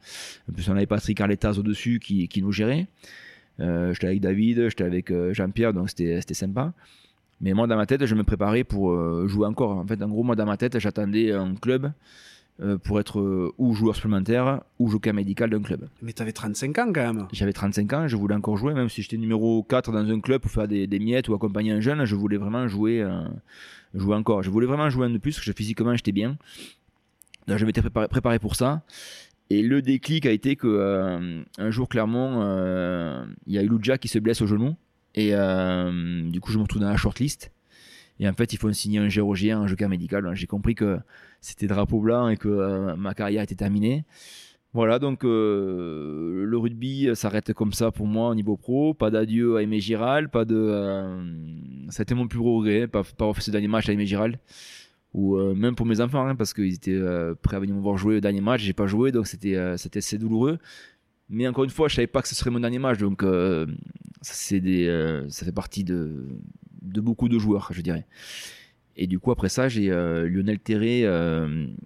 En 0.49 0.53
plus, 0.53 0.69
on 0.69 0.73
avait 0.73 0.87
Patrick 0.87 1.21
Arletas 1.21 1.53
au-dessus 1.53 2.01
qui, 2.01 2.27
qui 2.29 2.43
nous 2.43 2.53
gérait. 2.53 2.87
Euh, 3.61 3.93
j'étais 3.93 4.07
avec 4.07 4.21
David, 4.21 4.69
j'étais 4.69 4.85
avec 4.85 5.11
euh, 5.11 5.33
Jean-Pierre, 5.33 5.73
donc 5.73 5.91
c'était 5.91 6.21
sympa. 6.35 6.73
Mais 7.41 7.53
moi, 7.53 7.67
dans 7.67 7.77
ma 7.77 7.87
tête, 7.87 8.07
je 8.07 8.15
me 8.15 8.25
préparais 8.25 8.65
pour 8.65 8.93
euh, 8.93 9.27
jouer 9.29 9.47
encore. 9.47 9.73
En 9.73 9.87
fait, 9.87 10.03
en 10.03 10.09
gros, 10.09 10.23
moi, 10.23 10.37
dans 10.37 10.47
ma 10.47 10.57
tête, 10.57 10.79
j'attendais 10.79 11.33
un 11.33 11.55
club 11.55 11.93
pour 12.85 12.99
être 12.99 13.53
ou 13.59 13.75
joueur 13.75 13.95
supplémentaire 13.95 14.63
ou 14.79 14.89
joker 14.89 15.13
médical 15.13 15.51
d'un 15.51 15.61
club. 15.61 15.89
Mais 16.01 16.15
t'avais 16.15 16.33
35 16.33 16.79
ans 16.79 16.91
quand 16.91 17.13
même. 17.13 17.29
J'avais 17.31 17.53
35 17.53 17.93
ans, 17.93 18.09
je 18.09 18.17
voulais 18.17 18.35
encore 18.35 18.57
jouer, 18.57 18.73
même 18.73 18.89
si 18.89 19.03
j'étais 19.03 19.19
numéro 19.19 19.63
4 19.63 19.93
dans 19.93 19.99
un 19.99 20.21
club 20.21 20.41
pour 20.41 20.51
faire 20.51 20.67
des, 20.67 20.87
des 20.87 20.99
miettes 20.99 21.29
ou 21.29 21.35
accompagner 21.35 21.73
un 21.73 21.81
jeune, 21.81 22.03
je 22.07 22.15
voulais 22.15 22.39
vraiment 22.39 22.67
jouer, 22.67 23.03
euh, 23.03 23.25
jouer 23.95 24.17
encore. 24.17 24.43
Je 24.43 24.49
voulais 24.49 24.67
vraiment 24.67 24.89
jouer 24.89 25.05
un 25.05 25.11
de 25.11 25.19
plus, 25.19 25.35
parce 25.35 25.47
que 25.47 25.53
physiquement, 25.53 25.95
j'étais 25.95 26.13
bien. 26.13 26.39
Donc, 27.47 27.59
je 27.59 27.67
m'étais 27.67 27.83
préparé, 27.83 28.09
préparé 28.09 28.39
pour 28.39 28.57
ça. 28.57 28.81
Et 29.51 29.63
le 29.63 29.81
déclic 29.81 30.27
a 30.27 30.33
été 30.33 30.57
que 30.57 30.67
euh, 30.67 31.43
un 31.59 31.71
jour, 31.71 31.89
clairement, 31.89 32.43
euh, 32.43 33.25
il 33.47 33.55
y 33.55 33.59
a 33.59 33.63
Iluja 33.63 33.97
qui 33.97 34.09
se 34.09 34.19
blesse 34.19 34.43
au 34.43 34.47
genou. 34.47 34.75
Et 35.15 35.31
euh, 35.33 36.29
du 36.29 36.41
coup, 36.41 36.51
je 36.51 36.59
me 36.59 36.63
retrouve 36.63 36.83
dans 36.83 36.91
la 36.91 36.97
shortlist. 36.97 37.53
Et 38.19 38.29
en 38.29 38.33
fait, 38.33 38.53
il 38.53 38.59
faut 38.59 38.73
signer 38.73 38.99
un 38.99 39.09
chirurgien, 39.09 39.61
un 39.61 39.67
joker 39.67 39.89
médical. 39.89 40.29
J'ai 40.35 40.47
compris 40.47 40.75
que 40.75 40.99
c'était 41.41 41.67
drapeau 41.67 42.01
blanc 42.01 42.29
et 42.29 42.37
que 42.37 42.95
ma 42.95 43.15
carrière 43.15 43.43
était 43.43 43.55
terminée. 43.55 44.05
Voilà, 44.73 44.99
donc 44.99 45.23
le 45.23 46.55
rugby 46.55 47.11
s'arrête 47.15 47.53
comme 47.53 47.73
ça 47.73 47.91
pour 47.91 48.07
moi 48.07 48.31
au 48.31 48.35
niveau 48.35 48.57
pro. 48.57 48.95
Pas 48.95 49.11
d'adieu 49.11 49.57
à 49.57 49.63
Aimé 49.63 49.81
Giral, 49.81 50.31
pas 50.31 50.47
de. 50.47 51.87
été 51.99 52.15
mon 52.15 52.27
plus 52.27 52.39
gros 52.39 52.59
regret, 52.59 52.87
pas, 52.87 53.03
pas 53.05 53.27
refaire 53.27 53.43
ce 53.43 53.51
dernier 53.51 53.69
match 53.69 53.89
à 53.89 53.93
Aimé 53.93 54.07
Giral. 54.07 54.39
Ou 55.17 55.37
euh, 55.37 55.55
même 55.55 55.75
pour 55.75 55.87
mes 55.87 56.03
enfants, 56.03 56.27
hein, 56.27 56.37
parce 56.37 56.53
qu'ils 56.53 56.75
étaient 56.75 56.93
euh, 56.93 57.35
prêts 57.35 57.57
à 57.57 57.59
venir 57.59 57.75
me 57.75 57.81
voir 57.81 57.97
jouer 57.97 58.17
le 58.17 58.21
dernier 58.21 58.43
match, 58.43 58.61
j'ai 58.61 58.75
pas 58.75 58.87
joué, 58.87 59.13
donc 59.13 59.27
c'était 59.27 59.57
euh, 59.57 59.79
c'était 59.79 60.01
assez 60.01 60.19
douloureux. 60.19 60.59
Mais 61.31 61.49
encore 61.49 61.65
une 61.65 61.71
fois, 61.71 61.89
je 61.89 61.97
savais 61.97 62.07
pas 62.07 62.21
que 62.21 62.29
ce 62.29 62.35
serait 62.35 62.51
mon 62.51 62.61
dernier 62.61 62.79
match, 62.79 62.99
donc 62.99 63.25
ça, 64.21 64.59
des, 64.59 65.25
ça 65.29 65.45
fait 65.45 65.53
partie 65.53 65.83
de, 65.83 66.29
de 66.83 67.01
beaucoup 67.01 67.29
de 67.29 67.37
joueurs, 67.39 67.71
je 67.73 67.81
dirais. 67.81 68.07
Et 68.97 69.07
du 69.09 69.19
coup, 69.19 69.33
après 69.33 69.49
ça, 69.49 69.69
j'ai 69.69 69.89
Lionel 69.89 70.61
Terré, 70.61 71.05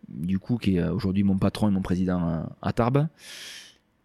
du 0.09 0.39
coup, 0.39 0.59
qui 0.59 0.77
est 0.77 0.87
aujourd'hui 0.89 1.23
mon 1.23 1.39
patron 1.39 1.69
et 1.69 1.71
mon 1.71 1.81
président 1.81 2.51
à, 2.61 2.73
Tarbes, 2.75 3.09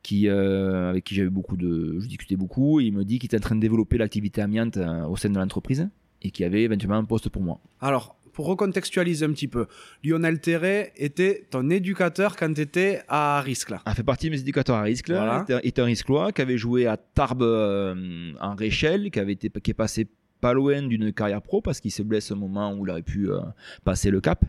qui, 0.04 0.30
avec 0.30 1.04
qui 1.04 1.16
j'avais 1.16 1.30
beaucoup 1.30 1.58
de, 1.58 2.00
je 2.00 2.36
beaucoup. 2.36 2.80
Il 2.80 2.94
me 2.94 3.04
dit 3.04 3.20
qu'il 3.20 3.28
était 3.28 3.38
en 3.38 3.42
train 3.42 3.56
de 3.56 3.62
développer 3.62 3.98
l'activité 3.98 4.42
amiante 4.42 4.78
au 4.78 5.18
sein 5.18 5.30
de 5.30 5.38
l'entreprise 5.38 5.90
et 6.22 6.32
qu'il 6.32 6.44
y 6.44 6.46
avait 6.46 6.64
éventuellement 6.64 6.96
un 6.96 7.04
poste 7.04 7.28
pour 7.28 7.42
moi. 7.42 7.60
Alors, 7.82 8.16
pour 8.36 8.48
recontextualiser 8.48 9.26
un 9.26 9.32
petit 9.32 9.48
peu, 9.48 9.66
Lionel 10.04 10.42
Terré 10.42 10.92
était 10.98 11.48
ton 11.50 11.70
éducateur 11.70 12.36
quand 12.36 12.54
tu 12.54 12.62
étais 12.62 13.02
à 13.08 13.40
Risque 13.40 13.70
là. 13.70 13.82
A 13.86 13.96
fait 13.96 14.04
partie 14.04 14.28
de 14.28 14.32
mes 14.32 14.42
éducateurs 14.42 14.76
à 14.76 14.82
risque, 14.82 15.10
Voilà. 15.10 15.46
était, 15.48 15.68
était 15.68 15.82
un 15.82 15.86
risquois, 15.86 16.34
qui 16.34 16.42
avait 16.42 16.58
joué 16.58 16.86
à 16.86 16.98
Tarbes 16.98 17.42
euh, 17.42 18.34
en 18.42 18.54
Réchelle, 18.56 19.10
qui, 19.10 19.20
avait 19.20 19.32
été, 19.32 19.50
qui 19.50 19.72
est 19.72 19.74
passé 19.74 20.08
pas 20.42 20.52
loin 20.52 20.84
d'une 20.84 21.14
carrière 21.14 21.42
pro 21.42 21.62
parce 21.62 21.80
qu'il 21.80 21.92
se 21.92 22.04
blesse 22.04 22.30
au 22.30 22.36
moment 22.36 22.74
où 22.74 22.86
il 22.86 22.90
aurait 22.92 23.02
pu 23.02 23.32
euh, 23.32 23.40
passer 23.86 24.12
le 24.12 24.20
cap. 24.20 24.44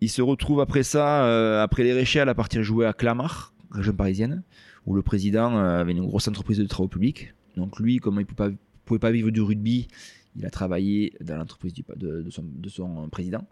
Il 0.00 0.08
se 0.08 0.22
retrouve 0.22 0.60
après 0.60 0.84
ça, 0.84 1.24
euh, 1.24 1.62
après 1.62 1.82
les 1.82 1.92
Réchelles, 1.92 2.28
à 2.28 2.34
partir 2.34 2.62
jouer 2.62 2.86
à 2.86 2.92
Clamart, 2.92 3.52
région 3.72 3.92
parisienne, 3.92 4.44
où 4.86 4.94
le 4.94 5.02
président 5.02 5.58
avait 5.58 5.92
une 5.92 6.06
grosse 6.06 6.28
entreprise 6.28 6.58
de 6.58 6.66
travaux 6.66 6.88
publics. 6.88 7.34
Donc 7.56 7.80
lui, 7.80 7.98
comme 7.98 8.14
il 8.14 8.20
ne 8.20 8.24
pouvait 8.24 8.50
pas, 8.50 8.56
pouvait 8.84 9.00
pas 9.00 9.10
vivre 9.10 9.30
du 9.30 9.40
rugby, 9.42 9.88
il 10.36 10.46
a 10.46 10.50
travaillé 10.50 11.12
dans 11.20 11.36
l'entreprise 11.36 11.74
de, 11.96 12.22
de 12.22 12.30
son, 12.30 12.44
de 12.44 12.68
son 12.68 13.08
président. 13.08 13.44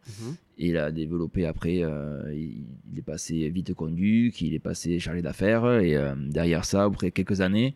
Et 0.59 0.69
il 0.69 0.77
a 0.77 0.91
développé 0.93 1.45
après, 1.47 1.83
euh, 1.83 2.33
il, 2.35 2.65
il 2.93 2.99
est 2.99 3.03
passé 3.03 3.49
vite 3.49 3.75
conduit, 3.75 4.31
qu'il 4.33 4.55
est 4.55 4.59
passé 4.61 4.99
chargé 4.99 5.23
d'affaires. 5.23 5.81
Et 5.81 5.97
euh, 5.97 6.15
derrière 6.17 6.65
ça, 6.65 6.85
après 6.85 7.11
quelques 7.11 7.41
années, 7.41 7.75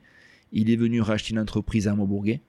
il 0.53 0.71
est 0.71 0.77
venu 0.77 1.01
racheter 1.01 1.33
une 1.33 1.41
entreprise 1.41 1.89
à 1.89 1.95
Maubourguet 1.95 2.41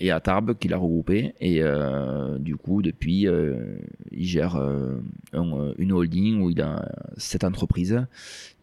et 0.00 0.10
à 0.10 0.20
Tarbes 0.20 0.56
qu'il 0.58 0.72
a 0.72 0.76
regroupé. 0.78 1.34
Et 1.40 1.62
euh, 1.62 2.38
du 2.38 2.56
coup, 2.56 2.82
depuis, 2.82 3.26
euh, 3.28 3.76
il 4.10 4.24
gère 4.26 4.56
euh, 4.56 4.96
un- 5.32 5.52
euh, 5.58 5.74
une 5.78 5.92
holding 5.92 6.40
où 6.40 6.50
il 6.50 6.60
a 6.62 6.88
sept 7.18 7.44
entreprises 7.44 8.00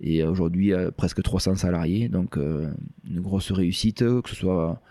et 0.02 0.24
aujourd'hui 0.24 0.74
euh, 0.74 0.92
presque 0.92 1.22
300 1.22 1.56
salariés. 1.56 2.10
Donc 2.10 2.38
euh, 2.38 2.72
une 3.10 3.22
grosse 3.22 3.52
réussite, 3.52 4.00
que 4.00 4.30
ce 4.30 4.36
soit 4.36 4.82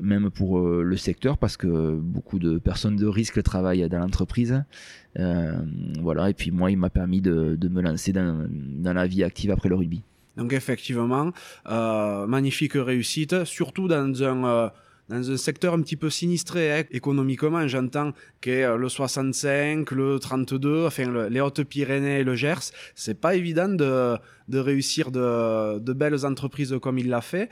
même 0.00 0.30
pour 0.30 0.58
euh, 0.58 0.82
le 0.82 0.96
secteur 0.96 1.38
parce 1.38 1.56
que 1.56 1.96
beaucoup 1.96 2.38
de 2.38 2.58
personnes 2.58 2.96
de 2.96 3.06
risque 3.06 3.42
travaillent 3.42 3.88
dans 3.88 3.98
l'entreprise. 3.98 4.64
Euh, 5.18 5.52
voilà, 6.00 6.30
et 6.30 6.34
puis 6.34 6.50
moi, 6.50 6.70
il 6.70 6.78
m'a 6.78 6.90
permis 6.90 7.20
de, 7.20 7.58
me 7.68 7.80
lancer 7.80 8.12
dans, 8.12 8.46
dans 8.50 8.92
la 8.92 9.06
vie 9.06 9.24
active 9.24 9.50
après 9.50 9.68
le 9.68 9.74
rugby. 9.74 10.02
Donc 10.36 10.52
effectivement, 10.52 11.32
euh, 11.68 12.26
magnifique 12.26 12.74
réussite, 12.74 13.44
surtout 13.44 13.88
dans 13.88 14.22
un, 14.22 14.70
dans 15.08 15.30
un 15.30 15.36
secteur 15.36 15.74
un 15.74 15.80
petit 15.80 15.96
peu 15.96 16.10
sinistré 16.10 16.72
hein, 16.80 16.84
économiquement, 16.90 17.66
j'entends, 17.66 18.12
qu'est 18.40 18.64
euh, 18.64 18.76
le 18.76 18.88
65, 18.88 19.90
le 19.92 20.18
32, 20.18 20.86
enfin 20.86 21.06
le- 21.10 21.28
les 21.28 21.40
Hautes-Pyrénées 21.40 22.20
et 22.20 22.24
le 22.24 22.34
Gers. 22.34 22.72
C'est 22.94 23.18
pas 23.18 23.34
évident 23.34 23.68
de, 23.68 24.16
de 24.48 24.58
réussir 24.58 25.10
de, 25.10 25.78
de 25.78 25.92
belles 25.92 26.26
entreprises 26.26 26.74
comme 26.82 26.98
il 26.98 27.08
l'a 27.08 27.20
fait. 27.22 27.48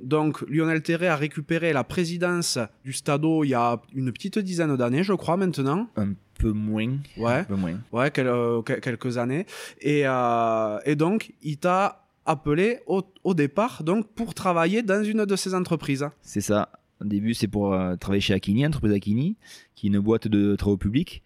Donc 0.00 0.42
Lionel 0.48 0.82
Terré 0.82 1.08
a 1.08 1.16
récupéré 1.16 1.72
la 1.72 1.82
présidence 1.84 2.58
du 2.84 2.92
Stadeau 2.92 3.42
il 3.44 3.48
y 3.48 3.54
a 3.54 3.80
une 3.94 4.12
petite 4.12 4.38
dizaine 4.38 4.76
d'années, 4.76 5.02
je 5.02 5.12
crois 5.14 5.36
maintenant. 5.36 5.88
Un 5.96 6.12
peu 6.38 6.52
moins. 6.52 6.96
Ouais. 7.16 7.32
Un 7.32 7.44
peu 7.44 7.56
moins. 7.56 7.78
Ouais, 7.92 8.10
quel- 8.10 8.28
euh, 8.28 8.62
que- 8.62 8.74
quelques 8.80 9.18
années. 9.18 9.46
Et, 9.80 10.02
euh, 10.06 10.78
et 10.84 10.94
donc, 10.96 11.32
il 11.42 11.58
t'a 11.58 12.04
appelé 12.26 12.78
au, 12.86 13.02
au 13.24 13.34
départ 13.34 13.82
donc 13.82 14.06
pour 14.14 14.34
travailler 14.34 14.82
dans 14.82 15.02
une 15.02 15.24
de 15.24 15.36
ces 15.36 15.54
entreprises. 15.54 16.06
C'est 16.22 16.40
ça. 16.40 16.70
Au 17.00 17.04
début, 17.04 17.34
c'est 17.34 17.48
pour 17.48 17.72
euh, 17.72 17.96
travailler 17.96 18.20
chez 18.20 18.34
Akini, 18.34 18.66
entreprise 18.66 18.92
Akini, 18.92 19.36
qui 19.74 19.86
est 19.86 19.90
une 19.90 20.00
boîte 20.00 20.28
de 20.28 20.56
travaux 20.56 20.76
publics. 20.76 21.22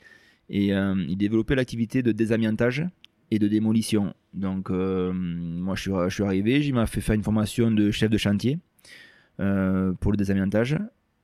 et 0.50 0.68
il 0.68 1.16
développait 1.16 1.54
l'activité 1.54 2.02
de 2.02 2.12
désamiantage 2.12 2.86
et 3.30 3.38
de 3.38 3.48
démolition. 3.48 4.14
Donc, 4.34 4.70
moi, 4.70 5.74
je 5.74 6.08
suis, 6.10 6.22
arrivé, 6.22 6.64
il 6.64 6.74
m'a 6.74 6.86
fait 6.86 7.00
faire 7.00 7.14
une 7.14 7.22
formation 7.22 7.70
de 7.70 7.90
chef 7.90 8.10
de 8.10 8.18
chantier 8.18 8.58
pour 9.38 10.12
le 10.12 10.16
désamiantage. 10.16 10.78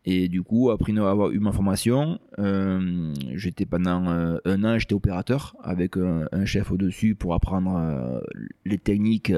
Et 0.07 0.29
du 0.29 0.43
coup, 0.43 0.71
après 0.71 0.97
avoir 0.99 1.31
eu 1.31 1.39
ma 1.41 1.53
formation, 1.53 2.19
euh, 2.39 3.13
j'étais 3.35 3.67
pendant 3.67 4.09
euh, 4.09 4.39
un 4.47 4.65
an, 4.65 4.79
j'étais 4.79 4.95
opérateur 4.95 5.57
avec 5.63 5.97
un, 5.97 6.45
chef 6.47 6.71
au-dessus 6.71 7.15
pour 7.15 7.35
apprendre 7.35 7.77
euh, 7.77 8.21
les 8.65 8.79
techniques 8.79 9.33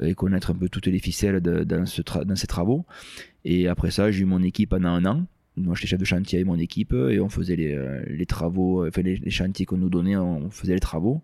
et 0.00 0.14
connaître 0.14 0.52
un 0.52 0.54
peu 0.54 0.68
toutes 0.68 0.86
les 0.86 1.00
ficelles 1.00 1.40
dans, 1.40 1.84
ce 1.86 2.00
dans, 2.24 2.36
ces 2.36 2.46
travaux. 2.46 2.86
Et 3.44 3.68
après 3.68 3.90
ça, 3.90 4.10
j'ai 4.10 4.22
eu 4.22 4.24
mon 4.24 4.42
équipe 4.42 4.70
pendant 4.70 4.90
un 4.90 5.04
an. 5.04 5.26
Moi, 5.56 5.74
j'étais 5.74 5.88
chef 5.88 6.00
de 6.00 6.04
chantier 6.04 6.38
avec 6.38 6.46
mon 6.46 6.58
équipe 6.58 6.92
et 6.92 7.20
on 7.20 7.28
faisait 7.28 7.56
les, 7.56 7.78
les 8.06 8.26
travaux, 8.26 8.86
enfin 8.86 9.02
les, 9.02 9.30
chantiers 9.30 9.66
qu'on 9.66 9.76
nous 9.76 9.90
donnait, 9.90 10.16
on 10.16 10.50
faisait 10.50 10.74
les 10.74 10.80
travaux. 10.80 11.20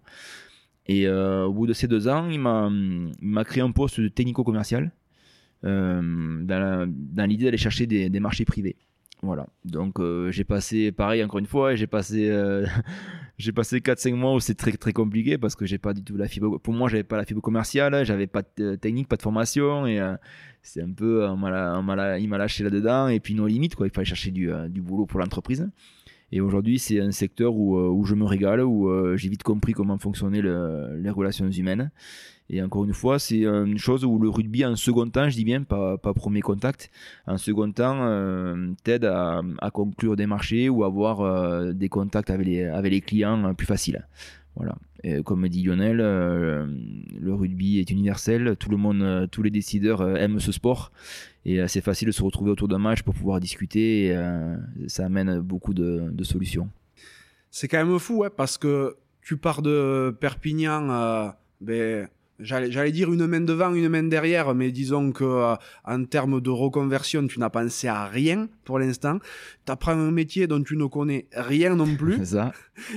Et 0.86 1.08
au 1.08 1.52
bout 1.52 1.66
de 1.66 1.72
ces 1.72 1.88
deux 1.88 2.08
ans, 2.08 2.28
il 2.28 2.40
m'a 2.40 3.44
créé 3.44 3.62
un 3.62 3.70
poste 3.70 4.00
de 4.00 4.08
technico-commercial 4.08 4.92
euh, 5.64 6.00
dans 6.44 7.26
l'idée 7.26 7.46
d'aller 7.46 7.56
chercher 7.56 7.86
des, 7.86 8.20
marchés 8.20 8.44
privés. 8.44 8.76
Voilà. 9.22 9.48
Donc 9.64 9.98
euh, 9.98 10.30
j'ai 10.30 10.44
passé, 10.44 10.92
pareil 10.92 11.24
encore 11.24 11.40
une 11.40 11.46
fois, 11.46 11.74
j'ai 11.74 11.88
passé, 11.88 12.28
euh, 12.30 12.64
j'ai 13.38 13.50
passé 13.50 13.80
4-5 13.80 14.14
mois 14.14 14.34
où 14.34 14.38
c'est 14.38 14.54
très 14.54 14.70
très 14.70 14.92
compliqué 14.92 15.38
parce 15.38 15.56
que 15.56 15.66
j'ai 15.66 15.78
pas 15.78 15.92
du 15.92 16.04
tout 16.04 16.16
la 16.16 16.28
fibre. 16.28 16.58
Pour 16.58 16.72
moi, 16.72 16.88
j'avais 16.88 17.02
pas 17.02 17.16
la 17.16 17.24
fibre 17.24 17.40
commerciale, 17.40 18.04
j'avais 18.04 18.28
pas 18.28 18.42
de 18.56 18.76
technique, 18.76 19.08
pas 19.08 19.16
de 19.16 19.22
formation 19.22 19.86
et 19.86 19.98
c'est 20.68 20.82
un 20.82 20.90
peu, 20.90 21.26
il 21.26 22.28
m'a 22.28 22.38
lâché 22.38 22.64
là-dedans 22.64 23.08
et 23.08 23.20
puis 23.20 23.34
nos 23.34 23.46
limites 23.46 23.74
quoi. 23.74 23.86
Il 23.86 23.92
fallait 23.92 24.04
chercher 24.04 24.30
du, 24.30 24.50
du 24.68 24.80
boulot 24.80 25.06
pour 25.06 25.20
l'entreprise. 25.20 25.68
Et 26.30 26.42
aujourd'hui, 26.42 26.78
c'est 26.78 27.00
un 27.00 27.10
secteur 27.10 27.54
où, 27.54 27.78
où, 27.78 28.04
je 28.04 28.14
me 28.14 28.24
régale, 28.24 28.60
où 28.60 29.16
j'ai 29.16 29.30
vite 29.30 29.42
compris 29.42 29.72
comment 29.72 29.98
fonctionnaient 29.98 30.42
les 30.42 31.10
relations 31.10 31.50
humaines. 31.50 31.90
Et 32.50 32.62
encore 32.62 32.84
une 32.84 32.94
fois, 32.94 33.18
c'est 33.18 33.44
une 33.44 33.78
chose 33.78 34.04
où 34.04 34.18
le 34.18 34.28
rugby, 34.30 34.64
en 34.64 34.74
second 34.74 35.08
temps, 35.08 35.28
je 35.28 35.36
dis 35.36 35.44
bien, 35.44 35.62
pas, 35.62 35.98
premier 35.98 36.40
contact, 36.40 36.90
en 37.26 37.36
second 37.36 37.70
temps, 37.72 37.98
euh, 38.00 38.72
t'aide 38.84 39.04
à, 39.04 39.42
conclure 39.72 40.16
des 40.16 40.26
marchés 40.26 40.68
ou 40.68 40.84
avoir 40.84 41.20
euh, 41.20 41.72
des 41.72 41.88
contacts 41.88 42.30
avec 42.30 42.46
les, 42.46 42.64
avec 42.64 42.90
les 42.90 43.00
clients 43.02 43.54
plus 43.54 43.66
faciles. 43.66 44.06
Voilà. 44.58 44.76
Et 45.02 45.22
comme 45.22 45.48
dit 45.48 45.62
Lionel, 45.62 46.00
euh, 46.00 46.66
le 47.18 47.32
rugby 47.32 47.78
est 47.78 47.90
universel, 47.90 48.56
tout 48.58 48.68
le 48.68 48.76
monde, 48.76 49.28
tous 49.30 49.42
les 49.42 49.50
décideurs 49.50 50.18
aiment 50.18 50.40
ce 50.40 50.52
sport 50.52 50.92
et 51.44 51.66
c'est 51.68 51.80
facile 51.80 52.08
de 52.08 52.12
se 52.12 52.22
retrouver 52.22 52.50
autour 52.50 52.68
d'un 52.68 52.78
match 52.78 53.02
pour 53.02 53.14
pouvoir 53.14 53.40
discuter 53.40 54.06
et 54.08 54.16
ça 54.88 55.06
amène 55.06 55.38
beaucoup 55.38 55.72
de, 55.72 56.10
de 56.10 56.24
solutions. 56.24 56.68
C'est 57.50 57.68
quand 57.68 57.82
même 57.82 57.98
fou, 57.98 58.18
ouais, 58.18 58.30
parce 58.30 58.58
que 58.58 58.96
tu 59.22 59.36
pars 59.36 59.62
de 59.62 60.14
Perpignan, 60.20 61.32
ben, 61.60 62.08
J'allais 62.40 62.92
dire 62.92 63.12
une 63.12 63.26
main 63.26 63.40
devant, 63.40 63.74
une 63.74 63.88
main 63.88 64.04
derrière, 64.04 64.54
mais 64.54 64.70
disons 64.70 65.10
que 65.10 65.24
euh, 65.24 65.56
en 65.84 66.04
termes 66.04 66.40
de 66.40 66.50
reconversion, 66.50 67.26
tu 67.26 67.40
n'as 67.40 67.50
pensé 67.50 67.88
à 67.88 68.06
rien 68.06 68.48
pour 68.64 68.78
l'instant. 68.78 69.18
Tu 69.66 69.72
apprends 69.72 69.98
un 69.98 70.12
métier 70.12 70.46
dont 70.46 70.62
tu 70.62 70.76
ne 70.76 70.86
connais 70.86 71.26
rien 71.32 71.74
non 71.74 71.96
plus. 71.96 72.24
ça. 72.24 72.52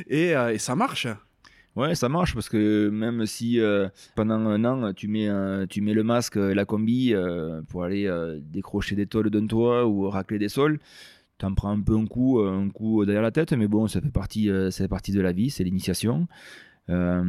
Et, 0.07 0.36
euh, 0.36 0.53
et, 0.53 0.59
ça 0.59 0.76
marche. 0.76 1.07
Ouais, 1.76 1.95
ça 1.95 2.09
marche 2.09 2.34
parce 2.34 2.49
que 2.49 2.89
même 2.89 3.26
si 3.26 3.59
euh, 3.59 3.88
pendant 4.15 4.36
un 4.36 4.65
an 4.65 4.93
tu 4.93 5.07
mets, 5.07 5.30
tu 5.69 5.82
mets 5.82 5.93
le 5.93 6.03
masque 6.03 6.36
et 6.36 6.53
la 6.53 6.65
combi 6.65 7.13
pour 7.69 7.84
aller 7.84 8.09
décrocher 8.41 8.95
des 8.95 9.07
tôles 9.07 9.30
d'un 9.30 9.47
toit 9.47 9.88
ou 9.88 10.09
racler 10.09 10.38
des 10.38 10.49
sols, 10.49 10.80
tu 11.39 11.45
en 11.45 11.53
prends 11.53 11.72
un 11.72 11.82
peu 11.82 11.95
un 11.95 12.05
coup, 12.05 12.39
un 12.39 12.69
coup 12.69 13.05
derrière 13.05 13.22
la 13.22 13.32
tête, 13.32 13.53
mais 13.53 13.67
bon, 13.67 13.88
ça 13.88 14.01
fait 14.01 14.11
partie, 14.11 14.49
ça 14.69 14.88
partie 14.88 15.13
de 15.13 15.22
la 15.22 15.32
vie, 15.32 15.49
c'est 15.49 15.63
l'initiation. 15.63 16.28
Euh, 16.89 17.24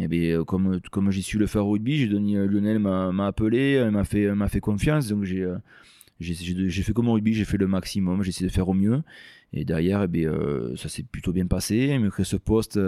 et 0.00 0.08
bien, 0.08 0.44
comme, 0.44 0.80
comme 0.90 1.10
j'ai 1.10 1.22
su 1.22 1.38
le 1.38 1.46
faire 1.46 1.66
au 1.66 1.72
rugby, 1.72 2.08
donné, 2.08 2.36
euh, 2.36 2.46
Lionel 2.46 2.78
m'a 2.78 3.26
appelé, 3.26 3.88
m'a 3.90 4.04
fait, 4.04 4.28
fait 4.48 4.60
confiance, 4.60 5.08
donc 5.08 5.24
j'ai 5.24 5.44
euh, 5.44 5.56
j'ai 6.20 6.82
fait 6.82 6.92
comme 6.92 7.08
au 7.08 7.12
rugby, 7.12 7.34
j'ai 7.34 7.44
fait 7.44 7.58
le 7.58 7.66
maximum, 7.66 8.22
j'ai 8.22 8.30
essayé 8.30 8.46
de 8.46 8.52
faire 8.52 8.68
au 8.68 8.74
mieux. 8.74 9.02
Et 9.52 9.64
derrière, 9.64 10.02
eh 10.02 10.08
bien, 10.08 10.32
ça 10.76 10.88
s'est 10.88 11.02
plutôt 11.02 11.32
bien 11.32 11.46
passé. 11.46 11.98
Me 11.98 12.08
crée 12.10 12.24
ce 12.24 12.36
poste, 12.36 12.80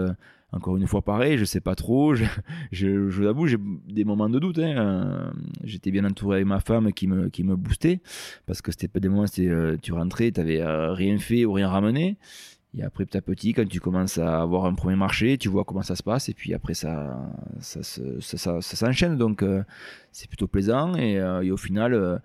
encore 0.51 0.77
une 0.77 0.87
fois 0.87 1.01
pareil, 1.01 1.37
je 1.37 1.45
sais 1.45 1.61
pas 1.61 1.75
trop. 1.75 2.15
Je, 2.15 2.25
je, 2.71 3.09
je 3.09 3.23
l'avoue, 3.23 3.47
j'ai 3.47 3.57
des 3.87 4.05
moments 4.05 4.29
de 4.29 4.39
doute. 4.39 4.59
Hein. 4.59 5.33
J'étais 5.63 5.91
bien 5.91 6.05
entouré 6.05 6.37
avec 6.37 6.47
ma 6.47 6.59
femme 6.59 6.93
qui 6.93 7.07
me, 7.07 7.29
qui 7.29 7.43
me 7.43 7.55
boostait. 7.55 8.01
Parce 8.45 8.61
que 8.61 8.71
c'était 8.71 8.87
pas 8.87 8.99
des 8.99 9.09
moments, 9.09 9.25
tu 9.27 9.91
rentrais, 9.91 10.31
tu 10.31 10.39
n'avais 10.39 10.63
rien 10.63 11.17
fait 11.17 11.45
ou 11.45 11.53
rien 11.53 11.69
ramené. 11.69 12.17
Et 12.77 12.83
après, 12.83 13.05
petit 13.05 13.17
à 13.17 13.21
petit, 13.21 13.53
quand 13.53 13.67
tu 13.67 13.79
commences 13.79 14.17
à 14.17 14.41
avoir 14.41 14.65
un 14.65 14.75
premier 14.75 14.95
marché, 14.95 15.37
tu 15.37 15.49
vois 15.49 15.63
comment 15.63 15.81
ça 15.81 15.95
se 15.95 16.03
passe. 16.03 16.29
Et 16.29 16.33
puis 16.33 16.53
après, 16.53 16.73
ça, 16.73 17.17
ça, 17.59 17.81
ça, 17.81 18.61
ça, 18.61 18.61
s'enchaîne. 18.61 19.17
Donc, 19.17 19.41
euh, 19.41 19.63
c'est 20.11 20.27
plutôt 20.27 20.47
plaisant. 20.47 20.95
Et, 20.95 21.17
euh, 21.17 21.41
et 21.41 21.51
au 21.51 21.57
final, 21.57 21.93
euh, 21.93 22.17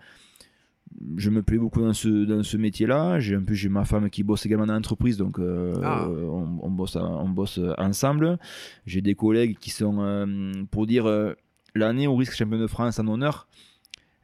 je 1.17 1.31
me 1.31 1.43
plais 1.43 1.59
beaucoup 1.59 1.81
dans 1.81 1.93
ce, 1.93 2.09
dans 2.25 2.43
ce 2.43 2.57
métier-là. 2.57 3.21
J'ai 3.21 3.35
un 3.35 3.43
peu 3.43 3.55
j'ai 3.55 3.69
ma 3.69 3.85
femme 3.85 4.11
qui 4.11 4.23
bosse 4.23 4.47
également 4.47 4.67
dans 4.67 4.75
l'entreprise. 4.75 5.17
Donc, 5.17 5.39
ah. 5.39 6.09
on, 6.09 6.59
on, 6.63 6.71
bosse, 6.71 6.97
on 6.97 7.29
bosse 7.29 7.61
ensemble. 7.79 8.39
J'ai 8.87 9.01
des 9.01 9.15
collègues 9.15 9.57
qui 9.59 9.71
sont, 9.71 10.67
pour 10.71 10.87
dire, 10.87 11.07
l'année 11.75 12.07
au 12.07 12.17
risque 12.17 12.35
champion 12.35 12.59
de 12.59 12.67
France 12.67 12.99
en 12.99 13.07
honneur. 13.09 13.49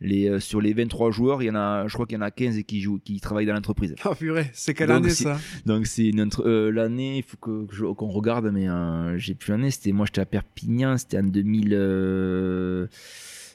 Les, 0.00 0.28
euh, 0.28 0.38
sur 0.38 0.60
les 0.60 0.72
23 0.74 1.10
joueurs, 1.10 1.42
il 1.42 1.46
y 1.46 1.50
en 1.50 1.56
a, 1.56 1.88
je 1.88 1.94
crois 1.94 2.06
qu'il 2.06 2.16
y 2.16 2.18
en 2.18 2.24
a 2.24 2.30
15 2.30 2.62
qui, 2.62 2.80
jouent, 2.80 3.00
qui 3.00 3.20
travaillent 3.20 3.46
dans 3.46 3.54
l'entreprise. 3.54 3.96
Ah 4.04 4.14
purée, 4.14 4.48
c'est 4.52 4.72
quelle 4.72 4.92
année 4.92 5.10
ça? 5.10 5.38
Donc 5.66 5.88
c'est 5.88 6.12
euh, 6.14 6.70
l'année, 6.70 7.18
il 7.18 7.24
faut 7.24 7.36
qu'on 7.36 7.66
que 7.66 8.04
regarde, 8.04 8.48
mais 8.52 8.68
euh, 8.68 9.18
j'ai 9.18 9.34
plus 9.34 9.50
l'année. 9.50 9.72
C'était 9.72 9.90
moi, 9.90 10.06
j'étais 10.06 10.20
à 10.20 10.26
Perpignan, 10.26 10.96
c'était 10.98 11.18
en 11.18 11.24
2000, 11.24 12.88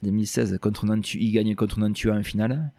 2016 0.03 0.59
contre 0.61 0.85
Nantua, 0.85 1.19
il 1.19 1.31
gagne 1.31 1.55
contre 1.55 1.79
Nantua 1.79 2.13
en 2.13 2.23
finale. 2.23 2.71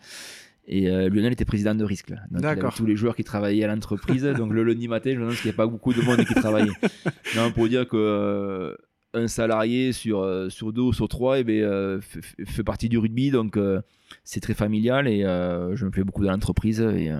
Et 0.66 0.87
Lionel 0.87 1.33
était 1.33 1.45
président 1.45 1.75
de 1.75 1.85
risque. 1.85 2.14
D'accord. 2.31 2.72
tous 2.72 2.87
les 2.87 2.97
joueurs 2.97 3.14
qui 3.14 3.22
travaillaient 3.22 3.64
à 3.64 3.66
l'entreprise. 3.66 4.22
donc 4.22 4.51
le 4.51 4.64
lundi 4.64 4.89
matin, 4.89 5.12
je 5.14 5.20
pense 5.20 5.37
qu'il 5.37 5.51
n'y 5.51 5.55
a 5.55 5.57
pas 5.57 5.66
beaucoup 5.66 5.93
de 5.93 6.01
monde 6.01 6.25
qui 6.25 6.33
travaillait. 6.33 6.72
non, 7.37 7.51
pour 7.53 7.68
dire 7.68 7.87
que 7.87 8.75
un 9.14 9.29
salarié 9.29 9.93
sur, 9.93 10.20
euh, 10.20 10.49
sur 10.49 10.72
deux 10.72 10.83
ou 10.83 10.93
sur 10.93 11.09
trois 11.09 11.39
et 11.39 11.41
eh 11.41 11.45
ben, 11.45 11.62
euh, 11.62 12.01
fait, 12.01 12.64
partie 12.64 12.89
du 12.89 12.99
rugby, 12.99 13.31
donc 13.31 13.57
euh, 13.57 13.81
c'est 14.25 14.41
très 14.41 14.55
familial 14.55 15.09
et 15.09 15.20
je 15.22 15.85
me 15.85 15.91
plais 15.91 16.05
beaucoup 16.05 16.25
dans 16.25 16.33
l'entreprise 16.33 16.81
et 16.81 17.11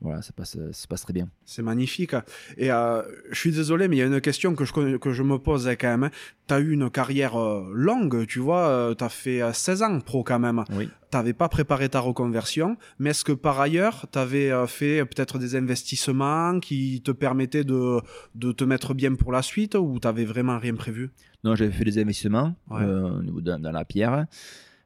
voilà, 0.00 0.22
ça 0.22 0.32
passe, 0.32 0.56
ça 0.72 0.86
passe 0.88 1.02
très 1.02 1.12
bien. 1.12 1.28
C'est 1.44 1.62
magnifique. 1.62 2.14
Et 2.56 2.68
je 2.68 3.38
suis 3.38 3.52
désolé, 3.52 3.88
mais 3.88 3.96
il 3.96 3.98
y 3.98 4.02
a 4.02 4.06
une 4.06 4.20
question 4.20 4.54
que 4.54 4.64
je, 4.64 4.96
que 4.96 5.12
je 5.12 5.22
me 5.22 5.38
pose 5.38 5.68
quand 5.78 5.98
même. 5.98 6.10
Tu 6.46 6.54
as 6.54 6.60
eu 6.60 6.72
une 6.72 6.88
carrière 6.90 7.36
longue, 7.36 8.26
tu 8.26 8.38
vois, 8.38 8.94
tu 8.96 9.04
as 9.04 9.08
fait 9.08 9.40
16 9.52 9.82
ans 9.82 10.00
pro 10.00 10.22
quand 10.22 10.38
même. 10.38 10.64
Oui. 10.70 10.88
Tu 11.10 11.16
n'avais 11.16 11.32
pas 11.32 11.48
préparé 11.48 11.88
ta 11.88 12.00
reconversion, 12.00 12.76
mais 12.98 13.10
est-ce 13.10 13.24
que 13.24 13.32
par 13.32 13.60
ailleurs, 13.60 14.06
tu 14.12 14.18
avais 14.18 14.52
fait 14.66 15.04
peut-être 15.04 15.38
des 15.38 15.56
investissements 15.56 16.60
qui 16.60 17.02
te 17.02 17.10
permettaient 17.10 17.64
de, 17.64 18.00
de 18.34 18.52
te 18.52 18.64
mettre 18.64 18.94
bien 18.94 19.14
pour 19.14 19.32
la 19.32 19.42
suite 19.42 19.74
ou 19.74 19.98
tu 20.00 20.06
n'avais 20.06 20.26
vraiment 20.26 20.58
rien 20.58 20.74
prévu? 20.74 21.10
Non, 21.44 21.54
j'avais 21.54 21.72
fait 21.72 21.84
des 21.84 21.98
investissements 21.98 22.54
dans, 22.68 23.58
dans 23.58 23.72
la 23.72 23.84
pierre. 23.84 24.26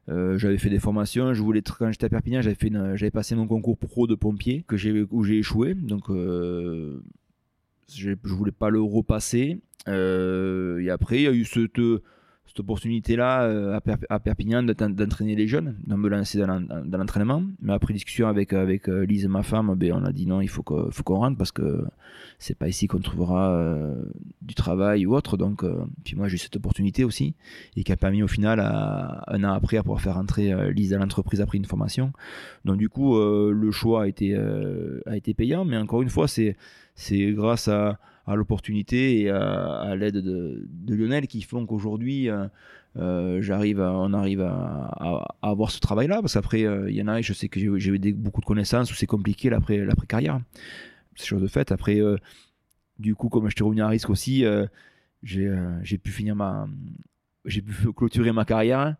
Euh, 0.09 0.37
j'avais 0.37 0.57
fait 0.57 0.69
des 0.69 0.79
formations. 0.79 1.33
Je 1.33 1.41
voulais 1.41 1.61
quand 1.61 1.91
j'étais 1.91 2.05
à 2.05 2.09
Perpignan, 2.09 2.41
j'avais 2.41 2.55
fait, 2.55 2.71
j'avais 2.95 3.11
passé 3.11 3.35
mon 3.35 3.47
concours 3.47 3.77
pro 3.77 4.07
de 4.07 4.15
pompier 4.15 4.63
que 4.67 4.77
j'ai 4.77 5.05
où 5.09 5.23
j'ai 5.23 5.39
échoué. 5.39 5.73
Donc 5.73 6.09
euh, 6.09 7.01
je 7.93 8.11
voulais 8.23 8.51
pas 8.51 8.69
le 8.69 8.81
repasser. 8.81 9.59
Euh, 9.87 10.79
et 10.79 10.89
après, 10.89 11.17
il 11.17 11.23
y 11.23 11.27
a 11.27 11.33
eu 11.33 11.45
cette 11.45 11.79
cette 12.53 12.59
opportunité-là 12.59 13.45
euh, 13.45 13.79
à, 14.09 14.19
Perpignan 14.19 14.61
d'entraîner 14.61 15.35
les 15.35 15.47
jeunes, 15.47 15.75
de 15.87 15.95
me 15.95 16.07
lancer 16.07 16.37
dans 16.37 16.97
l'entraînement. 16.99 17.41
Mais 17.59 17.73
après 17.73 17.93
discussion 17.93 18.27
avec, 18.27 18.53
avec 18.53 18.87
euh, 18.89 19.07
Lise, 19.07 19.27
ma 19.27 19.41
femme, 19.41 19.73
ben, 19.75 19.93
on 19.93 20.05
a 20.05 20.11
dit 20.11 20.27
non, 20.27 20.39
il 20.39 20.49
faut 20.49 20.61
qu'on 20.61 21.15
rentre 21.15 21.35
parce 21.35 21.51
que 21.51 21.83
c'est 22.37 22.55
pas 22.55 22.67
ici 22.67 22.85
qu'on 22.85 22.99
trouvera 22.99 23.55
euh, 23.55 24.03
du 24.43 24.53
travail 24.53 25.07
ou 25.07 25.15
autre. 25.15 25.35
Donc, 25.35 25.65
puis 26.03 26.15
moi 26.15 26.27
j'ai 26.27 26.35
eu 26.35 26.37
cette 26.37 26.55
opportunité 26.55 27.03
aussi 27.03 27.33
et 27.75 27.83
qui 27.83 27.91
a 27.91 27.97
permis 27.97 28.21
au 28.21 28.27
final, 28.27 28.59
un 28.59 29.43
an 29.43 29.53
après, 29.53 29.77
à 29.77 29.81
pouvoir 29.81 30.01
faire 30.01 30.13
rentrer 30.13 30.53
Lise 30.73 30.91
dans 30.91 30.99
l'entreprise 30.99 31.41
après 31.41 31.57
une 31.57 31.65
formation. 31.65 32.13
Donc 32.65 32.77
du 32.77 32.87
coup, 32.87 33.17
le 33.17 33.71
choix 33.71 34.03
a 34.03 34.07
été 34.07 35.33
payant, 35.35 35.65
mais 35.65 35.77
encore 35.77 36.03
une 36.03 36.09
fois, 36.09 36.27
c'est 36.27 36.55
grâce 37.33 37.67
à 37.67 37.97
à 38.25 38.35
l'opportunité 38.35 39.21
et 39.21 39.29
à, 39.29 39.95
l'aide 39.95 40.17
de, 40.17 40.65
Lionel 40.87 41.27
qui 41.27 41.41
font 41.41 41.65
qu'aujourd'hui 41.65 42.29
euh, 42.29 42.47
euh, 42.97 43.41
j'arrive 43.41 43.79
on 43.79 44.13
arrive 44.13 44.41
à, 44.41 45.35
avoir 45.41 45.71
ce 45.71 45.79
travail 45.79 46.07
là 46.07 46.21
parce 46.21 46.33
qu'après 46.33 46.63
euh, 46.63 46.89
il 46.89 46.95
y 46.95 47.01
en 47.01 47.07
a 47.07 47.21
je 47.21 47.33
sais 47.33 47.49
que 47.49 47.59
j'ai 47.59 47.89
eu 47.89 48.13
beaucoup 48.13 48.41
de 48.41 48.45
connaissances 48.45 48.91
où 48.91 48.95
c'est 48.95 49.07
compliqué 49.07 49.49
l'après 49.49 49.77
l'après 49.77 50.07
carrière. 50.07 50.39
C'est 51.15 51.27
chose 51.27 51.41
de 51.41 51.47
fait 51.47 51.71
après 51.71 51.99
du 52.97 53.15
coup 53.15 53.29
comme 53.29 53.49
je 53.49 53.55
t'ai 53.55 53.63
revenu 53.63 53.81
à 53.81 53.87
risque 53.87 54.09
aussi 54.09 54.45
j'ai 55.21 55.97
pu 56.01 56.11
finir 56.11 56.35
ma 56.35 56.67
j'ai 57.45 57.61
pu 57.61 57.73
clôturer 57.95 58.31
ma 58.31 58.45
carrière. 58.45 58.95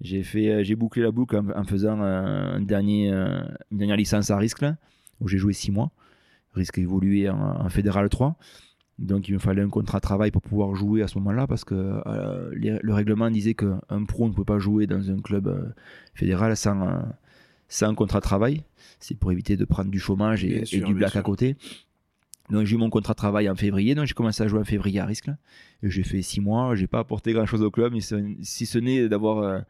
J'ai 0.00 0.22
fait 0.22 0.62
j'ai 0.62 0.76
bouclé 0.76 1.02
la 1.02 1.10
boucle 1.10 1.36
en, 1.36 1.64
faisant 1.64 2.00
un 2.02 2.60
dernier 2.60 3.08
une 3.08 3.78
dernière 3.78 3.96
licence 3.96 4.30
à 4.30 4.36
risque 4.36 4.64
où 5.20 5.26
j'ai 5.26 5.38
joué 5.38 5.54
six 5.54 5.72
mois 5.72 5.90
risque 6.58 6.78
évoluer 6.78 7.28
en, 7.28 7.38
en 7.38 7.68
Fédéral 7.68 8.08
3. 8.08 8.36
Donc 8.98 9.28
il 9.28 9.34
me 9.34 9.38
fallait 9.38 9.62
un 9.62 9.68
contrat 9.68 9.98
de 9.98 10.02
travail 10.02 10.30
pour 10.32 10.42
pouvoir 10.42 10.74
jouer 10.74 11.02
à 11.02 11.08
ce 11.08 11.18
moment-là 11.18 11.46
parce 11.46 11.64
que 11.64 11.74
euh, 11.74 12.50
le 12.52 12.92
règlement 12.94 13.30
disait 13.30 13.54
qu'un 13.54 14.04
pro 14.06 14.28
ne 14.28 14.34
peut 14.34 14.44
pas 14.44 14.58
jouer 14.58 14.86
dans 14.88 15.10
un 15.10 15.20
club 15.20 15.46
euh, 15.46 15.68
fédéral 16.14 16.56
sans, 16.56 16.82
euh, 16.82 17.00
sans 17.68 17.94
contrat 17.94 18.18
de 18.18 18.24
travail. 18.24 18.64
C'est 18.98 19.16
pour 19.16 19.30
éviter 19.30 19.56
de 19.56 19.64
prendre 19.64 19.90
du 19.90 20.00
chômage 20.00 20.44
et, 20.44 20.62
du 20.62 20.94
black 20.94 21.14
à 21.14 21.22
côté. 21.22 21.56
Donc 22.50 22.64
j'ai 22.64 22.74
eu 22.74 22.78
mon 22.78 22.90
contrat 22.90 23.12
de 23.12 23.18
travail 23.18 23.48
en 23.48 23.54
février, 23.54 23.94
donc 23.94 24.06
j'ai 24.06 24.14
commencé 24.14 24.42
à 24.42 24.48
jouer 24.48 24.58
en 24.58 24.64
février 24.64 24.98
à 24.98 25.06
Risque. 25.06 25.30
J'ai 25.82 26.02
fait 26.02 26.22
six 26.22 26.40
mois, 26.40 26.74
j'ai 26.74 26.86
pas 26.86 26.98
apporté 26.98 27.32
grand 27.34 27.46
chose 27.46 27.62
au 27.62 27.70
club, 27.70 27.94
si 28.00 28.66
ce 28.66 28.78
n'est 28.78 29.08
d'avoir 29.08 29.62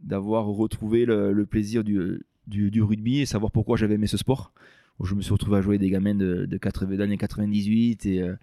d'avoir 0.00 0.46
retrouvé 0.46 1.04
le, 1.04 1.44
plaisir 1.44 1.84
du, 1.84 2.24
du, 2.46 2.82
rugby 2.82 3.20
et 3.20 3.26
savoir 3.26 3.52
pourquoi 3.52 3.76
j'avais 3.76 3.94
aimé 3.94 4.06
ce 4.06 4.16
sport 4.16 4.52
où 4.98 5.06
je 5.06 5.14
me 5.14 5.22
suis 5.22 5.32
retrouvé 5.32 5.58
à 5.58 5.60
jouer 5.60 5.78
des 5.78 5.90
gamins 5.90 6.14
de, 6.14 6.46
de 6.46 6.56
80 6.56 6.96
d'années 6.96 7.18
98 7.18 8.06
et, 8.06 8.22
euh, 8.22 8.34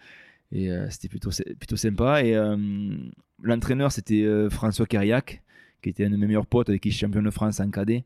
euh, 0.56 0.88
c'était 0.90 1.08
plutôt, 1.10 1.32
plutôt 1.58 1.76
sympa. 1.76 2.24
Et 2.24 2.36
euh, 2.36 2.56
l'entraîneur, 3.42 3.92
c'était 3.92 4.26
François 4.50 4.86
Cariac, 4.86 5.42
qui 5.82 5.90
était 5.90 6.06
un 6.06 6.12
de 6.12 6.18
mes 6.18 6.28
meilleurs 6.28 6.46
potes 6.46 6.70
avec 6.70 6.82
qui 6.82 6.92
je 6.92 6.98
suis 6.98 7.06
champion 7.06 7.24
de 7.24 7.32
France 7.32 7.60
en 7.60 7.70
cadet, 7.70 8.06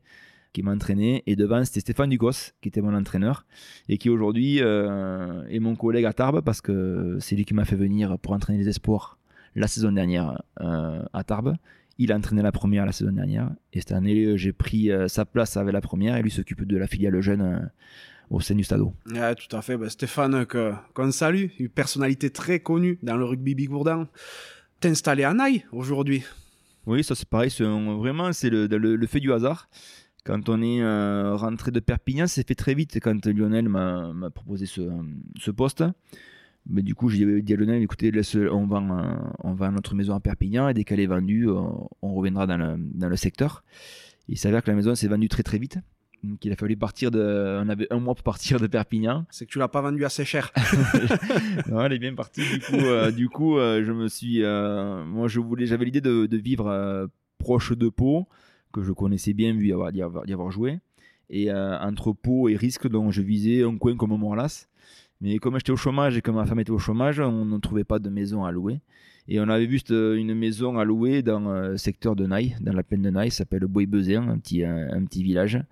qui 0.52 0.62
m'a 0.62 0.72
entraîné. 0.72 1.22
Et 1.26 1.36
devant, 1.36 1.62
c'était 1.64 1.80
Stéphane 1.80 2.10
Ducos, 2.10 2.52
qui 2.62 2.68
était 2.68 2.80
mon 2.80 2.94
entraîneur 2.94 3.44
et 3.88 3.98
qui 3.98 4.08
aujourd'hui 4.08 4.58
est 4.58 5.60
mon 5.60 5.76
collègue 5.76 6.06
à 6.06 6.14
Tarbes 6.14 6.40
parce 6.40 6.62
que 6.62 7.18
c'est 7.20 7.36
lui 7.36 7.44
qui 7.44 7.54
m'a 7.54 7.66
fait 7.66 7.76
venir 7.76 8.18
pour 8.18 8.32
entraîner 8.32 8.58
les 8.58 8.68
espoirs 8.68 9.18
la 9.54 9.66
saison 9.66 9.92
dernière 9.92 10.42
à 10.56 11.24
Tarbes. 11.24 11.54
Il 11.98 12.12
a 12.12 12.16
entraîné 12.16 12.40
la 12.42 12.52
première 12.52 12.86
la 12.86 12.92
saison 12.92 13.12
dernière. 13.12 13.50
Et 13.74 13.80
cette 13.80 13.92
année, 13.92 14.38
j'ai 14.38 14.54
pris 14.54 14.90
sa 15.08 15.26
place 15.26 15.58
avec 15.58 15.74
la 15.74 15.82
première 15.82 16.16
et 16.16 16.22
lui 16.22 16.30
s'occupe 16.30 16.64
de 16.64 16.78
la 16.78 16.86
filiale 16.86 17.20
jeune 17.20 17.68
au 18.30 18.40
sein 18.40 18.54
du 18.54 18.64
stade. 18.64 18.80
Ouais, 18.80 19.34
tout 19.34 19.56
à 19.56 19.62
fait. 19.62 19.76
Bah, 19.76 19.88
Stéphane, 19.88 20.46
qu'on 20.46 21.10
salue, 21.12 21.46
une 21.58 21.68
personnalité 21.68 22.30
très 22.30 22.60
connue 22.60 22.98
dans 23.02 23.16
le 23.16 23.24
rugby 23.24 23.54
bigourdan. 23.54 24.06
T'es 24.80 24.88
installé 24.88 25.24
à 25.24 25.34
Naï 25.34 25.64
aujourd'hui 25.72 26.22
Oui, 26.86 27.02
ça 27.02 27.14
c'est 27.14 27.28
pareil. 27.28 27.50
vraiment, 27.58 28.32
c'est 28.32 28.50
le, 28.50 29.06
fait 29.06 29.20
du 29.20 29.32
hasard. 29.32 29.68
Quand 30.24 30.48
on 30.48 30.60
est 30.62 30.82
euh, 30.82 31.34
rentré 31.36 31.70
de 31.70 31.80
Perpignan, 31.80 32.26
c'est 32.26 32.46
fait 32.46 32.54
très 32.54 32.74
vite 32.74 32.98
quand 33.00 33.26
Lionel 33.26 33.68
m'a 33.68 34.30
proposé 34.34 34.66
ce, 34.66 35.50
poste. 35.50 35.84
Mais 36.70 36.82
du 36.82 36.94
coup, 36.94 37.08
j'ai 37.08 37.40
dit 37.40 37.54
à 37.54 37.56
Lionel, 37.56 37.82
écoutez, 37.82 38.12
on, 38.52 38.66
vend, 38.66 39.34
on 39.42 39.54
vend 39.54 39.72
notre 39.72 39.94
maison 39.94 40.14
à 40.14 40.20
Perpignan 40.20 40.68
et 40.68 40.74
dès 40.74 40.84
qu'elle 40.84 41.00
est 41.00 41.06
vendue, 41.06 41.48
on, 41.48 42.14
reviendra 42.14 42.46
dans 42.46 42.58
le, 42.58 42.76
dans 42.78 43.08
le 43.08 43.16
secteur. 43.16 43.64
Il 44.28 44.36
s'avère 44.36 44.62
que 44.62 44.70
la 44.70 44.76
maison 44.76 44.94
s'est 44.94 45.08
vendue 45.08 45.28
très 45.28 45.42
très 45.42 45.58
vite 45.58 45.78
qu'il 46.40 46.52
a 46.52 46.56
fallu 46.56 46.76
partir 46.76 47.10
de. 47.10 47.60
On 47.62 47.68
avait 47.68 47.86
un 47.90 48.00
mois 48.00 48.14
pour 48.14 48.24
partir 48.24 48.60
de 48.60 48.66
Perpignan. 48.66 49.24
C'est 49.30 49.46
que 49.46 49.50
tu 49.50 49.58
l'as 49.58 49.68
pas 49.68 49.80
vendu 49.80 50.04
assez 50.04 50.24
cher. 50.24 50.52
non, 51.68 51.82
elle 51.82 51.92
est 51.92 51.98
bien 51.98 52.14
partie. 52.14 52.42
Du 52.42 52.60
coup, 52.60 52.76
euh, 52.76 53.10
du 53.10 53.28
coup 53.28 53.58
euh, 53.58 53.84
je 53.84 53.92
me 53.92 54.08
suis. 54.08 54.42
Euh, 54.42 55.04
moi, 55.04 55.28
je 55.28 55.40
voulais, 55.40 55.66
j'avais 55.66 55.84
l'idée 55.84 56.00
de, 56.00 56.36
vivre 56.36 57.08
proche 57.38 57.72
de 57.72 57.88
Pau, 57.88 58.26
que 58.72 58.82
je 58.82 58.92
connaissais 58.92 59.32
bien 59.32 59.54
vu 59.54 59.68
y 59.68 59.72
avoir, 59.72 59.94
y 59.94 60.02
avoir, 60.02 60.28
y 60.28 60.32
avoir 60.32 60.50
joué. 60.50 60.78
Et 61.30 61.52
entre 61.52 62.12
Pau 62.12 62.48
et 62.48 62.56
Risque, 62.56 62.88
donc 62.88 63.12
je 63.12 63.22
visais 63.22 63.62
un 63.62 63.76
coin 63.76 63.96
comme 63.96 64.16
Morlas. 64.16 64.66
Mais 65.20 65.38
comme 65.38 65.56
j'étais 65.56 65.72
au 65.72 65.76
chômage 65.76 66.16
et 66.16 66.22
que 66.22 66.30
ma 66.30 66.46
femme 66.46 66.60
était 66.60 66.70
au 66.70 66.78
chômage, 66.78 67.18
on 67.18 67.44
ne 67.44 67.58
trouvait 67.58 67.84
pas 67.84 67.98
de 67.98 68.08
maison 68.08 68.44
à 68.44 68.52
louer. 68.52 68.80
Et 69.30 69.40
on 69.40 69.48
avait 69.50 69.66
vu 69.66 69.78
une 69.90 70.34
maison 70.34 70.78
à 70.78 70.84
louer 70.84 71.20
dans 71.20 71.40
le 71.40 71.76
secteur 71.76 72.16
de 72.16 72.26
Naï, 72.26 72.56
dans 72.62 72.72
la 72.72 72.82
plaine 72.82 73.02
de 73.02 73.10
Naï, 73.10 73.30
s'appelle 73.30 73.66
Boy-Bezin, 73.66 74.26
un 74.26 74.38
petit, 74.38 74.64
un, 74.64 75.04
petit 75.04 75.22
village. 75.22 75.62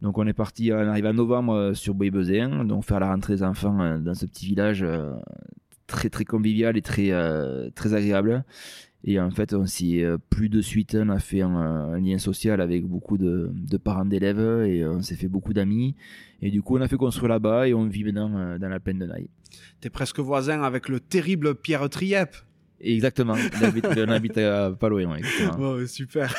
Donc 0.00 0.16
on 0.16 0.26
est 0.26 0.32
parti, 0.32 0.72
on 0.72 0.78
arrive 0.78 1.04
en 1.04 1.12
novembre 1.12 1.52
euh, 1.52 1.74
sur 1.74 1.92
Boy-Bezin, 1.92 2.64
donc 2.64 2.84
faire 2.84 3.00
la 3.00 3.10
rentrée 3.10 3.34
des 3.34 3.42
enfants 3.42 3.82
euh, 3.82 3.98
dans 3.98 4.14
ce 4.14 4.24
petit 4.24 4.46
village 4.46 4.82
euh, 4.82 5.12
très 5.86 6.08
très 6.08 6.24
convivial 6.24 6.78
et 6.78 6.82
très, 6.82 7.10
très 7.74 7.92
agréable. 7.92 8.44
Et 9.04 9.20
en 9.20 9.30
fait, 9.30 9.52
on 9.52 9.66
s'y 9.66 10.02
plus 10.30 10.48
de 10.48 10.62
suite, 10.62 10.96
on 10.98 11.10
a 11.10 11.18
fait 11.18 11.42
un, 11.42 11.98
lien 11.98 12.16
social 12.16 12.62
avec 12.62 12.86
beaucoup 12.86 13.18
de, 13.18 13.50
de 13.52 13.76
parents 13.76 14.06
d'élèves 14.06 14.64
et 14.64 14.86
on 14.86 15.02
s'est 15.02 15.16
fait 15.16 15.28
beaucoup 15.28 15.52
d'amis. 15.52 15.96
Et 16.40 16.50
du 16.50 16.62
coup, 16.62 16.78
on 16.78 16.80
a 16.80 16.88
fait 16.88 16.96
construire 16.96 17.28
là-bas 17.28 17.68
et 17.68 17.74
on 17.74 17.84
vit 17.88 18.04
maintenant 18.04 18.56
dans 18.58 18.68
la 18.68 18.80
plaine 18.80 19.00
de 19.00 19.06
Naï. 19.06 19.28
T'es 19.80 19.90
presque 19.90 20.20
voisin 20.20 20.62
avec 20.62 20.88
le 20.88 20.98
terrible 20.98 21.56
Pierre 21.56 21.90
Triep. 21.90 22.36
Exactement. 22.82 23.34
On 23.34 23.64
habite, 24.08 24.34
pas 24.34 24.88
loin. 24.88 25.18
super. 25.86 26.34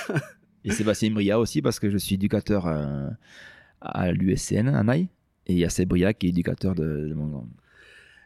Et 0.66 0.72
Sébastien 0.72 1.12
Bria 1.12 1.40
aussi, 1.40 1.62
parce 1.62 1.80
que 1.80 1.90
je 1.90 1.98
suis 1.98 2.16
éducateur 2.16 2.68
euh, 2.68 3.10
à, 3.82 4.12
l'USCN 4.12 4.68
à 4.68 4.84
Naï. 4.84 5.10
Et 5.48 5.54
il 5.54 5.60
y 5.60 5.66
a 5.66 5.70
Sébria 5.70 6.14
qui 6.14 6.28
est 6.28 6.30
éducateur 6.30 6.76
de, 6.76 7.10
de 7.10 7.14
mon 7.14 7.48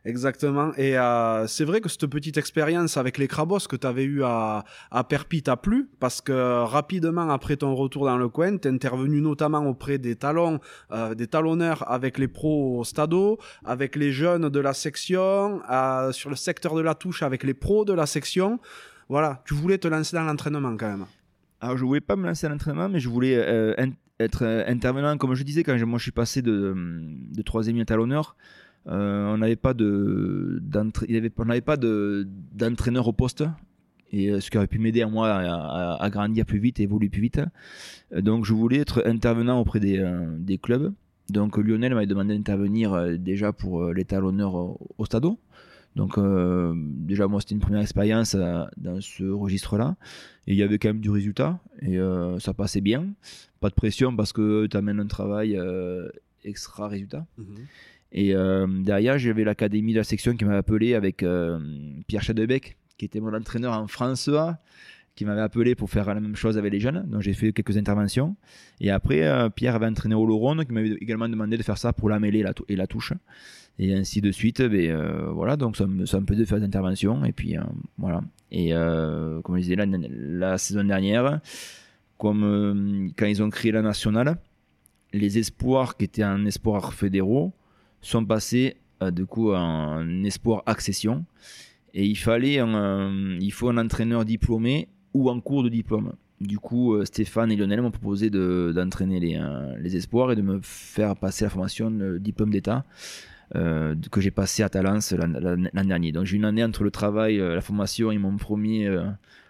Exactement. 0.07 0.71
Et 0.77 0.97
euh, 0.97 1.47
c'est 1.47 1.65
vrai 1.65 1.81
que 1.81 1.89
cette 1.89 2.07
petite 2.07 2.37
expérience 2.37 2.95
avec 2.95 3.17
les 3.17 3.27
crabos 3.27 3.67
que 3.67 3.75
tu 3.75 3.85
avais 3.85 4.05
eu 4.05 4.23
à, 4.23 4.63
à 4.89 5.03
t'a 5.03 5.57
plu 5.57 5.89
parce 5.99 6.21
que 6.21 6.63
rapidement 6.63 7.29
après 7.29 7.57
ton 7.57 7.75
retour 7.75 8.05
dans 8.05 8.15
le 8.15 8.29
coin, 8.29 8.57
tu 8.57 8.69
es 8.69 8.71
intervenu 8.71 9.19
notamment 9.19 9.65
auprès 9.67 9.97
des 9.97 10.15
talons, 10.15 10.61
euh, 10.93 11.13
des 11.13 11.27
talonneurs 11.27 11.91
avec 11.91 12.19
les 12.19 12.29
pros 12.29 12.79
au 12.79 12.85
stado, 12.85 13.37
avec 13.65 13.97
les 13.97 14.13
jeunes 14.13 14.47
de 14.47 14.59
la 14.61 14.73
section, 14.73 15.61
euh, 15.69 16.13
sur 16.13 16.29
le 16.29 16.37
secteur 16.37 16.73
de 16.75 16.81
la 16.81 16.95
touche 16.95 17.21
avec 17.21 17.43
les 17.43 17.53
pros 17.53 17.83
de 17.83 17.91
la 17.91 18.05
section. 18.05 18.61
Voilà, 19.09 19.43
tu 19.45 19.55
voulais 19.55 19.77
te 19.77 19.89
lancer 19.89 20.15
dans 20.15 20.23
l'entraînement 20.23 20.77
quand 20.77 20.87
même. 20.87 21.05
Alors 21.59 21.75
je 21.75 21.83
voulais 21.83 21.99
pas 21.99 22.15
me 22.15 22.25
lancer 22.25 22.47
dans 22.47 22.53
l'entraînement, 22.53 22.87
mais 22.87 23.01
je 23.01 23.09
voulais 23.09 23.33
être 24.21 24.45
intervenant, 24.67 25.17
comme 25.17 25.33
je 25.33 25.43
disais, 25.43 25.63
quand 25.63 25.77
je 25.77 25.97
suis 25.97 26.11
passé 26.11 26.41
de, 26.41 26.73
de 26.77 27.41
troisième 27.41 27.77
à 27.81 27.83
talonneur. 27.83 28.37
Euh, 28.87 29.33
on 29.33 29.37
n'avait 29.37 29.55
pas 29.55 29.73
de, 29.73 30.61
on 31.37 31.45
n'avait 31.45 31.61
pas 31.61 31.77
d'entraîneur 31.77 33.07
au 33.07 33.13
poste 33.13 33.43
et 34.13 34.29
euh, 34.29 34.39
ce 34.39 34.49
qui 34.49 34.57
aurait 34.57 34.67
pu 34.67 34.79
m'aider 34.79 35.01
à 35.01 35.07
moi 35.07 35.29
à, 35.29 36.09
grandir 36.09 36.45
plus 36.45 36.59
vite 36.59 36.79
et 36.79 36.83
évoluer 36.83 37.09
plus 37.09 37.21
vite. 37.21 37.41
Euh, 38.13 38.21
donc 38.21 38.45
je 38.45 38.53
voulais 38.53 38.77
être 38.77 39.03
intervenant 39.05 39.59
auprès 39.59 39.79
des, 39.79 40.57
clubs. 40.61 40.93
Donc 41.29 41.57
Lionel 41.57 41.93
m'avait 41.93 42.07
demandé 42.07 42.37
d'intervenir 42.37 43.17
déjà 43.19 43.51
pour 43.51 43.87
l'étalonneur 43.87 44.55
au, 44.55 44.79
au 44.97 45.05
stade. 45.05 45.25
Donc 45.97 46.17
déjà 46.17 47.27
moi 47.27 47.41
c'était 47.41 47.55
une 47.55 47.59
première 47.59 47.81
expérience 47.81 48.35
dans 48.35 49.01
ce 49.01 49.25
registre-là. 49.25 49.97
Et 50.45 50.53
il 50.53 50.57
y 50.57 50.63
avait 50.63 50.77
quand 50.77 50.89
même 50.89 51.01
du 51.01 51.09
résultat 51.09 51.59
et 51.81 51.97
ça 52.39 52.53
passait 52.53 52.79
bien. 52.79 53.07
Pas 53.59 53.67
de 53.67 53.73
pression 53.73 54.15
parce 54.15 54.31
que 54.31 54.67
tu 54.67 54.77
amènes 54.77 55.01
un 55.01 55.07
travail 55.07 55.59
extra 56.45 56.87
résultat. 56.87 57.25
Mhm. 57.37 57.45
Et 58.11 58.35
euh, 58.35 58.67
derrière, 58.67 59.17
j'avais 59.17 59.43
l'académie 59.43 59.93
de 59.93 59.97
la 59.97 60.03
section 60.03 60.35
qui 60.35 60.45
m'avait 60.45 60.57
appelé 60.57 60.93
avec 60.93 61.23
euh, 61.23 61.59
Pierre 62.07 62.23
Chadebec, 62.23 62.77
qui 62.97 63.05
était 63.05 63.19
mon 63.19 63.33
entraîneur 63.33 63.73
en 63.73 63.87
François, 63.87 64.57
qui 65.15 65.25
m'avait 65.25 65.41
appelé 65.41 65.75
pour 65.75 65.89
faire 65.89 66.05
la 66.07 66.19
même 66.19 66.35
chose 66.35 66.57
avec 66.57 66.71
les 66.71 66.79
jeunes. 66.79 67.05
Donc 67.07 67.21
j'ai 67.21 67.33
fait 67.33 67.51
quelques 67.51 67.77
interventions. 67.77 68.35
Et 68.79 68.91
après, 68.91 69.23
euh, 69.23 69.49
Pierre 69.49 69.75
avait 69.75 69.87
entraîné 69.87 70.15
au 70.15 70.25
Laurent, 70.25 70.57
qui 70.57 70.71
m'avait 70.71 70.93
également 71.01 71.27
demandé 71.27 71.57
de 71.57 71.63
faire 71.63 71.77
ça 71.77 71.91
pour 71.91 72.09
la 72.09 72.19
mêlée 72.19 72.43
et 72.69 72.75
la 72.75 72.87
touche. 72.87 73.13
Et 73.79 73.93
ainsi 73.93 74.21
de 74.21 74.31
suite. 74.31 74.61
Mais, 74.61 74.87
ben, 74.87 75.29
voilà, 75.33 75.57
donc 75.57 75.75
ça 75.75 75.85
me, 75.85 76.05
ça 76.05 76.19
me 76.19 76.25
de 76.25 76.45
faire 76.45 76.59
des 76.59 76.65
interventions. 76.65 77.25
Et 77.25 77.33
puis 77.33 77.55
voilà. 77.97 78.21
Et 78.51 78.71
comme 79.43 79.57
je 79.57 79.61
disais, 79.61 79.75
la, 79.75 79.85
la 79.85 80.57
saison 80.57 80.83
dernière, 80.83 81.41
comme 82.17 83.11
quand 83.17 83.25
ils 83.25 83.43
ont 83.43 83.49
créé 83.49 83.71
la 83.71 83.81
nationale, 83.81 84.37
les 85.13 85.37
espoirs 85.37 85.97
qui 85.97 86.05
étaient 86.05 86.23
en 86.23 86.45
espoir 86.45 86.93
fédéraux, 86.93 87.53
sont 88.01 88.25
passés 88.25 88.77
euh, 89.03 89.11
du 89.11 89.25
coup 89.25 89.53
en 89.53 90.23
espoir 90.23 90.63
accession. 90.65 91.25
Et 91.93 92.05
il 92.05 92.17
fallait 92.17 92.59
un, 92.59 93.37
il 93.39 93.51
faut 93.51 93.69
un 93.69 93.77
entraîneur 93.77 94.25
diplômé 94.25 94.87
ou 95.13 95.29
en 95.29 95.39
cours 95.39 95.63
de 95.63 95.69
diplôme. 95.69 96.13
Du 96.41 96.59
coup, 96.59 96.93
euh, 96.93 97.05
Stéphane 97.05 97.51
et 97.51 97.55
Lionel 97.55 97.81
m'ont 97.81 97.91
proposé 97.91 98.29
d'entraîner 98.29 99.19
les, 99.19 99.37
euh, 99.37 99.75
les, 99.79 99.95
espoirs 99.95 100.31
et 100.31 100.35
de 100.35 100.41
me 100.41 100.59
faire 100.61 101.15
passer 101.15 101.45
la 101.45 101.49
formation 101.49 101.91
diplôme 102.19 102.51
d'État 102.51 102.85
que 103.53 104.19
j'ai 104.19 104.29
passé 104.29 104.61
à 104.61 104.67
Talence 104.67 105.13
l'an 105.13 105.85
dernier. 105.85 106.11
Donc 106.11 106.25
j'ai 106.25 106.35
une 106.35 106.43
année 106.43 106.65
entre 106.65 106.83
le 106.83 106.91
travail, 106.91 107.37
la 107.37 107.61
formation 107.61 108.11
et 108.11 108.17
mon 108.17 108.35
premier 108.35 108.93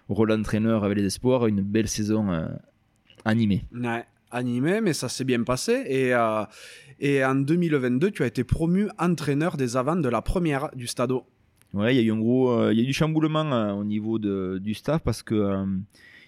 rôle 0.07 0.29
d'entraîneur 0.29 0.83
avec 0.83 0.99
les 0.99 1.05
espoirs, 1.05 1.47
une 1.47 1.61
belle 1.61 1.87
saison 1.87 2.47
animée. 3.25 3.65
Ouais, 3.73 4.05
animée, 4.31 4.81
mais 4.81 4.93
ça 4.93 5.09
s'est 5.09 5.25
bien 5.25 5.43
passé. 5.43 5.83
Et 5.87 6.13
et 6.99 7.23
en 7.23 7.35
2022, 7.35 8.11
tu 8.11 8.23
as 8.23 8.27
été 8.27 8.43
promu 8.43 8.87
entraîneur 8.97 9.55
des 9.55 9.77
avants 9.77 9.95
de 9.95 10.09
la 10.09 10.21
première 10.21 10.69
du 10.75 10.87
Stade. 10.87 11.11
Ouais, 11.73 11.95
il 11.95 11.97
y 11.97 11.99
a 11.99 12.07
eu 12.07 12.11
un 12.11 12.17
gros, 12.17 12.51
euh, 12.51 12.73
il 12.73 12.77
y 12.77 12.81
a 12.81 12.83
eu 12.83 12.87
du 12.87 12.93
chamboulement 12.93 13.51
euh, 13.53 13.73
au 13.73 13.83
niveau 13.83 14.17
du 14.17 14.73
staff 14.73 15.03
parce 15.03 15.21
que 15.21 15.35
euh, 15.35 15.65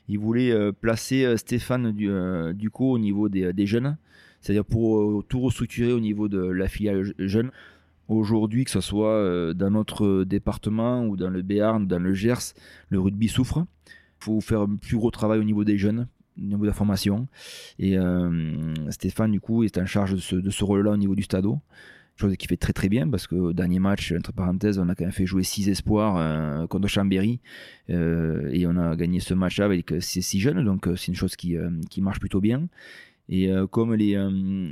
il 0.08 0.20
voulait 0.20 0.72
placer 0.74 1.38
Stéphane 1.38 1.92
du, 1.92 2.10
au 2.10 3.00
niveau 3.00 3.30
des, 3.30 3.54
des 3.54 3.66
jeunes, 3.66 3.98
c'est-à-dire 4.42 4.66
pour 4.66 5.24
tout 5.26 5.40
restructurer 5.40 5.94
au 5.94 6.00
niveau 6.00 6.28
de 6.28 6.40
la 6.40 6.68
filiale 6.68 7.14
jeune. 7.20 7.52
Aujourd'hui, 8.08 8.66
que 8.66 8.72
ce 8.72 8.82
soit 8.82 9.54
dans 9.54 9.70
notre 9.70 10.24
département 10.24 11.06
ou 11.06 11.16
dans 11.16 11.30
le 11.30 11.44
Béarn, 11.44 11.86
dans 11.86 12.00
le 12.00 12.16
Gers, 12.16 12.56
le 12.90 13.00
rugby 13.00 13.28
souffre. 13.28 13.68
Il 13.88 14.24
faut 14.24 14.42
faire 14.42 14.62
un 14.62 14.78
plus 14.78 14.98
gros 14.98 15.12
travail 15.12 15.38
au 15.38 15.44
niveau 15.44 15.64
des 15.64 15.78
jeunes 15.78 16.08
au 16.38 16.42
niveau 16.42 16.62
de 16.64 16.68
la 16.68 16.74
formation. 16.74 17.28
Et 17.78 17.98
euh, 17.98 18.74
Stéphane, 18.90 19.32
du 19.32 19.40
coup, 19.40 19.64
est 19.64 19.78
en 19.78 19.86
charge 19.86 20.14
de 20.14 20.50
ce, 20.50 20.64
rôle-là 20.64 20.92
au 20.92 20.98
niveau 20.98 21.16
du 21.16 21.24
stade. 21.24 21.46
chose 22.16 22.36
qui 22.38 22.48
fait 22.48 22.58
très 22.58 22.74
très 22.74 22.90
bien 22.90 23.08
parce 23.08 23.28
que 23.28 23.54
dernier 23.54 23.80
match, 23.80 24.12
entre 24.12 24.34
parenthèses, 24.34 24.80
on 24.80 24.90
a 24.90 24.96
quand 24.96 25.06
même 25.06 25.14
fait 25.14 25.26
jouer 25.26 25.44
six 25.44 25.70
espoirs 25.70 26.68
contre 26.68 26.88
Chambéry 26.88 27.40
et 27.88 28.66
on 28.68 28.78
a 28.78 28.96
gagné 28.96 29.20
ce 29.20 29.34
match-là 29.34 29.66
avec 29.66 29.94
ces 30.00 30.22
six 30.22 30.40
jeunes, 30.40 30.64
donc 30.66 30.88
c'est 30.96 31.08
une 31.08 31.16
chose 31.16 31.36
qui, 31.36 31.56
qui 31.90 32.02
marche 32.02 32.20
plutôt 32.20 32.42
bien. 32.42 32.68
Et 33.32 33.50
comme 33.72 33.94
les, 33.94 34.18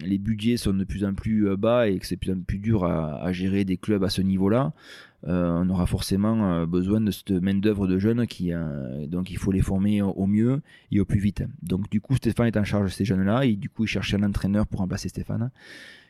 les 0.04 0.18
budgets 0.18 0.58
sont 0.58 0.74
de 0.74 0.84
plus 0.84 1.06
en 1.06 1.14
plus 1.14 1.56
bas 1.56 1.88
et 1.88 1.98
que 2.00 2.06
c'est 2.06 2.16
de 2.16 2.20
plus 2.20 2.32
en 2.32 2.42
plus 2.42 2.60
dur 2.60 2.84
à, 2.84 3.32
gérer 3.32 3.64
des 3.64 3.78
clubs 3.78 4.04
à 4.04 4.10
ce 4.10 4.22
niveau-là, 4.22 4.74
euh, 4.74 4.74
on 5.24 5.70
aura 5.70 5.86
forcément 5.88 6.52
euh, 6.54 6.66
besoin 6.66 7.02
de 7.02 7.12
cette 7.12 7.32
main-d'œuvre 7.32 7.88
de 7.88 7.98
jeunes 7.98 8.28
qui, 8.28 8.54
euh, 8.54 9.08
donc 9.08 9.32
il 9.32 9.38
faut 9.38 9.52
les 9.52 9.62
former 9.62 10.02
au 10.02 10.28
mieux 10.28 10.62
et 10.92 11.00
au 11.00 11.06
plus 11.06 11.20
vite. 11.20 11.44
Donc, 11.64 11.90
du 11.90 12.02
coup, 12.02 12.16
Stéphane 12.16 12.48
est 12.48 12.58
en 12.58 12.64
charge 12.64 12.86
de 12.86 12.92
ces 12.92 13.06
jeunes-là 13.06 13.46
et 13.46 13.56
du 13.56 13.70
coup, 13.70 13.86
il 13.86 13.88
cherchait 13.88 14.18
un 14.18 14.24
entraîneur 14.24 14.68
pour 14.68 14.80
remplacer 14.80 15.10
Stéphane. 15.10 15.50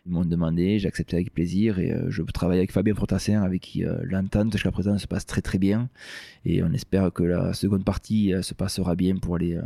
Ils 0.06 0.12
m'ont 0.12 0.24
demandé, 0.24 0.80
j'ai 0.80 0.88
accepté 0.88 1.18
avec 1.18 1.34
plaisir 1.34 1.80
et 1.80 1.94
je 2.08 2.22
travaille 2.24 2.60
avec 2.60 2.72
Fabien 2.72 2.96
Fortassin 2.96 3.42
avec 3.42 3.62
qui 3.62 3.84
l'entente 4.04 4.54
jusqu'à 4.54 4.72
présent 4.72 4.98
se 4.98 5.06
passe 5.06 5.26
très 5.26 5.42
très 5.42 5.58
bien 5.58 5.90
et 6.46 6.64
on 6.64 6.72
espère 6.72 7.12
que 7.12 7.24
la 7.24 7.54
seconde 7.54 7.84
partie 7.84 8.32
se 8.42 8.54
passera 8.54 8.96
bien 8.96 9.18
pour 9.18 9.36
aller 9.36 9.60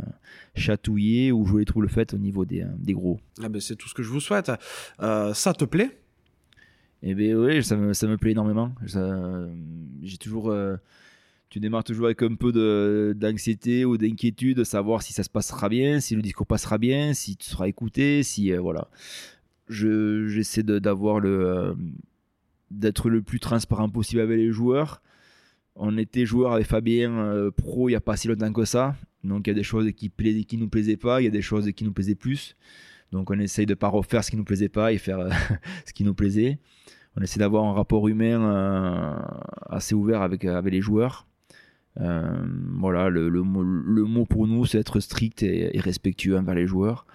chatouiller 0.56 1.30
ou 1.30 1.46
jouer 1.46 1.60
les 1.60 1.66
troubles 1.66 1.88
faites 1.88 2.12
au 2.12 2.18
niveau 2.18 2.44
des, 2.44 2.66
des 2.76 2.92
gros. 2.92 3.20
Ah 3.40 3.48
ben 3.48 3.60
c'est 3.60 3.76
tout 3.76 3.88
ce 3.88 3.94
que 3.94 4.02
je 4.02 4.08
vous 4.08 4.18
souhaite. 4.18 4.50
ça 4.98 5.54
te 5.56 5.64
plaît? 5.64 6.01
Et 7.02 7.14
bien 7.14 7.36
oui, 7.36 7.64
ça 7.64 7.76
me, 7.76 7.92
ça 7.92 8.06
me 8.06 8.16
plaît 8.16 8.30
énormément. 8.30 8.72
J'ai 10.02 10.16
toujours. 10.18 10.50
Euh, 10.50 10.76
tu 11.50 11.60
démarres 11.60 11.84
toujours 11.84 12.06
avec 12.06 12.22
un 12.22 12.34
peu 12.34 13.14
d'anxiété 13.14 13.84
ou 13.84 13.98
d'inquiétude, 13.98 14.58
de 14.58 14.64
savoir 14.64 15.02
si 15.02 15.12
ça 15.12 15.22
se 15.22 15.28
passera 15.28 15.68
bien, 15.68 16.00
si 16.00 16.14
le 16.14 16.22
discours 16.22 16.46
passera 16.46 16.78
bien, 16.78 17.12
si 17.12 17.36
tu 17.36 17.50
seras 17.50 17.66
écouté, 17.66 18.22
si. 18.22 18.52
Euh, 18.52 18.60
voilà. 18.60 18.88
J'essaie 19.68 20.62
d'avoir 20.62 21.20
le. 21.20 21.46
Euh, 21.46 21.74
d'être 22.70 23.10
le 23.10 23.20
plus 23.20 23.38
transparent 23.38 23.90
possible 23.90 24.22
avec 24.22 24.38
les 24.38 24.50
joueurs. 24.50 25.02
On 25.74 25.98
était 25.98 26.24
joueur 26.24 26.52
avec 26.52 26.66
Fabien 26.66 27.50
pro 27.56 27.88
il 27.88 27.92
n'y 27.92 27.96
a 27.96 28.00
pas 28.00 28.16
si 28.16 28.28
longtemps 28.28 28.52
que 28.52 28.64
ça. 28.64 28.96
Donc 29.24 29.46
il 29.46 29.50
y 29.50 29.52
a 29.52 29.54
des 29.54 29.62
choses 29.62 29.90
qui 29.92 30.10
ne 30.18 30.42
qui 30.42 30.56
nous 30.56 30.68
plaisaient 30.68 30.96
pas, 30.96 31.20
il 31.20 31.24
y 31.24 31.26
a 31.26 31.30
des 31.30 31.42
choses 31.42 31.70
qui 31.72 31.84
nous 31.84 31.92
plaisaient 31.92 32.14
plus. 32.14 32.56
Donc 33.12 33.30
on 33.30 33.38
essaye 33.38 33.66
de 33.66 33.72
ne 33.72 33.76
pas 33.76 33.88
refaire 33.88 34.24
ce 34.24 34.30
qui 34.30 34.36
nous 34.36 34.44
plaisait 34.44 34.68
pas 34.68 34.92
et 34.92 34.98
faire 34.98 35.28
ce 35.86 35.92
qui 35.92 36.02
nous 36.04 36.14
plaisait 36.14 36.58
on 37.16 37.22
essaie 37.22 37.38
d'avoir 37.38 37.64
un 37.64 37.72
rapport 37.72 38.08
humain 38.08 38.40
euh, 38.40 39.14
assez 39.68 39.94
ouvert 39.94 40.22
avec, 40.22 40.44
avec 40.44 40.72
les 40.72 40.80
joueurs. 40.80 41.26
Euh, 42.00 42.46
voilà, 42.78 43.10
le, 43.10 43.42
mot 43.42 44.24
pour 44.24 44.46
nous, 44.46 44.64
c'est 44.64 44.78
être 44.78 45.00
strict 45.00 45.42
et, 45.42 45.78
respectueux 45.78 46.38
envers 46.38 46.54
les 46.54 46.66
joueurs. 46.66 47.06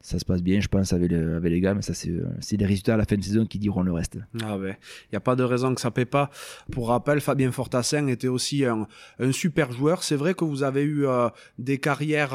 Ça 0.00 0.18
se 0.18 0.24
passe 0.24 0.42
bien, 0.42 0.60
je 0.60 0.68
pense, 0.68 0.92
avec, 0.92 1.12
avec 1.12 1.50
les 1.50 1.60
gars, 1.60 1.74
mais 1.74 1.82
ça, 1.82 1.92
c'est 1.94 2.56
les 2.56 2.66
résultats 2.66 2.94
à 2.94 2.96
la 2.96 3.04
fin 3.04 3.16
de 3.16 3.22
saison 3.22 3.44
qui 3.44 3.58
diront 3.58 3.82
le 3.82 3.92
reste. 3.92 4.18
Ah 4.42 4.56
ouais, 4.56 4.78
il 5.04 5.12
n'y 5.12 5.16
a 5.16 5.20
pas 5.20 5.36
de 5.36 5.42
raison 5.42 5.74
que 5.74 5.80
ça 5.80 5.88
ne 5.88 5.94
paie 5.94 6.06
pas. 6.06 6.30
Pour 6.72 6.88
rappel, 6.88 7.20
Fabien 7.20 7.52
Fortassin 7.52 8.06
était 8.06 8.28
aussi 8.28 8.64
un, 8.64 8.86
un 9.18 9.32
super 9.32 9.72
joueur. 9.72 10.02
C'est 10.02 10.16
vrai 10.16 10.34
que 10.34 10.44
vous 10.44 10.62
avez 10.62 10.82
eu 10.82 11.06
euh, 11.06 11.28
des 11.58 11.78
carrières 11.78 12.34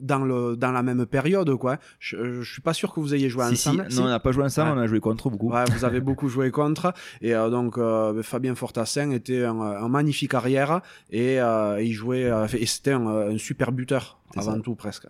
dans, 0.00 0.18
le, 0.18 0.56
dans 0.56 0.72
la 0.72 0.82
même 0.82 1.06
période, 1.06 1.54
quoi. 1.56 1.78
Je, 1.98 2.42
je 2.42 2.52
suis 2.52 2.62
pas 2.62 2.74
sûr 2.74 2.92
que 2.92 3.00
vous 3.00 3.14
ayez 3.14 3.28
joué 3.28 3.44
ensemble. 3.44 3.86
Non, 3.92 4.04
on 4.04 4.08
n'a 4.08 4.20
pas 4.20 4.32
joué 4.32 4.44
ensemble, 4.44 4.78
on 4.78 4.80
a 4.80 4.86
joué 4.86 5.00
contre 5.00 5.30
beaucoup. 5.30 5.50
Ouais, 5.50 5.64
vous 5.70 5.84
avez 5.84 6.00
beaucoup 6.00 6.28
joué 6.28 6.50
contre. 6.50 6.92
Et 7.20 7.34
euh, 7.34 7.50
donc, 7.50 7.78
euh, 7.78 8.22
Fabien 8.22 8.54
Fortassin 8.54 9.10
était 9.10 9.44
un, 9.44 9.88
magnifique 9.88 10.34
arrière 10.34 10.80
et 11.10 11.40
euh, 11.40 11.80
il 11.82 11.92
jouait, 11.92 12.30
et 12.58 12.66
c'était 12.66 12.92
un, 12.92 13.38
super 13.38 13.72
buteur, 13.72 14.18
avant 14.36 14.60
tout 14.60 14.74
presque. 14.74 15.06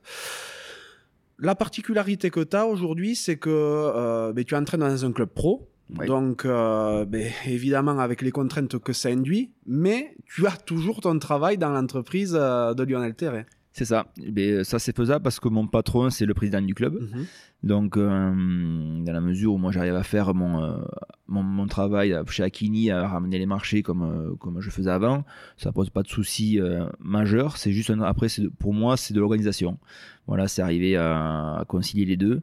La 1.39 1.55
particularité 1.55 2.31
que 2.31 2.41
tu 2.41 2.57
as 2.57 2.67
aujourd'hui, 2.67 3.15
c'est 3.15 3.37
que 3.37 4.33
ben, 4.33 4.45
tu 4.45 4.55
entraînes 4.55 4.81
dans 4.81 5.05
un 5.05 5.13
club 5.13 5.29
pro. 5.29 5.69
Donc, 5.91 6.45
ben, 6.45 7.31
évidemment, 7.47 7.99
avec 7.99 8.23
les 8.23 8.31
contraintes 8.31 8.79
que 8.79 8.93
ça 8.93 9.11
induit, 9.11 9.53
mais 9.67 10.15
tu 10.25 10.47
as 10.47 10.57
toujours 10.57 11.01
ton 11.01 11.19
travail 11.19 11.59
dans 11.59 11.71
l'entreprise 11.71 12.33
de 12.33 12.83
Lionel 12.83 13.15
Terret. 13.15 13.47
C'est 13.77 13.85
ça. 13.85 14.07
Mais 14.33 14.65
ça, 14.65 14.79
c'est 14.79 14.97
faisable 14.97 15.23
parce 15.23 15.39
que 15.39 15.51
mon 15.51 15.67
patron, 15.67 16.09
c'est 16.09 16.25
le 16.25 16.33
président 16.33 16.63
du 16.63 16.75
club. 16.75 16.95
Mhm. 16.95 17.27
Donc, 17.63 17.99
euh, 17.99 18.33
dans 19.05 19.13
la 19.13 19.21
mesure 19.21 19.53
où 19.53 19.59
moi, 19.59 19.71
j'arrive 19.71 19.97
à 19.97 20.03
faire 20.03 20.35
mon, 20.35 20.65
euh, 20.65 20.79
mon, 21.29 21.67
travail 21.67 22.17
chez 22.29 22.43
Akini, 22.43 22.91
à 22.91 23.07
ramener 23.09 23.39
les 23.39 23.47
marchés 23.47 23.83
comme, 23.83 24.03
euh, 24.03 24.35
comme 24.37 24.61
je 24.61 24.71
faisais 24.71 24.91
avant, 24.91 25.25
ça 25.57 25.73
pose 25.73 25.91
pas 25.91 26.03
de 26.03 26.09
soucis 26.09 26.59
majeurs. 27.01 27.57
C'est 27.57 27.73
juste, 27.73 27.93
après, 28.03 28.29
pour 28.59 28.73
moi, 28.73 28.97
c'est 28.97 29.15
de 29.15 29.21
l'organisation. 29.21 29.79
Voilà, 30.27 30.49
c'est 30.49 30.63
arriver 30.63 30.97
à, 30.97 31.65
concilier 31.69 32.05
les 32.05 32.17
deux. 32.17 32.43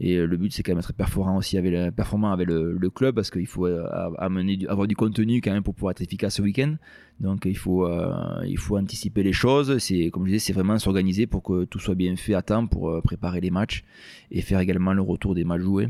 Et 0.00 0.16
le 0.16 0.36
but, 0.36 0.52
c'est 0.52 0.62
quand 0.62 0.72
même 0.72 0.78
être 0.78 0.92
performant 0.92 1.36
aussi 1.36 1.58
avec 1.58 1.72
le, 1.72 1.90
performant 1.90 2.32
avec 2.32 2.48
le, 2.48 2.90
club 2.90 3.14
parce 3.14 3.30
qu'il 3.30 3.46
faut 3.46 3.66
amener, 3.66 4.58
avoir 4.68 4.86
du 4.86 4.96
contenu 4.96 5.40
quand 5.40 5.52
même 5.52 5.62
pour 5.62 5.74
pouvoir 5.74 5.92
être 5.92 6.00
efficace 6.00 6.36
ce 6.36 6.42
week-end. 6.42 6.76
Donc 7.20 7.44
il 7.44 7.56
faut, 7.56 7.86
euh, 7.86 8.42
il 8.46 8.58
faut 8.58 8.78
anticiper 8.78 9.22
les 9.22 9.32
choses. 9.32 9.78
C'est 9.78 10.10
comme 10.10 10.24
je 10.24 10.32
disais, 10.32 10.46
c'est 10.46 10.52
vraiment 10.52 10.78
s'organiser 10.78 11.26
pour 11.26 11.42
que 11.42 11.64
tout 11.64 11.78
soit 11.78 11.94
bien 11.94 12.16
fait 12.16 12.34
à 12.34 12.42
temps 12.42 12.66
pour 12.66 12.88
euh, 12.88 13.00
préparer 13.02 13.40
les 13.40 13.50
matchs 13.50 13.84
et 14.30 14.40
faire 14.40 14.58
également 14.58 14.94
le 14.94 15.02
retour 15.02 15.34
des 15.34 15.44
matchs 15.44 15.60
joués. 15.60 15.88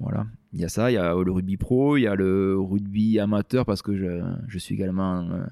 Voilà. 0.00 0.26
Il 0.52 0.60
y 0.60 0.64
a 0.64 0.68
ça, 0.68 0.90
il 0.90 0.94
y 0.94 0.98
a 0.98 1.14
le 1.14 1.30
rugby 1.30 1.56
pro, 1.56 1.96
il 1.96 2.02
y 2.02 2.06
a 2.06 2.14
le 2.14 2.58
rugby 2.58 3.18
amateur 3.18 3.66
parce 3.66 3.82
que 3.82 3.96
je, 3.96 4.22
je 4.46 4.58
suis 4.58 4.74
également 4.74 5.28
euh, 5.30 5.44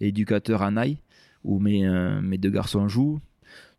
éducateur 0.00 0.62
à 0.62 0.70
Naï 0.70 0.98
où 1.44 1.58
mes, 1.58 1.88
mes 2.22 2.36
deux 2.36 2.50
garçons 2.50 2.88
jouent. 2.88 3.20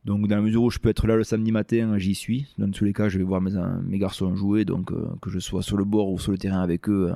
Donc 0.03 0.27
dans 0.27 0.35
la 0.35 0.41
mesure 0.41 0.63
où 0.63 0.71
je 0.71 0.79
peux 0.79 0.89
être 0.89 1.05
là 1.05 1.15
le 1.15 1.23
samedi 1.23 1.51
matin, 1.51 1.95
j'y 1.99 2.15
suis. 2.15 2.47
Dans 2.57 2.71
tous 2.71 2.85
les 2.85 2.93
cas, 2.93 3.07
je 3.07 3.19
vais 3.19 3.23
voir 3.23 3.39
mes, 3.39 3.51
mes 3.83 3.99
garçons 3.99 4.35
jouer, 4.35 4.65
donc 4.65 4.91
que 5.21 5.29
je 5.29 5.37
sois 5.37 5.61
sur 5.61 5.77
le 5.77 5.85
bord 5.85 6.11
ou 6.11 6.17
sur 6.17 6.31
le 6.31 6.39
terrain 6.39 6.61
avec 6.61 6.89
eux, 6.89 7.13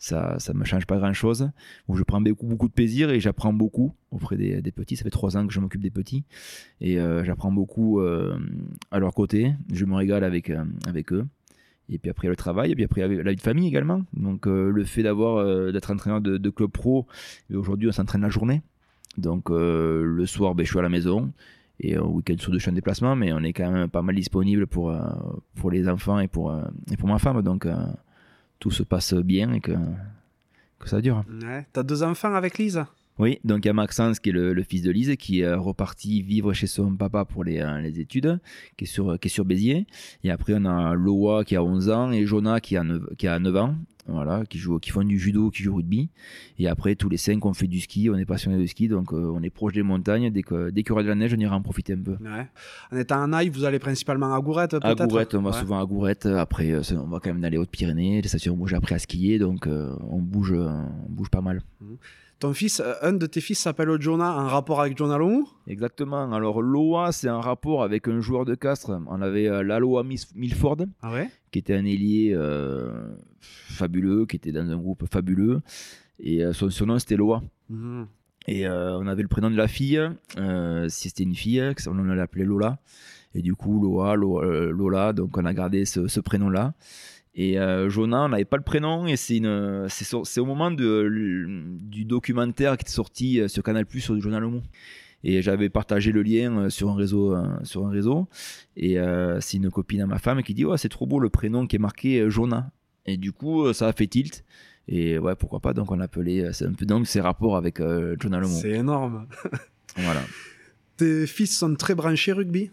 ça 0.00 0.38
ne 0.48 0.58
me 0.58 0.64
change 0.64 0.86
pas 0.86 0.96
grand-chose. 0.96 1.50
Où 1.88 1.96
je 1.96 2.02
prends 2.02 2.20
beaucoup, 2.20 2.46
beaucoup 2.46 2.68
de 2.68 2.72
plaisir 2.72 3.10
et 3.10 3.20
j'apprends 3.20 3.52
beaucoup 3.52 3.94
auprès 4.10 4.36
des, 4.36 4.72
petits. 4.72 4.96
Ça 4.96 5.04
fait 5.04 5.10
trois 5.10 5.36
ans 5.36 5.46
que 5.46 5.52
je 5.52 5.60
m'occupe 5.60 5.82
des 5.82 5.90
petits 5.90 6.24
et 6.80 6.98
euh, 6.98 7.22
j'apprends 7.24 7.52
beaucoup 7.52 8.00
euh, 8.00 8.36
à 8.90 8.98
leur 8.98 9.14
côté. 9.14 9.54
Je 9.72 9.84
me 9.84 9.94
régale 9.94 10.24
avec, 10.24 10.50
euh, 10.50 10.64
avec 10.86 11.12
eux. 11.12 11.26
Et 11.90 11.98
puis 11.98 12.10
après 12.10 12.28
le 12.28 12.36
travail, 12.36 12.72
et 12.72 12.74
puis 12.74 12.84
après 12.84 13.00
la 13.00 13.30
vie 13.30 13.36
de 13.36 13.40
famille 13.40 13.66
également. 13.66 14.02
Donc 14.12 14.46
le 14.46 14.84
fait 14.84 15.02
d'avoir 15.02 15.72
d'être 15.72 15.90
entraîneur 15.90 16.20
de, 16.20 16.50
club 16.50 16.70
pro, 16.70 17.06
aujourd'hui 17.52 17.88
on 17.88 17.92
s'entraîne 17.92 18.22
la 18.22 18.28
journée. 18.28 18.62
Donc 19.18 19.50
le 19.50 20.24
soir, 20.26 20.54
ben, 20.54 20.64
je 20.64 20.70
suis 20.70 20.78
à 20.78 20.82
la 20.82 20.88
maison 20.88 21.32
et 21.80 21.98
au 21.98 22.08
week-end 22.08 22.36
sur 22.38 22.52
deux 22.52 22.58
champs 22.58 22.70
de 22.70 22.76
déplacement, 22.76 23.16
mais 23.16 23.32
on 23.32 23.42
est 23.42 23.52
quand 23.52 23.70
même 23.70 23.88
pas 23.88 24.02
mal 24.02 24.14
disponible 24.14 24.66
pour, 24.66 24.94
pour 25.56 25.70
les 25.70 25.88
enfants 25.88 26.20
et 26.20 26.28
pour, 26.28 26.54
et 26.92 26.96
pour 26.96 27.08
ma 27.08 27.18
femme. 27.18 27.42
Donc 27.42 27.66
tout 28.60 28.70
se 28.70 28.84
passe 28.84 29.14
bien 29.14 29.52
et 29.52 29.60
que, 29.60 29.72
que 30.78 30.88
ça 30.88 31.00
dure. 31.00 31.24
Ouais. 31.42 31.66
T'as 31.72 31.82
deux 31.82 32.02
enfants 32.04 32.34
avec 32.34 32.58
Lise? 32.58 32.84
Oui, 33.20 33.38
donc 33.44 33.64
il 33.64 33.68
y 33.68 33.70
a 33.70 33.74
Maxence 33.74 34.18
qui 34.18 34.30
est 34.30 34.32
le, 34.32 34.62
fils 34.62 34.82
de 34.82 34.90
Lise 34.90 35.14
qui 35.18 35.40
est 35.40 35.54
reparti 35.54 36.22
vivre 36.22 36.54
chez 36.54 36.66
son 36.66 36.96
papa 36.96 37.26
pour 37.26 37.44
les, 37.44 37.60
euh, 37.60 37.80
les 37.80 38.00
études, 38.00 38.40
qui 38.78 38.84
est, 38.84 38.88
sur, 38.88 39.18
qui 39.18 39.28
est 39.28 39.30
sur 39.30 39.44
Béziers. 39.44 39.86
Et 40.24 40.30
après, 40.30 40.54
on 40.56 40.64
a 40.64 40.94
Loa 40.94 41.44
qui 41.44 41.54
a 41.54 41.62
11 41.62 41.90
ans 41.90 42.12
et 42.12 42.24
Jonah 42.24 42.60
qui 42.60 42.78
a 42.78 42.82
9, 42.82 43.14
qui 43.18 43.28
a 43.28 43.38
9 43.38 43.56
ans, 43.56 43.74
voilà, 44.06 44.44
qui, 44.46 44.56
joue, 44.56 44.78
qui 44.78 44.90
font 44.90 45.04
du 45.04 45.18
judo, 45.18 45.50
qui 45.50 45.62
joue 45.62 45.72
au 45.72 45.76
rugby. 45.76 46.08
Et 46.58 46.66
après, 46.66 46.94
tous 46.94 47.10
les 47.10 47.18
cinq, 47.18 47.44
on 47.44 47.52
fait 47.52 47.66
du 47.66 47.80
ski, 47.80 48.08
on 48.10 48.16
est 48.16 48.24
passionné 48.24 48.56
de 48.56 48.66
ski, 48.66 48.88
donc 48.88 49.12
euh, 49.12 49.30
on 49.34 49.42
est 49.42 49.50
proche 49.50 49.74
des 49.74 49.82
montagnes. 49.82 50.30
Dès 50.30 50.42
qu'il 50.42 50.70
dès 50.72 50.80
y 50.80 50.90
aura 50.90 51.02
de 51.02 51.08
la 51.08 51.14
neige, 51.14 51.34
on 51.36 51.40
ira 51.40 51.54
en 51.54 51.60
profiter 51.60 51.92
un 51.92 52.02
peu. 52.02 52.16
Ouais. 52.22 52.48
En 52.90 52.96
étant 52.96 53.22
en 53.22 53.34
Aïe, 53.34 53.50
vous 53.50 53.64
allez 53.64 53.78
principalement 53.78 54.34
à 54.34 54.40
Gourette 54.40 54.70
peut-être? 54.70 55.02
À 55.02 55.06
Gourette, 55.06 55.34
on 55.34 55.42
va 55.42 55.52
souvent 55.52 55.78
à 55.78 55.84
Gourette. 55.84 56.24
Après, 56.24 56.70
euh, 56.70 56.80
on 56.92 57.08
va 57.08 57.20
quand 57.20 57.34
même 57.34 57.44
aller 57.44 57.58
aux 57.58 57.62
Hautes-Pyrénées, 57.62 58.22
les 58.22 58.28
stations 58.28 58.56
où 58.58 58.66
j'ai 58.66 58.76
appris 58.76 58.94
à 58.94 58.98
skier, 58.98 59.38
donc 59.38 59.66
on, 59.66 60.18
bouge, 60.22 60.52
on 60.52 61.10
bouge 61.10 61.28
pas 61.28 61.42
mal. 61.42 61.62
Mmh. 61.82 61.94
Ton 62.40 62.54
fils, 62.54 62.80
euh, 62.80 62.94
un 63.02 63.12
de 63.12 63.26
tes 63.26 63.42
fils 63.42 63.58
s'appelle 63.58 63.90
Jonah, 64.00 64.34
en 64.34 64.46
rapport 64.46 64.80
avec 64.80 64.96
Jonah 64.96 65.18
Lomu? 65.18 65.44
Exactement. 65.66 66.32
Alors, 66.32 66.62
Loa, 66.62 67.12
c'est 67.12 67.28
un 67.28 67.40
rapport 67.40 67.82
avec 67.82 68.08
un 68.08 68.22
joueur 68.22 68.46
de 68.46 68.54
Castres. 68.54 68.98
On 69.08 69.20
avait 69.20 69.46
euh, 69.46 69.62
Laloa 69.62 70.04
Milford, 70.34 70.78
ah 71.02 71.12
ouais? 71.12 71.28
qui 71.52 71.58
était 71.58 71.74
un 71.74 71.84
ailier 71.84 72.32
euh, 72.34 73.14
fabuleux, 73.40 74.24
qui 74.24 74.36
était 74.36 74.52
dans 74.52 74.70
un 74.70 74.78
groupe 74.78 75.04
fabuleux. 75.12 75.60
Et 76.18 76.42
son 76.52 76.70
surnom, 76.70 76.98
c'était 76.98 77.16
Loa. 77.16 77.42
Mhm. 77.68 78.06
Et 78.48 78.66
on 78.68 79.06
avait 79.06 79.22
le 79.22 79.28
prénom 79.28 79.50
de 79.50 79.56
la 79.56 79.68
fille. 79.68 80.00
si 80.88 81.08
c'était 81.08 81.22
une 81.24 81.34
fille, 81.34 81.62
on 81.86 81.94
l'appelait 81.94 82.44
Lola. 82.44 82.78
Et 83.34 83.42
du 83.42 83.54
coup, 83.54 83.82
Loa, 83.82 84.16
Lola, 84.16 85.12
donc 85.12 85.36
on 85.36 85.44
a 85.44 85.54
gardé 85.54 85.84
ce 85.84 86.20
prénom-là. 86.20 86.74
Et 87.34 87.58
euh, 87.58 87.88
Jonah, 87.88 88.24
on 88.24 88.28
n'avait 88.30 88.44
pas 88.44 88.56
le 88.56 88.62
prénom, 88.62 89.06
et 89.06 89.16
c'est, 89.16 89.40
c'est, 89.88 90.40
au 90.40 90.44
moment 90.44 90.70
de, 90.70 91.08
du 91.80 92.04
documentaire 92.04 92.76
qui 92.76 92.86
est 92.86 92.90
sorti 92.90 93.40
euh, 93.40 93.48
sur 93.48 93.62
Canal 93.62 93.86
Plus 93.86 94.00
sur 94.00 94.20
Jonah 94.20 94.40
Lemont. 94.40 94.62
Et 95.22 95.42
j'avais 95.42 95.68
partagé 95.68 96.12
le 96.12 96.22
lien 96.22 96.56
euh, 96.56 96.70
sur 96.70 96.88
un 96.88 96.94
réseau, 96.94 97.36
sur 97.62 97.86
un 97.86 97.90
réseau. 97.90 98.26
Et 98.76 98.96
c'est 99.40 99.58
une 99.58 99.70
copine 99.70 100.00
à 100.00 100.06
ma 100.06 100.18
femme 100.18 100.42
qui 100.42 100.54
dit 100.54 100.64
oh, 100.64 100.76
c'est 100.76 100.88
trop 100.88 101.06
beau 101.06 101.20
le 101.20 101.28
prénom 101.28 101.66
qui 101.66 101.76
est 101.76 101.80
marqué 101.80 102.28
Jonah. 102.30 102.72
Et 103.06 103.16
du 103.16 103.32
coup, 103.32 103.72
ça 103.72 103.88
a 103.88 103.92
fait 103.92 104.06
tilt. 104.06 104.44
Et 104.88 105.18
ouais, 105.18 105.36
pourquoi 105.36 105.60
pas. 105.60 105.72
Donc 105.72 105.92
on 105.92 106.00
appelait, 106.00 106.52
c'est 106.52 106.66
un 106.66 106.72
peu 106.72 106.86
donc 106.86 107.06
ses 107.06 107.20
rapports 107.20 107.56
avec 107.56 107.78
Jonah 108.20 108.40
Lemont. 108.40 108.58
C'est 108.60 108.70
énorme. 108.70 109.26
voilà. 109.96 110.22
Tes 110.96 111.26
fils 111.26 111.56
sont 111.56 111.74
très 111.76 111.94
branchés 111.94 112.32
rugby? 112.32 112.70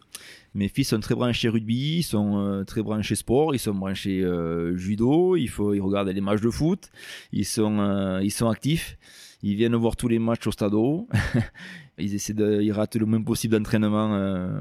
Mes 0.57 0.69
fils 0.69 0.89
sont 0.89 0.99
très 0.99 1.13
branchés 1.13 1.49
rugby, 1.49 1.97
ils 1.99 2.03
sont 2.03 2.39
euh, 2.39 2.63
très 2.63 2.81
branchés 2.81 3.13
sport, 3.13 3.53
ils 3.53 3.59
sont 3.59 3.75
branchés 3.75 4.23
euh, 4.23 4.75
judo, 4.75 5.35
il 5.35 5.45
faut, 5.49 5.75
ils 5.75 5.79
regardent 5.79 6.09
les 6.09 6.19
matchs 6.19 6.41
de 6.41 6.49
foot, 6.49 6.89
ils 7.31 7.45
sont, 7.45 7.77
euh, 7.77 8.23
ils 8.23 8.31
sont 8.31 8.49
actifs, 8.49 8.97
ils 9.43 9.55
viennent 9.55 9.75
voir 9.75 9.95
tous 9.95 10.07
les 10.07 10.17
matchs 10.17 10.47
au 10.47 10.51
stade. 10.51 10.73
ils 11.99 12.15
essaient 12.15 12.33
de, 12.33 12.59
ils 12.59 12.71
ratent 12.71 12.95
le 12.95 13.05
moins 13.05 13.21
possible 13.21 13.55
d'entraînement. 13.55 14.09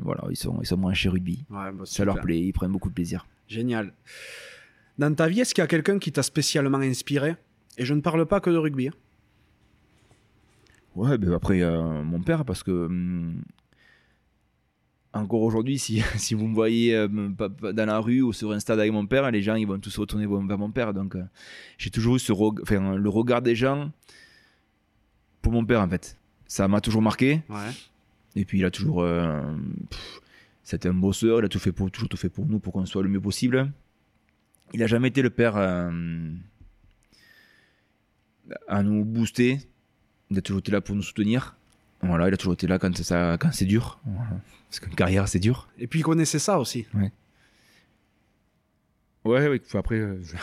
voilà, 0.03 0.25
ils 0.29 0.37
sont, 0.37 0.59
ils 0.61 0.67
sont 0.67 0.77
branchés 0.77 1.09
rugby. 1.09 1.47
Ouais, 1.49 1.73
bah, 1.73 1.85
Ça 1.87 2.05
leur 2.05 2.21
plaît, 2.21 2.41
ils 2.43 2.53
prennent 2.53 2.73
beaucoup 2.73 2.91
de 2.91 2.95
plaisir. 2.95 3.27
Génial. 3.49 3.95
Dans 4.99 5.15
ta 5.15 5.29
vie, 5.29 5.41
est-ce 5.41 5.55
qu'il 5.55 5.63
y 5.63 5.65
a 5.65 5.67
quelqu'un 5.67 5.99
qui 5.99 6.13
t'a 6.13 6.23
spécialement 6.23 6.77
inspiré? 6.77 7.37
Et 7.79 7.87
je 7.87 7.95
ne 7.95 8.03
parle 8.03 8.27
pas 8.27 8.41
que 8.41 8.51
de 8.51 8.59
rugby. 8.59 8.89
hein. 8.89 8.93
Ouais, 10.95 11.17
ben 11.17 11.33
après, 11.33 11.63
euh, 11.63 12.03
mon 12.03 12.21
père, 12.21 12.45
parce 12.45 12.63
que 12.63 12.71
hum, 12.71 13.43
encore 15.19 15.43
aujourd'hui, 15.43 15.79
si, 15.79 16.03
si 16.17 16.35
vous 16.35 16.47
me 16.49 16.55
voyez 16.55 16.95
euh, 16.95 17.09
dans 17.09 17.87
la 17.87 17.99
rue 17.99 18.23
ou 18.23 18.33
sur 18.33 18.53
un 18.53 18.61
stade 18.61 18.79
avec 18.81 18.93
mon 18.93 19.07
père, 19.07 19.31
les 19.31 19.43
gens 19.43 19.55
ils 19.55 19.67
vont 19.67 19.79
tous 19.79 19.97
retourner 19.99 20.27
vers 20.27 20.59
mon 20.59 20.71
père. 20.71 20.93
Donc, 20.95 21.15
euh, 21.17 21.23
j'ai 21.79 21.91
toujours 21.91 22.17
eu 22.17 22.19
ce 22.19 22.33
reg- 22.33 22.61
enfin, 22.63 22.97
le 22.97 23.09
regard 23.09 23.43
des 23.43 23.55
gens 23.57 23.91
pour 25.43 25.53
mon 25.53 25.65
père, 25.65 25.81
en 25.81 25.89
fait. 25.89 26.17
Ça 26.47 26.69
m'a 26.69 26.81
toujours 26.81 27.03
marqué. 27.03 27.43
Ouais. 27.49 27.71
Et 28.37 28.45
puis, 28.45 28.59
il 28.59 28.65
a 28.65 28.71
toujours. 28.71 29.03
euh, 29.03 29.41
c'était 30.63 30.89
un 30.89 30.95
bosseur, 30.95 31.39
il 31.41 31.45
a 31.45 31.49
tout 31.49 31.59
fait 31.61 31.73
pour, 31.73 31.91
toujours 31.91 32.09
tout 32.09 32.17
fait 32.17 32.29
pour 32.29 32.45
nous, 32.47 32.59
pour 32.59 32.73
qu'on 32.73 32.87
soit 32.87 33.03
le 33.03 33.09
mieux 33.09 33.21
possible. 33.21 33.71
Il 34.75 34.83
a 34.83 34.87
jamais 34.89 35.09
été 35.09 35.23
le 35.23 35.31
père 35.31 35.57
euh, 35.57 35.91
à 38.69 38.83
nous 38.83 39.05
booster. 39.05 39.61
Il 40.31 40.39
a 40.39 40.41
toujours 40.43 40.59
été 40.61 40.73
là 40.73 40.81
pour 40.81 40.95
nous 40.97 41.03
soutenir. 41.03 41.57
Voilà, 42.03 42.29
il 42.29 42.35
a 42.35 42.37
toujours 42.37 42.55
été 42.55 42.67
là 42.67 42.79
quand, 42.79 42.95
ça, 42.97 43.37
quand 43.39 43.53
c'est 43.53 43.65
dur. 43.65 43.99
Voilà. 44.05 44.31
Parce 44.69 44.81
qu'une 44.81 44.95
carrière, 44.95 45.29
c'est 45.29 45.39
dur. 45.39 45.69
Et 45.79 45.87
puis 45.87 46.01
il 46.01 46.03
connaissait 46.03 46.39
ça 46.39 46.59
aussi. 46.59 46.87
Ouais, 49.25 49.49
ouais, 49.49 49.61
faut 49.67 49.79
après. 49.79 49.97
euh, 49.97 50.21
je- 50.23 50.37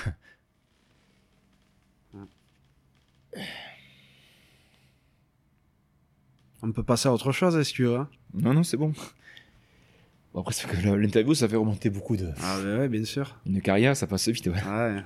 On 6.61 6.71
peut 6.71 6.83
passer 6.83 7.09
à 7.09 7.13
autre 7.13 7.31
chose, 7.31 7.55
est-ce 7.57 7.71
que 7.71 7.75
tu 7.75 7.83
veux 7.85 7.97
hein? 7.97 8.09
Non, 8.33 8.53
non, 8.53 8.63
c'est 8.63 8.77
bon. 8.77 8.93
Bon, 10.33 10.39
après, 10.41 10.53
c'est 10.53 10.67
que 10.67 10.77
le- 10.77 10.95
l'interview, 10.97 11.33
ça 11.35 11.47
fait 11.47 11.55
remonter 11.57 11.89
beaucoup 11.89 12.15
de. 12.15 12.29
Ah 12.41 12.57
ouais, 12.59 12.77
ouais, 12.79 12.89
bien 12.89 13.03
sûr. 13.03 13.37
Une 13.45 13.61
carrière, 13.61 13.95
ça 13.97 14.07
passe 14.07 14.27
vite. 14.29 14.47
Ouais. 14.47 14.53
Ouais. 14.63 15.03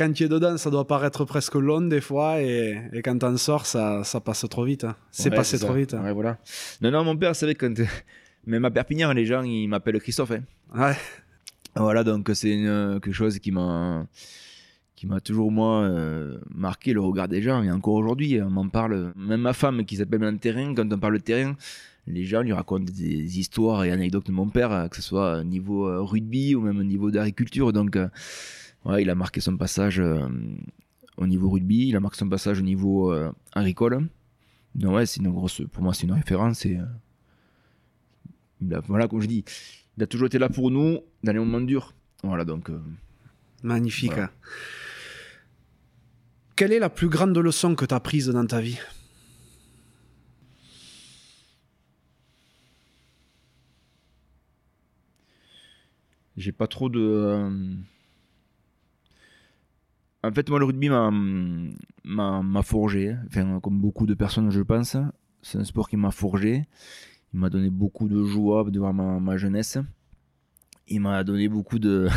Quand 0.00 0.12
tu 0.12 0.24
es 0.24 0.28
dedans, 0.28 0.56
ça 0.56 0.70
doit 0.70 0.86
paraître 0.86 1.24
presque 1.26 1.54
long 1.56 1.82
des 1.82 2.00
fois, 2.00 2.40
et, 2.40 2.80
et 2.92 3.02
quand 3.02 3.18
t'en 3.18 3.36
sors, 3.36 3.66
ça, 3.66 4.02
ça 4.02 4.18
passe 4.20 4.46
trop 4.48 4.64
vite. 4.64 4.84
hein. 4.84 4.96
C'est 5.10 5.28
Ouais, 5.30 5.36
passé 5.36 5.58
trop 5.58 5.74
vite. 5.74 5.92
hein. 5.94 6.02
Ouais, 6.02 6.12
voilà. 6.14 6.38
Non, 6.80 6.90
non, 6.90 7.04
mon 7.04 7.16
père, 7.16 7.36
c'est 7.36 7.44
vrai 7.46 7.54
que 7.54 7.66
quand. 7.66 7.82
Même 8.46 8.64
à 8.64 8.70
Perpignan, 8.70 9.12
les 9.12 9.26
gens, 9.26 9.42
ils 9.42 9.68
m'appellent 9.68 10.00
Christophe. 10.00 10.30
hein. 10.32 10.42
Ouais. 10.74 10.96
Voilà, 11.76 12.02
donc 12.02 12.30
c'est 12.32 12.56
quelque 13.02 13.12
chose 13.12 13.38
qui 13.38 13.52
m'a 13.52 14.06
qui 14.96 15.06
m'a 15.06 15.20
toujours 15.20 15.50
moi 15.52 15.82
euh, 15.84 16.38
marqué 16.54 16.92
le 16.92 17.00
regard 17.00 17.26
des 17.28 17.40
gens 17.40 17.62
et 17.62 17.70
encore 17.70 17.94
aujourd'hui 17.94 18.38
on 18.42 18.50
m'en 18.50 18.68
parle 18.68 19.12
même 19.16 19.40
ma 19.40 19.54
femme 19.54 19.84
qui 19.86 19.96
s'appelle 19.96 20.20
dans 20.20 20.30
le 20.30 20.36
terrain 20.36 20.74
quand 20.74 20.92
on 20.92 20.98
parle 20.98 21.14
de 21.14 21.22
terrain 21.22 21.54
les 22.06 22.24
gens 22.24 22.42
lui 22.42 22.52
racontent 22.52 22.84
des 22.84 23.38
histoires 23.38 23.84
et 23.84 23.92
anecdotes 23.92 24.26
de 24.26 24.32
mon 24.32 24.48
père 24.50 24.88
que 24.90 24.96
ce 24.96 25.02
soit 25.02 25.38
au 25.38 25.42
niveau 25.44 25.86
euh, 25.88 26.02
rugby 26.02 26.54
ou 26.54 26.60
même 26.60 26.78
au 26.78 26.82
niveau 26.84 27.10
d'agriculture 27.10 27.72
donc 27.72 27.96
euh, 27.96 28.08
ouais, 28.84 29.02
il 29.02 29.10
a 29.10 29.14
marqué 29.14 29.40
son 29.40 29.56
passage 29.56 30.00
euh, 30.00 30.26
au 31.16 31.26
niveau 31.26 31.50
rugby 31.50 31.88
il 31.88 31.96
a 31.96 32.00
marqué 32.00 32.18
son 32.18 32.28
passage 32.28 32.58
au 32.60 32.62
niveau 32.62 33.12
euh, 33.12 33.30
agricole 33.52 34.08
ouais 34.80 35.06
c'est 35.06 35.20
une 35.20 35.30
grosse 35.30 35.62
pour 35.72 35.82
moi 35.82 35.92
c'est 35.94 36.04
une 36.06 36.12
référence 36.12 36.64
et 36.66 36.76
euh, 36.78 36.84
il 38.62 38.72
a- 38.74 38.80
voilà 38.80 39.08
comme 39.08 39.20
je 39.20 39.26
dis 39.26 39.44
il 39.96 40.02
a 40.02 40.06
toujours 40.06 40.26
été 40.28 40.38
là 40.38 40.48
pour 40.48 40.70
nous 40.70 41.00
dans 41.24 41.32
les 41.32 41.38
moments 41.38 41.60
durs. 41.60 41.92
Voilà, 42.22 42.44
donc. 42.46 42.70
Magnifique. 43.62 44.12
Voilà. 44.12 44.24
hein. 44.24 44.30
Quelle 46.56 46.72
est 46.72 46.78
la 46.78 46.88
plus 46.88 47.08
grande 47.08 47.36
leçon 47.36 47.74
que 47.74 47.84
tu 47.84 47.92
as 47.92 48.00
prise 48.00 48.28
dans 48.28 48.46
ta 48.46 48.60
vie? 48.62 48.78
J'ai 56.36 56.52
pas 56.52 56.66
trop 56.66 56.88
de. 56.88 57.50
En 60.22 60.32
fait, 60.32 60.48
moi, 60.50 60.58
le 60.58 60.66
rugby 60.66 60.90
m'a, 60.90 62.62
forgé. 62.62 63.16
Enfin, 63.26 63.58
comme 63.60 63.80
beaucoup 63.80 64.06
de 64.06 64.14
personnes, 64.14 64.50
je 64.50 64.60
pense. 64.60 64.96
C'est 65.42 65.58
un 65.58 65.64
sport 65.64 65.88
qui 65.88 65.96
m'a 65.96 66.10
forgé. 66.10 66.66
Il 67.32 67.40
m'a 67.40 67.48
donné 67.48 67.70
beaucoup 67.70 68.08
de 68.08 68.22
joie 68.24 68.68
durant 68.70 68.92
ma, 68.92 69.18
ma 69.18 69.36
jeunesse. 69.38 69.78
Il 70.88 71.00
m'a 71.00 71.24
donné 71.24 71.48
beaucoup 71.48 71.78
de, 71.78 72.08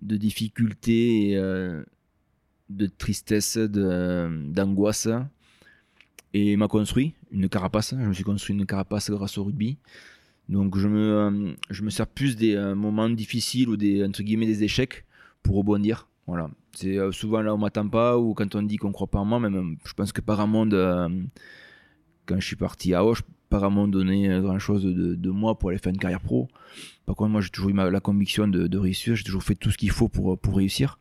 difficultés, 0.00 1.32
euh, 1.36 1.82
de 2.70 2.86
tristesse, 2.86 3.56
d'angoisse. 3.58 5.08
Et 6.32 6.52
il 6.52 6.58
m'a 6.58 6.68
construit 6.68 7.14
une 7.32 7.48
carapace. 7.48 7.94
Je 7.98 8.06
me 8.06 8.12
suis 8.12 8.24
construit 8.24 8.54
une 8.54 8.66
carapace 8.66 9.10
grâce 9.10 9.38
au 9.38 9.44
rugby. 9.44 9.78
Donc 10.48 10.78
je 10.78 10.86
me, 10.86 11.56
je 11.70 11.82
me 11.82 11.90
sers 11.90 12.06
plus 12.06 12.36
des 12.36 12.54
euh, 12.54 12.76
moments 12.76 13.10
difficiles 13.10 13.68
ou 13.68 13.76
des, 13.76 14.04
entre 14.04 14.22
guillemets, 14.22 14.46
des 14.46 14.62
échecs 14.62 15.04
pour 15.42 15.56
rebondir. 15.56 16.08
Voilà. 16.26 16.50
C'est 16.76 16.98
euh, 16.98 17.10
souvent 17.10 17.40
là 17.40 17.52
où 17.52 17.56
on 17.56 17.58
m'attend 17.58 17.88
pas 17.88 18.18
ou 18.18 18.34
quand 18.34 18.54
on 18.54 18.62
dit 18.62 18.76
qu'on 18.76 18.92
croit 18.92 19.06
pas 19.06 19.18
en 19.18 19.24
moi. 19.24 19.40
Même, 19.40 19.56
euh, 19.56 19.74
je 19.86 19.92
pense 19.94 20.12
que 20.12 20.20
Paramount, 20.20 20.70
euh, 20.72 21.08
quand 22.26 22.38
je 22.38 22.46
suis 22.46 22.56
parti 22.56 22.94
à 22.94 23.04
Auch, 23.04 23.18
Paramount 23.48 23.88
donnait 23.88 24.40
grand 24.40 24.58
chose 24.58 24.84
de, 24.84 25.14
de 25.14 25.30
moi 25.30 25.58
pour 25.58 25.70
aller 25.70 25.78
faire 25.78 25.92
une 25.92 25.98
carrière 25.98 26.20
pro. 26.20 26.48
Par 27.06 27.14
contre, 27.16 27.30
moi 27.30 27.40
j'ai 27.40 27.50
toujours 27.50 27.70
eu 27.70 27.72
ma- 27.72 27.90
la 27.90 28.00
conviction 28.00 28.46
de, 28.48 28.78
réussir. 28.78 29.14
J'ai 29.16 29.24
toujours 29.24 29.42
fait 29.42 29.54
tout 29.54 29.70
ce 29.70 29.78
qu'il 29.78 29.90
faut 29.90 30.08
pour, 30.08 30.38
pour 30.38 30.56
réussir. 30.56 30.98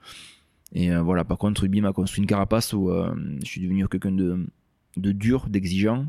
Et 0.74 0.92
euh, 0.92 1.02
voilà, 1.02 1.24
par 1.24 1.38
contre, 1.38 1.62
Ruby 1.62 1.82
m'a 1.82 1.94
construit 1.94 2.22
une 2.22 2.28
carapace 2.28 2.74
où 2.74 2.90
euh, 2.90 3.14
je 3.44 3.46
suis 3.46 3.62
devenu 3.62 3.88
quelqu'un 3.88 4.12
de, 4.12 4.46
de 4.98 5.12
dur, 5.12 5.48
d'exigeant 5.50 6.06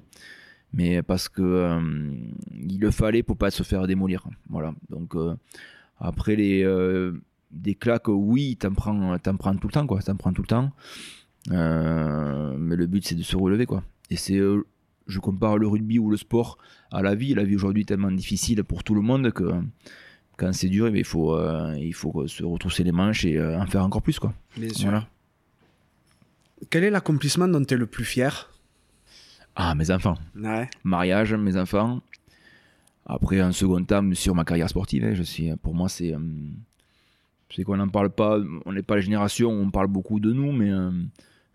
mais 0.73 1.03
parce 1.03 1.29
que 1.29 1.43
euh, 1.43 1.81
il 2.53 2.81
le 2.81 2.91
fallait 2.91 3.23
pour 3.23 3.37
pas 3.37 3.51
se 3.51 3.63
faire 3.63 3.87
démolir. 3.87 4.29
Voilà. 4.51 4.75
Donc 4.91 5.15
euh, 5.17 5.35
après 5.99 6.37
les 6.37 6.63
euh, 6.65 7.13
des 7.51 7.75
claques, 7.75 8.09
oui, 8.09 8.57
t'en 8.57 8.73
prends, 8.73 9.19
t'en 9.19 9.37
prends 9.37 9.57
tout 9.57 9.69
le 9.69 9.73
temps, 9.73 9.87
quoi. 9.87 10.01
T'en 10.03 10.17
prends 10.17 10.33
tout 10.33 10.43
le 10.43 10.49
temps. 10.49 10.73
Euh, 11.53 12.57
mais 12.59 12.77
le 12.77 12.87
but 12.87 13.07
c'est 13.07 13.15
de 13.15 13.23
se 13.23 13.37
relever, 13.37 13.67
quoi. 13.67 13.83
Et 14.11 14.17
c'est, 14.17 14.37
euh, 14.37 14.67
je 15.07 15.19
compare 15.21 15.59
le 15.59 15.67
rugby 15.67 15.99
ou 15.99 16.11
le 16.11 16.17
sport 16.17 16.59
à 16.91 17.03
la 17.03 17.15
vie. 17.15 17.35
La 17.35 17.45
vie 17.45 17.55
aujourd'hui 17.55 17.83
est 17.83 17.87
tellement 17.87 18.11
difficile 18.11 18.63
pour 18.65 18.83
tout 18.85 18.95
le 18.95 19.01
monde 19.01 19.31
que 19.33 19.53
quand 20.37 20.53
c'est 20.53 20.69
dur, 20.69 20.89
eh 20.89 20.99
il 20.99 21.05
faut, 21.05 21.35
euh, 21.35 21.75
il 21.79 21.95
faut 21.95 22.27
se 22.27 22.45
retrousser 22.45 22.85
les 22.85 22.93
manches 22.93 23.25
et 23.25 23.41
en 23.41 23.67
faire 23.67 23.85
encore 23.85 24.03
plus, 24.03 24.19
quoi. 24.19 24.35
Bien 24.57 24.69
sûr. 24.69 24.91
Voilà. 24.91 25.09
Quel 26.71 26.85
est 26.85 26.91
l'accomplissement 26.91 27.49
dont 27.49 27.65
tu 27.65 27.75
es 27.75 27.77
le 27.77 27.87
plus 27.87 28.05
fier? 28.05 28.51
Ah, 29.55 29.75
mes 29.75 29.91
enfants. 29.91 30.17
Ouais. 30.35 30.69
mariage, 30.85 31.33
mes 31.35 31.57
enfants. 31.57 32.01
Après, 33.07 33.41
en 33.41 33.53
second 33.53 33.83
temps, 33.85 34.03
sur 34.15 34.35
ma 34.35 34.45
carrière 34.45 34.69
sportive, 34.69 35.05
hein, 35.05 35.15
je 35.15 35.23
suis, 35.23 35.55
pour 35.57 35.75
moi, 35.75 35.89
c'est, 35.89 36.15
c'est 37.55 37.65
qu'on 37.65 37.77
n'en 37.77 37.89
parle 37.89 38.11
pas. 38.11 38.39
On 38.65 38.73
n'est 38.73 38.83
pas 38.83 38.97
la 38.97 39.01
génération 39.01 39.51
on 39.51 39.71
parle 39.71 39.89
beaucoup 39.89 40.21
de 40.21 40.33
nous, 40.33 40.53
mais 40.53 40.71
euh, 40.71 40.91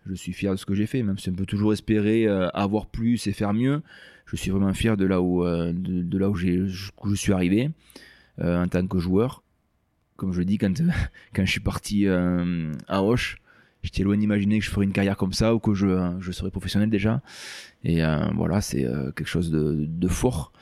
je 0.06 0.14
suis 0.14 0.32
fier 0.32 0.52
de 0.52 0.56
ce 0.56 0.66
que 0.66 0.74
j'ai 0.74 0.86
fait. 0.86 1.02
Même 1.02 1.18
si 1.18 1.30
on 1.30 1.34
peut 1.34 1.46
toujours 1.46 1.72
espérer 1.72 2.26
euh, 2.26 2.48
avoir 2.50 2.86
plus 2.86 3.26
et 3.26 3.32
faire 3.32 3.52
mieux, 3.52 3.82
je 4.26 4.36
suis 4.36 4.50
vraiment 4.50 4.72
fier 4.72 4.96
de 4.96 5.04
là 5.04 5.20
où, 5.20 5.44
euh, 5.44 5.72
de, 5.74 6.18
là 6.18 6.30
où, 6.30 6.34
où 6.34 6.36
je 6.36 7.14
suis 7.14 7.32
arrivé 7.32 7.70
en 8.40 8.66
tant 8.66 8.86
que 8.86 8.98
joueur. 8.98 9.42
Comme 10.16 10.32
je 10.32 10.42
dis, 10.42 10.58
quand, 10.58 10.72
quand 11.34 11.44
je 11.44 11.50
suis 11.50 11.60
parti 11.60 12.08
à 12.08 13.02
Auch, 13.02 13.36
j'étais 13.82 14.02
loin 14.02 14.16
d'imaginer 14.16 14.58
que 14.58 14.64
je 14.64 14.70
ferais 14.70 14.84
une 14.84 14.92
carrière 14.92 15.16
comme 15.16 15.32
ça 15.32 15.54
ou 15.54 15.58
que 15.58 15.74
je, 15.74 16.16
je 16.20 16.32
serais 16.32 16.50
professionnel 16.50 16.90
déjà. 16.90 17.20
Et 17.84 18.00
voilà, 18.34 18.60
c'est 18.60 18.86
quelque 19.14 19.26
chose 19.26 19.50
de, 19.50 20.08
fort. 20.08 20.52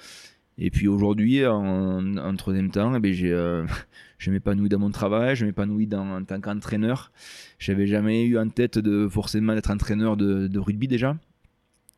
Et 0.58 0.70
puis 0.70 0.88
aujourd'hui, 0.88 1.46
en, 1.46 2.36
troisième 2.36 2.70
temps, 2.70 2.94
eh 2.94 2.98
ben, 2.98 3.12
j'ai, 3.12 3.32
je 4.20 4.30
m'épanouis 4.30 4.68
dans 4.68 4.78
mon 4.78 4.90
travail, 4.90 5.34
je 5.34 5.46
m'épanouis 5.46 5.88
en 5.94 6.22
tant 6.24 6.40
qu'entraîneur. 6.42 7.10
J'avais 7.58 7.86
jamais 7.86 8.26
eu 8.26 8.38
en 8.38 8.50
tête 8.50 8.78
de 8.78 9.08
forcément 9.08 9.54
d'être 9.54 9.70
entraîneur 9.70 10.18
de, 10.18 10.58
rugby 10.58 10.86
déjà. 10.86 11.16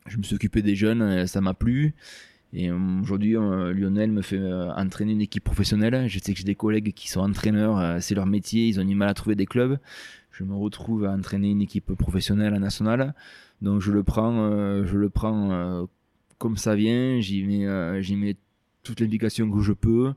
Je 0.07 0.17
me 0.19 0.23
suis 0.23 0.37
occupé 0.37 0.63
des 0.63 0.77
jeunes, 0.77 1.03
euh, 1.03 1.27
ça 1.27 1.41
m'a 1.41 1.53
plu. 1.53 1.95
Et 2.53 2.71
euh, 2.71 2.77
aujourd'hui, 3.03 3.37
euh, 3.37 3.73
Lionel 3.73 4.13
me 4.13 4.23
fait 4.23 4.41
entraîner 4.77 5.13
une 5.13 5.21
équipe 5.21 5.43
professionnelle. 5.43 6.09
Je 6.09 6.21
sais 6.21 6.33
que 6.33 6.39
j'ai 6.39 6.45
des 6.45 6.55
collègues 6.55 6.93
qui 6.95 7.11
sont 7.11 7.21
entraîneurs, 7.21 8.01
c'est 8.01 8.15
leur 8.15 8.27
métier, 8.27 8.69
ils 8.69 8.79
ont 8.79 8.85
du 8.85 8.95
mal 8.95 9.09
à 9.09 9.15
trouver 9.15 9.35
des 9.35 9.47
clubs. 9.47 9.79
Je 10.31 10.45
me 10.45 10.55
retrouve 10.55 11.05
à 11.05 11.11
entraîner 11.11 11.51
une 11.51 11.61
équipe 11.61 11.93
professionnelle 11.95 12.55
nationale. 12.55 13.15
Donc 13.63 13.81
je 13.81 13.91
le 13.91 14.05
prends, 14.05 14.85
je 14.85 14.97
le 14.97 15.11
prends 15.11 15.89
comme 16.39 16.57
ça 16.57 16.77
vient. 16.77 17.21
J'y 17.21 17.43
mets, 17.43 18.03
j'y 18.03 18.15
mets 18.15 18.37
toute 18.85 19.01
l'implication 19.01 19.51
que 19.51 19.61
je 19.61 19.73
peux. 19.73 20.13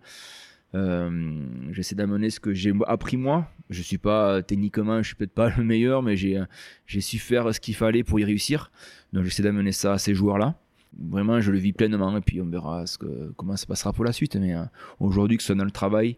Euh, 0.75 1.39
j'essaie 1.71 1.95
d'amener 1.95 2.29
ce 2.29 2.39
que 2.39 2.53
j'ai 2.53 2.73
appris 2.87 3.17
moi. 3.17 3.49
Je 3.69 3.81
suis 3.81 3.97
pas 3.97 4.43
techniquement, 4.43 5.01
je 5.01 5.07
suis 5.07 5.15
peut-être 5.15 5.33
pas 5.33 5.49
le 5.57 5.63
meilleur, 5.63 6.03
mais 6.03 6.17
j'ai, 6.17 6.41
j'ai 6.85 7.01
su 7.01 7.17
faire 7.17 7.53
ce 7.53 7.59
qu'il 7.59 7.75
fallait 7.75 8.03
pour 8.03 8.19
y 8.19 8.25
réussir. 8.25 8.71
Donc 9.13 9.23
j'essaie 9.23 9.43
d'amener 9.43 9.71
ça 9.71 9.93
à 9.93 9.97
ces 9.97 10.13
joueurs-là. 10.13 10.55
vraiment, 10.99 11.39
je 11.39 11.51
le 11.51 11.57
vis 11.57 11.73
pleinement 11.73 12.17
et 12.17 12.21
puis 12.21 12.41
on 12.41 12.45
verra 12.45 12.85
ce 12.85 12.97
que, 12.97 13.31
comment 13.37 13.55
ça 13.55 13.65
passera 13.65 13.93
pour 13.93 14.03
la 14.03 14.11
suite. 14.11 14.35
Mais 14.35 14.53
aujourd'hui, 14.99 15.37
que 15.37 15.43
ce 15.43 15.47
soit 15.47 15.55
dans 15.55 15.63
le 15.63 15.71
travail, 15.71 16.17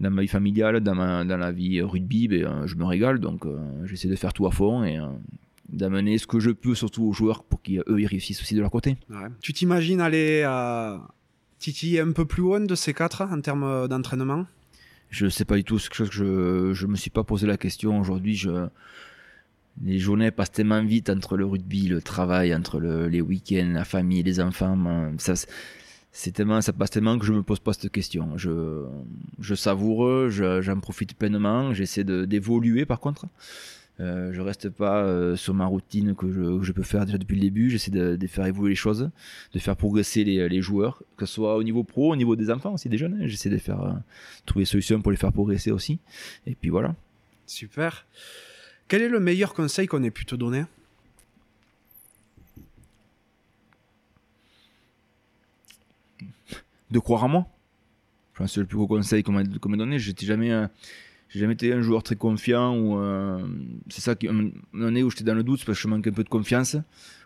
dans 0.00 0.10
ma 0.10 0.22
vie 0.22 0.28
familiale, 0.28 0.80
dans, 0.80 0.94
ma, 0.94 1.24
dans 1.24 1.36
la 1.36 1.52
vie 1.52 1.82
rugby, 1.82 2.28
ben, 2.28 2.66
je 2.66 2.74
me 2.76 2.84
régale. 2.84 3.20
Donc 3.20 3.44
j'essaie 3.84 4.08
de 4.08 4.16
faire 4.16 4.32
tout 4.32 4.46
à 4.46 4.50
fond 4.50 4.84
et 4.84 4.98
d'amener 5.68 6.16
ce 6.18 6.26
que 6.26 6.40
je 6.40 6.50
peux 6.50 6.74
surtout 6.74 7.04
aux 7.04 7.12
joueurs 7.12 7.44
pour 7.44 7.60
qu'eux 7.62 7.84
ils 7.98 8.06
réussissent 8.06 8.40
aussi 8.40 8.54
de 8.54 8.60
leur 8.60 8.70
côté. 8.70 8.96
Tu 9.42 9.52
t'imagines 9.52 10.00
aller 10.00 10.42
à 10.42 11.00
titiller 11.62 12.00
un 12.00 12.12
peu 12.12 12.26
plus 12.26 12.42
haut 12.42 12.58
de 12.58 12.74
ces 12.74 12.92
quatre 12.92 13.22
en 13.22 13.40
termes 13.40 13.88
d'entraînement? 13.88 14.46
Je 15.08 15.26
ne 15.26 15.30
sais 15.30 15.44
pas 15.44 15.56
du 15.56 15.64
tout, 15.64 15.78
c'est 15.78 15.88
quelque 15.88 15.98
chose 15.98 16.10
que 16.10 16.72
je 16.74 16.86
ne 16.86 16.90
me 16.90 16.96
suis 16.96 17.10
pas 17.10 17.22
posé 17.22 17.46
la 17.46 17.56
question 17.56 18.00
aujourd'hui. 18.00 18.34
Je, 18.34 18.66
les 19.82 19.98
journées 19.98 20.30
passent 20.30 20.52
tellement 20.52 20.82
vite 20.82 21.08
entre 21.08 21.36
le 21.36 21.46
rugby, 21.46 21.88
le 21.88 22.02
travail, 22.02 22.54
entre 22.54 22.80
les 22.80 23.20
week-ends, 23.20 23.72
la 23.74 23.84
famille, 23.84 24.22
les 24.22 24.40
enfants. 24.40 24.76
Ça, 25.18 25.34
c'est 26.10 26.32
tellement, 26.32 26.60
ça 26.60 26.72
passe 26.72 26.90
tellement 26.90 27.18
que 27.18 27.24
je 27.24 27.32
me 27.32 27.42
pose 27.42 27.60
pas 27.60 27.72
cette 27.72 27.92
question. 27.92 28.36
Je, 28.36 28.84
je 29.38 29.54
savoure, 29.54 30.30
j'en 30.30 30.80
profite 30.80 31.14
pleinement. 31.14 31.72
J'essaie 31.72 32.04
d'évoluer 32.04 32.86
par 32.86 33.00
contre. 33.00 33.26
Euh, 34.00 34.32
je 34.32 34.40
reste 34.40 34.70
pas 34.70 35.04
euh, 35.04 35.36
sur 35.36 35.52
ma 35.54 35.66
routine 35.66 36.14
que 36.14 36.30
je, 36.62 36.72
peux 36.72 36.82
faire 36.82 37.04
déjà 37.04 37.18
depuis 37.18 37.36
le 37.36 37.42
début. 37.42 37.70
J'essaie 37.70 37.90
de, 37.90 38.26
faire 38.26 38.46
évoluer 38.46 38.70
les 38.70 38.76
choses, 38.76 39.10
de 39.52 39.58
faire 39.58 39.76
progresser 39.76 40.24
les, 40.24 40.62
joueurs, 40.62 41.02
que 41.16 41.26
ce 41.26 41.34
soit 41.34 41.56
au 41.56 41.62
niveau 41.62 41.84
pro, 41.84 42.12
au 42.12 42.16
niveau 42.16 42.34
des 42.34 42.50
enfants 42.50 42.72
aussi, 42.74 42.88
des 42.88 42.98
jeunes. 42.98 43.26
J'essaie 43.26 43.50
de 43.50 43.58
faire 43.58 43.80
euh, 43.82 43.92
trouver 44.46 44.62
des 44.62 44.70
solutions 44.70 45.00
pour 45.02 45.10
les 45.10 45.16
faire 45.16 45.32
progresser 45.32 45.70
aussi. 45.70 45.98
Et 46.46 46.54
puis 46.54 46.70
voilà. 46.70 46.94
Super. 47.46 48.06
Quel 48.88 49.02
est 49.02 49.08
le 49.08 49.20
meilleur 49.20 49.54
conseil 49.54 49.86
qu'on 49.86 50.02
ait 50.02 50.10
pu 50.10 50.24
te 50.24 50.34
donner? 50.34 50.64
De 56.90 56.98
croire 56.98 57.24
en 57.24 57.28
moi. 57.28 57.46
Je 58.32 58.38
pense 58.38 58.48
que 58.48 58.54
c'est 58.54 58.60
le 58.60 58.66
plus 58.66 58.76
gros 58.76 58.86
conseil 58.86 59.22
qu'on 59.22 59.32
m'a 59.32 59.76
donné. 59.76 59.98
J'étais 59.98 60.26
jamais 60.26 60.50
j'ai 61.32 61.40
jamais 61.40 61.54
été 61.54 61.72
un 61.72 61.80
joueur 61.80 62.02
très 62.02 62.16
confiant 62.16 62.76
ou 62.76 62.98
euh, 62.98 63.38
c'est 63.88 64.02
ça 64.02 64.14
qui 64.14 64.28
un 64.28 64.50
année 64.82 65.02
où 65.02 65.10
j'étais 65.10 65.24
dans 65.24 65.34
le 65.34 65.42
doute 65.42 65.64
parce 65.64 65.78
que 65.78 65.82
je 65.82 65.88
manquais 65.88 66.10
un 66.10 66.12
peu 66.12 66.24
de 66.24 66.28
confiance. 66.28 66.76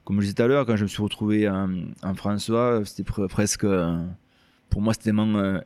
Comme 0.05 0.21
je 0.21 0.23
disais 0.23 0.35
tout 0.35 0.43
à 0.43 0.47
l'heure 0.47 0.65
quand 0.65 0.77
je 0.77 0.85
me 0.85 0.89
suis 0.89 1.03
retrouvé 1.03 1.49
en, 1.49 2.15
François 2.15 2.83
c'était 2.85 3.03
presque 3.29 3.67
pour 4.71 4.81
moi 4.81 4.95
c'était 4.95 5.11
euh, 5.11 5.61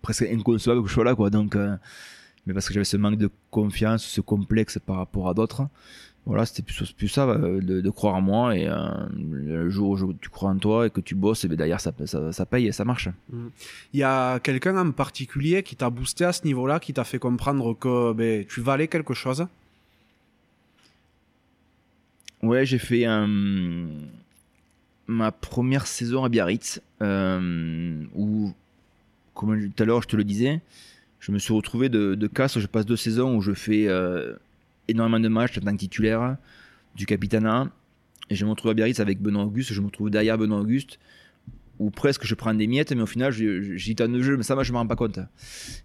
presque 0.00 0.22
inconcevable 0.22 0.82
que 0.82 0.88
je 0.88 0.94
sois 0.94 1.04
là 1.04 1.16
quoi. 1.16 1.30
Donc 1.30 1.56
euh, 1.56 1.76
mais 2.46 2.54
parce 2.54 2.68
que 2.68 2.74
j'avais 2.74 2.84
ce 2.84 2.96
manque 2.96 3.18
de 3.18 3.30
confiance 3.50 4.04
ce 4.04 4.20
complexe 4.20 4.78
par 4.78 4.96
rapport 4.96 5.28
à 5.28 5.34
d'autres 5.34 5.66
voilà, 6.24 6.46
c'était 6.46 6.62
plus, 6.62 6.92
plus 6.92 7.08
ça, 7.08 7.28
euh, 7.28 7.60
de, 7.60 7.90
croire 7.90 8.14
en 8.14 8.20
moi. 8.20 8.56
Et 8.56 8.68
euh, 8.68 8.76
le 9.16 9.68
jour 9.70 10.00
où 10.02 10.12
tu 10.12 10.28
crois 10.28 10.50
en 10.50 10.56
toi 10.56 10.86
et 10.86 10.90
que 10.90 11.00
tu 11.00 11.16
bosses, 11.16 11.44
et 11.44 11.48
bien 11.48 11.56
derrière, 11.56 11.80
ça, 11.80 11.92
ça, 12.06 12.46
paye 12.46 12.68
et 12.68 12.72
ça 12.72 12.84
marche. 12.84 13.08
Mm. 13.30 13.48
Il 13.92 14.00
y 14.00 14.04
a 14.04 14.38
quelqu'un 14.38 14.76
en 14.76 14.92
particulier 14.92 15.64
qui 15.64 15.74
t'a 15.74 15.90
boosté 15.90 16.24
à 16.24 16.32
ce 16.32 16.44
niveau-là, 16.44 16.78
qui 16.78 16.92
t'a 16.92 17.04
fait 17.04 17.18
comprendre 17.18 17.74
que 17.74 18.12
ben, 18.12 18.44
tu 18.46 18.60
valais 18.60 18.86
quelque 18.86 19.14
chose? 19.14 19.46
Ouais, 22.42 22.66
j'ai 22.66 22.78
fait 22.78 23.06
ma 25.06 25.32
première 25.32 25.86
saison 25.86 26.24
à 26.24 26.28
Biarritz, 26.28 26.80
euh, 27.00 28.04
où, 28.14 28.52
comme 29.34 29.70
tout 29.70 29.82
à 29.82 29.86
l'heure 29.86 30.02
je 30.02 30.08
te 30.08 30.16
le 30.16 30.24
disais, 30.24 30.60
je 31.20 31.30
me 31.30 31.38
suis 31.38 31.52
retrouvé 31.52 31.88
de, 31.88 32.14
de 32.14 32.26
casse. 32.28 32.58
Je 32.58 32.66
passe 32.66 32.86
deux 32.86 32.96
saisons 32.96 33.36
où 33.36 33.40
je 33.42 33.54
fais 33.54 33.86
énormément 34.88 35.20
de 35.20 35.28
matchs 35.28 35.58
en 35.58 35.60
tant 35.62 35.72
que 35.72 35.78
titulaire 35.78 36.36
du 36.94 37.06
capitana. 37.06 37.70
Et 38.30 38.34
je 38.34 38.44
me 38.44 38.50
retrouve 38.50 38.70
à 38.70 38.74
Biarritz 38.74 39.00
avec 39.00 39.20
Benoît 39.20 39.44
Auguste. 39.44 39.72
Je 39.72 39.80
me 39.80 39.86
retrouve 39.86 40.10
derrière 40.10 40.38
Benoît 40.38 40.60
Auguste, 40.60 40.98
où 41.78 41.90
presque 41.90 42.24
je 42.24 42.34
prends 42.34 42.54
des 42.54 42.66
miettes, 42.66 42.92
mais 42.92 43.02
au 43.02 43.06
final, 43.06 43.32
j'y 43.32 43.96
un 43.98 44.08
de 44.08 44.22
jeu, 44.22 44.36
mais 44.36 44.42
ça, 44.42 44.54
moi, 44.54 44.64
je 44.64 44.72
me 44.72 44.78
rends 44.78 44.86
pas 44.86 44.96
compte. 44.96 45.18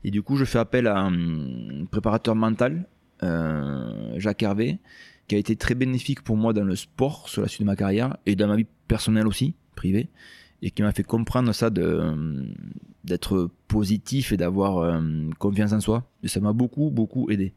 Et 0.04 0.12
du 0.12 0.22
coup, 0.22 0.38
je 0.38 0.46
fais 0.46 0.60
appel 0.60 0.88
à 0.88 1.00
un 1.00 1.86
préparateur 1.90 2.36
mental, 2.36 2.88
euh, 3.24 4.14
Jacques 4.18 4.44
Hervé, 4.44 4.80
qui 5.28 5.36
a 5.36 5.38
été 5.38 5.56
très 5.56 5.76
bénéfique 5.76 6.22
pour 6.22 6.38
moi 6.38 6.54
dans 6.54 6.64
le 6.64 6.76
sport 6.76 7.28
sur 7.30 7.42
la 7.42 7.48
suite 7.48 7.62
de 7.62 7.66
ma 7.66 7.76
carrière 7.76 8.18
et 8.26 8.36
dans 8.36 8.48
ma 8.48 8.56
vie 8.56 8.68
personnelle 8.88 9.28
aussi, 9.28 9.56
privée, 9.76 10.10
et 10.62 10.72
qui 10.72 10.82
m'a 10.82 10.92
fait 10.92 11.04
comprendre 11.04 11.54
ça 11.54 11.70
d'être 11.70 13.50
positif 13.68 14.32
et 14.32 14.38
d'avoir 14.38 14.78
euh, 14.78 15.02
confiance 15.38 15.74
en 15.74 15.82
soi. 15.82 16.10
Et 16.24 16.28
ça 16.28 16.40
m'a 16.40 16.54
beaucoup, 16.54 16.90
beaucoup 16.92 17.30
aidé. 17.30 17.54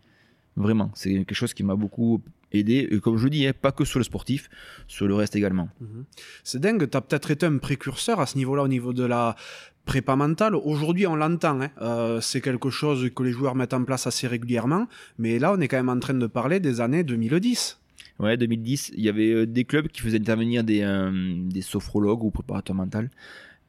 Vraiment, 0.56 0.90
c'est 0.94 1.10
quelque 1.10 1.34
chose 1.34 1.54
qui 1.54 1.62
m'a 1.62 1.76
beaucoup 1.76 2.22
aidé. 2.52 2.88
Et 2.90 3.00
comme 3.00 3.16
je 3.16 3.28
dis, 3.28 3.46
hein, 3.46 3.52
pas 3.58 3.72
que 3.72 3.84
sur 3.84 3.98
le 3.98 4.04
sportif, 4.04 4.50
sur 4.88 5.06
le 5.06 5.14
reste 5.14 5.36
également. 5.36 5.68
Mhm. 5.80 6.04
C'est 6.44 6.60
dingue, 6.60 6.90
tu 6.90 6.96
as 6.96 7.00
peut-être 7.00 7.30
été 7.30 7.46
un 7.46 7.58
précurseur 7.58 8.20
à 8.20 8.26
ce 8.26 8.36
niveau-là, 8.36 8.62
au 8.64 8.68
niveau 8.68 8.92
de 8.92 9.04
la 9.04 9.36
prépa 9.84 10.16
mentale. 10.16 10.54
Aujourd'hui, 10.54 11.06
on 11.06 11.16
l'entend. 11.16 11.60
Hein. 11.60 11.70
Euh, 11.80 12.20
c'est 12.20 12.40
quelque 12.40 12.70
chose 12.70 13.10
que 13.14 13.22
les 13.22 13.32
joueurs 13.32 13.54
mettent 13.54 13.74
en 13.74 13.84
place 13.84 14.06
assez 14.06 14.26
régulièrement. 14.26 14.86
Mais 15.18 15.38
là, 15.38 15.52
on 15.52 15.60
est 15.60 15.68
quand 15.68 15.78
même 15.78 15.88
en 15.88 15.98
train 15.98 16.14
de 16.14 16.26
parler 16.26 16.60
des 16.60 16.80
années 16.80 17.04
2010. 17.04 17.78
Ouais, 18.18 18.36
2010, 18.36 18.92
il 18.96 19.04
y 19.04 19.08
avait 19.08 19.32
euh, 19.32 19.46
des 19.46 19.64
clubs 19.64 19.88
qui 19.88 20.02
faisaient 20.02 20.18
intervenir 20.18 20.62
des, 20.62 20.82
euh, 20.82 21.10
des 21.48 21.62
sophrologues 21.62 22.22
ou 22.22 22.30
préparateurs 22.30 22.76
mentaux 22.76 23.08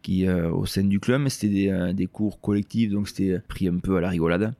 qui, 0.01 0.27
au 0.27 0.65
sein 0.65 0.81
du 0.81 0.99
club, 0.99 1.27
c'était 1.27 1.53
des, 1.53 1.93
des, 1.93 2.07
cours 2.07 2.41
collectifs, 2.41 2.89
donc 2.89 3.07
c'était 3.07 3.39
pris 3.39 3.67
un 3.67 3.77
peu 3.77 3.97
à 3.97 4.01
la 4.01 4.09
rigolade. 4.09 4.55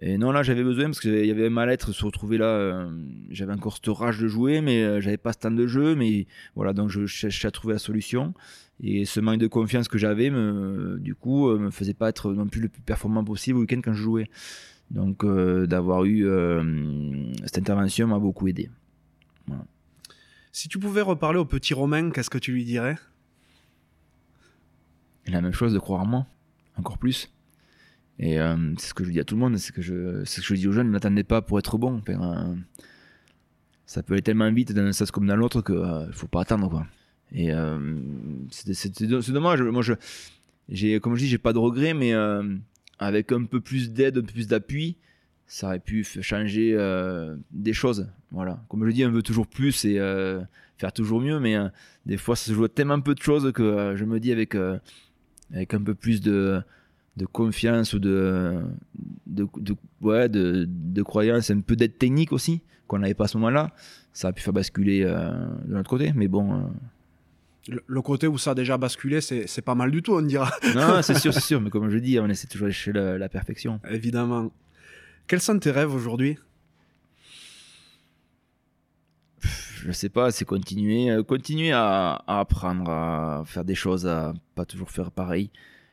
Et 0.00 0.16
non, 0.16 0.30
là, 0.30 0.42
j'avais 0.44 0.62
besoin 0.62 0.84
parce 0.84 1.00
qu'il 1.00 1.26
y 1.26 1.30
avait 1.30 1.46
un 1.46 1.50
mal-être 1.50 1.92
se 1.92 2.04
retrouver 2.04 2.38
là. 2.38 2.46
Euh, 2.46 2.90
j'avais 3.30 3.52
encore 3.52 3.74
cette 3.76 3.88
rage 3.88 4.18
de 4.20 4.28
jouer, 4.28 4.60
mais 4.60 4.82
euh, 4.82 5.00
j'avais 5.00 5.16
pas 5.16 5.32
ce 5.32 5.38
temps 5.38 5.50
de 5.50 5.66
jeu. 5.66 5.96
Mais 5.96 6.26
voilà, 6.54 6.72
donc 6.72 6.88
je 6.88 7.06
cherchais 7.06 7.48
à 7.48 7.50
trouver 7.50 7.74
la 7.74 7.78
solution. 7.80 8.32
Et 8.80 9.04
ce 9.04 9.18
manque 9.18 9.38
de 9.38 9.48
confiance 9.48 9.88
que 9.88 9.98
j'avais, 9.98 10.30
me, 10.30 10.98
du 11.00 11.16
coup, 11.16 11.48
euh, 11.48 11.58
me 11.58 11.70
faisait 11.70 11.94
pas 11.94 12.10
être 12.10 12.32
non 12.32 12.46
plus 12.46 12.60
le 12.60 12.68
plus 12.68 12.82
performant 12.82 13.24
possible 13.24 13.58
au 13.58 13.62
week-end 13.62 13.80
quand 13.82 13.92
je 13.92 14.02
jouais. 14.02 14.30
Donc, 14.92 15.26
d'avoir 15.66 16.04
eu 16.06 16.26
cette 17.44 17.58
intervention 17.58 18.06
m'a 18.06 18.18
beaucoup 18.18 18.48
aidé. 18.48 18.70
Si 20.50 20.68
tu 20.68 20.78
pouvais 20.78 21.02
reparler 21.02 21.38
au 21.38 21.44
petit 21.44 21.74
Romain, 21.74 22.10
qu'est-ce 22.10 22.30
que 22.30 22.38
tu 22.38 22.52
lui 22.52 22.64
dirais? 22.64 22.96
La 25.26 25.42
même 25.42 25.52
chose 25.52 25.74
de 25.74 25.78
croire 25.78 26.04
en 26.04 26.06
moi, 26.06 26.26
encore 26.78 26.96
plus. 26.96 27.30
Et 28.18 28.40
euh, 28.40 28.56
c'est 28.78 28.88
ce 28.88 28.94
que 28.94 29.04
je 29.04 29.10
dis 29.10 29.20
à 29.20 29.24
tout 29.24 29.34
le 29.36 29.40
monde, 29.40 29.56
c'est 29.58 29.72
que 29.72 29.80
ce 29.80 30.40
que 30.40 30.46
je 30.46 30.54
dis 30.54 30.66
aux 30.66 30.72
jeunes, 30.72 30.90
n'attendez 30.90 31.22
pas 31.22 31.40
pour 31.40 31.58
être 31.58 31.78
bon. 31.78 32.02
Euh, 32.08 32.54
ça 33.86 34.02
peut 34.02 34.14
aller 34.14 34.22
tellement 34.22 34.50
vite 34.52 34.72
dans 34.72 34.82
un 34.82 34.92
sens 34.92 35.10
comme 35.10 35.26
dans 35.26 35.36
l'autre 35.36 35.62
qu'il 35.62 35.76
euh, 35.76 36.06
ne 36.06 36.12
faut 36.12 36.26
pas 36.26 36.40
attendre. 36.40 36.68
Quoi. 36.68 36.86
Et 37.32 37.52
c'est 38.50 39.32
dommage. 39.32 39.62
Moi, 39.62 39.82
je, 39.82 40.98
comme 40.98 41.14
je 41.14 41.20
dis, 41.20 41.28
j'ai 41.28 41.38
pas 41.38 41.52
de 41.52 41.58
regrets, 41.58 41.94
mais 41.94 42.12
avec 42.98 43.30
un 43.32 43.44
peu 43.44 43.60
plus 43.60 43.92
d'aide, 43.92 44.18
un 44.18 44.22
peu 44.22 44.32
plus 44.32 44.48
d'appui, 44.48 44.96
ça 45.46 45.68
aurait 45.68 45.78
pu 45.78 46.04
changer 46.04 46.76
des 47.52 47.72
choses. 47.72 48.08
Voilà. 48.32 48.64
Comme 48.68 48.84
je 48.86 48.92
dis, 48.92 49.04
on 49.04 49.12
veut 49.12 49.22
toujours 49.22 49.46
plus 49.46 49.84
et 49.84 49.98
faire 50.78 50.92
toujours 50.92 51.20
mieux, 51.20 51.38
mais 51.38 51.56
des 52.06 52.16
fois, 52.16 52.34
ça 52.34 52.46
se 52.46 52.54
joue 52.54 52.66
tellement 52.66 53.00
peu 53.00 53.14
de 53.14 53.22
choses 53.22 53.52
que 53.52 53.94
je 53.94 54.04
me 54.04 54.18
dis 54.18 54.32
avec, 54.32 54.56
avec 55.52 55.74
un 55.74 55.82
peu 55.82 55.94
plus 55.94 56.20
de 56.20 56.62
de 57.18 57.26
confiance 57.26 57.92
ou 57.92 57.98
de, 57.98 58.62
de, 59.26 59.46
ouais, 60.00 60.28
de, 60.28 60.64
de, 60.68 61.02
croyance, 61.02 61.50
un 61.50 61.60
peu 61.60 61.76
d'aide 61.76 61.98
technique 61.98 62.32
aussi, 62.32 62.62
qu'on 62.86 63.00
n'avait 63.00 63.14
pas 63.14 63.24
à 63.24 63.28
ce 63.28 63.36
moment-là, 63.36 63.72
ça 64.12 64.28
a 64.28 64.32
pu 64.32 64.42
faire 64.42 64.54
basculer 64.54 65.02
euh, 65.04 65.30
de 65.66 65.74
notre 65.74 65.90
côté. 65.90 66.12
Mais 66.14 66.28
bon. 66.28 66.54
Euh. 66.54 66.62
Le, 67.86 68.00
côté 68.00 68.26
où 68.26 68.38
ça 68.38 68.52
a 68.52 68.54
déjà 68.54 68.78
basculé, 68.78 69.20
c'est 69.20 69.62
pas 69.62 69.74
mal 69.74 69.90
du 69.90 70.02
tout, 70.02 70.14
on 70.14 70.22
dira. 70.22 70.50
non, 70.74 71.02
c'est 71.02 71.18
sûr, 71.18 71.34
c'est 71.34 71.42
sûr. 71.42 71.60
Mais 71.62 71.68
comme 71.68 71.90
je 71.90 71.98
dis, 71.98 72.18
on 72.18 72.28
essaie 72.28 72.46
toujours 72.46 72.68
d'aller 72.68 72.92
la, 72.94 73.18
la 73.18 73.28
perfection. 73.28 73.78
Évidemment. 73.90 74.50
Quels 75.26 75.42
sont 75.42 75.58
tes 75.58 75.70
rêves 75.70 75.92
aujourd'hui? 75.92 76.38
Je 79.40 79.92
sais 79.92 80.08
pas, 80.08 80.30
c'est 80.30 80.44
continuer, 80.44 81.10
euh, 81.10 81.22
continuer 81.22 81.72
à, 81.72 82.22
à, 82.26 82.40
apprendre 82.40 82.90
à 82.90 83.42
faire 83.44 83.64
des 83.64 83.74
choses, 83.74 84.06
à 84.06 84.32
pas 84.54 84.64
toujours 84.64 84.90
faire 84.90 85.10
pareil. 85.10 85.50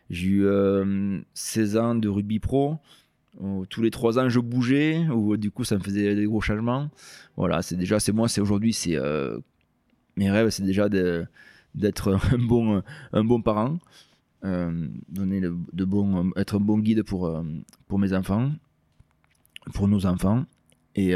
J'ai 0.10 0.28
eu 0.28 0.48
16 1.34 1.76
euh, 1.76 1.82
ans 1.82 1.96
de 1.96 2.08
rugby 2.08 2.40
pro. 2.40 2.78
tous 3.70 3.82
les 3.82 3.92
3 3.92 4.20
ans, 4.20 4.30
je 4.30 4.40
bougeais. 4.40 5.08
Où, 5.10 5.38
du 5.38 5.52
coup, 5.52 5.64
ça 5.64 5.76
me 5.76 5.82
faisait 5.82 6.16
des 6.16 6.26
gros 6.26 6.42
changements. 6.42 6.90
Voilà, 7.38 7.62
c'est 7.62 7.76
déjà, 7.76 8.00
c'est 8.00 8.12
moi, 8.12 8.28
c'est 8.28 8.42
aujourd'hui, 8.42 8.74
c'est 8.74 8.96
euh, 8.96 9.40
mes 10.16 10.30
rêves, 10.30 10.50
c'est 10.50 10.64
déjà 10.64 10.90
d'être 10.90 12.20
un 12.34 12.38
bon, 12.38 12.84
un 13.14 13.24
bon 13.24 13.42
parent. 13.42 13.80
Euh, 14.44 14.88
donner 15.10 15.42
de 15.42 15.86
bon, 15.86 16.32
être 16.36 16.58
un 16.58 16.60
bon 16.60 16.78
guide 16.78 17.02
pour, 17.02 17.44
pour 17.88 17.98
mes 17.98 18.14
enfants, 18.14 18.52
pour 19.74 19.88
nos 19.88 20.06
enfants. 20.06 20.46
Et 20.96 21.14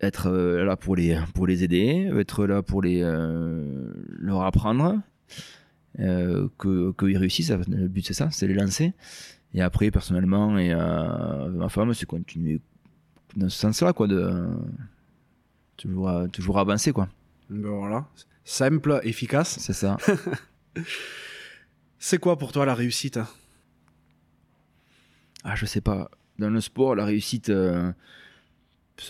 être 0.00 0.30
là 0.30 0.76
pour 0.76 0.94
les, 0.94 1.18
pour 1.34 1.46
les 1.46 1.64
aider, 1.64 2.10
être 2.18 2.44
là 2.44 2.62
pour 2.62 2.82
les, 2.82 3.00
leur 3.00 4.42
apprendre 4.42 5.00
euh, 6.00 6.48
que 6.58 6.92
qu'ils 6.98 7.18
réussissent. 7.18 7.50
Le 7.50 7.88
but 7.88 8.06
c'est 8.06 8.14
ça, 8.14 8.30
c'est 8.30 8.46
les 8.46 8.54
lancer. 8.54 8.92
Et 9.54 9.60
après, 9.60 9.90
personnellement 9.90 10.56
et 10.58 10.72
euh, 10.72 11.48
ma 11.48 11.68
femme, 11.68 11.92
c'est 11.94 12.06
continuer 12.06 12.60
dans 13.36 13.48
ce 13.48 13.58
sens-là, 13.58 13.92
quoi, 13.92 14.06
de 14.06 14.48
toujours 15.76 16.10
toujours 16.32 16.58
avancer, 16.58 16.92
quoi. 16.92 17.08
Ben 17.50 17.68
voilà, 17.68 18.06
simple, 18.44 19.00
efficace. 19.04 19.58
C'est 19.58 19.72
ça. 19.74 19.96
C'est 21.98 22.18
quoi 22.18 22.36
pour 22.36 22.50
toi 22.50 22.66
la 22.66 22.74
réussite 22.74 23.20
Ah, 25.44 25.54
je 25.54 25.66
sais 25.66 25.80
pas. 25.80 26.10
Dans 26.38 26.50
le 26.50 26.60
sport, 26.60 26.96
la 26.96 27.04
réussite. 27.04 27.48
euh, 27.48 27.92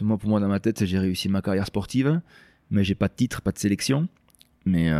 moi, 0.02 0.18
pour 0.18 0.28
moi, 0.28 0.40
dans 0.40 0.48
ma 0.48 0.60
tête, 0.60 0.84
j'ai 0.84 0.98
réussi 0.98 1.28
ma 1.30 1.40
carrière 1.40 1.66
sportive, 1.66 2.20
mais 2.70 2.84
j'ai 2.84 2.94
pas 2.94 3.08
de 3.08 3.14
titre, 3.14 3.40
pas 3.40 3.52
de 3.52 3.58
sélection. 3.58 4.08
Mais. 4.66 4.90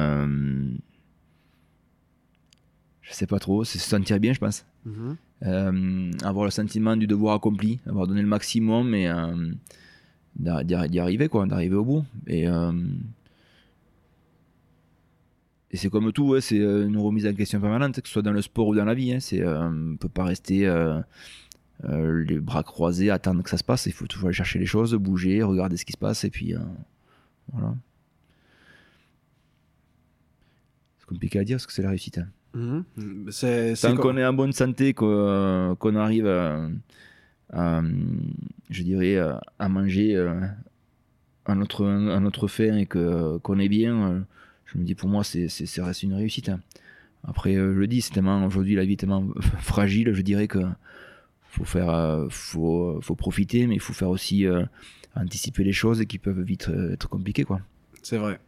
Je 3.13 3.17
sais 3.17 3.27
pas 3.27 3.39
trop. 3.39 3.63
C'est 3.65 3.79
se 3.79 3.89
sentir 3.89 4.19
bien, 4.19 4.33
je 4.33 4.41
pense. 4.41 4.65
Mhm. 4.87 5.17
Euh, 5.45 6.11
avoir 6.23 6.45
le 6.45 6.51
sentiment 6.51 6.97
du 6.97 7.07
devoir 7.07 7.35
accompli, 7.35 7.79
avoir 7.87 8.07
donné 8.07 8.23
le 8.23 8.29
maximum 8.29 8.89
mais 8.89 9.09
euh, 9.09 9.53
d'y 10.37 10.99
arriver, 10.99 11.29
quoi, 11.29 11.47
d'arriver 11.47 11.75
au 11.77 11.85
bout. 11.85 12.05
Et, 12.27 12.49
euh, 12.49 12.73
et 15.71 15.77
c'est 15.77 15.91
comme 15.91 16.13
tout, 16.13 16.29
ouais, 16.29 16.41
c'est 16.41 16.61
euh, 16.61 16.87
une 16.87 16.97
remise 16.97 17.27
en 17.27 17.35
question 17.35 17.61
permanente, 17.61 18.01
que 18.01 18.07
ce 18.07 18.13
soit 18.13 18.23
dans 18.23 18.33
le 18.33 18.41
sport 18.43 18.69
ou 18.69 18.75
dans 18.75 18.85
la 18.85 18.95
vie. 18.95 19.13
Hein, 19.13 19.21
c'est, 19.21 19.45
on 19.47 19.71
ne 19.71 19.97
peut 19.97 20.09
pas 20.09 20.25
rester 20.25 20.61
les 21.89 22.39
bras 22.41 22.63
croisés, 22.63 23.11
attendre 23.11 23.43
que 23.43 23.51
ça 23.51 23.59
se 23.59 23.65
passe. 23.65 23.87
Il 23.87 23.93
faut 23.93 24.07
toujours 24.07 24.29
aller 24.29 24.37
chercher 24.37 24.59
les 24.59 24.67
choses, 24.67 24.95
bouger, 24.95 25.43
regarder 25.43 25.77
ce 25.77 25.85
qui 25.85 25.93
se 25.93 25.99
passe, 25.99 26.25
et 26.25 26.31
puis 26.31 26.55
voilà. 27.53 27.75
C'est 30.99 31.07
compliqué 31.07 31.39
à 31.41 31.45
dire 31.45 31.57
parce 31.57 31.67
que 31.67 31.73
c'est 31.73 31.83
la 31.83 31.89
réussite. 31.91 32.19
hein. 32.19 32.29
Mhm. 32.55 32.85
C'est 33.31 33.75
Tant 33.81 33.97
qu'on 33.97 34.17
est 34.17 34.25
en 34.27 34.33
bonne 34.33 34.53
santé, 34.53 34.93
qu'on 34.95 35.77
qu'on 35.79 35.97
arrive 35.97 36.27
à, 36.27 36.69
à, 37.53 37.83
je 38.71 38.83
dirais, 38.83 39.17
à- 39.59 39.69
manger 39.69 40.17
à 41.47 41.55
notre, 41.55 41.85
à 41.87 42.21
notre 42.21 42.47
faim 42.49 42.77
et 42.77 42.87
que- 42.87 43.39
qu'on 43.39 43.59
est 43.59 43.69
bien, 43.69 44.11
euh, 44.11 44.21
je 44.67 44.79
me 44.79 44.85
dis 44.85 44.95
pour 44.95 45.09
moi, 45.09 45.25
c'est 45.25 45.49
c'est- 45.49 45.67
ça 45.67 45.85
reste 45.85 46.03
une 46.03 46.15
réussite. 46.15 46.49
hein. 46.49 46.61
Après, 47.25 47.55
euh, 47.57 47.73
je 47.75 47.79
le 47.79 47.87
dis, 47.87 48.01
c'est 48.01 48.13
tellement, 48.13 48.45
aujourd'hui, 48.45 48.75
la 48.75 48.85
vie 48.85 48.95
est 48.95 48.97
tellement 48.97 49.27
fragile, 49.61 50.13
je 50.13 50.23
dirais 50.23 50.49
que 50.49 50.59
faut 51.49 51.65
faire, 51.65 51.91
euh, 51.91 52.27
faut, 52.31 52.99
faut 53.03 53.15
profiter, 53.15 53.67
mais 53.67 53.75
il 53.75 53.81
faut 53.81 53.93
faire 53.93 54.09
aussi 54.11 54.47
euh, 54.47 54.65
anticiper 55.15 55.65
les 55.65 55.73
choses 55.73 56.05
qui 56.07 56.19
peuvent 56.19 56.41
vite 56.43 56.71
être 56.93 57.09
compliquées, 57.09 57.45
quoi. 57.45 57.61
C'est 58.03 58.17
vrai. 58.19 58.41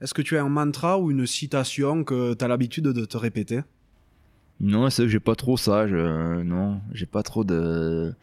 Est-ce 0.00 0.14
que 0.14 0.22
tu 0.22 0.36
as 0.36 0.42
un 0.44 0.48
mantra 0.48 0.98
ou 0.98 1.10
une 1.10 1.26
citation 1.26 2.04
que 2.04 2.34
tu 2.34 2.44
as 2.44 2.48
l'habitude 2.48 2.84
de 2.84 3.04
te 3.04 3.16
répéter? 3.16 3.62
Non, 4.60 4.90
c'est 4.90 5.02
que 5.02 5.08
j'ai 5.08 5.20
pas 5.20 5.34
trop 5.34 5.56
ça. 5.56 5.86
Je, 5.88 6.42
non, 6.42 6.80
j'ai 6.92 7.06
pas 7.06 7.22
trop 7.22 7.44
de. 7.44 8.14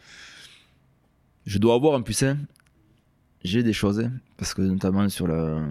Je 1.46 1.58
dois 1.60 1.76
avoir 1.76 2.02
plus, 2.04 2.24
hein, 2.24 2.38
j'ai 3.44 3.62
des 3.62 3.74
choses, 3.74 4.00
hein, 4.00 4.12
parce 4.38 4.54
que 4.54 4.62
notamment 4.64 5.08
sur 5.10 5.28
la, 5.28 5.62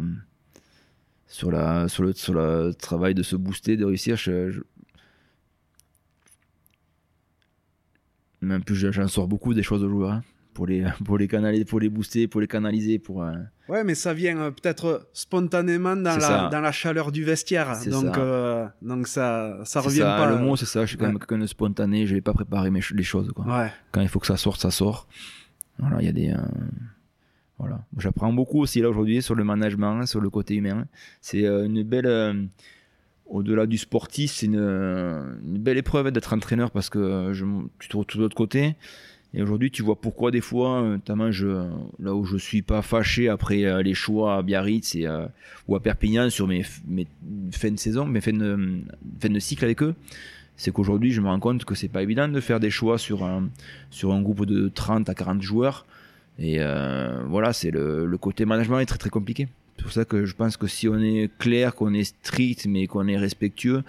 sur 1.27 1.51
la, 1.51 1.89
sur 1.89 2.03
le, 2.05 2.13
sur 2.13 2.33
le 2.35 2.73
travail 2.79 3.15
de 3.15 3.23
se 3.23 3.35
booster, 3.37 3.77
de 3.77 3.85
réussir, 3.85 4.17
je, 4.17 4.51
je- 4.53 4.61
en 8.49 8.61
plus 8.61 8.77
je- 8.77 8.93
j'en 8.93 9.09
sors 9.09 9.27
beaucoup 9.27 9.55
des 9.55 9.63
choses 9.63 9.83
aux 9.83 9.89
joueurs, 9.89 10.13
hein, 10.13 10.23
pour 10.55 10.67
les, 10.67 10.85
pour 11.05 11.19
les 11.19 11.29
canaliser, 11.29 11.65
pour 11.65 11.81
les 11.81 11.89
booster, 11.91 12.29
pour 12.29 12.41
les 12.41 12.47
canaliser, 12.47 12.99
pour. 12.99 13.23
euh, 13.23 13.35
Ouais, 13.69 13.83
mais 13.85 13.95
ça 13.95 14.15
vient 14.15 14.39
euh, 14.39 14.51
peut-être 14.51 15.09
spontanément 15.13 15.97
dans 15.97 16.17
la, 16.17 16.49
dans 16.49 16.61
la 16.61 16.73
chaleur 16.73 17.13
du 17.13 17.25
vestiaire. 17.25 17.69
Donc, 17.91 18.15
ça. 18.15 18.21
euh, 18.21 18.67
donc 18.83 19.07
ça, 19.09 19.59
ça 19.65 19.81
revient 19.81 19.99
ça, 19.99 20.17
pas. 20.17 20.31
Le 20.31 20.39
mot 20.39 20.55
c'est 20.57 20.67
ça. 20.67 20.83
Je 20.83 20.87
suis 20.89 20.97
quand 20.97 21.05
Ouais. 21.05 21.11
même 21.13 21.19
quelqu'un 21.19 21.39
de 21.39 21.47
spontané. 21.47 22.07
Je 22.07 22.15
vais 22.15 22.21
pas 22.21 22.33
préparer 22.35 22.71
mes, 22.71 22.81
les 22.95 23.03
choses, 23.03 23.31
quoi. 23.35 23.45
Ouais. 23.47 23.73
quand 23.93 24.01
il 24.01 24.09
faut 24.09 24.21
que 24.21 24.27
ça 24.27 24.37
sorte, 24.37 24.61
ça 24.61 24.71
sort. 24.71 25.09
Voilà, 25.79 25.97
il 26.01 26.07
y 26.07 26.09
a 26.09 26.13
des. 26.13 26.31
euh, 26.31 26.37
voilà. 27.59 27.81
J'apprends 27.99 28.33
beaucoup 28.33 28.61
aussi 28.61 28.81
là 28.81 28.89
aujourd'hui 28.91 29.23
sur 29.23 29.35
le 29.35 29.45
management, 29.45 30.07
sur 30.07 30.21
le 30.21 30.29
côté 30.31 30.55
humain. 30.55 30.87
C'est 31.21 31.45
euh, 31.47 31.65
une 31.67 31.83
belle. 31.83 32.07
euh, 32.07 32.35
au-delà 33.27 33.65
du 33.67 33.79
sportif, 33.79 34.33
c'est 34.33 34.47
une, 34.47 34.59
euh, 34.59 35.35
une 35.43 35.57
belle 35.59 35.79
épreuve 35.79 36.11
d'être 36.11 36.35
entraîneur 36.35 36.71
parce 36.71 36.91
que 36.91 36.99
euh, 36.99 37.33
je, 37.33 37.47
tu 37.79 37.89
te 37.89 37.97
retrouves 37.97 38.19
de 38.19 38.25
l'autre 38.25 38.37
côté. 38.37 38.77
Et 39.37 39.43
aujourd'hui, 39.43 39.71
tu 39.73 39.83
vois 39.83 39.97
pourquoi 39.97 40.31
des 40.31 40.41
fois, 40.41 40.83
euh, 40.83 40.93
notamment 40.93 41.29
là 41.99 42.15
où 42.15 42.25
je 42.25 42.37
suis 42.37 42.63
pas 42.63 42.83
fâché 42.83 43.29
après 43.29 43.65
euh, 43.65 43.83
les 43.83 43.95
choix 43.95 44.37
à 44.37 44.43
Biarritz 44.43 44.97
euh, 44.97 45.27
ou 45.67 45.75
à 45.75 45.83
Perpignan 45.83 46.31
sur 46.31 46.47
mes, 46.47 46.63
fins 46.63 47.71
de 47.73 47.77
saison, 47.77 48.07
mes 48.07 48.21
fins 48.21 48.33
de, 48.33 48.81
de 49.21 49.39
cycle 49.41 49.65
avec 49.65 49.83
eux, 49.83 49.95
c'est 50.57 50.73
qu'aujourd'hui, 50.73 51.11
je 51.11 51.21
me 51.21 51.27
rends 51.27 51.41
compte 51.41 51.65
que 51.65 51.75
c'est 51.75 51.89
pas 51.89 52.03
évident 52.05 52.29
de 52.29 52.41
faire 52.41 52.61
des 52.61 52.71
choix 52.71 52.97
sur 52.97 53.25
un, 53.25 53.49
sur 53.91 54.13
un 54.13 54.23
groupe 54.23 54.47
de 54.47 54.69
30 54.69 55.09
à 55.09 55.15
40 55.15 55.43
joueurs. 55.43 55.85
Et 56.39 56.59
voilà, 57.29 57.53
c'est 57.53 57.71
le, 57.71 58.07
le 58.07 58.19
côté 58.19 58.45
management 58.45 58.79
est 58.79 58.87
très 58.87 58.99
très 58.99 59.11
compliqué. 59.11 59.49
C'est 59.77 59.83
pour 59.83 59.93
ça 59.93 60.05
que 60.05 60.25
je 60.25 60.35
pense 60.35 60.57
que 60.57 60.69
si 60.69 60.89
on 60.89 60.99
est 60.99 61.29
clair, 61.39 61.75
qu'on 61.75 61.93
est 61.93 62.05
strict, 62.05 62.67
mais 62.67 62.87
qu'on 62.87 63.07
est 63.09 63.17
respectueux, 63.17 63.83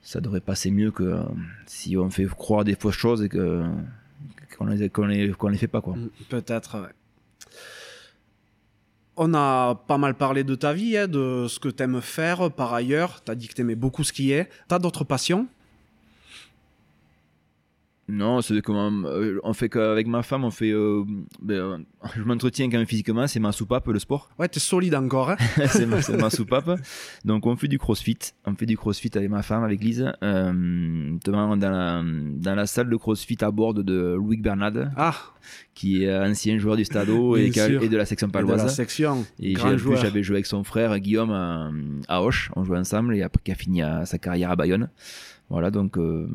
ça 0.00 0.20
devrait 0.20 0.40
passer 0.40 0.72
mieux 0.72 0.90
que 0.90 1.18
si 1.66 1.96
on 1.96 2.10
fait 2.10 2.26
croire 2.26 2.64
des 2.64 2.74
fausses 2.74 2.96
choses 2.96 3.22
et 3.22 3.28
que 3.28 3.64
qu'on 4.92 5.06
les, 5.06 5.26
les, 5.26 5.58
fait 5.58 5.68
pas 5.68 5.80
quoi. 5.80 5.96
Mm, 5.96 6.10
Peut-être. 6.28 6.90
On 9.16 9.34
a 9.34 9.74
pas 9.74 9.98
mal 9.98 10.14
parlé 10.14 10.42
de 10.42 10.54
ta 10.54 10.72
vie, 10.72 10.96
hein, 10.96 11.06
de 11.06 11.46
ce 11.48 11.60
que 11.60 11.68
t'aimes 11.68 12.00
faire 12.00 12.50
par 12.50 12.72
ailleurs. 12.72 13.22
T'as 13.22 13.34
dit 13.34 13.48
que 13.48 13.54
t'aimais 13.54 13.74
beaucoup 13.74 14.04
skier. 14.04 14.46
T'as 14.68 14.78
d'autres 14.78 15.04
passions? 15.04 15.46
Non, 18.08 18.40
c'est 18.42 18.60
comment 18.62 18.90
euh, 19.06 19.38
on 19.44 19.52
fait 19.52 19.68
qu'avec 19.68 20.08
ma 20.08 20.22
femme, 20.24 20.44
on 20.44 20.50
fait. 20.50 20.72
euh, 20.72 21.04
ben, 21.40 21.54
euh, 21.54 21.78
je 22.16 22.22
m'entretiens 22.22 22.68
quand 22.68 22.76
même 22.78 22.86
physiquement, 22.86 23.26
c'est 23.28 23.38
ma 23.38 23.52
soupape 23.52 23.86
le 23.86 23.98
sport. 24.00 24.28
Ouais, 24.38 24.48
t'es 24.48 24.58
solide 24.60 24.94
encore. 24.96 25.30
Hein 25.30 25.36
c'est 25.68 25.86
ma, 25.86 26.02
c'est 26.02 26.16
ma 26.20 26.28
soupape. 26.38 26.80
Donc 27.24 27.46
on 27.46 27.54
fait 27.56 27.68
du 27.68 27.78
crossfit. 27.78 28.18
On 28.44 28.54
fait 28.56 28.66
du 28.66 28.76
crossfit 28.76 29.10
avec 29.14 29.30
ma 29.30 29.42
femme, 29.42 29.62
avec 29.62 29.82
Lise. 29.82 30.12
Euh, 30.22 30.52
notamment 30.52 31.56
dans 31.56 31.70
la, 31.70 32.02
dans 32.04 32.54
la 32.56 32.66
salle 32.66 32.90
de 32.90 32.96
crossfit 32.96 33.38
à 33.40 33.50
bord 33.52 33.72
de 33.72 34.14
Louis 34.18 34.36
Bernard, 34.38 34.72
ah, 34.96 35.14
qui 35.72 36.02
est 36.04 36.14
ancien 36.14 36.58
joueur 36.58 36.76
du 36.76 36.84
Stadeau 36.84 37.36
et, 37.36 37.44
Bien 37.44 37.50
qui 37.52 37.60
a- 37.60 37.66
sûr. 37.68 37.82
et 37.84 37.88
de 37.88 37.96
la 37.96 38.04
section 38.04 38.26
de 38.26 38.32
la 38.32 38.40
paloise. 38.40 38.74
section. 38.74 39.24
Et 39.38 39.50
j'ai- 39.50 39.52
grand 39.54 39.68
en 39.68 39.70
plus, 39.70 39.78
joueur. 39.78 39.98
j'avais 39.98 40.22
joué 40.24 40.36
avec 40.36 40.46
son 40.46 40.64
frère 40.64 40.98
Guillaume 40.98 41.30
à, 41.30 41.70
à 42.08 42.20
Auch. 42.20 42.50
On 42.56 42.64
jouait 42.64 42.78
ensemble 42.78 43.14
et 43.16 43.22
après 43.22 43.40
qui 43.44 43.52
a 43.52 43.54
fini 43.54 43.80
à- 43.80 44.04
sa 44.06 44.18
carrière 44.18 44.50
à 44.50 44.56
Bayonne. 44.56 44.90
Voilà, 45.52 45.70
donc 45.70 45.98
euh, 45.98 46.26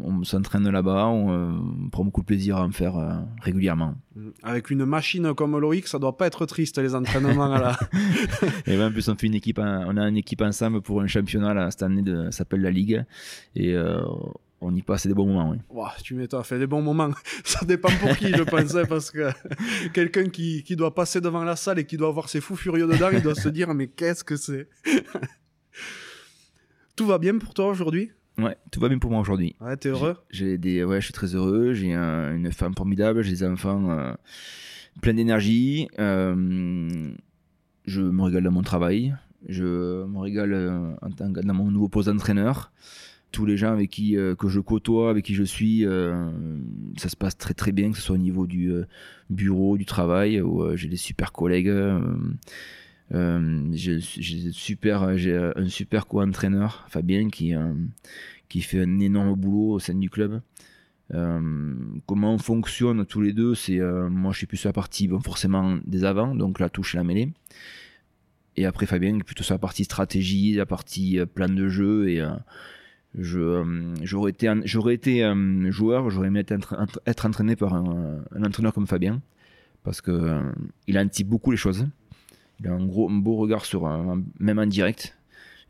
on 0.00 0.24
s'entraîne 0.24 0.66
là-bas, 0.66 1.06
on, 1.08 1.32
euh, 1.32 1.52
on 1.84 1.90
prend 1.90 2.02
beaucoup 2.02 2.22
de 2.22 2.26
plaisir 2.26 2.56
à 2.56 2.64
en 2.64 2.70
faire 2.70 2.96
euh, 2.96 3.12
régulièrement. 3.42 3.94
Mm. 4.16 4.28
Avec 4.42 4.70
une 4.70 4.86
machine 4.86 5.34
comme 5.34 5.58
Loïc, 5.58 5.86
ça 5.86 5.98
doit 5.98 6.16
pas 6.16 6.28
être 6.28 6.46
triste 6.46 6.78
les 6.78 6.94
entraînements 6.94 7.52
à 7.52 7.60
la. 7.60 7.78
Et 8.66 8.78
ben, 8.78 8.88
en 8.88 8.90
plus, 8.90 9.06
on 9.10 9.16
fait 9.16 9.26
une 9.26 9.34
équipe, 9.34 9.58
on 9.58 9.98
a 9.98 10.08
une 10.08 10.16
équipe 10.16 10.40
ensemble 10.40 10.80
pour 10.80 11.02
un 11.02 11.06
championnat 11.06 11.52
là, 11.52 11.70
cette 11.70 11.82
année, 11.82 12.00
de, 12.00 12.30
ça 12.30 12.38
s'appelle 12.38 12.62
la 12.62 12.70
Ligue. 12.70 13.04
Et 13.54 13.76
on 14.62 14.74
y 14.74 14.80
passe 14.80 15.06
des 15.06 15.12
bons 15.12 15.26
moments. 15.26 15.50
Oui. 15.50 15.84
Tu 16.02 16.14
m'étonnes, 16.14 16.42
fait 16.42 16.58
des 16.58 16.66
bons 16.66 16.80
moments. 16.80 17.10
Ça 17.44 17.66
dépend 17.66 17.90
pour 18.00 18.16
qui, 18.16 18.32
je 18.32 18.44
pensais, 18.44 18.86
parce 18.86 19.10
que 19.10 19.28
quelqu'un 19.92 20.30
qui, 20.30 20.62
qui 20.62 20.74
doit 20.74 20.94
passer 20.94 21.20
devant 21.20 21.44
la 21.44 21.56
salle 21.56 21.80
et 21.80 21.84
qui 21.84 21.98
doit 21.98 22.12
voir 22.12 22.30
ses 22.30 22.40
fous 22.40 22.56
furieux 22.56 22.86
dedans, 22.86 23.10
il 23.12 23.20
doit 23.20 23.34
se 23.34 23.50
dire 23.50 23.74
mais 23.74 23.88
qu'est-ce 23.88 24.24
que 24.24 24.36
c'est? 24.36 24.70
Tout 26.96 27.06
va 27.06 27.18
bien 27.18 27.36
pour 27.36 27.52
toi 27.52 27.68
aujourd'hui? 27.68 28.10
Ouais, 28.38 28.56
tout 28.70 28.80
va 28.80 28.88
bien 28.88 28.98
pour 28.98 29.10
moi 29.10 29.20
aujourd'hui. 29.20 29.54
Ouais, 29.60 29.76
t'es 29.76 29.90
heureux? 29.90 30.16
J'ai 30.30 30.56
des, 30.58 30.84
ouais, 30.84 31.00
je 31.00 31.04
suis 31.06 31.12
très 31.12 31.34
heureux. 31.34 31.74
J'ai 31.74 31.92
un- 31.92 32.34
une 32.34 32.50
femme 32.50 32.74
formidable, 32.74 33.22
j'ai 33.22 33.32
des 33.32 33.44
enfants 33.44 33.90
euh, 33.90 34.12
pleins 35.02 35.14
d'énergie. 35.14 35.88
Euh, 35.98 37.12
je 37.84 38.00
me 38.00 38.22
régale 38.22 38.44
dans 38.44 38.50
mon 38.52 38.62
travail. 38.62 39.14
Je 39.48 40.06
me 40.06 40.18
régale 40.18 40.52
euh, 40.54 40.92
en 41.02 41.10
tant 41.10 41.32
que, 41.32 41.40
dans 41.40 41.54
mon 41.54 41.70
nouveau 41.70 41.88
poste 41.88 42.08
d'entraîneur. 42.08 42.72
Tous 43.32 43.44
les 43.46 43.56
gens 43.56 43.72
avec 43.72 43.88
qui 43.90 44.14
que 44.38 44.48
je 44.48 44.60
côtoie, 44.60 45.08
avec 45.08 45.24
qui 45.24 45.34
je 45.34 45.42
suis, 45.42 45.86
ça 46.98 47.08
se 47.08 47.16
passe 47.16 47.38
très 47.38 47.54
très 47.54 47.72
bien, 47.72 47.90
que 47.90 47.96
ce 47.96 48.02
soit 48.02 48.16
au 48.16 48.18
niveau 48.18 48.46
du 48.46 48.70
bureau, 49.30 49.78
du 49.78 49.86
travail, 49.86 50.42
où 50.42 50.76
j'ai 50.76 50.88
des 50.88 50.98
super 50.98 51.32
collègues. 51.32 51.72
Euh, 53.12 53.14
euh, 53.14 53.68
j'ai 53.72 54.00
j'ai 54.00 55.36
un 55.36 55.68
super 55.68 56.06
co-entraîneur, 56.06 56.86
Fabien, 56.88 57.28
qui, 57.28 57.54
euh, 57.54 57.74
qui 58.48 58.60
fait 58.62 58.80
un 58.82 59.00
énorme 59.00 59.34
boulot 59.34 59.72
au 59.74 59.78
sein 59.78 59.94
du 59.94 60.10
club. 60.10 60.40
Euh, 61.14 61.74
comment 62.06 62.34
on 62.34 62.38
fonctionne 62.38 63.04
tous 63.04 63.20
les 63.20 63.32
deux, 63.32 63.54
c'est 63.54 63.78
euh, 63.80 64.08
moi 64.08 64.32
je 64.32 64.38
suis 64.38 64.46
plus 64.46 64.56
sur 64.56 64.68
la 64.68 64.72
partie 64.72 65.10
forcément 65.22 65.78
des 65.84 66.04
avant, 66.04 66.34
donc 66.34 66.58
la 66.58 66.70
touche 66.70 66.94
et 66.94 66.98
la 66.98 67.04
mêlée. 67.04 67.32
Et 68.56 68.66
après 68.66 68.86
Fabien 68.86 69.18
plutôt 69.18 69.42
sur 69.42 69.54
la 69.54 69.58
partie 69.58 69.84
stratégie, 69.84 70.54
la 70.54 70.66
partie 70.66 71.18
euh, 71.18 71.26
plan 71.26 71.48
de 71.48 71.68
jeu. 71.68 72.08
Et 72.08 72.20
euh, 72.20 72.30
euh, 73.18 73.94
j'aurais 74.02 74.30
été, 74.30 74.50
j'aurais 74.64 74.94
été 74.94 75.24
euh, 75.24 75.70
joueur, 75.70 76.08
j'aurais 76.10 76.28
aimé 76.28 76.40
être, 76.40 76.52
entra- 76.52 76.78
entra- 76.82 77.00
être 77.06 77.26
entraîné 77.26 77.56
par 77.56 77.74
un, 77.74 78.24
entraîneur 78.42 78.72
comme 78.72 78.86
Fabien, 78.86 79.20
parce 79.84 80.00
que 80.00 80.10
euh, 80.10 80.52
il 80.86 80.98
anticipe 80.98 81.28
beaucoup 81.28 81.50
les 81.50 81.56
choses. 81.58 81.86
Il 82.60 82.68
a 82.68 82.72
un, 82.72 82.84
gros, 82.86 83.08
un 83.10 83.14
beau 83.18 83.36
regard 83.36 83.64
sur, 83.64 83.86
un- 83.86 84.22
même 84.38 84.58
en 84.58 84.66
direct. 84.66 85.16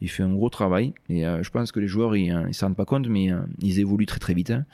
Il 0.01 0.11
fait 0.11 0.23
un 0.25 0.33
gros 0.33 0.51
travail 0.51 0.95
et 1.09 1.27
euh, 1.27 1.43
je 1.43 1.51
pense 1.51 1.71
que 1.71 1.79
les 1.81 1.87
joueurs 1.87 2.17
ils, 2.17 2.35
ne 2.35 2.53
s'en 2.53 2.67
rendent 2.67 2.77
pas 2.77 2.85
compte, 2.85 3.07
mais 3.09 3.31
euh, 3.33 3.41
ils 3.61 3.79
évoluent 3.79 4.07
très 4.07 4.19
très 4.19 4.35
vite. 4.35 4.51
hein. 4.51 4.65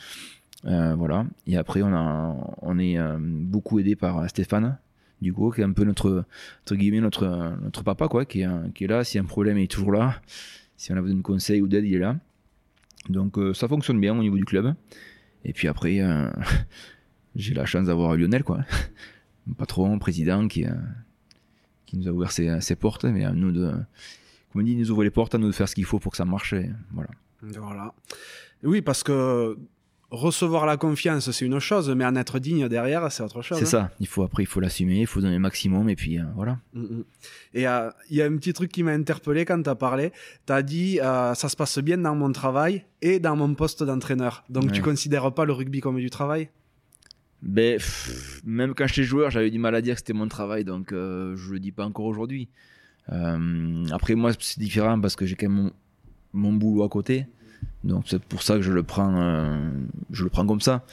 Euh, 0.64 0.94
voilà. 0.94 1.26
Et 1.47 1.56
après, 1.56 1.82
on, 1.82 1.93
a, 1.94 2.35
on 2.62 2.78
est 2.78 2.97
beaucoup 3.20 3.78
aidé 3.78 3.94
par 3.94 4.28
Stéphane 4.28 4.78
du 5.20 5.32
coup, 5.32 5.51
qui 5.51 5.60
est 5.60 5.64
un 5.64 5.72
peu 5.72 5.85
notre, 5.85 6.24
entre 6.62 6.76
guillemets, 6.76 7.01
notre, 7.01 7.26
notre 7.62 7.82
papa, 7.82 8.06
quoi, 8.09 8.24
qui 8.24 8.43
est, 8.43 8.48
qui 8.74 8.85
est 8.85 8.86
là. 8.86 9.02
Si 9.05 9.16
y 9.16 9.20
a 9.20 9.22
un 9.22 9.26
problème, 9.26 9.59
il 9.59 9.64
est 9.64 9.70
toujours 9.70 9.93
là. 9.93 10.20
Si 10.76 10.93
on 10.93 10.97
a 10.97 11.01
besoin 11.01 11.16
de 11.16 11.22
conseils 11.22 11.60
ou 11.60 11.66
d'aide, 11.68 11.85
il 11.85 11.94
est 11.94 11.98
là. 11.98 12.16
Donc 13.09 13.36
ça 13.55 13.66
fonctionne 13.68 14.01
bien 14.01 14.16
au 14.16 14.22
niveau 14.22 14.36
du 14.36 14.44
club. 14.44 14.74
Et 15.44 15.52
puis 15.52 15.66
après, 15.68 16.01
j'ai 17.36 17.52
la 17.55 17.66
chance 17.66 17.86
d'avoir 17.86 18.16
Lionel, 18.16 18.44
quoi. 18.44 18.60
patron, 19.59 19.98
président, 19.98 20.47
qui, 20.48 20.64
qui 21.89 21.97
nous 21.97 22.09
a 22.09 22.10
ouvert 22.12 22.32
ses, 22.32 22.60
ses, 22.60 22.77
portes, 22.77 23.05
mais 23.05 23.24
à 23.24 23.32
nous 23.32 23.51
de, 23.51 23.73
comme 24.52 24.62
on 24.62 24.65
dit, 24.65 24.77
nous 24.77 24.90
ouvre 24.90 25.05
les 25.05 25.10
portes, 25.10 25.35
à 25.35 25.39
nous 25.39 25.48
de 25.48 25.52
faire 25.52 25.69
ce 25.69 25.74
qu'il 25.74 25.85
faut 25.85 25.98
pour 25.98 26.12
que 26.12 26.19
ça 26.19 26.24
marche. 26.24 26.55
voilà. 26.93 27.10
Voilà. 27.43 27.94
Oui, 28.65 28.82
parce 28.82 29.02
que 29.02 29.56
recevoir 30.10 30.65
la 30.66 30.77
confiance, 30.77 31.31
c'est 31.31 31.44
une 31.44 31.59
chose, 31.59 31.90
mais 31.90 32.05
en 32.05 32.16
être 32.16 32.39
digne 32.39 32.69
derrière, 32.69 33.10
c'est 33.12 33.23
autre 33.23 33.43
chose. 33.43 33.59
C'est 33.59 33.65
hein. 33.65 33.89
ça. 33.89 33.90
Il 34.01 34.06
faut 34.06 34.23
après, 34.23 34.43
il 34.43 34.47
faut 34.47 34.60
l'assumer, 34.60 35.01
il 35.01 35.06
faut 35.06 35.20
donner 35.20 35.35
le 35.35 35.40
maximum, 35.40 35.89
et 35.89 35.97
puis 35.97 36.19
euh, 36.19 36.24
voilà. 36.35 36.59
Mm, 36.73 36.82
mm. 36.82 37.05
Et 37.55 37.69
euh, 37.69 37.90
il 38.10 38.16
y 38.16 38.23
a 38.23 38.27
un 38.27 38.36
petit 38.36 38.52
truc 38.52 38.73
qui 38.73 38.82
m'a 38.82 38.93
interpellé 38.93 39.44
quand 39.44 39.62
tu 39.62 39.70
as 39.70 39.74
parlé. 39.74 40.12
Tu 40.47 40.52
as 40.52 40.62
dit, 40.62 41.01
euh, 41.01 41.35
ça 41.35 41.48
se 41.48 41.56
passe 41.56 41.78
bien 41.78 41.98
dans 41.98 42.15
mon 42.15 42.32
travail 42.32 42.85
et 43.02 43.20
dans 43.20 43.36
mon 43.36 43.55
poste 43.55 43.82
d'entraîneur. 43.82 44.44
Donc 44.48 44.73
tu 44.73 44.82
considères 44.82 45.32
pas 45.32 45.44
le 45.44 45.52
rugby 45.52 45.81
comme 45.81 45.98
du 45.98 46.10
travail? 46.10 46.48
Ben, 47.43 47.81
même 48.44 48.74
quand 48.74 48.86
j'étais 48.86 49.05
joueur, 49.05 49.31
j'avais 49.31 49.51
du 49.51 49.59
mal 49.59 49.74
à 49.74 49.81
dire 49.81 49.94
que 49.94 50.01
c'était 50.01 50.12
mon 50.12 50.28
travail, 50.28 50.65
donc 50.65 50.89
je 50.90 51.52
le 51.52 51.60
dis 51.60 51.73
pas 51.73 51.85
encore 51.85 52.06
aujourd'hui. 52.06 52.48
après, 53.09 54.15
moi, 54.15 54.32
c'est 54.39 54.59
différent 54.59 55.01
parce 55.01 55.16
que 55.16 55.27
j'ai 55.27 55.36
quand 55.36 55.48
même 55.48 55.65
mon, 55.65 55.73
mon 56.32 56.52
boulot 56.52 56.85
à 56.85 56.89
côté. 56.89 57.27
Donc 57.85 58.05
c'est 58.06 58.23
pour 58.23 58.43
ça 58.43 58.56
que 58.56 58.62
je 58.62 58.73
le 58.73 58.82
prends, 58.82 59.20
euh, 59.20 59.70
je 60.10 60.24
le 60.24 60.31
prends 60.31 60.47
comme 60.47 60.60
ça. 60.60 60.85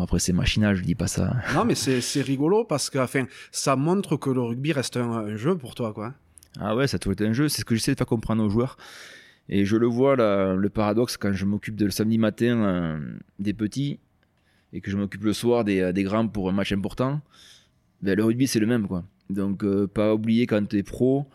après 0.00 0.18
c'est 0.18 0.32
machinal, 0.32 0.74
je 0.74 0.82
dis 0.82 0.94
pas 0.94 1.06
ça. 1.06 1.36
Non 1.54 1.64
mais 1.64 1.74
c'est 1.74 2.22
rigolo 2.22 2.64
parce 2.64 2.90
que 2.90 2.98
enfin, 2.98 3.26
ça 3.50 3.76
montre 3.76 4.16
que 4.16 4.30
le 4.30 4.40
rugby 4.40 4.72
reste 4.72 4.96
un, 4.96 5.36
jeu 5.36 5.56
pour 5.56 5.74
toi 5.74 5.92
quoi. 5.92 6.14
Ah 6.58 6.74
ouais, 6.74 6.86
ça 6.86 6.96
a 6.96 6.98
toujours 6.98 7.12
été 7.12 7.26
un 7.26 7.32
jeu. 7.32 7.48
C'est 7.48 7.60
ce 7.60 7.64
que 7.64 7.74
j'essaie 7.74 7.92
de 7.92 7.98
faire 7.98 8.06
comprendre 8.06 8.42
aux 8.42 8.48
joueurs. 8.48 8.76
Et 9.48 9.64
je 9.64 9.76
le 9.76 9.86
vois 9.86 10.16
le 10.16 10.68
paradoxe 10.68 11.16
quand 11.16 11.32
je 11.32 11.44
m'occupe 11.44 11.76
de 11.76 11.84
le 11.84 11.90
samedi 11.90 12.18
matin 12.18 12.64
euh, 12.64 12.98
des 13.38 13.52
petits 13.52 14.00
et 14.72 14.80
que 14.80 14.90
je 14.90 14.96
m'occupe 14.96 15.24
le 15.24 15.32
soir 15.32 15.64
des, 15.64 15.92
des, 15.92 16.02
grands 16.02 16.26
pour 16.28 16.48
un 16.48 16.52
match 16.52 16.72
important. 16.72 17.20
Ben, 18.02 18.16
le 18.16 18.24
rugby 18.24 18.46
c'est 18.46 18.60
le 18.60 18.66
même 18.66 18.86
quoi. 18.86 19.04
Donc 19.30 19.64
euh, 19.64 19.86
pas 19.86 20.14
oublier 20.14 20.46
quand 20.46 20.64
tu 20.68 20.78
es 20.78 20.82
pro 20.82 21.26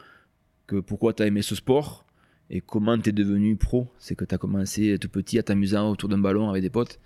que 0.67 0.79
pourquoi 0.79 1.13
tu 1.13 1.23
as 1.23 1.27
aimé 1.27 1.41
ce 1.41 1.55
sport 1.55 2.05
et 2.49 2.61
comment 2.61 2.97
tu 2.97 3.09
es 3.09 3.11
devenu 3.13 3.55
pro 3.55 3.87
C'est 3.97 4.15
que 4.15 4.25
tu 4.25 4.35
as 4.35 4.37
commencé 4.37 4.97
tout 4.99 5.09
petit 5.09 5.39
à 5.39 5.43
t'amuser 5.43 5.77
autour 5.77 6.09
d'un 6.09 6.17
ballon 6.17 6.49
avec 6.49 6.61
des 6.61 6.69
potes. 6.69 6.99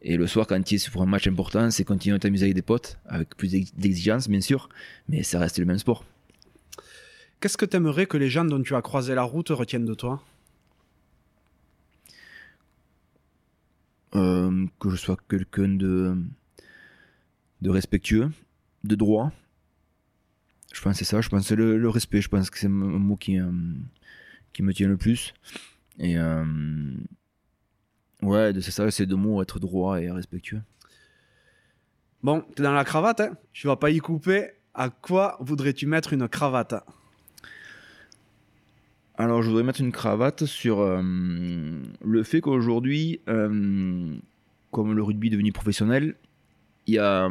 Et 0.00 0.16
le 0.16 0.26
soir, 0.26 0.46
quand 0.46 0.62
tu 0.62 0.76
es 0.76 0.90
pour 0.90 1.02
un 1.02 1.06
match 1.06 1.26
important, 1.26 1.70
c'est 1.70 1.84
continuer 1.84 2.16
à 2.16 2.18
t'amuser 2.18 2.44
avec 2.44 2.54
des 2.54 2.62
potes, 2.62 2.98
avec 3.06 3.36
plus 3.36 3.50
d'exigence, 3.50 4.28
bien 4.28 4.40
sûr, 4.40 4.68
mais 5.08 5.22
ça 5.22 5.38
reste 5.38 5.58
le 5.58 5.64
même 5.64 5.78
sport. 5.78 6.04
Qu'est-ce 7.40 7.56
que 7.56 7.66
tu 7.66 7.76
aimerais 7.76 8.06
que 8.06 8.16
les 8.16 8.28
gens 8.28 8.44
dont 8.44 8.62
tu 8.62 8.74
as 8.74 8.82
croisé 8.82 9.14
la 9.14 9.24
route 9.24 9.48
retiennent 9.50 9.84
de 9.84 9.94
toi? 9.94 10.22
Euh, 14.14 14.66
Que 14.80 14.90
je 14.90 14.96
sois 14.96 15.16
quelqu'un 15.28 15.68
de, 15.68 16.16
de 17.60 17.70
respectueux, 17.70 18.30
de 18.84 18.94
droit. 18.94 19.32
Je 20.72 20.80
pense 20.82 20.96
c'est 20.96 21.04
ça, 21.04 21.20
je 21.20 21.28
pense 21.28 21.42
que 21.42 21.48
c'est 21.48 21.56
le, 21.56 21.88
respect, 21.88 22.20
je 22.20 22.28
pense 22.28 22.50
que 22.50 22.58
c'est 22.58 22.66
un 22.66 22.70
mot 22.70 23.16
qui, 23.16 23.38
euh, 23.38 23.50
qui 24.52 24.62
me 24.62 24.72
tient 24.72 24.88
le 24.88 24.96
plus. 24.96 25.34
Et 25.98 26.18
euh, 26.18 26.44
ouais, 28.22 28.52
c'est 28.60 28.70
ça, 28.70 28.90
c'est 28.90 29.06
deux 29.06 29.16
mots, 29.16 29.42
être 29.42 29.58
droit 29.58 30.00
et 30.00 30.10
respectueux. 30.10 30.62
Bon, 32.22 32.44
t'es 32.54 32.62
dans 32.62 32.72
la 32.72 32.84
cravate, 32.84 33.20
hein? 33.20 33.36
Tu 33.52 33.66
vas 33.66 33.76
pas 33.76 33.90
y 33.90 33.98
couper. 33.98 34.50
À 34.74 34.90
quoi 34.90 35.36
voudrais-tu 35.40 35.86
mettre 35.86 36.12
une 36.12 36.28
cravate? 36.28 36.74
Alors, 39.18 39.42
je 39.42 39.48
voudrais 39.48 39.64
mettre 39.64 39.80
une 39.80 39.92
cravate 39.92 40.44
sur 40.44 40.80
euh, 40.80 41.02
le 41.02 42.22
fait 42.22 42.40
qu'aujourd'hui, 42.40 43.20
euh, 43.28 44.14
comme 44.70 44.94
le 44.94 45.02
rugby 45.02 45.26
est 45.26 45.30
devenu 45.30 45.52
professionnel, 45.52 46.14
il 46.86 46.94
y 46.94 46.98
a 46.98 47.28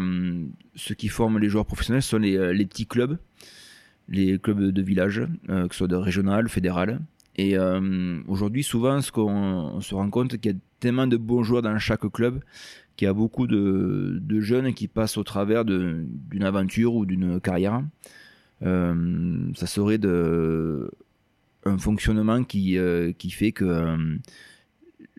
ceux 0.76 0.94
qui 0.94 1.08
forment 1.08 1.40
les 1.40 1.50
joueurs 1.50 1.66
professionnels, 1.66 2.04
ce 2.04 2.10
sont 2.10 2.20
les, 2.20 2.66
petits 2.68 2.86
clubs, 2.86 3.18
les 4.08 4.38
clubs 4.38 4.60
de 4.60 4.82
village, 4.84 5.24
que 5.48 5.68
ce 5.72 5.78
soit 5.78 5.88
de 5.88 5.96
régional, 5.96 6.48
fédéral. 6.48 7.00
Et 7.38 7.58
euh, 7.58 8.20
aujourd'hui, 8.28 8.64
souvent, 8.64 9.02
ce 9.02 9.12
qu'on 9.12 9.80
se 9.82 9.94
rend 9.94 10.10
compte, 10.10 10.38
qu'il 10.38 10.52
y 10.52 10.56
a 10.56 10.58
tellement 10.80 11.08
de 11.08 11.18
bons 11.18 11.44
joueurs 11.44 11.62
dans 11.62 11.78
chaque 11.78 12.08
club, 12.12 12.42
qu'il 12.96 13.06
y 13.06 13.10
a 13.10 13.14
beaucoup 13.14 13.46
de, 13.46 14.40
jeunes 14.40 14.74
qui 14.74 14.88
passent 14.88 15.18
au 15.18 15.24
travers 15.24 15.64
d'une 15.64 16.44
aventure 16.44 16.96
ou 16.96 17.06
d'une 17.06 17.40
carrière. 17.40 17.84
Euh, 18.64 19.52
ça 19.56 19.68
serait 19.68 20.00
de, 20.00 20.90
un 21.66 21.78
fonctionnement 21.78 22.44
qui, 22.44 22.78
euh, 22.78 23.12
qui 23.14 23.30
fait 23.32 23.52
que 23.52 23.98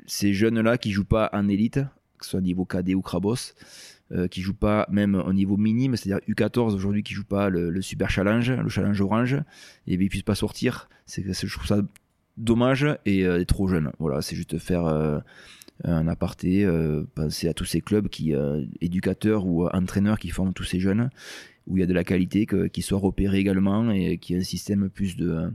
ces 0.06 0.32
jeunes-là 0.32 0.78
qui 0.78 0.93
jouent 0.93 1.05
pas 1.05 1.31
en 1.32 1.48
élite, 1.48 1.81
que 2.19 2.24
ce 2.24 2.31
soit 2.31 2.40
niveau 2.40 2.65
cadet 2.65 2.94
ou 2.94 3.02
Krabos, 3.02 3.55
qui 4.31 4.40
jouent 4.40 4.55
pas 4.55 4.86
même 4.90 5.15
au 5.15 5.35
niveau 5.35 5.59
minime, 5.59 5.94
c'est-à-dire 5.94 6.27
U14 6.35 6.74
aujourd'hui 6.74 7.02
qui 7.02 7.12
joue 7.12 7.27
pas 7.27 7.51
le, 7.51 7.82
super 7.82 8.09
challenge, 8.09 8.51
le 8.51 8.69
challenge 8.70 8.98
orange, 9.02 9.35
et 9.86 9.98
bien 9.98 10.06
ils 10.06 10.09
puissent 10.09 10.23
pas 10.23 10.35
sortir. 10.35 10.89
C'est 11.05 11.31
je 11.31 11.52
trouve 11.52 11.66
ça 11.66 11.82
dommage 12.39 12.86
et 13.05 13.24
euh, 13.24 13.44
trop 13.44 13.69
jeune. 13.69 13.93
Voilà, 13.98 14.23
c'est 14.23 14.36
juste 14.36 14.59
faire 14.59 14.86
euh, 14.86 15.19
un 15.85 16.09
aparté, 16.09 16.65
euh, 16.65 17.05
penser 17.15 17.48
à 17.48 17.55
tous 17.55 17.65
ces 17.65 17.81
clubs 17.81 18.09
qui, 18.09 18.32
éducateurs 18.81 19.44
ou 19.44 19.66
entraîneurs 19.66 20.19
qui 20.19 20.31
forment 20.31 20.55
tous 20.55 20.65
ces 20.65 20.81
jeunes, 20.81 21.10
où 21.66 21.77
il 21.77 21.81
y 21.81 21.82
a 21.82 21.86
de 21.86 21.93
la 21.93 22.05
qualité, 22.05 22.47
qui 22.73 22.82
soit 22.82 22.98
repéré 22.98 23.39
également 23.39 23.90
et 23.90 24.19
qui 24.19 24.35
ait 24.35 24.39
un 24.39 24.43
système 24.43 24.89
plus 24.89 25.16
de 25.16 25.51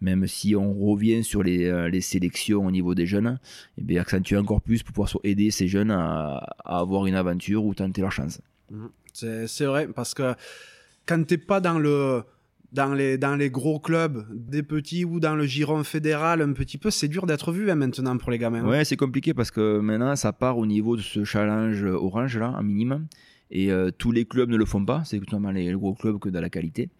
même 0.00 0.26
si 0.26 0.54
on 0.54 0.74
revient 0.74 1.24
sur 1.24 1.42
les, 1.42 1.88
les, 1.90 2.00
sélections 2.00 2.66
au 2.66 2.70
niveau 2.70 2.94
des 2.94 3.06
jeunes, 3.06 3.38
et 3.78 3.80
eh 3.80 3.84
bien 3.84 4.00
accentuer 4.00 4.36
encore 4.36 4.60
plus 4.60 4.82
pour 4.82 4.92
pouvoir 4.92 5.10
aider 5.24 5.50
ces 5.50 5.68
jeunes 5.68 5.90
à, 5.90 6.36
avoir 6.64 7.06
une 7.06 7.14
aventure 7.14 7.64
ou 7.64 7.74
tenter 7.74 8.02
leur 8.02 8.12
chance. 8.12 8.40
Mmh. 8.70 8.86
C'est 9.12 9.64
vrai, 9.64 9.88
parce 9.88 10.12
que 10.12 10.34
quand 11.06 11.24
tu 11.24 11.34
n'es 11.34 11.38
pas 11.38 11.60
dans 11.60 11.78
le, 11.78 12.22
dans 12.72 12.92
les, 12.92 13.16
dans 13.16 13.36
les 13.36 13.50
gros 13.50 13.78
clubs, 13.78 14.26
des 14.30 14.62
petits 14.62 15.04
ou 15.04 15.20
dans 15.20 15.34
le 15.34 15.46
giron 15.46 15.82
fédéral 15.84 16.42
un 16.42 16.52
petit 16.52 16.78
peu, 16.78 16.90
c'est 16.90 17.08
dur 17.08 17.26
d'être 17.26 17.52
vu 17.52 17.70
hein, 17.70 17.74
maintenant 17.74 18.16
pour 18.18 18.30
les 18.30 18.38
gamins. 18.38 18.64
Hein. 18.64 18.68
Ouais, 18.68 18.84
c'est 18.84 18.96
compliqué 18.96 19.34
parce 19.34 19.50
que 19.50 19.78
maintenant 19.78 20.16
ça 20.16 20.32
part 20.32 20.58
au 20.58 20.66
niveau 20.66 20.96
de 20.96 21.02
ce 21.02 21.24
challenge 21.24 21.82
orange 21.84 22.36
là, 22.38 22.48
un 22.48 22.62
minimum. 22.62 23.06
Et 23.50 23.70
euh, 23.70 23.90
tous 23.96 24.10
les 24.10 24.24
clubs 24.24 24.50
ne 24.50 24.56
le 24.56 24.64
font 24.64 24.84
pas, 24.84 25.02
c'est 25.04 25.18
notamment 25.18 25.52
les 25.52 25.72
gros 25.72 25.94
clubs 25.94 26.18
que 26.18 26.28
dans 26.28 26.40
la 26.40 26.50
qualité. 26.50 26.90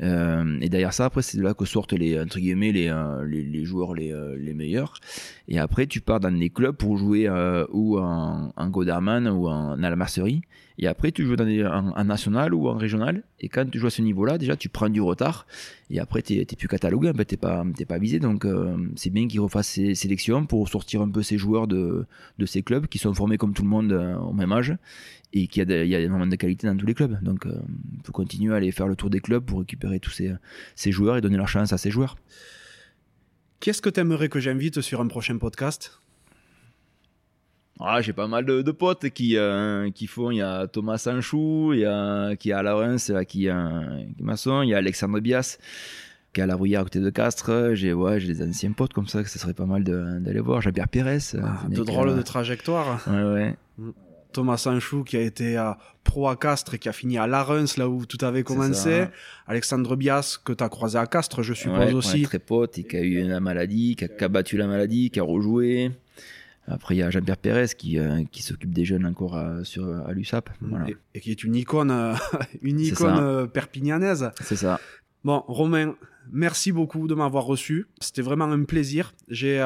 Euh, 0.00 0.58
et 0.60 0.68
derrière 0.68 0.92
ça, 0.92 1.06
après, 1.06 1.22
c'est 1.22 1.38
là 1.40 1.54
que 1.54 1.64
sortent 1.64 1.92
les, 1.92 2.20
entre 2.20 2.38
guillemets, 2.38 2.72
les, 2.72 2.88
euh, 2.88 3.24
les, 3.26 3.42
les, 3.42 3.64
joueurs 3.64 3.94
les, 3.94 4.14
les, 4.38 4.54
meilleurs. 4.54 4.94
Et 5.48 5.58
après, 5.58 5.86
tu 5.86 6.00
pars 6.00 6.20
dans 6.20 6.30
des 6.30 6.50
clubs 6.50 6.76
pour 6.76 6.96
jouer 6.96 7.28
ou 7.70 7.98
en, 7.98 8.52
en 8.54 8.68
Godarman 8.68 9.28
ou 9.28 9.48
en 9.48 9.82
Almasserie. 9.82 10.42
Et 10.78 10.86
après, 10.86 11.10
tu 11.10 11.24
joues 11.24 11.36
dans 11.36 11.46
en, 11.46 12.04
national 12.04 12.52
ou 12.54 12.68
en 12.68 12.74
régional. 12.76 13.22
Et 13.40 13.48
quand 13.48 13.68
tu 13.70 13.78
joues 13.78 13.86
à 13.86 13.90
ce 13.90 14.02
niveau-là, 14.02 14.36
déjà, 14.36 14.56
tu 14.56 14.68
prends 14.68 14.88
du 14.88 15.00
retard. 15.00 15.46
Et 15.90 16.00
après, 16.00 16.20
tu 16.22 16.36
n'es 16.36 16.44
plus 16.44 16.68
catalogué, 16.68 17.12
tu 17.26 17.36
pas, 17.36 17.64
pas 17.88 17.98
visé. 17.98 18.18
Donc, 18.18 18.44
euh, 18.44 18.76
c'est 18.94 19.10
bien 19.10 19.26
qu'ils 19.26 19.40
refassent 19.40 19.68
ces 19.68 19.94
sélections 19.94 20.44
pour 20.44 20.68
sortir 20.68 21.00
un 21.00 21.08
peu 21.08 21.22
ces 21.22 21.38
joueurs 21.38 21.66
de, 21.66 22.04
de 22.38 22.46
ces 22.46 22.62
clubs 22.62 22.86
qui 22.86 22.98
sont 22.98 23.14
formés 23.14 23.38
comme 23.38 23.54
tout 23.54 23.62
le 23.62 23.68
monde 23.68 23.92
euh, 23.92 24.16
au 24.18 24.32
même 24.32 24.52
âge. 24.52 24.76
Et 25.32 25.48
qu'il 25.48 25.68
y, 25.68 25.72
a, 25.72 25.84
y 25.84 25.94
a 25.94 26.00
énormément 26.00 26.30
de 26.30 26.36
qualité 26.36 26.66
dans 26.66 26.76
tous 26.76 26.86
les 26.86 26.94
clubs. 26.94 27.22
Donc, 27.22 27.42
il 27.44 27.50
euh, 27.50 27.60
faut 28.04 28.12
continuer 28.12 28.54
à 28.54 28.56
aller 28.56 28.70
faire 28.70 28.86
le 28.86 28.96
tour 28.96 29.10
des 29.10 29.20
clubs 29.20 29.44
pour 29.44 29.58
récupérer 29.58 30.00
tous 30.00 30.10
ces, 30.10 30.32
ces 30.76 30.92
joueurs 30.92 31.16
et 31.16 31.20
donner 31.20 31.36
leur 31.36 31.48
chance 31.48 31.72
à 31.72 31.78
ces 31.78 31.90
joueurs. 31.90 32.16
Qu'est-ce 33.60 33.82
que 33.82 33.90
tu 33.90 34.00
aimerais 34.00 34.28
que 34.28 34.40
j'invite 34.40 34.80
sur 34.80 35.00
un 35.00 35.08
prochain 35.08 35.36
podcast? 35.36 36.00
Ah, 37.80 38.00
j'ai 38.00 38.14
pas 38.14 38.26
mal 38.26 38.46
de, 38.46 38.70
potes 38.70 39.10
qui, 39.10 39.36
euh, 39.36 39.90
qui 39.90 40.06
font. 40.06 40.30
Il 40.30 40.38
y 40.38 40.42
a 40.42 40.66
Thomas 40.66 40.96
Sanchou, 40.96 41.72
il 41.74 41.80
y 41.80 41.84
a, 41.84 42.34
qui 42.36 42.50
est 42.50 42.54
à 42.54 42.62
Laurence, 42.62 43.12
qui 43.28 43.46
est 43.46 43.54
maçon. 44.20 44.62
Il 44.62 44.70
y 44.70 44.74
a 44.74 44.78
Alexandre 44.78 45.20
Bias, 45.20 45.58
qui 46.32 46.40
est 46.40 46.44
à 46.44 46.46
la 46.46 46.56
Bruyère 46.56 46.80
à 46.80 46.84
côté 46.84 47.00
de 47.00 47.10
Castres. 47.10 47.74
J'ai 47.74 47.92
ouais, 47.92 48.18
des 48.20 48.42
anciens 48.42 48.72
potes 48.72 48.94
comme 48.94 49.08
ça 49.08 49.22
que 49.22 49.28
ce 49.28 49.38
serait 49.38 49.52
pas 49.52 49.66
mal 49.66 49.84
d'aller 49.84 50.40
voir. 50.40 50.62
Jean-Pierre 50.62 50.88
Pérez. 50.88 51.18
Ah, 51.42 51.64
de 51.68 51.82
drôles 51.82 52.16
de 52.16 52.22
trajectoire. 52.22 53.06
Ouais, 53.06 53.22
ouais. 53.22 53.56
Mm. 53.76 53.90
Thomas 54.36 54.58
Sanchou 54.58 55.02
qui 55.02 55.16
a 55.16 55.22
été 55.22 55.56
à 55.56 55.78
pro 56.04 56.28
à 56.28 56.36
Castres 56.36 56.74
et 56.74 56.78
qui 56.78 56.90
a 56.90 56.92
fini 56.92 57.16
à 57.16 57.26
Larens, 57.26 57.78
là 57.78 57.88
où 57.88 58.04
tout 58.04 58.22
avait 58.22 58.42
commencé. 58.42 59.06
Alexandre 59.46 59.96
Bias 59.96 60.38
que 60.44 60.52
tu 60.52 60.62
as 60.62 60.68
croisé 60.68 60.98
à 60.98 61.06
Castres, 61.06 61.42
je 61.42 61.54
suppose 61.54 61.94
aussi. 61.94 62.22
très 62.22 62.38
pote 62.38 62.76
et 62.76 62.84
qui 62.84 62.96
a 62.98 63.00
eu 63.00 63.26
la 63.26 63.40
maladie, 63.40 63.96
qui 63.96 64.04
a, 64.04 64.08
qui 64.08 64.22
a 64.22 64.28
battu 64.28 64.58
la 64.58 64.66
maladie, 64.66 65.08
qui 65.08 65.20
a 65.20 65.22
rejoué. 65.22 65.90
Après, 66.68 66.96
il 66.96 66.98
y 66.98 67.02
a 67.02 67.10
Jean-Pierre 67.10 67.38
Pérez 67.38 67.68
qui, 67.78 67.98
euh, 67.98 68.24
qui 68.30 68.42
s'occupe 68.42 68.74
des 68.74 68.84
jeunes 68.84 69.06
encore 69.06 69.36
à, 69.36 69.64
sur, 69.64 69.88
à 70.06 70.12
l'USAP. 70.12 70.50
Et, 71.14 71.20
qui 71.20 71.30
est 71.30 71.42
une 71.42 71.54
icône, 71.54 71.90
euh, 71.90 72.12
une 72.62 72.80
icône 72.80 73.18
euh, 73.18 73.46
perpignanaise. 73.46 74.32
C'est 74.42 74.56
ça. 74.56 74.78
Bon, 75.24 75.44
Romain, 75.46 75.94
merci 76.30 76.72
beaucoup 76.72 77.08
de 77.08 77.14
m'avoir 77.14 77.44
reçu. 77.44 77.86
C'était 78.00 78.22
vraiment 78.22 78.44
un 78.44 78.64
plaisir. 78.64 79.14
J'ai 79.28 79.60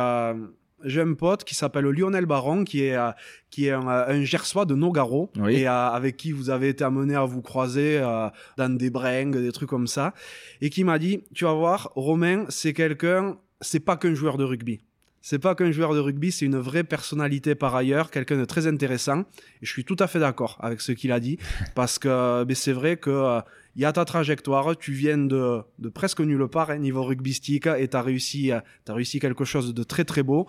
j'ai 0.84 1.00
un 1.02 1.14
pote 1.14 1.44
qui 1.44 1.54
s'appelle 1.54 1.84
Lionel 1.86 2.26
Baron, 2.26 2.64
qui 2.64 2.84
est, 2.84 2.96
euh, 2.96 3.10
qui 3.50 3.66
est 3.66 3.72
un, 3.72 3.86
un 3.86 4.22
Gersois 4.24 4.64
de 4.64 4.74
Nogaro, 4.74 5.30
Oui. 5.38 5.56
et 5.56 5.68
euh, 5.68 5.72
avec 5.72 6.16
qui 6.16 6.32
vous 6.32 6.50
avez 6.50 6.68
été 6.70 6.84
amené 6.84 7.14
à 7.14 7.24
vous 7.24 7.42
croiser 7.42 7.98
euh, 7.98 8.28
dans 8.56 8.74
des 8.76 8.90
bringues, 8.90 9.36
des 9.36 9.52
trucs 9.52 9.68
comme 9.68 9.86
ça, 9.86 10.14
et 10.60 10.70
qui 10.70 10.84
m'a 10.84 10.98
dit, 10.98 11.22
tu 11.34 11.44
vas 11.44 11.52
voir, 11.54 11.90
Romain, 11.94 12.44
c'est 12.48 12.72
quelqu'un, 12.72 13.36
c'est 13.60 13.80
pas 13.80 13.96
qu'un 13.96 14.14
joueur 14.14 14.36
de 14.38 14.44
rugby. 14.44 14.80
C'est 15.22 15.38
pas 15.38 15.54
qu'un 15.54 15.70
joueur 15.70 15.92
de 15.92 15.98
rugby, 16.00 16.32
c'est 16.32 16.46
une 16.46 16.56
vraie 16.56 16.82
personnalité 16.82 17.54
par 17.54 17.76
ailleurs, 17.76 18.10
quelqu'un 18.10 18.38
de 18.38 18.46
très 18.46 18.66
intéressant. 18.66 19.20
Et 19.60 19.66
je 19.66 19.70
suis 19.70 19.84
tout 19.84 19.96
à 19.98 20.06
fait 20.06 20.18
d'accord 20.18 20.56
avec 20.62 20.80
ce 20.80 20.92
qu'il 20.92 21.12
a 21.12 21.20
dit, 21.20 21.38
parce 21.74 21.98
que 21.98 22.44
ben, 22.44 22.54
c'est 22.54 22.72
vrai 22.72 22.96
que 22.96 23.10
euh, 23.10 23.40
il 23.76 23.82
y 23.82 23.84
a 23.84 23.92
ta 23.92 24.04
trajectoire, 24.04 24.76
tu 24.76 24.92
viens 24.92 25.18
de, 25.18 25.62
presque 25.94 26.20
nulle 26.20 26.48
part, 26.48 26.70
hein, 26.70 26.78
niveau 26.78 27.04
rugbystique, 27.04 27.66
et 27.66 27.88
tu 27.88 27.96
as 27.96 28.02
réussi, 28.02 28.52
euh, 28.52 28.60
t'as 28.84 28.94
réussi 28.94 29.20
quelque 29.20 29.44
chose 29.44 29.74
de 29.74 29.82
très 29.82 30.04
très 30.04 30.22
beau. 30.22 30.46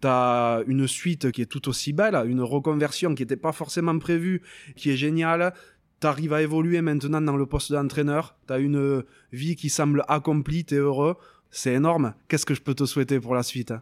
Tu 0.00 0.08
as 0.08 0.62
une 0.66 0.88
suite 0.88 1.30
qui 1.30 1.42
est 1.42 1.46
tout 1.46 1.68
aussi 1.68 1.92
belle, 1.92 2.16
une 2.26 2.40
reconversion 2.40 3.14
qui 3.14 3.22
n'était 3.22 3.36
pas 3.36 3.52
forcément 3.52 3.98
prévue, 3.98 4.42
qui 4.74 4.90
est 4.90 4.96
géniale. 4.96 5.54
Tu 6.00 6.06
arrives 6.06 6.32
à 6.32 6.42
évoluer 6.42 6.80
maintenant 6.80 7.20
dans 7.20 7.36
le 7.36 7.46
poste 7.46 7.70
d'entraîneur. 7.70 8.36
Tu 8.48 8.52
as 8.52 8.58
une 8.58 9.04
vie 9.32 9.54
qui 9.54 9.68
semble 9.68 10.04
accomplie, 10.08 10.64
tu 10.64 10.74
es 10.74 10.78
heureux. 10.78 11.16
C'est 11.52 11.74
énorme. 11.74 12.14
Qu'est-ce 12.26 12.46
que 12.46 12.54
je 12.54 12.62
peux 12.62 12.74
te 12.74 12.86
souhaiter 12.86 13.20
pour 13.20 13.34
la 13.34 13.42
suite 13.42 13.74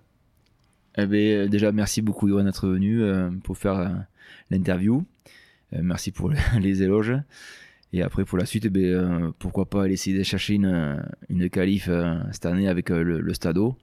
Eh 0.99 1.07
ben, 1.07 1.49
déjà, 1.49 1.71
merci 1.73 2.03
beaucoup, 2.03 2.29
d'être 2.43 2.69
venu 2.69 3.01
euh, 3.01 3.31
pour 3.45 3.57
faire 3.57 3.79
euh, 3.79 3.89
l'interview. 4.51 5.07
Euh, 5.73 5.79
merci 5.83 6.11
pour 6.11 6.33
les 6.61 6.83
éloges. 6.83 7.15
Et 7.93 8.03
après, 8.03 8.25
pour 8.25 8.39
la 8.39 8.47
suite, 8.47 8.65
eh 8.67 8.71
ben, 8.71 8.85
euh, 8.85 9.31
pourquoi 9.39 9.69
pas 9.69 9.83
aller 9.85 9.95
essayer 9.95 10.17
de 10.17 10.23
chercher 10.23 10.55
une, 10.55 11.03
une 11.29 11.51
qualif 11.51 11.87
euh, 11.89 12.19
cette 12.33 12.47
année 12.47 12.69
avec 12.69 12.91
euh, 12.91 13.03
le, 13.03 13.21
le 13.21 13.35
Stadeau. 13.35 13.77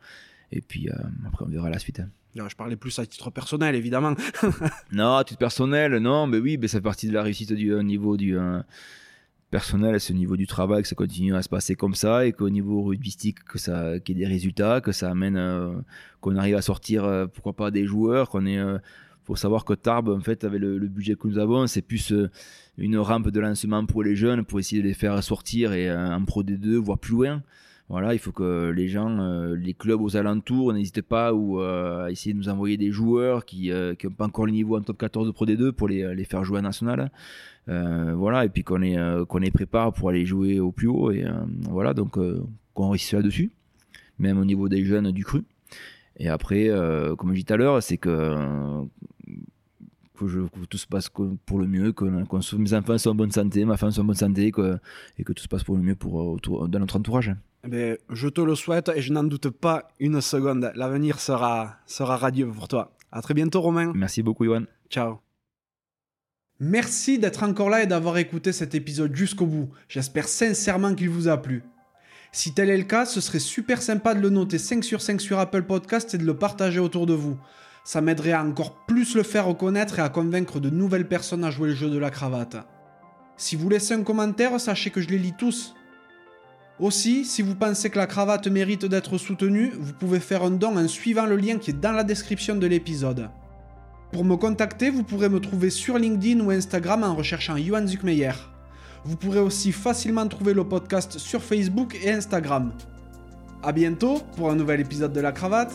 Et 0.51 0.61
puis, 0.61 0.89
euh, 0.89 0.93
après, 1.27 1.43
on 1.45 1.49
verra 1.49 1.69
la 1.69 1.77
suite. 1.79 1.99
hein. 1.99 2.09
Non, 2.35 2.47
Je 2.47 2.55
parlais 2.55 2.75
plus 2.77 2.97
à 2.99 3.05
titre 3.05 3.31
personnel, 3.31 3.75
évidemment. 3.75 4.13
Non, 4.93 5.15
à 5.17 5.23
titre 5.25 5.39
personnel, 5.39 5.97
non, 5.97 6.25
mais 6.27 6.37
oui, 6.37 6.57
mais 6.57 6.67
ça 6.69 6.77
fait 6.77 6.83
partie 6.83 7.07
de 7.07 7.13
la 7.13 7.21
réussite 7.23 7.51
du 7.51 7.73
euh, 7.73 7.81
niveau 7.83 8.15
du 8.15 8.37
euh, 8.37 8.61
personnel, 9.49 9.99
c'est 9.99 10.13
au 10.13 10.15
niveau 10.17 10.37
du 10.37 10.45
travail 10.47 10.81
que 10.83 10.87
ça 10.87 10.95
continue 10.95 11.35
à 11.35 11.41
se 11.41 11.49
passer 11.49 11.75
comme 11.75 11.95
ça 11.95 12.25
et 12.25 12.31
qu'au 12.33 12.49
niveau 12.49 12.83
rugbystique, 12.83 13.43
que 13.43 13.57
ça, 13.57 13.99
qu'il 13.99 14.17
y 14.17 14.21
ait 14.21 14.25
des 14.25 14.31
résultats, 14.31 14.81
que 14.81 14.91
ça 14.91 15.09
amène, 15.09 15.37
euh, 15.37 15.73
qu'on 16.21 16.35
arrive 16.35 16.55
à 16.55 16.61
sortir, 16.61 17.05
euh, 17.05 17.27
pourquoi 17.27 17.53
pas, 17.53 17.71
des 17.71 17.85
joueurs, 17.85 18.29
qu'on 18.29 18.45
est. 18.45 18.57
euh, 18.57 18.77
faut 19.23 19.35
savoir 19.35 19.65
que 19.65 19.73
Tarbes, 19.73 20.07
en 20.09 20.21
fait, 20.21 20.45
avec 20.45 20.61
le, 20.61 20.77
le 20.77 20.87
budget 20.87 21.15
que 21.15 21.27
nous 21.27 21.37
avons, 21.37 21.67
c'est 21.67 21.81
plus 21.81 22.13
euh, 22.13 22.29
une 22.77 22.97
rampe 22.97 23.29
de 23.29 23.39
lancement 23.39 23.85
pour 23.85 24.03
les 24.03 24.15
jeunes, 24.15 24.43
pour 24.45 24.59
essayer 24.59 24.81
de 24.81 24.87
les 24.87 24.93
faire 24.93 25.21
sortir 25.23 25.73
et 25.73 25.89
euh, 25.89 26.15
en 26.15 26.23
Pro 26.25 26.43
D2, 26.43 26.75
voire 26.75 26.99
plus 26.99 27.13
loin. 27.13 27.41
Voilà, 27.89 28.13
il 28.13 28.19
faut 28.19 28.33
que 28.33 28.69
les 28.75 28.89
gens, 28.89 29.17
euh, 29.19 29.55
les 29.55 29.73
clubs 29.73 30.01
aux 30.01 30.17
alentours, 30.17 30.73
n'hésitent 30.73 31.01
pas 31.01 31.33
ou, 31.33 31.61
euh, 31.61 32.05
à 32.05 32.11
essayer 32.11 32.33
de 32.33 32.37
nous 32.37 32.49
envoyer 32.49 32.75
des 32.75 32.91
joueurs 32.91 33.45
qui 33.45 33.71
n'ont 33.71 34.11
pas 34.11 34.25
encore 34.25 34.45
le 34.45 34.51
niveau 34.51 34.77
en 34.77 34.81
top 34.81 34.97
14 34.97 35.25
de 35.25 35.31
Pro 35.31 35.45
D2 35.45 35.71
pour 35.71 35.87
les, 35.87 36.13
les 36.13 36.25
faire 36.25 36.43
jouer 36.43 36.59
en 36.59 36.63
national. 36.63 37.11
Voilà, 37.65 38.45
et 38.45 38.49
puis 38.49 38.63
qu'on 38.63 38.77
les, 38.77 39.23
qu'on 39.27 39.39
les 39.39 39.51
prépare 39.51 39.93
pour 39.93 40.09
aller 40.09 40.25
jouer 40.25 40.59
au 40.59 40.71
plus 40.71 40.87
haut. 40.87 41.11
Et 41.11 41.25
voilà, 41.69 41.93
donc 41.93 42.17
qu'on 42.73 42.89
réussisse 42.89 43.13
là-dessus, 43.13 43.51
même 44.19 44.37
au 44.37 44.45
niveau 44.45 44.69
des 44.69 44.83
jeunes 44.83 45.11
du 45.11 45.23
cru. 45.23 45.43
Et 46.17 46.27
après, 46.27 46.69
comme 47.17 47.31
je 47.31 47.35
dis 47.35 47.45
tout 47.45 47.53
à 47.53 47.57
l'heure, 47.57 47.81
c'est 47.81 47.97
que, 47.97 48.85
que, 50.17 50.27
je- 50.27 50.39
que 50.41 50.65
tout 50.69 50.77
se 50.77 50.87
passe 50.87 51.09
pour 51.09 51.59
le 51.59 51.67
mieux, 51.67 51.91
que, 51.93 52.03
mes 52.05 52.73
enfants 52.73 52.97
soient 52.97 53.11
en 53.11 53.15
bonne 53.15 53.31
santé, 53.31 53.63
ma 53.65 53.77
femme 53.77 53.91
soit 53.91 54.03
en 54.03 54.07
bonne 54.07 54.15
santé, 54.15 54.51
que, 54.51 54.77
et 55.17 55.23
que 55.23 55.31
tout 55.33 55.43
se 55.43 55.47
passe 55.47 55.63
pour 55.63 55.75
le 55.77 55.83
mieux 55.83 55.95
pour, 55.95 56.19
euh, 56.19 56.23
autour, 56.33 56.67
dans 56.67 56.79
notre 56.79 56.97
entourage. 56.97 57.33
Eh 57.63 57.67
ben, 57.69 57.97
je 58.09 58.27
te 58.27 58.41
le 58.41 58.55
souhaite 58.55 58.89
et 58.95 59.01
je 59.01 59.11
n'en 59.13 59.23
doute 59.23 59.49
pas 59.49 59.87
une 59.99 60.19
seconde. 60.21 60.71
L'avenir 60.75 61.19
sera, 61.19 61.75
sera 61.85 62.17
radieux 62.17 62.47
pour 62.47 62.67
toi. 62.67 62.95
À 63.11 63.21
très 63.21 63.33
bientôt, 63.33 63.61
Romain. 63.61 63.91
Merci 63.95 64.21
beaucoup, 64.23 64.43
Yoann. 64.45 64.67
Ciao. 64.89 65.19
Merci 66.59 67.19
d'être 67.19 67.43
encore 67.43 67.69
là 67.69 67.83
et 67.83 67.87
d'avoir 67.87 68.17
écouté 68.17 68.51
cet 68.51 68.73
épisode 68.73 69.15
jusqu'au 69.15 69.45
bout. 69.45 69.69
J'espère 69.87 70.27
sincèrement 70.27 70.95
qu'il 70.95 71.09
vous 71.09 71.27
a 71.27 71.37
plu. 71.37 71.63
Si 72.31 72.53
tel 72.53 72.69
est 72.69 72.77
le 72.77 72.83
cas, 72.83 73.05
ce 73.05 73.21
serait 73.21 73.39
super 73.39 73.81
sympa 73.81 74.13
de 74.15 74.19
le 74.21 74.29
noter 74.29 74.57
5 74.57 74.83
sur 74.83 75.01
5 75.01 75.21
sur 75.21 75.39
Apple 75.39 75.63
Podcast 75.63 76.13
et 76.13 76.17
de 76.17 76.25
le 76.25 76.35
partager 76.35 76.79
autour 76.79 77.05
de 77.05 77.13
vous. 77.13 77.37
Ça 77.87 78.01
m'aiderait 78.01 78.33
à 78.33 78.43
encore 78.43 78.73
plus 78.85 79.15
le 79.15 79.23
faire 79.23 79.45
reconnaître 79.45 79.97
et 79.97 80.01
à 80.01 80.09
convaincre 80.09 80.59
de 80.59 80.69
nouvelles 80.69 81.07
personnes 81.07 81.45
à 81.45 81.51
jouer 81.51 81.69
le 81.69 81.73
jeu 81.73 81.89
de 81.89 81.97
la 81.97 82.09
cravate. 82.09 82.57
Si 83.37 83.55
vous 83.55 83.69
laissez 83.69 83.93
un 83.93 84.03
commentaire, 84.03 84.59
sachez 84.59 84.89
que 84.89 84.99
je 84.99 85.07
les 85.07 85.17
lis 85.17 85.35
tous. 85.37 85.73
Aussi, 86.81 87.23
si 87.23 87.41
vous 87.41 87.55
pensez 87.55 87.89
que 87.89 87.97
la 87.97 88.05
cravate 88.05 88.45
mérite 88.47 88.83
d'être 88.83 89.17
soutenue, 89.17 89.71
vous 89.79 89.93
pouvez 89.93 90.19
faire 90.19 90.43
un 90.43 90.51
don 90.51 90.75
en 90.75 90.85
suivant 90.89 91.25
le 91.25 91.37
lien 91.37 91.59
qui 91.59 91.69
est 91.69 91.79
dans 91.79 91.93
la 91.93 92.03
description 92.03 92.57
de 92.57 92.67
l'épisode. 92.67 93.29
Pour 94.11 94.25
me 94.25 94.35
contacter, 94.35 94.89
vous 94.89 95.03
pourrez 95.03 95.29
me 95.29 95.39
trouver 95.39 95.69
sur 95.69 95.97
LinkedIn 95.97 96.43
ou 96.43 96.51
Instagram 96.51 97.05
en 97.05 97.15
recherchant 97.15 97.55
Johan 97.55 97.87
Zuckmeyer. 97.87 98.33
Vous 99.05 99.15
pourrez 99.15 99.39
aussi 99.39 99.71
facilement 99.71 100.27
trouver 100.27 100.53
le 100.53 100.65
podcast 100.65 101.19
sur 101.19 101.41
Facebook 101.41 101.97
et 102.03 102.11
Instagram. 102.11 102.73
A 103.63 103.71
bientôt 103.71 104.19
pour 104.35 104.51
un 104.51 104.55
nouvel 104.55 104.81
épisode 104.81 105.13
de 105.13 105.21
la 105.21 105.31
cravate. 105.31 105.73